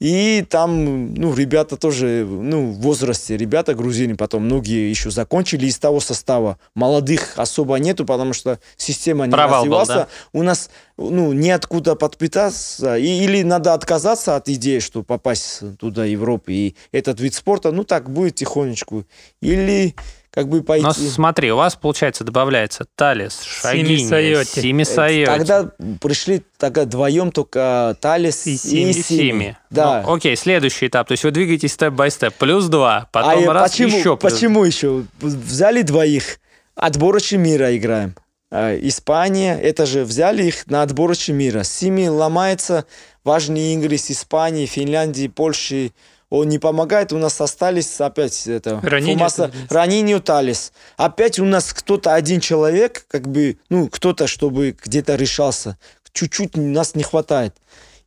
и 0.01 0.47
там, 0.49 1.13
ну, 1.15 1.35
ребята 1.35 1.77
тоже, 1.77 2.25
ну, 2.25 2.71
в 2.71 2.81
возрасте, 2.81 3.37
ребята 3.37 3.75
грузины, 3.75 4.17
потом 4.17 4.45
многие 4.45 4.89
еще 4.89 5.11
закончили 5.11 5.67
из 5.67 5.77
того 5.79 5.99
состава. 5.99 6.57
Молодых 6.75 7.33
особо 7.37 7.77
нету, 7.77 8.05
потому 8.05 8.33
что 8.33 8.61
система 8.77 9.27
не 9.27 9.33
Провал 9.33 9.63
развивалась. 9.63 9.89
Был, 9.89 9.95
да? 9.97 10.09
У 10.33 10.43
нас, 10.45 10.71
ну, 10.97 11.33
неоткуда 11.33 11.97
подпитаться. 11.97 12.97
И, 12.97 13.25
или 13.25 13.43
надо 13.43 13.75
отказаться 13.75 14.37
от 14.37 14.49
идеи, 14.49 14.79
что 14.79 15.03
попасть 15.03 15.77
туда, 15.79 16.03
в 16.03 16.09
Европу, 16.09 16.53
и 16.53 16.77
этот 16.93 17.19
вид 17.19 17.35
спорта, 17.35 17.73
ну, 17.73 17.83
так 17.83 18.09
будет 18.09 18.37
тихонечку. 18.37 19.05
Или 19.41 19.97
как 20.31 20.49
бы 20.49 20.63
пойти. 20.63 20.85
Но 20.85 20.93
смотри, 20.93 21.51
у 21.53 21.57
вас, 21.57 21.77
получается, 21.77 22.25
добавляется 22.25 22.87
Талис, 22.95 23.41
Шагини, 23.43 24.45
Сими 24.45 25.25
Тогда 25.25 25.71
пришли 26.01 26.43
тогда 26.57 26.83
вдвоем 26.83 27.33
только 27.33 27.97
Талис 28.01 28.47
и, 28.47 28.55
и 28.55 28.93
Сими. 28.93 29.57
Да. 29.71 30.03
Ну, 30.07 30.15
окей, 30.15 30.37
следующий 30.37 30.89
этап. 30.89 31.09
То 31.09 31.13
есть 31.13 31.25
вы 31.25 31.31
двигаетесь 31.31 31.73
степ-бай-степ. 31.73 32.35
Плюс 32.35 32.67
два, 32.67 33.09
потом 33.13 33.49
а 33.49 33.53
раз 33.53 33.73
почему, 33.73 33.99
еще 33.99 34.17
плюс... 34.17 34.33
Почему 34.33 34.65
еще? 34.65 35.05
Взяли 35.21 35.83
двоих, 35.83 36.39
отборочный 36.75 37.39
мира 37.39 37.77
играем. 37.77 38.15
А, 38.51 38.75
Испания, 38.77 39.59
это 39.59 39.87
же 39.87 40.05
взяли 40.05 40.45
их 40.45 40.67
на 40.69 40.83
отборочный 40.83 41.35
мира. 41.35 41.65
Сими 41.65 42.07
ломается, 42.07 42.87
важные 43.25 43.75
игры 43.75 43.99
с 43.99 44.11
Испанией, 44.11 44.67
Финляндией, 44.67 45.29
Польшей, 45.29 45.93
он 46.31 46.49
не 46.49 46.59
помогает, 46.59 47.13
у 47.13 47.19
нас 47.19 47.41
остались 47.41 48.01
опять 48.01 48.47
это 48.47 48.81
ранение, 48.83 49.17
Фумаса, 49.17 49.51
ранение 49.71 50.21
Талис. 50.21 50.73
Опять 50.97 51.39
у 51.39 51.45
нас 51.45 51.73
кто-то 51.73 52.15
один 52.15 52.41
человек, 52.41 53.07
как 53.09 53.29
бы, 53.29 53.59
ну, 53.71 53.89
кто-то, 53.89 54.27
чтобы 54.27 54.77
где-то 54.83 55.15
решался. 55.15 55.79
Чуть-чуть 56.13 56.57
нас 56.57 56.95
не 56.95 57.03
хватает. 57.03 57.55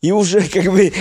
И 0.01 0.11
уже 0.11 0.41
как 0.53 0.65
бы 0.65 0.91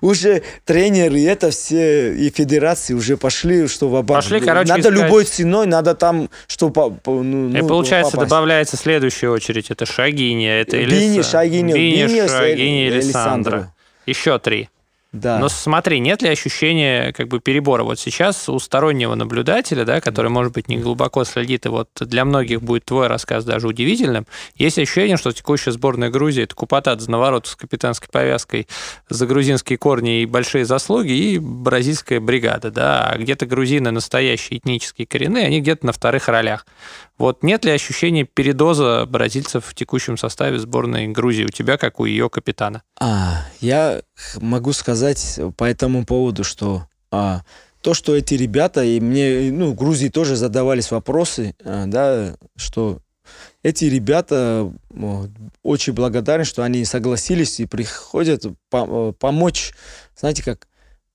уже 0.00 0.42
тренеры, 0.64 1.22
это 1.24 1.50
все 1.50 2.14
и 2.14 2.30
федерации 2.30 2.94
уже 2.94 3.16
пошли, 3.16 3.66
что 3.66 3.88
в 3.88 4.04
Пошли, 4.04 4.40
короче, 4.40 4.68
Надо 4.68 4.88
искать... 4.88 4.94
любой 4.94 5.24
ценой, 5.24 5.66
надо 5.66 5.94
там, 5.94 6.28
что 6.46 6.72
ну, 7.06 7.56
И 7.56 7.60
получается 7.60 8.12
попасть. 8.12 8.30
добавляется 8.30 8.76
следующая 8.76 9.30
очередь, 9.30 9.70
это 9.70 9.86
Шагини, 9.86 10.46
это 10.46 10.76
Бини, 10.76 11.22
Шагини, 11.22 11.72
Бини, 11.72 12.06
Бини 12.06 12.28
Шагини, 12.28 12.90
Александра. 12.90 13.72
Еще 14.06 14.38
три. 14.38 14.68
Да. 15.14 15.38
Но 15.38 15.48
смотри, 15.48 16.00
нет 16.00 16.22
ли 16.22 16.28
ощущения 16.28 17.12
как 17.12 17.28
бы 17.28 17.38
перебора? 17.38 17.84
Вот 17.84 18.00
сейчас 18.00 18.48
у 18.48 18.58
стороннего 18.58 19.14
наблюдателя, 19.14 19.84
да, 19.84 20.00
который, 20.00 20.28
может 20.28 20.52
быть, 20.52 20.68
не 20.68 20.76
глубоко 20.76 21.22
следит, 21.22 21.66
и 21.66 21.68
вот 21.68 21.88
для 22.00 22.24
многих 22.24 22.60
будет 22.62 22.84
твой 22.84 23.06
рассказ 23.06 23.44
даже 23.44 23.68
удивительным, 23.68 24.26
есть 24.56 24.76
ощущение, 24.76 25.16
что 25.16 25.30
текущая 25.30 25.70
сборная 25.70 26.10
Грузии– 26.10 26.42
это 26.44 26.56
купатат 26.56 27.00
за 27.00 27.12
наворот 27.12 27.46
с 27.46 27.54
капитанской 27.54 28.08
повязкой 28.10 28.66
за 29.08 29.26
грузинские 29.28 29.78
корни 29.78 30.22
и 30.22 30.26
большие 30.26 30.64
заслуги, 30.64 31.12
и 31.12 31.38
бразильская 31.38 32.18
бригада, 32.18 32.72
да, 32.72 33.08
а 33.08 33.16
где-то 33.16 33.46
грузины 33.46 33.92
настоящие 33.92 34.58
этнические 34.58 35.06
коренные, 35.06 35.46
они 35.46 35.60
где-то 35.60 35.86
на 35.86 35.92
вторых 35.92 36.26
ролях. 36.26 36.66
Вот 37.16 37.44
нет 37.44 37.64
ли 37.64 37.70
ощущения 37.70 38.24
передоза 38.24 39.06
бразильцев 39.06 39.64
в 39.64 39.74
текущем 39.76 40.18
составе 40.18 40.58
сборной 40.58 41.06
Грузии 41.06 41.44
у 41.44 41.48
тебя, 41.48 41.76
как 41.76 42.00
у 42.00 42.04
ее 42.04 42.28
капитана? 42.28 42.82
А, 42.98 43.42
я 43.60 44.02
могу 44.40 44.72
сказать 44.72 45.40
по 45.56 45.64
этому 45.64 46.04
поводу, 46.04 46.44
что 46.44 46.86
а, 47.10 47.42
то, 47.80 47.94
что 47.94 48.16
эти 48.16 48.34
ребята, 48.34 48.82
и 48.82 48.98
мне, 49.00 49.50
ну, 49.52 49.70
в 49.70 49.74
Грузии 49.74 50.08
тоже 50.08 50.36
задавались 50.36 50.90
вопросы, 50.90 51.54
а, 51.64 51.86
да, 51.86 52.36
что 52.56 53.00
эти 53.62 53.86
ребята 53.86 54.72
очень 55.62 55.92
благодарны, 55.92 56.44
что 56.44 56.62
они 56.62 56.84
согласились 56.84 57.60
и 57.60 57.66
приходят 57.66 58.44
по 58.70 59.12
помочь, 59.12 59.72
знаете 60.16 60.42
как, 60.42 60.68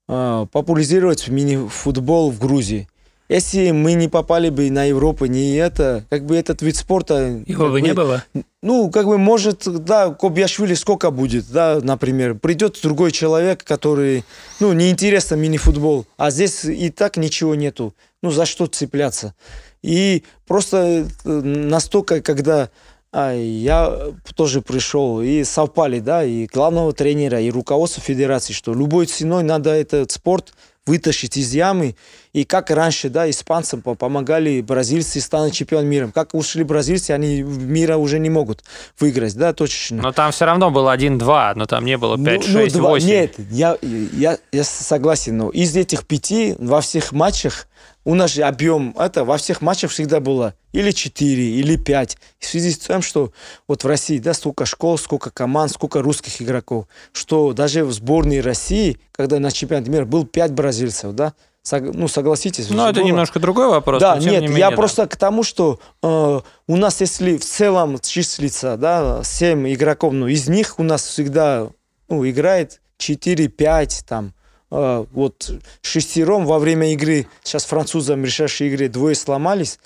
а, 0.07 0.45
популяризировать 0.47 1.27
мини-футбол 1.27 2.31
в 2.31 2.39
Грузии. 2.39 2.87
Если 3.29 3.69
мы 3.69 3.93
не 3.93 4.07
попали 4.07 4.49
бы 4.49 4.71
на 4.71 4.85
Европу, 4.85 5.25
не 5.25 5.53
это, 5.53 6.03
как 6.09 6.25
бы 6.25 6.35
этот 6.35 6.63
вид 6.63 6.75
спорта... 6.75 7.43
Его 7.45 7.65
бы, 7.65 7.73
бы 7.73 7.81
не 7.81 7.93
было? 7.93 8.23
Ну, 8.63 8.89
как 8.89 9.05
бы, 9.05 9.19
может, 9.19 9.65
да, 9.85 10.09
Кобьяшвили 10.09 10.73
сколько 10.73 11.11
будет, 11.11 11.45
да, 11.51 11.79
например. 11.79 12.33
Придет 12.33 12.79
другой 12.81 13.11
человек, 13.11 13.63
который, 13.63 14.25
ну, 14.59 14.73
неинтересно 14.73 15.35
мини-футбол, 15.35 16.07
а 16.17 16.31
здесь 16.31 16.65
и 16.65 16.89
так 16.89 17.17
ничего 17.17 17.53
нету. 17.53 17.93
Ну, 18.23 18.31
за 18.31 18.47
что 18.47 18.65
цепляться? 18.65 19.35
И 19.83 20.23
просто 20.47 20.77
э, 20.77 21.29
настолько, 21.29 22.21
когда 22.21 22.69
а, 23.11 23.33
я 23.33 24.11
тоже 24.35 24.61
пришел, 24.61 25.21
и 25.21 25.43
совпали, 25.43 25.99
да, 25.99 26.23
и 26.23 26.47
главного 26.47 26.93
тренера, 26.93 27.39
и 27.39 27.49
руководство 27.51 28.01
федерации, 28.01 28.53
что 28.53 28.73
любой 28.73 29.05
ценой 29.05 29.43
надо 29.43 29.71
этот 29.71 30.11
спорт 30.11 30.53
вытащить 30.89 31.37
из 31.37 31.53
ямы. 31.53 31.95
И 32.33 32.45
как 32.45 32.71
раньше, 32.71 33.09
да, 33.09 33.29
испанцам 33.29 33.81
помогали 33.81 34.61
бразильцы 34.61 35.21
стать 35.21 35.53
чемпионом 35.53 35.87
мира. 35.87 36.11
Как 36.13 36.33
ушли 36.33 36.63
бразильцы, 36.63 37.11
они 37.11 37.41
мира 37.41 37.97
уже 37.97 38.17
не 38.17 38.29
могут 38.29 38.63
выиграть, 38.99 39.35
да, 39.35 39.53
точно. 39.53 40.01
Но 40.01 40.11
там 40.11 40.31
все 40.31 40.45
равно 40.45 40.71
было 40.71 40.95
1-2, 40.95 41.53
но 41.55 41.65
там 41.65 41.85
не 41.85 41.97
было 41.97 42.17
5, 42.17 42.47
ну, 42.47 42.53
6, 42.53 42.75
ну, 42.75 42.81
8. 42.81 43.07
Нет, 43.07 43.35
я, 43.51 43.77
я, 43.81 44.37
я 44.51 44.63
согласен, 44.63 45.37
но 45.37 45.49
из 45.49 45.75
этих 45.75 46.05
пяти 46.05 46.55
во 46.57 46.81
всех 46.81 47.11
матчах 47.11 47.67
у 48.09 48.15
нас 48.15 48.31
же 48.31 48.41
объем, 48.41 48.95
это 48.97 49.23
во 49.23 49.37
всех 49.37 49.61
матчах 49.61 49.91
всегда 49.91 50.19
было 50.19 50.55
или 50.71 50.89
4, 50.89 51.43
или 51.43 51.75
5. 51.75 52.17
В 52.39 52.45
связи 52.45 52.71
с 52.71 52.79
тем, 52.79 53.03
что 53.03 53.31
вот 53.67 53.83
в 53.83 53.87
России, 53.87 54.17
да, 54.17 54.33
столько 54.33 54.65
школ, 54.65 54.97
сколько 54.97 55.29
команд, 55.29 55.71
сколько 55.71 56.01
русских 56.01 56.41
игроков, 56.41 56.87
что 57.11 57.53
даже 57.53 57.85
в 57.85 57.93
сборной 57.93 58.41
России, 58.41 58.97
когда 59.11 59.37
на 59.37 59.51
чемпионате 59.51 59.91
мира 59.91 60.05
был 60.05 60.25
5 60.25 60.53
бразильцев, 60.53 61.13
да, 61.13 61.33
ну, 61.71 62.07
согласитесь. 62.07 62.71
Ну, 62.71 62.83
это 62.87 63.01
было. 63.01 63.07
немножко 63.07 63.39
другой 63.39 63.69
вопрос. 63.69 64.01
Да, 64.01 64.17
нет, 64.17 64.41
не 64.41 64.47
менее, 64.47 64.57
я 64.57 64.69
да. 64.71 64.75
просто 64.75 65.05
к 65.05 65.15
тому, 65.15 65.43
что 65.43 65.79
э, 66.01 66.39
у 66.65 66.75
нас, 66.75 67.01
если 67.01 67.37
в 67.37 67.45
целом 67.45 67.99
числится, 67.99 68.75
да, 68.75 69.21
7 69.23 69.71
игроков, 69.71 70.13
ну, 70.13 70.25
из 70.25 70.49
них 70.49 70.79
у 70.79 70.83
нас 70.83 71.03
всегда, 71.03 71.69
ну, 72.07 72.27
играет 72.27 72.81
4-5, 72.97 74.03
там, 74.07 74.33
а, 74.71 75.05
вот 75.11 75.51
шестером 75.81 76.45
во 76.45 76.59
время 76.59 76.93
игры, 76.93 77.27
сейчас 77.43 77.65
французам 77.65 78.23
решающей 78.23 78.67
игры 78.67 78.87
двое 78.89 79.15
сломались, 79.15 79.79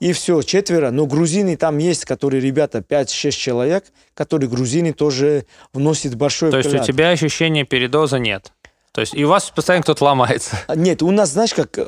и 0.00 0.12
все, 0.12 0.40
четверо. 0.42 0.90
Но 0.90 1.06
грузины 1.06 1.56
там 1.56 1.78
есть, 1.78 2.06
которые 2.06 2.40
ребята, 2.40 2.78
5-6 2.78 3.30
человек, 3.32 3.84
которые 4.14 4.48
грузины 4.48 4.94
тоже 4.94 5.44
вносят 5.74 6.14
большой 6.14 6.50
То 6.50 6.58
есть 6.58 6.74
у 6.74 6.78
тебя 6.78 7.10
ощущения 7.10 7.64
передоза 7.64 8.18
нет? 8.18 8.52
То 8.92 9.02
есть 9.02 9.14
и 9.14 9.24
у 9.24 9.28
вас 9.28 9.50
постоянно 9.50 9.84
кто-то 9.84 10.04
ломается? 10.04 10.58
А, 10.66 10.74
нет, 10.74 11.00
у 11.02 11.12
нас, 11.12 11.30
знаешь, 11.30 11.54
как, 11.54 11.78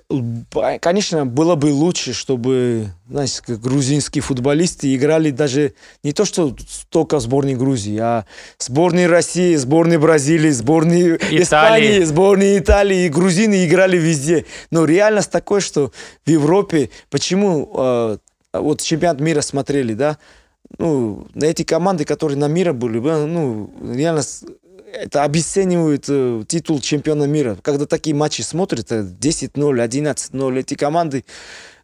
конечно, 0.81 1.27
было 1.27 1.57
бы 1.57 1.73
лучше, 1.73 2.13
чтобы, 2.13 2.91
знаешь, 3.09 3.41
как 3.45 3.61
грузинские 3.61 4.23
футболисты 4.23 4.95
играли 4.95 5.31
даже 5.31 5.75
не 6.05 6.13
то, 6.13 6.25
что 6.25 6.55
только 6.91 7.19
в 7.19 7.23
сборной 7.23 7.57
Грузии, 7.57 7.99
а 7.99 8.25
сборной 8.59 9.09
России, 9.09 9.57
сборной 9.57 9.99
Бразилии, 9.99 10.51
сборной 10.51 11.17
Италии. 11.17 11.43
Испании, 11.43 12.05
сборной 12.05 12.59
Италии. 12.59 13.07
И 13.07 13.09
грузины 13.09 13.67
играли 13.67 13.97
везде. 13.97 14.47
Но 14.71 14.85
реальность 14.85 15.33
такой, 15.33 15.61
что 15.61 15.91
в 16.25 16.31
Европе, 16.31 16.91
почему 17.11 17.69
э, 17.75 18.19
вот 18.53 18.81
чемпионат 18.81 19.21
мира 19.21 19.41
смотрели, 19.41 19.95
да, 19.95 20.19
ну, 20.79 21.27
на 21.35 21.47
эти 21.47 21.65
команды, 21.65 22.05
которые 22.05 22.39
на 22.39 22.47
мира 22.47 22.73
были, 22.73 22.99
ну, 22.99 23.71
реально 23.93 24.23
это 24.93 25.25
обесценивает 25.25 26.05
э, 26.09 26.45
титул 26.47 26.81
чемпиона 26.81 27.25
мира. 27.25 27.57
Когда 27.63 27.87
такие 27.87 28.15
матчи 28.15 28.43
смотрят, 28.43 28.91
10-0, 28.91 29.53
11-0, 29.55 30.59
эти 30.59 30.75
команды 30.75 31.25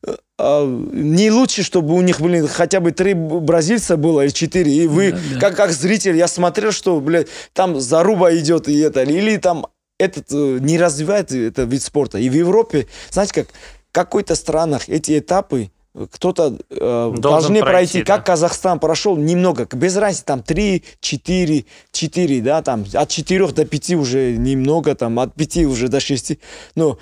э, 0.06 0.14
э, 0.38 0.64
не 0.92 1.30
лучше, 1.30 1.62
чтобы 1.62 1.94
у 1.94 2.00
них 2.02 2.20
были 2.20 2.46
хотя 2.46 2.80
бы 2.80 2.92
три 2.92 3.14
бразильца 3.14 3.96
было 3.96 4.22
или 4.22 4.30
четыре. 4.30 4.72
И 4.72 4.86
вы, 4.86 5.12
да, 5.12 5.18
да. 5.34 5.40
Как, 5.40 5.56
как 5.56 5.72
зритель, 5.72 6.16
я 6.16 6.28
смотрел, 6.28 6.72
что, 6.72 7.00
блядь, 7.00 7.28
там 7.54 7.80
заруба 7.80 8.34
идет 8.36 8.68
и 8.68 8.78
это. 8.78 9.02
Или 9.02 9.36
там 9.38 9.66
этот 9.98 10.26
э, 10.32 10.58
не 10.60 10.78
развивает 10.78 11.32
этот 11.32 11.70
вид 11.70 11.82
спорта. 11.82 12.18
И 12.18 12.28
в 12.28 12.34
Европе, 12.34 12.86
знаете, 13.10 13.32
как 13.34 13.48
в 13.48 13.92
какой-то 13.92 14.34
странах 14.34 14.88
эти 14.88 15.18
этапы 15.18 15.70
кто-то 16.06 16.58
э, 16.70 17.14
должны 17.18 17.60
пройти, 17.60 17.62
пройти 17.62 18.02
да. 18.02 18.16
как 18.16 18.26
Казахстан 18.26 18.78
прошел, 18.78 19.16
немного, 19.16 19.66
без 19.72 19.96
разницы, 19.96 20.24
там 20.24 20.42
3, 20.42 20.84
4, 21.00 21.64
4, 21.92 22.40
да, 22.40 22.62
там 22.62 22.84
от 22.92 23.08
4 23.08 23.48
до 23.48 23.64
5 23.64 23.90
уже 23.92 24.36
немного, 24.36 24.94
там 24.94 25.18
от 25.18 25.34
5 25.34 25.56
уже 25.64 25.88
до 25.88 26.00
6. 26.00 26.38
Но 26.74 26.98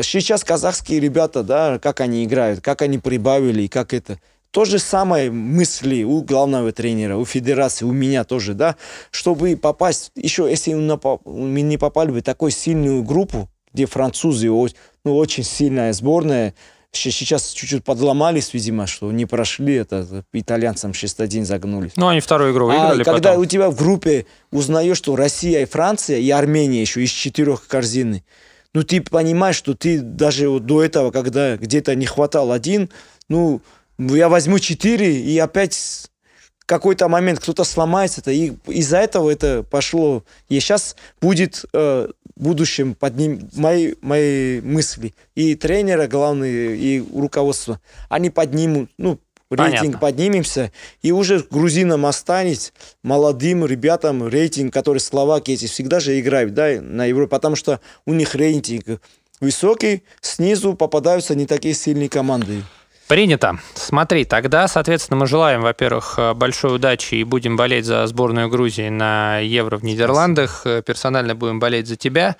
сейчас 0.00 0.44
казахские 0.44 1.00
ребята, 1.00 1.42
да, 1.42 1.78
как 1.78 2.00
они 2.00 2.24
играют, 2.24 2.60
как 2.60 2.82
они 2.82 2.98
прибавили, 2.98 3.62
и 3.62 3.68
как 3.68 3.94
это. 3.94 4.18
То 4.50 4.64
же 4.64 4.78
самое 4.78 5.30
мысли 5.30 6.04
у 6.04 6.22
главного 6.22 6.72
тренера, 6.72 7.16
у 7.16 7.26
федерации, 7.26 7.84
у 7.84 7.92
меня 7.92 8.24
тоже, 8.24 8.54
да, 8.54 8.76
чтобы 9.10 9.56
попасть, 9.56 10.10
еще 10.14 10.48
если 10.48 10.72
мы 10.72 11.60
не 11.60 11.76
попали 11.76 12.10
бы 12.10 12.20
в 12.20 12.22
такую 12.22 12.50
сильную 12.50 13.02
группу, 13.02 13.50
где 13.74 13.84
французы, 13.84 14.48
ну, 15.04 15.16
очень 15.16 15.44
сильная 15.44 15.92
сборная, 15.92 16.54
сейчас 16.92 17.50
чуть-чуть 17.50 17.84
подломались, 17.84 18.54
видимо, 18.54 18.86
что 18.86 19.10
не 19.12 19.26
прошли 19.26 19.74
это, 19.74 20.24
итальянцам 20.32 20.92
6-1 20.92 21.44
загнулись. 21.44 21.92
Ну, 21.96 22.08
они 22.08 22.20
вторую 22.20 22.52
игру 22.52 22.66
выиграли 22.66 23.02
а 23.02 23.04
когда 23.04 23.30
потом. 23.30 23.42
у 23.42 23.46
тебя 23.46 23.70
в 23.70 23.76
группе 23.76 24.26
узнаешь, 24.50 24.96
что 24.96 25.16
Россия 25.16 25.62
и 25.62 25.66
Франция, 25.66 26.18
и 26.18 26.30
Армения 26.30 26.80
еще 26.80 27.02
из 27.02 27.10
четырех 27.10 27.66
корзины, 27.66 28.24
ну, 28.74 28.82
ты 28.82 29.00
понимаешь, 29.00 29.56
что 29.56 29.74
ты 29.74 30.00
даже 30.00 30.48
вот 30.48 30.66
до 30.66 30.82
этого, 30.82 31.10
когда 31.10 31.56
где-то 31.56 31.94
не 31.94 32.06
хватал 32.06 32.52
один, 32.52 32.90
ну, 33.28 33.60
я 33.98 34.28
возьму 34.28 34.58
четыре 34.58 35.20
и 35.20 35.38
опять 35.38 36.08
какой-то 36.68 37.08
момент 37.08 37.40
кто-то 37.40 37.64
сломается, 37.64 38.20
-то, 38.20 38.30
и 38.30 38.52
из-за 38.70 38.98
этого 38.98 39.30
это 39.30 39.62
пошло. 39.62 40.22
И 40.50 40.60
сейчас 40.60 40.96
будет 41.18 41.64
э, 41.72 42.08
будущем 42.38 42.94
под 42.94 43.16
ним 43.16 43.48
мои, 43.54 43.94
мои 44.00 44.60
мысли. 44.60 45.14
И 45.34 45.54
тренера, 45.54 46.06
главное, 46.06 46.74
и 46.74 47.00
руководство, 47.00 47.80
они 48.08 48.30
поднимут, 48.30 48.90
ну, 48.98 49.18
рейтинг 49.50 49.80
Понятно. 49.80 49.98
поднимемся, 49.98 50.72
и 51.02 51.12
уже 51.12 51.44
грузинам 51.50 52.06
останется, 52.06 52.72
молодым 53.02 53.64
ребятам 53.64 54.26
рейтинг, 54.26 54.72
который 54.72 54.98
словаки 54.98 55.52
эти 55.52 55.66
всегда 55.66 56.00
же 56.00 56.18
играют, 56.18 56.54
да, 56.54 56.80
на 56.80 57.06
Европе, 57.06 57.30
потому 57.30 57.56
что 57.56 57.80
у 58.06 58.12
них 58.12 58.34
рейтинг 58.34 59.00
высокий, 59.40 60.02
снизу 60.20 60.74
попадаются 60.74 61.34
не 61.34 61.46
такие 61.46 61.74
сильные 61.74 62.08
команды. 62.08 62.62
Принято. 63.08 63.58
Смотри, 63.74 64.26
тогда, 64.26 64.68
соответственно, 64.68 65.18
мы 65.18 65.26
желаем, 65.26 65.62
во-первых, 65.62 66.18
большой 66.36 66.76
удачи 66.76 67.14
и 67.14 67.24
будем 67.24 67.56
болеть 67.56 67.86
за 67.86 68.06
сборную 68.06 68.50
Грузии 68.50 68.90
на 68.90 69.38
Евро 69.38 69.78
в 69.78 69.82
Нидерландах. 69.82 70.64
Персонально 70.84 71.34
будем 71.34 71.58
болеть 71.58 71.86
за 71.88 71.96
тебя. 71.96 72.36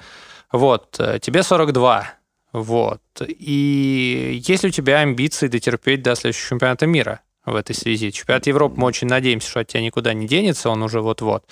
Вот, 0.53 1.01
тебе 1.23 1.43
42. 1.43 2.07
Вот. 2.53 3.01
И 3.27 4.43
есть 4.47 4.62
ли 4.62 4.69
у 4.69 4.73
тебя 4.73 4.99
амбиции 5.01 5.49
дотерпеть 5.49 6.03
до 6.03 6.15
следующего 6.15 6.51
чемпионата 6.51 6.86
мира? 6.86 7.20
В 7.50 7.56
этой 7.56 7.74
связи. 7.74 8.10
Чемпионат 8.10 8.46
Европы 8.46 8.74
мы 8.78 8.86
очень 8.86 9.08
надеемся, 9.08 9.48
что 9.48 9.60
от 9.60 9.68
тебя 9.68 9.82
никуда 9.82 10.12
не 10.12 10.26
денется, 10.26 10.70
он 10.70 10.82
уже 10.82 11.00
вот-вот. 11.00 11.44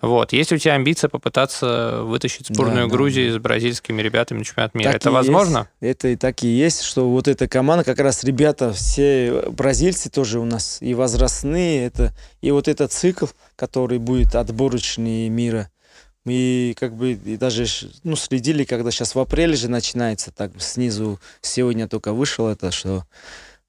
Вот. 0.00 0.32
Есть 0.32 0.50
ли 0.50 0.56
у 0.56 0.58
тебя 0.60 0.74
амбиция 0.74 1.08
попытаться 1.08 2.02
вытащить 2.02 2.48
сборную 2.48 2.88
да, 2.88 2.94
Грузии 2.94 3.28
да. 3.28 3.34
с 3.34 3.38
бразильскими 3.38 4.02
ребятами 4.02 4.38
на 4.38 4.44
чемпионат 4.44 4.74
мира? 4.74 4.92
Так 4.92 5.00
это 5.00 5.10
возможно? 5.10 5.68
Есть. 5.80 5.96
Это 5.96 6.08
и 6.08 6.16
так 6.16 6.42
и 6.42 6.48
есть, 6.48 6.82
что 6.82 7.08
вот 7.08 7.28
эта 7.28 7.48
команда, 7.48 7.84
как 7.84 7.98
раз 8.00 8.24
ребята, 8.24 8.72
все 8.72 9.44
бразильцы 9.50 10.10
тоже 10.10 10.40
у 10.40 10.44
нас 10.44 10.78
и 10.80 10.94
возрастные, 10.94 11.86
это, 11.86 12.14
и 12.42 12.50
вот 12.50 12.68
этот 12.68 12.92
цикл, 12.92 13.26
который 13.56 13.98
будет 13.98 14.34
отборочный 14.34 15.28
мира, 15.28 15.70
мы 16.24 16.74
как 16.78 16.94
бы 16.94 17.12
и 17.12 17.36
даже 17.36 17.66
ну, 18.02 18.16
следили, 18.16 18.64
когда 18.64 18.90
сейчас 18.90 19.14
в 19.14 19.18
апреле 19.18 19.56
же 19.56 19.68
начинается, 19.68 20.30
так 20.30 20.52
снизу 20.58 21.20
сегодня 21.42 21.86
только 21.86 22.12
вышел 22.12 22.48
это, 22.48 22.70
что 22.70 23.04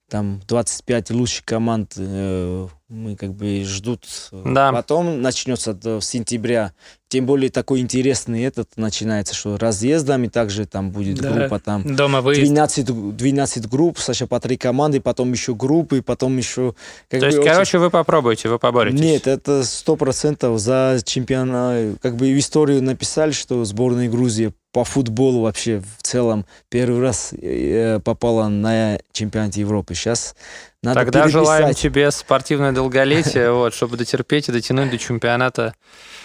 там 0.10 0.40
25 0.48 1.12
лучших 1.12 1.46
команд 1.46 1.94
э, 1.98 2.68
мы 2.90 3.16
как 3.16 3.34
бы 3.34 3.64
ждут. 3.64 4.06
Да. 4.32 4.72
Потом 4.72 5.22
начнется 5.22 5.74
до 5.74 6.00
сентября. 6.00 6.74
Тем 7.08 7.26
более 7.26 7.50
такой 7.50 7.80
интересный 7.80 8.44
этот 8.44 8.70
начинается, 8.78 9.34
что 9.34 9.58
разъездами 9.58 10.28
также 10.28 10.66
там 10.68 10.92
будет 10.92 11.18
Да. 11.20 11.32
группа 11.32 11.60
там. 11.60 11.96
Дома 11.96 12.22
выезд. 12.22 12.42
12, 12.42 13.16
12 13.16 13.68
групп, 13.68 13.98
Саша, 14.00 14.28
по 14.28 14.40
три 14.40 14.58
команды, 14.58 15.02
потом 15.02 15.32
еще 15.32 15.56
группы, 15.56 16.02
потом 16.04 16.38
еще... 16.38 16.76
Как 17.10 17.20
То 17.22 17.26
есть, 17.26 17.38
бы 17.38 17.44
очень- 17.44 17.54
короче, 17.54 17.78
вы 17.80 17.90
попробуйте, 17.90 18.50
вы 18.50 18.60
поборетесь. 18.60 19.00
Нет, 19.00 19.26
это 19.28 19.64
сто 19.64 19.96
процентов 19.96 20.60
за 20.60 21.00
чемпионат. 21.04 22.00
Как 22.02 22.16
бы 22.16 22.28
в 22.28 22.40
историю 22.40 22.84
написали, 22.84 23.32
что 23.32 23.66
сборная 23.66 24.10
Грузии 24.10 24.54
по 24.76 24.84
футболу 24.84 25.44
вообще 25.44 25.80
в 25.80 26.04
целом 26.04 26.46
первый 26.68 27.00
раз 27.00 27.32
э, 27.32 28.02
попала 28.04 28.50
на 28.50 29.00
чемпионат 29.14 29.56
Европы. 29.56 29.96
Сейчас 29.96 30.36
надо 30.84 31.00
Тогда 31.00 31.22
переписать. 31.22 31.32
желаем 31.32 31.74
тебе 31.74 32.12
спортивное 32.12 32.74
долголетие, 32.74 33.52
вот, 33.54 33.74
чтобы 33.74 33.96
дотерпеть 33.96 34.50
и 34.50 34.52
дотянуть 34.52 34.92
до 34.92 34.98
чемпионата 34.98 35.76
э, 35.78 36.25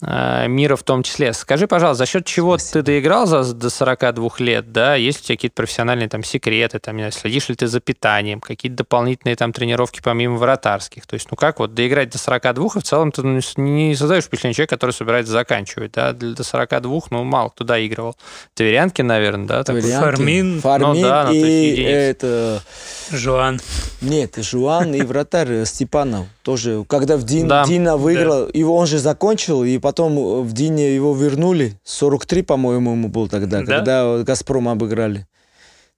мира 0.00 0.76
в 0.76 0.84
том 0.84 1.02
числе. 1.02 1.32
Скажи, 1.32 1.66
пожалуйста, 1.66 2.04
за 2.04 2.06
счет 2.06 2.24
чего 2.24 2.56
Спасибо. 2.56 2.72
ты 2.72 2.82
доиграл 2.82 3.26
за, 3.26 3.52
до 3.52 3.68
42 3.68 4.30
лет, 4.38 4.70
да? 4.70 4.94
Есть 4.94 5.20
у 5.20 5.24
тебя 5.24 5.36
какие-то 5.36 5.56
профессиональные 5.56 6.08
там 6.08 6.22
секреты, 6.22 6.78
там, 6.78 6.96
не 6.96 7.02
знаю, 7.02 7.12
следишь 7.12 7.48
ли 7.48 7.56
ты 7.56 7.66
за 7.66 7.80
питанием, 7.80 8.40
какие-то 8.40 8.78
дополнительные 8.78 9.34
там 9.34 9.52
тренировки 9.52 10.00
помимо 10.02 10.36
вратарских? 10.36 11.04
То 11.06 11.14
есть, 11.14 11.28
ну 11.30 11.36
как 11.36 11.58
вот 11.58 11.74
доиграть 11.74 12.10
до 12.10 12.18
42, 12.18 12.66
и 12.76 12.78
в 12.78 12.82
целом 12.84 13.10
ты 13.10 13.22
ну, 13.22 13.40
не 13.56 13.96
создаешь 13.96 14.24
впечатление 14.24 14.54
человека, 14.54 14.76
который 14.76 14.92
собирается 14.92 15.32
заканчивать, 15.32 15.92
да? 15.92 16.12
До 16.12 16.44
42, 16.44 17.00
ну, 17.10 17.24
мало 17.24 17.48
кто 17.48 17.64
доигрывал. 17.64 18.16
Тверянки, 18.54 19.02
наверное, 19.02 19.48
да? 19.48 19.64
такой? 19.64 19.82
Варианты. 19.82 20.16
Фармин. 20.16 20.60
Фармин 20.60 20.88
Ну 20.88 21.02
да, 21.02 21.24
ну, 21.24 21.32
есть 21.32 21.78
и 21.78 21.82
это... 21.82 22.62
Жуан. 23.10 23.60
Нет, 24.00 24.36
Жуан 24.36 24.94
и 24.94 25.02
вратарь 25.02 25.50
э, 25.50 25.64
Степанов 25.64 26.26
тоже. 26.48 26.82
Когда 26.88 27.18
в 27.18 27.24
Дин, 27.24 27.46
Да. 27.46 27.66
Дина 27.66 27.98
выиграл, 27.98 28.48
его 28.54 28.74
он 28.74 28.86
же 28.86 28.98
закончил, 28.98 29.64
и 29.64 29.76
потом 29.76 30.18
э, 30.18 30.40
в 30.40 30.54
Дине 30.54 30.94
его 30.94 31.14
вернули. 31.14 31.78
43, 31.84 32.40
по-моему, 32.40 32.92
ему 32.92 33.08
был 33.08 33.28
тогда, 33.28 33.60
Да? 33.60 33.66
когда 33.66 34.22
Газпром 34.22 34.66
обыграли. 34.70 35.26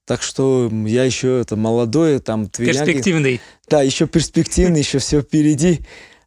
Так 0.06 0.22
что 0.22 0.68
я 0.86 1.04
еще 1.04 1.40
это 1.40 1.54
молодой, 1.54 2.18
там 2.18 2.48
тверянки. 2.48 2.78
Перспективный. 2.84 3.40
Да, 3.68 3.82
еще 3.82 4.08
перспективный, 4.08 4.80
еще 4.80 4.98
все 4.98 5.20
впереди. 5.20 5.82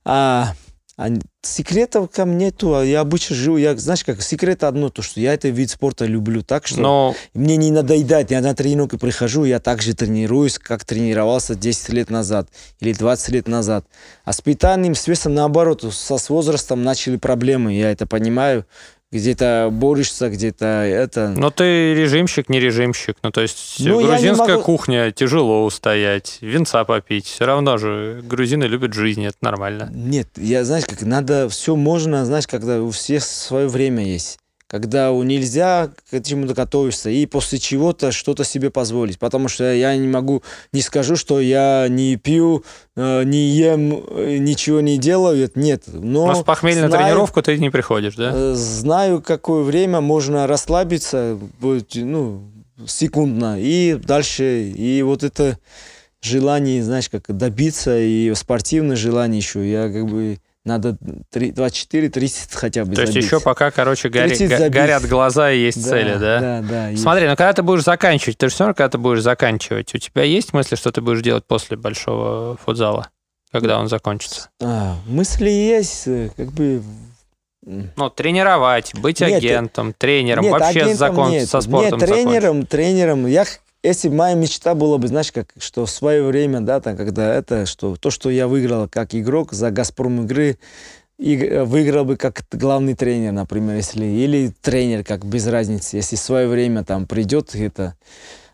А, 0.06 0.54
а 0.96 1.10
секретов 1.42 2.12
ко 2.12 2.26
мне 2.26 2.46
нету. 2.46 2.76
а 2.76 2.84
Я 2.84 3.02
обычно 3.02 3.36
живу, 3.36 3.58
я, 3.58 3.76
знаешь, 3.76 4.04
как 4.04 4.22
секрет 4.22 4.64
одно, 4.64 4.90
то, 4.90 5.02
что 5.02 5.20
я 5.20 5.34
этот 5.34 5.56
вид 5.56 5.72
спорта 5.72 6.06
люблю 6.06 6.44
так, 6.44 6.68
что 6.68 6.82
Ну, 6.82 7.16
мне 7.34 7.58
не 7.58 7.72
надоедает. 7.72 8.30
Я 8.30 8.42
на 8.42 8.54
тренировку 8.54 8.98
прихожу, 9.00 9.44
я 9.44 9.60
так 9.60 9.82
же 9.82 9.96
тренируюсь, 9.96 10.60
как 10.60 10.86
тренировался 10.86 11.56
10 11.56 11.90
лет 11.90 12.10
назад 12.10 12.48
или 12.80 12.94
20 12.94 13.30
лет 13.30 13.48
назад. 13.48 13.86
А 14.24 14.34
с 14.34 14.42
питанием, 14.42 14.94
с 14.94 15.08
весом, 15.08 15.34
наоборот, 15.34 15.84
со, 15.94 16.18
с 16.18 16.30
возрастом 16.30 16.84
начали 16.84 17.18
проблемы. 17.18 17.74
Я 17.74 17.92
это 17.92 18.06
понимаю. 18.06 18.66
Где-то 19.14 19.70
борешься, 19.72 20.30
где-то 20.30 20.66
это... 20.66 21.30
Ну, 21.38 21.52
ты 21.52 21.94
режимщик, 21.94 22.50
не 22.50 22.60
режимщик. 22.60 23.16
Ну, 23.22 23.30
то 23.32 23.42
есть 23.42 23.76
Ну, 23.80 24.02
грузинская 24.06 24.56
могу- 24.56 24.64
кухня, 24.64 25.12
тяжело 25.12 25.64
устоять, 25.66 26.40
винца 26.42 26.84
попить. 26.84 27.28
Все 27.28 27.46
равно 27.46 27.78
же 27.78 28.22
грузины 28.24 28.64
любят 28.64 28.94
жизнь, 28.94 29.24
это 29.24 29.38
нормально. 29.42 29.90
Нет, 29.94 30.30
я, 30.36 30.66
знаешь, 30.66 30.86
как 30.86 31.02
надо, 31.04 31.48
все 31.48 31.76
можно, 31.76 32.26
знаешь, 32.26 32.48
когда 32.48 32.82
у 32.82 32.90
всех 32.90 33.24
свое 33.24 33.68
время 33.68 34.04
есть. 34.04 34.40
Когда 34.74 35.12
нельзя 35.12 35.92
к 36.10 36.20
чему-то 36.24 36.56
готовишься 36.56 37.12
и 37.12 37.28
после 37.28 37.60
чего-то 37.60 38.12
что-то 38.12 38.44
себе 38.44 38.72
позволить. 38.72 39.20
Потому 39.20 39.48
что 39.48 39.72
я 39.72 39.96
не 39.96 40.08
могу, 40.08 40.42
не 40.72 40.82
скажу, 40.82 41.16
что 41.16 41.40
я 41.40 41.86
не 41.88 42.16
пью, 42.16 42.64
э, 42.96 43.24
не 43.24 43.50
ем, 43.50 44.04
э, 44.10 44.38
ничего 44.40 44.82
не 44.82 44.98
делаю. 44.98 45.52
Нет. 45.54 45.84
Но, 45.86 46.26
Но 46.26 46.34
с 46.34 46.44
похмелья 46.44 46.82
на 46.82 46.88
знаю- 46.88 47.04
тренировку 47.06 47.44
ты 47.44 47.56
не 47.60 47.70
приходишь, 47.70 48.16
да? 48.16 48.32
э, 48.34 48.54
Знаю, 48.56 49.22
какое 49.22 49.62
время 49.62 50.02
можно 50.02 50.48
расслабиться, 50.48 51.38
ну, 51.62 52.42
секундно, 52.88 53.58
и 53.60 53.94
дальше, 54.04 54.70
и 54.76 55.04
вот 55.04 55.22
это 55.22 55.60
желание, 56.24 56.82
знаешь, 56.84 57.10
как 57.10 57.26
добиться, 57.28 58.00
и 58.00 58.34
спортивное 58.34 58.96
желание 58.96 59.38
еще, 59.38 59.70
я 59.70 59.88
как 59.92 60.08
бы 60.08 60.40
надо 60.66 60.98
24-30 61.34 62.56
хотя 62.56 62.86
бы 62.86 62.96
То 62.96 63.02
есть 63.02 63.14
забить. 63.14 63.26
еще 63.26 63.40
пока, 63.40 63.72
короче, 63.72 64.08
гори- 64.10 64.30
30 64.30 64.50
го- 64.50 64.58
забить. 64.58 64.74
горят 64.74 65.04
глаза 65.08 65.52
и 65.52 65.60
есть 65.60 65.84
Да, 65.84 65.90
цели, 65.90 66.16
да? 66.18 66.40
Да, 66.40 66.62
да. 66.62 66.98
Смотри, 66.98 67.28
ну 67.28 67.36
когда 67.36 67.54
ты 67.54 67.64
будешь 67.64 67.84
заканчивать, 67.84 68.38
ты 68.38 68.48
же 68.48 68.54
все 68.54 68.64
равно, 68.64 68.74
когда 68.76 68.90
ты 68.90 68.98
будешь 68.98 69.22
заканчивать, 69.22 69.94
у 69.94 69.98
тебя 69.98 70.24
есть 70.24 70.54
мысли, 70.54 70.76
что 70.76 70.92
ты 70.92 71.02
будешь 71.02 71.22
делать 71.22 71.46
после 71.46 71.76
большого 71.78 72.58
футзала, 72.58 73.10
когда 73.52 73.80
он 73.80 73.88
закончится? 73.90 74.50
А, 74.62 74.96
мысли 75.06 75.50
есть, 75.50 76.08
э, 76.08 76.30
как 76.36 76.52
бы... 76.54 76.82
Ну, 77.66 78.10
тренировать, 78.10 78.94
быть 78.96 79.22
Нет, 79.22 79.38
агентом, 79.38 79.94
тренером, 79.94 80.44
Нет, 80.44 80.52
вообще 80.52 80.82
агентом 80.82 80.98
закон, 80.98 81.32
нет. 81.32 81.48
со 81.50 81.62
спортом 81.62 81.98
Нет, 82.00 82.10
тренером, 82.10 82.66
тренером. 82.66 83.26
Я, 83.26 83.46
если 83.84 84.08
моя 84.08 84.34
мечта 84.36 84.76
была 84.76 84.98
бы, 84.98 85.08
знаешь, 85.10 85.32
как, 85.32 85.50
что 85.58 85.86
в 85.86 85.92
свое 85.92 86.24
время, 86.24 86.62
да, 86.62 86.80
там, 86.80 86.96
когда 86.96 87.36
это, 87.36 87.66
что 87.66 87.96
то, 87.98 88.10
что 88.10 88.30
я 88.30 88.48
выиграл 88.48 88.88
как 88.88 89.14
игрок 89.14 89.52
за 89.52 89.72
Газпром 89.72 90.24
игры, 90.24 90.58
и 91.20 91.38
э, 91.38 91.64
выиграл 91.64 92.06
бы 92.06 92.18
как 92.18 92.44
главный 92.52 92.96
тренер, 92.96 93.34
например, 93.34 93.76
если, 93.76 94.06
или 94.06 94.54
тренер, 94.62 95.04
как 95.04 95.26
без 95.26 95.46
разницы, 95.48 95.98
если 95.98 96.16
в 96.16 96.20
свое 96.20 96.48
время 96.48 96.84
там 96.84 97.06
придет 97.06 97.54
это, 97.56 97.96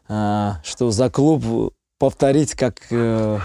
а, 0.07 0.59
что 0.63 0.91
за 0.91 1.09
клуб 1.09 1.73
повторить, 1.99 2.55
как 2.55 2.79
э, 2.89 3.39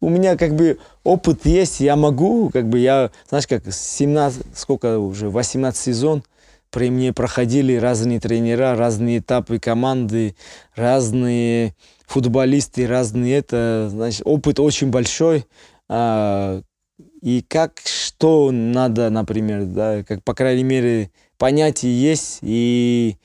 у 0.00 0.08
меня 0.08 0.36
как 0.36 0.54
бы 0.54 0.78
опыт 1.04 1.44
есть, 1.44 1.80
я 1.80 1.96
могу, 1.96 2.50
как 2.50 2.68
бы 2.68 2.78
я, 2.78 3.10
знаешь, 3.28 3.46
как 3.46 3.62
17, 3.70 4.46
сколько 4.54 4.98
уже, 4.98 5.28
18 5.28 5.80
сезон, 5.80 6.24
при 6.76 6.90
мне 6.90 7.14
проходили 7.14 7.74
разные 7.76 8.20
тренера, 8.20 8.76
разные 8.76 9.20
этапы 9.20 9.58
команды, 9.58 10.36
разные 10.74 11.74
футболисты, 12.06 12.86
разные 12.86 13.38
это, 13.38 13.88
значит, 13.90 14.20
опыт 14.26 14.60
очень 14.60 14.90
большой. 14.90 15.46
А, 15.88 16.60
и 17.22 17.42
как, 17.48 17.80
что 17.82 18.50
надо, 18.50 19.08
например, 19.08 19.64
да, 19.64 20.04
как, 20.04 20.22
по 20.22 20.34
крайней 20.34 20.64
мере, 20.64 21.10
понятие 21.38 21.98
есть, 21.98 22.40
и 22.42 23.16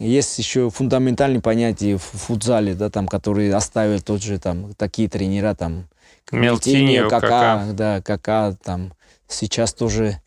есть 0.00 0.36
еще 0.36 0.68
фундаментальные 0.68 1.40
понятия 1.40 1.98
в 1.98 2.02
футзале, 2.02 2.74
да, 2.74 2.90
там, 2.90 3.06
которые 3.06 3.54
оставили 3.54 4.00
тот 4.00 4.24
же, 4.24 4.40
там, 4.40 4.74
такие 4.74 5.08
тренера, 5.08 5.54
там, 5.54 5.86
Мелтиньо, 6.32 7.08
Кака. 7.08 7.64
да, 7.74 8.02
Кака, 8.02 8.56
там, 8.64 8.92
сейчас 9.28 9.72
тоже, 9.72 10.20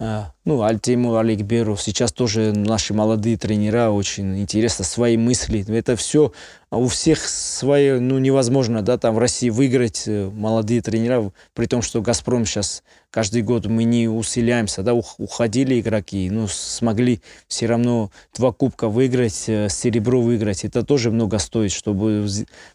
а, 0.00 0.32
ну, 0.44 0.62
Альтиму, 0.62 1.16
Аликберу, 1.16 1.76
сейчас 1.76 2.12
тоже 2.12 2.52
наши 2.52 2.94
молодые 2.94 3.36
тренера, 3.36 3.90
очень 3.90 4.38
интересно, 4.40 4.84
свои 4.84 5.16
мысли, 5.16 5.64
это 5.68 5.96
все 5.96 6.32
у 6.70 6.86
всех 6.86 7.26
свои, 7.26 7.98
ну, 7.98 8.18
невозможно, 8.18 8.82
да, 8.82 8.96
там 8.96 9.16
в 9.16 9.18
России 9.18 9.50
выиграть 9.50 10.04
э, 10.06 10.30
молодые 10.32 10.82
тренера, 10.82 11.32
при 11.52 11.66
том, 11.66 11.82
что 11.82 12.00
Газпром 12.00 12.46
сейчас 12.46 12.84
каждый 13.10 13.42
год 13.42 13.66
мы 13.66 13.82
не 13.82 14.06
усиляемся, 14.06 14.84
да, 14.84 14.94
ух- 14.94 15.16
уходили 15.18 15.80
игроки, 15.80 16.30
ну, 16.30 16.46
смогли 16.46 17.20
все 17.48 17.66
равно 17.66 18.12
два 18.36 18.52
кубка 18.52 18.88
выиграть, 18.88 19.48
э, 19.48 19.68
серебро 19.68 20.22
выиграть, 20.22 20.64
это 20.64 20.84
тоже 20.84 21.10
много 21.10 21.38
стоит, 21.38 21.72
чтобы, 21.72 22.24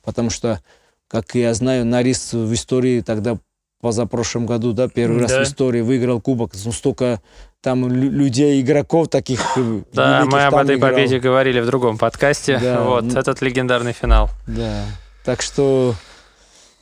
потому 0.03 0.29
что, 0.29 0.61
как 1.07 1.35
я 1.35 1.53
знаю, 1.53 1.85
Нарис 1.85 2.33
в 2.33 2.53
истории 2.53 2.99
тогда 2.99 3.37
позапрошлом 3.83 4.45
году, 4.45 4.71
да, 4.73 4.87
первый 4.87 5.21
раз 5.21 5.31
Да. 5.31 5.39
в 5.41 5.43
истории 5.43 5.81
выиграл 5.81 6.21
кубок, 6.21 6.53
ну, 6.65 6.71
столько 6.71 7.21
там 7.61 7.87
лю- 7.87 8.09
людей, 8.09 8.61
игроков 8.61 9.09
таких 9.09 9.41
э, 9.57 9.81
Да, 9.93 10.25
мы 10.25 10.43
об 10.45 10.55
этой 10.55 10.77
играл. 10.77 10.91
победе 10.91 11.19
говорили 11.19 11.59
в 11.59 11.65
другом 11.65 11.97
подкасте. 11.97 12.57
Да, 12.59 12.81
вот, 12.85 13.03
ну- 13.03 13.19
этот 13.19 13.41
легендарный 13.41 13.91
финал. 13.93 14.29
Да. 14.47 14.85
Так 15.25 15.41
что 15.41 15.95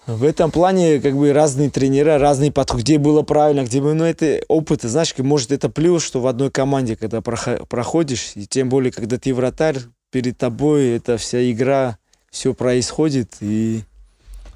в 0.07 0.23
этом 0.23 0.51
плане 0.51 0.99
как 0.99 1.15
бы 1.15 1.33
разные 1.33 1.69
тренера, 1.69 2.17
разные 2.19 2.51
подходы, 2.51 2.83
где 2.83 2.97
было 2.97 3.21
правильно, 3.23 3.63
где 3.63 3.81
было, 3.81 3.93
ну 3.93 4.05
это 4.05 4.41
опыт, 4.47 4.81
знаешь, 4.83 5.13
может 5.17 5.51
это 5.51 5.69
плюс, 5.69 6.03
что 6.03 6.19
в 6.21 6.27
одной 6.27 6.49
команде, 6.51 6.95
когда 6.95 7.19
прохо- 7.19 7.65
проходишь, 7.67 8.31
и 8.35 8.45
тем 8.47 8.69
более, 8.69 8.91
когда 8.91 9.17
ты 9.17 9.33
вратарь, 9.33 9.77
перед 10.11 10.37
тобой 10.37 10.89
эта 10.97 11.17
вся 11.17 11.49
игра, 11.51 11.97
все 12.31 12.53
происходит, 12.53 13.33
и 13.41 13.81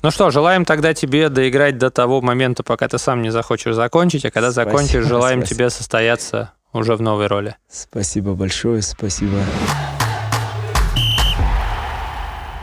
Ну 0.06 0.12
что, 0.12 0.30
желаем 0.30 0.66
тогда 0.66 0.94
тебе 0.94 1.30
доиграть 1.30 1.80
до 1.80 1.90
того 1.90 2.22
момента, 2.22 2.62
пока 2.62 2.88
ты 2.88 3.00
сам 3.00 3.24
не 3.24 3.32
захочешь 3.32 3.74
закончить, 3.74 4.24
а 4.24 4.30
когда 4.30 4.52
Спасибо, 4.52 4.72
закончишь, 4.72 5.06
желаем 5.08 5.40
спасибо. 5.40 5.58
тебе 5.58 5.70
состояться 5.72 6.52
уже 6.74 6.96
в 6.96 7.02
новой 7.02 7.26
роли. 7.26 7.56
спасибо 7.68 8.36
большое, 8.36 8.84
спасибо. 8.84 9.40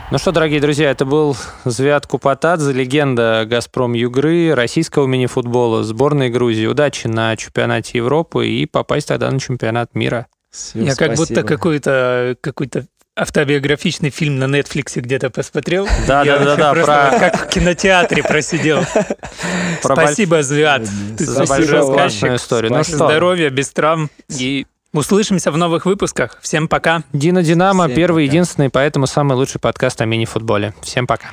Ну 0.09 0.17
что, 0.19 0.31
дорогие 0.31 0.61
друзья, 0.61 0.89
это 0.89 1.03
был 1.03 1.35
Звят 1.65 2.07
Купатадзе, 2.07 2.71
легенда 2.71 3.43
«Газпром 3.45 3.91
Югры», 3.91 4.55
российского 4.55 5.05
мини-футбола, 5.05 5.83
сборной 5.83 6.29
Грузии. 6.29 6.65
Удачи 6.65 7.07
на 7.07 7.35
чемпионате 7.35 7.97
Европы 7.97 8.47
и 8.47 8.65
попасть 8.65 9.09
тогда 9.09 9.29
на 9.29 9.41
чемпионат 9.41 9.95
мира. 9.95 10.27
Всё, 10.53 10.79
Я 10.83 10.95
как 10.95 11.15
будто 11.15 11.33
спасибо. 11.33 11.47
какой-то 11.47 12.37
какой-то 12.39 12.85
автобиографичный 13.15 14.09
фильм 14.09 14.39
на 14.39 14.45
Netflix 14.45 14.99
где-то 14.99 15.29
посмотрел. 15.29 15.87
Да, 16.07 16.23
Я 16.23 16.39
да, 16.39 16.45
да, 16.45 16.55
да, 16.55 16.73
просто 16.73 17.07
про- 17.11 17.19
как 17.19 17.45
в 17.47 17.49
кинотеатре 17.49 18.23
просидел. 18.23 18.83
Про 19.81 19.95
Спасибо, 19.95 20.41
Звят. 20.43 20.83
Ты 21.17 21.25
за 21.25 21.45
большую 21.45 21.85
классную 21.85 22.35
историю. 22.37 22.71
Ну 22.71 22.83
что, 22.83 22.95
Здоровья, 22.97 23.49
без 23.49 23.69
травм. 23.69 24.09
И 24.29 24.65
услышимся 24.93 25.51
в 25.51 25.57
новых 25.57 25.85
выпусках. 25.85 26.37
Всем 26.41 26.67
пока. 26.67 27.03
Дина 27.13 27.43
Динамо, 27.43 27.85
Всем 27.85 27.95
первый, 27.95 28.25
пока. 28.25 28.31
единственный, 28.33 28.69
поэтому 28.69 29.07
самый 29.07 29.33
лучший 29.35 29.59
подкаст 29.59 29.99
о 30.01 30.05
мини-футболе. 30.05 30.73
Всем 30.81 31.05
пока. 31.07 31.29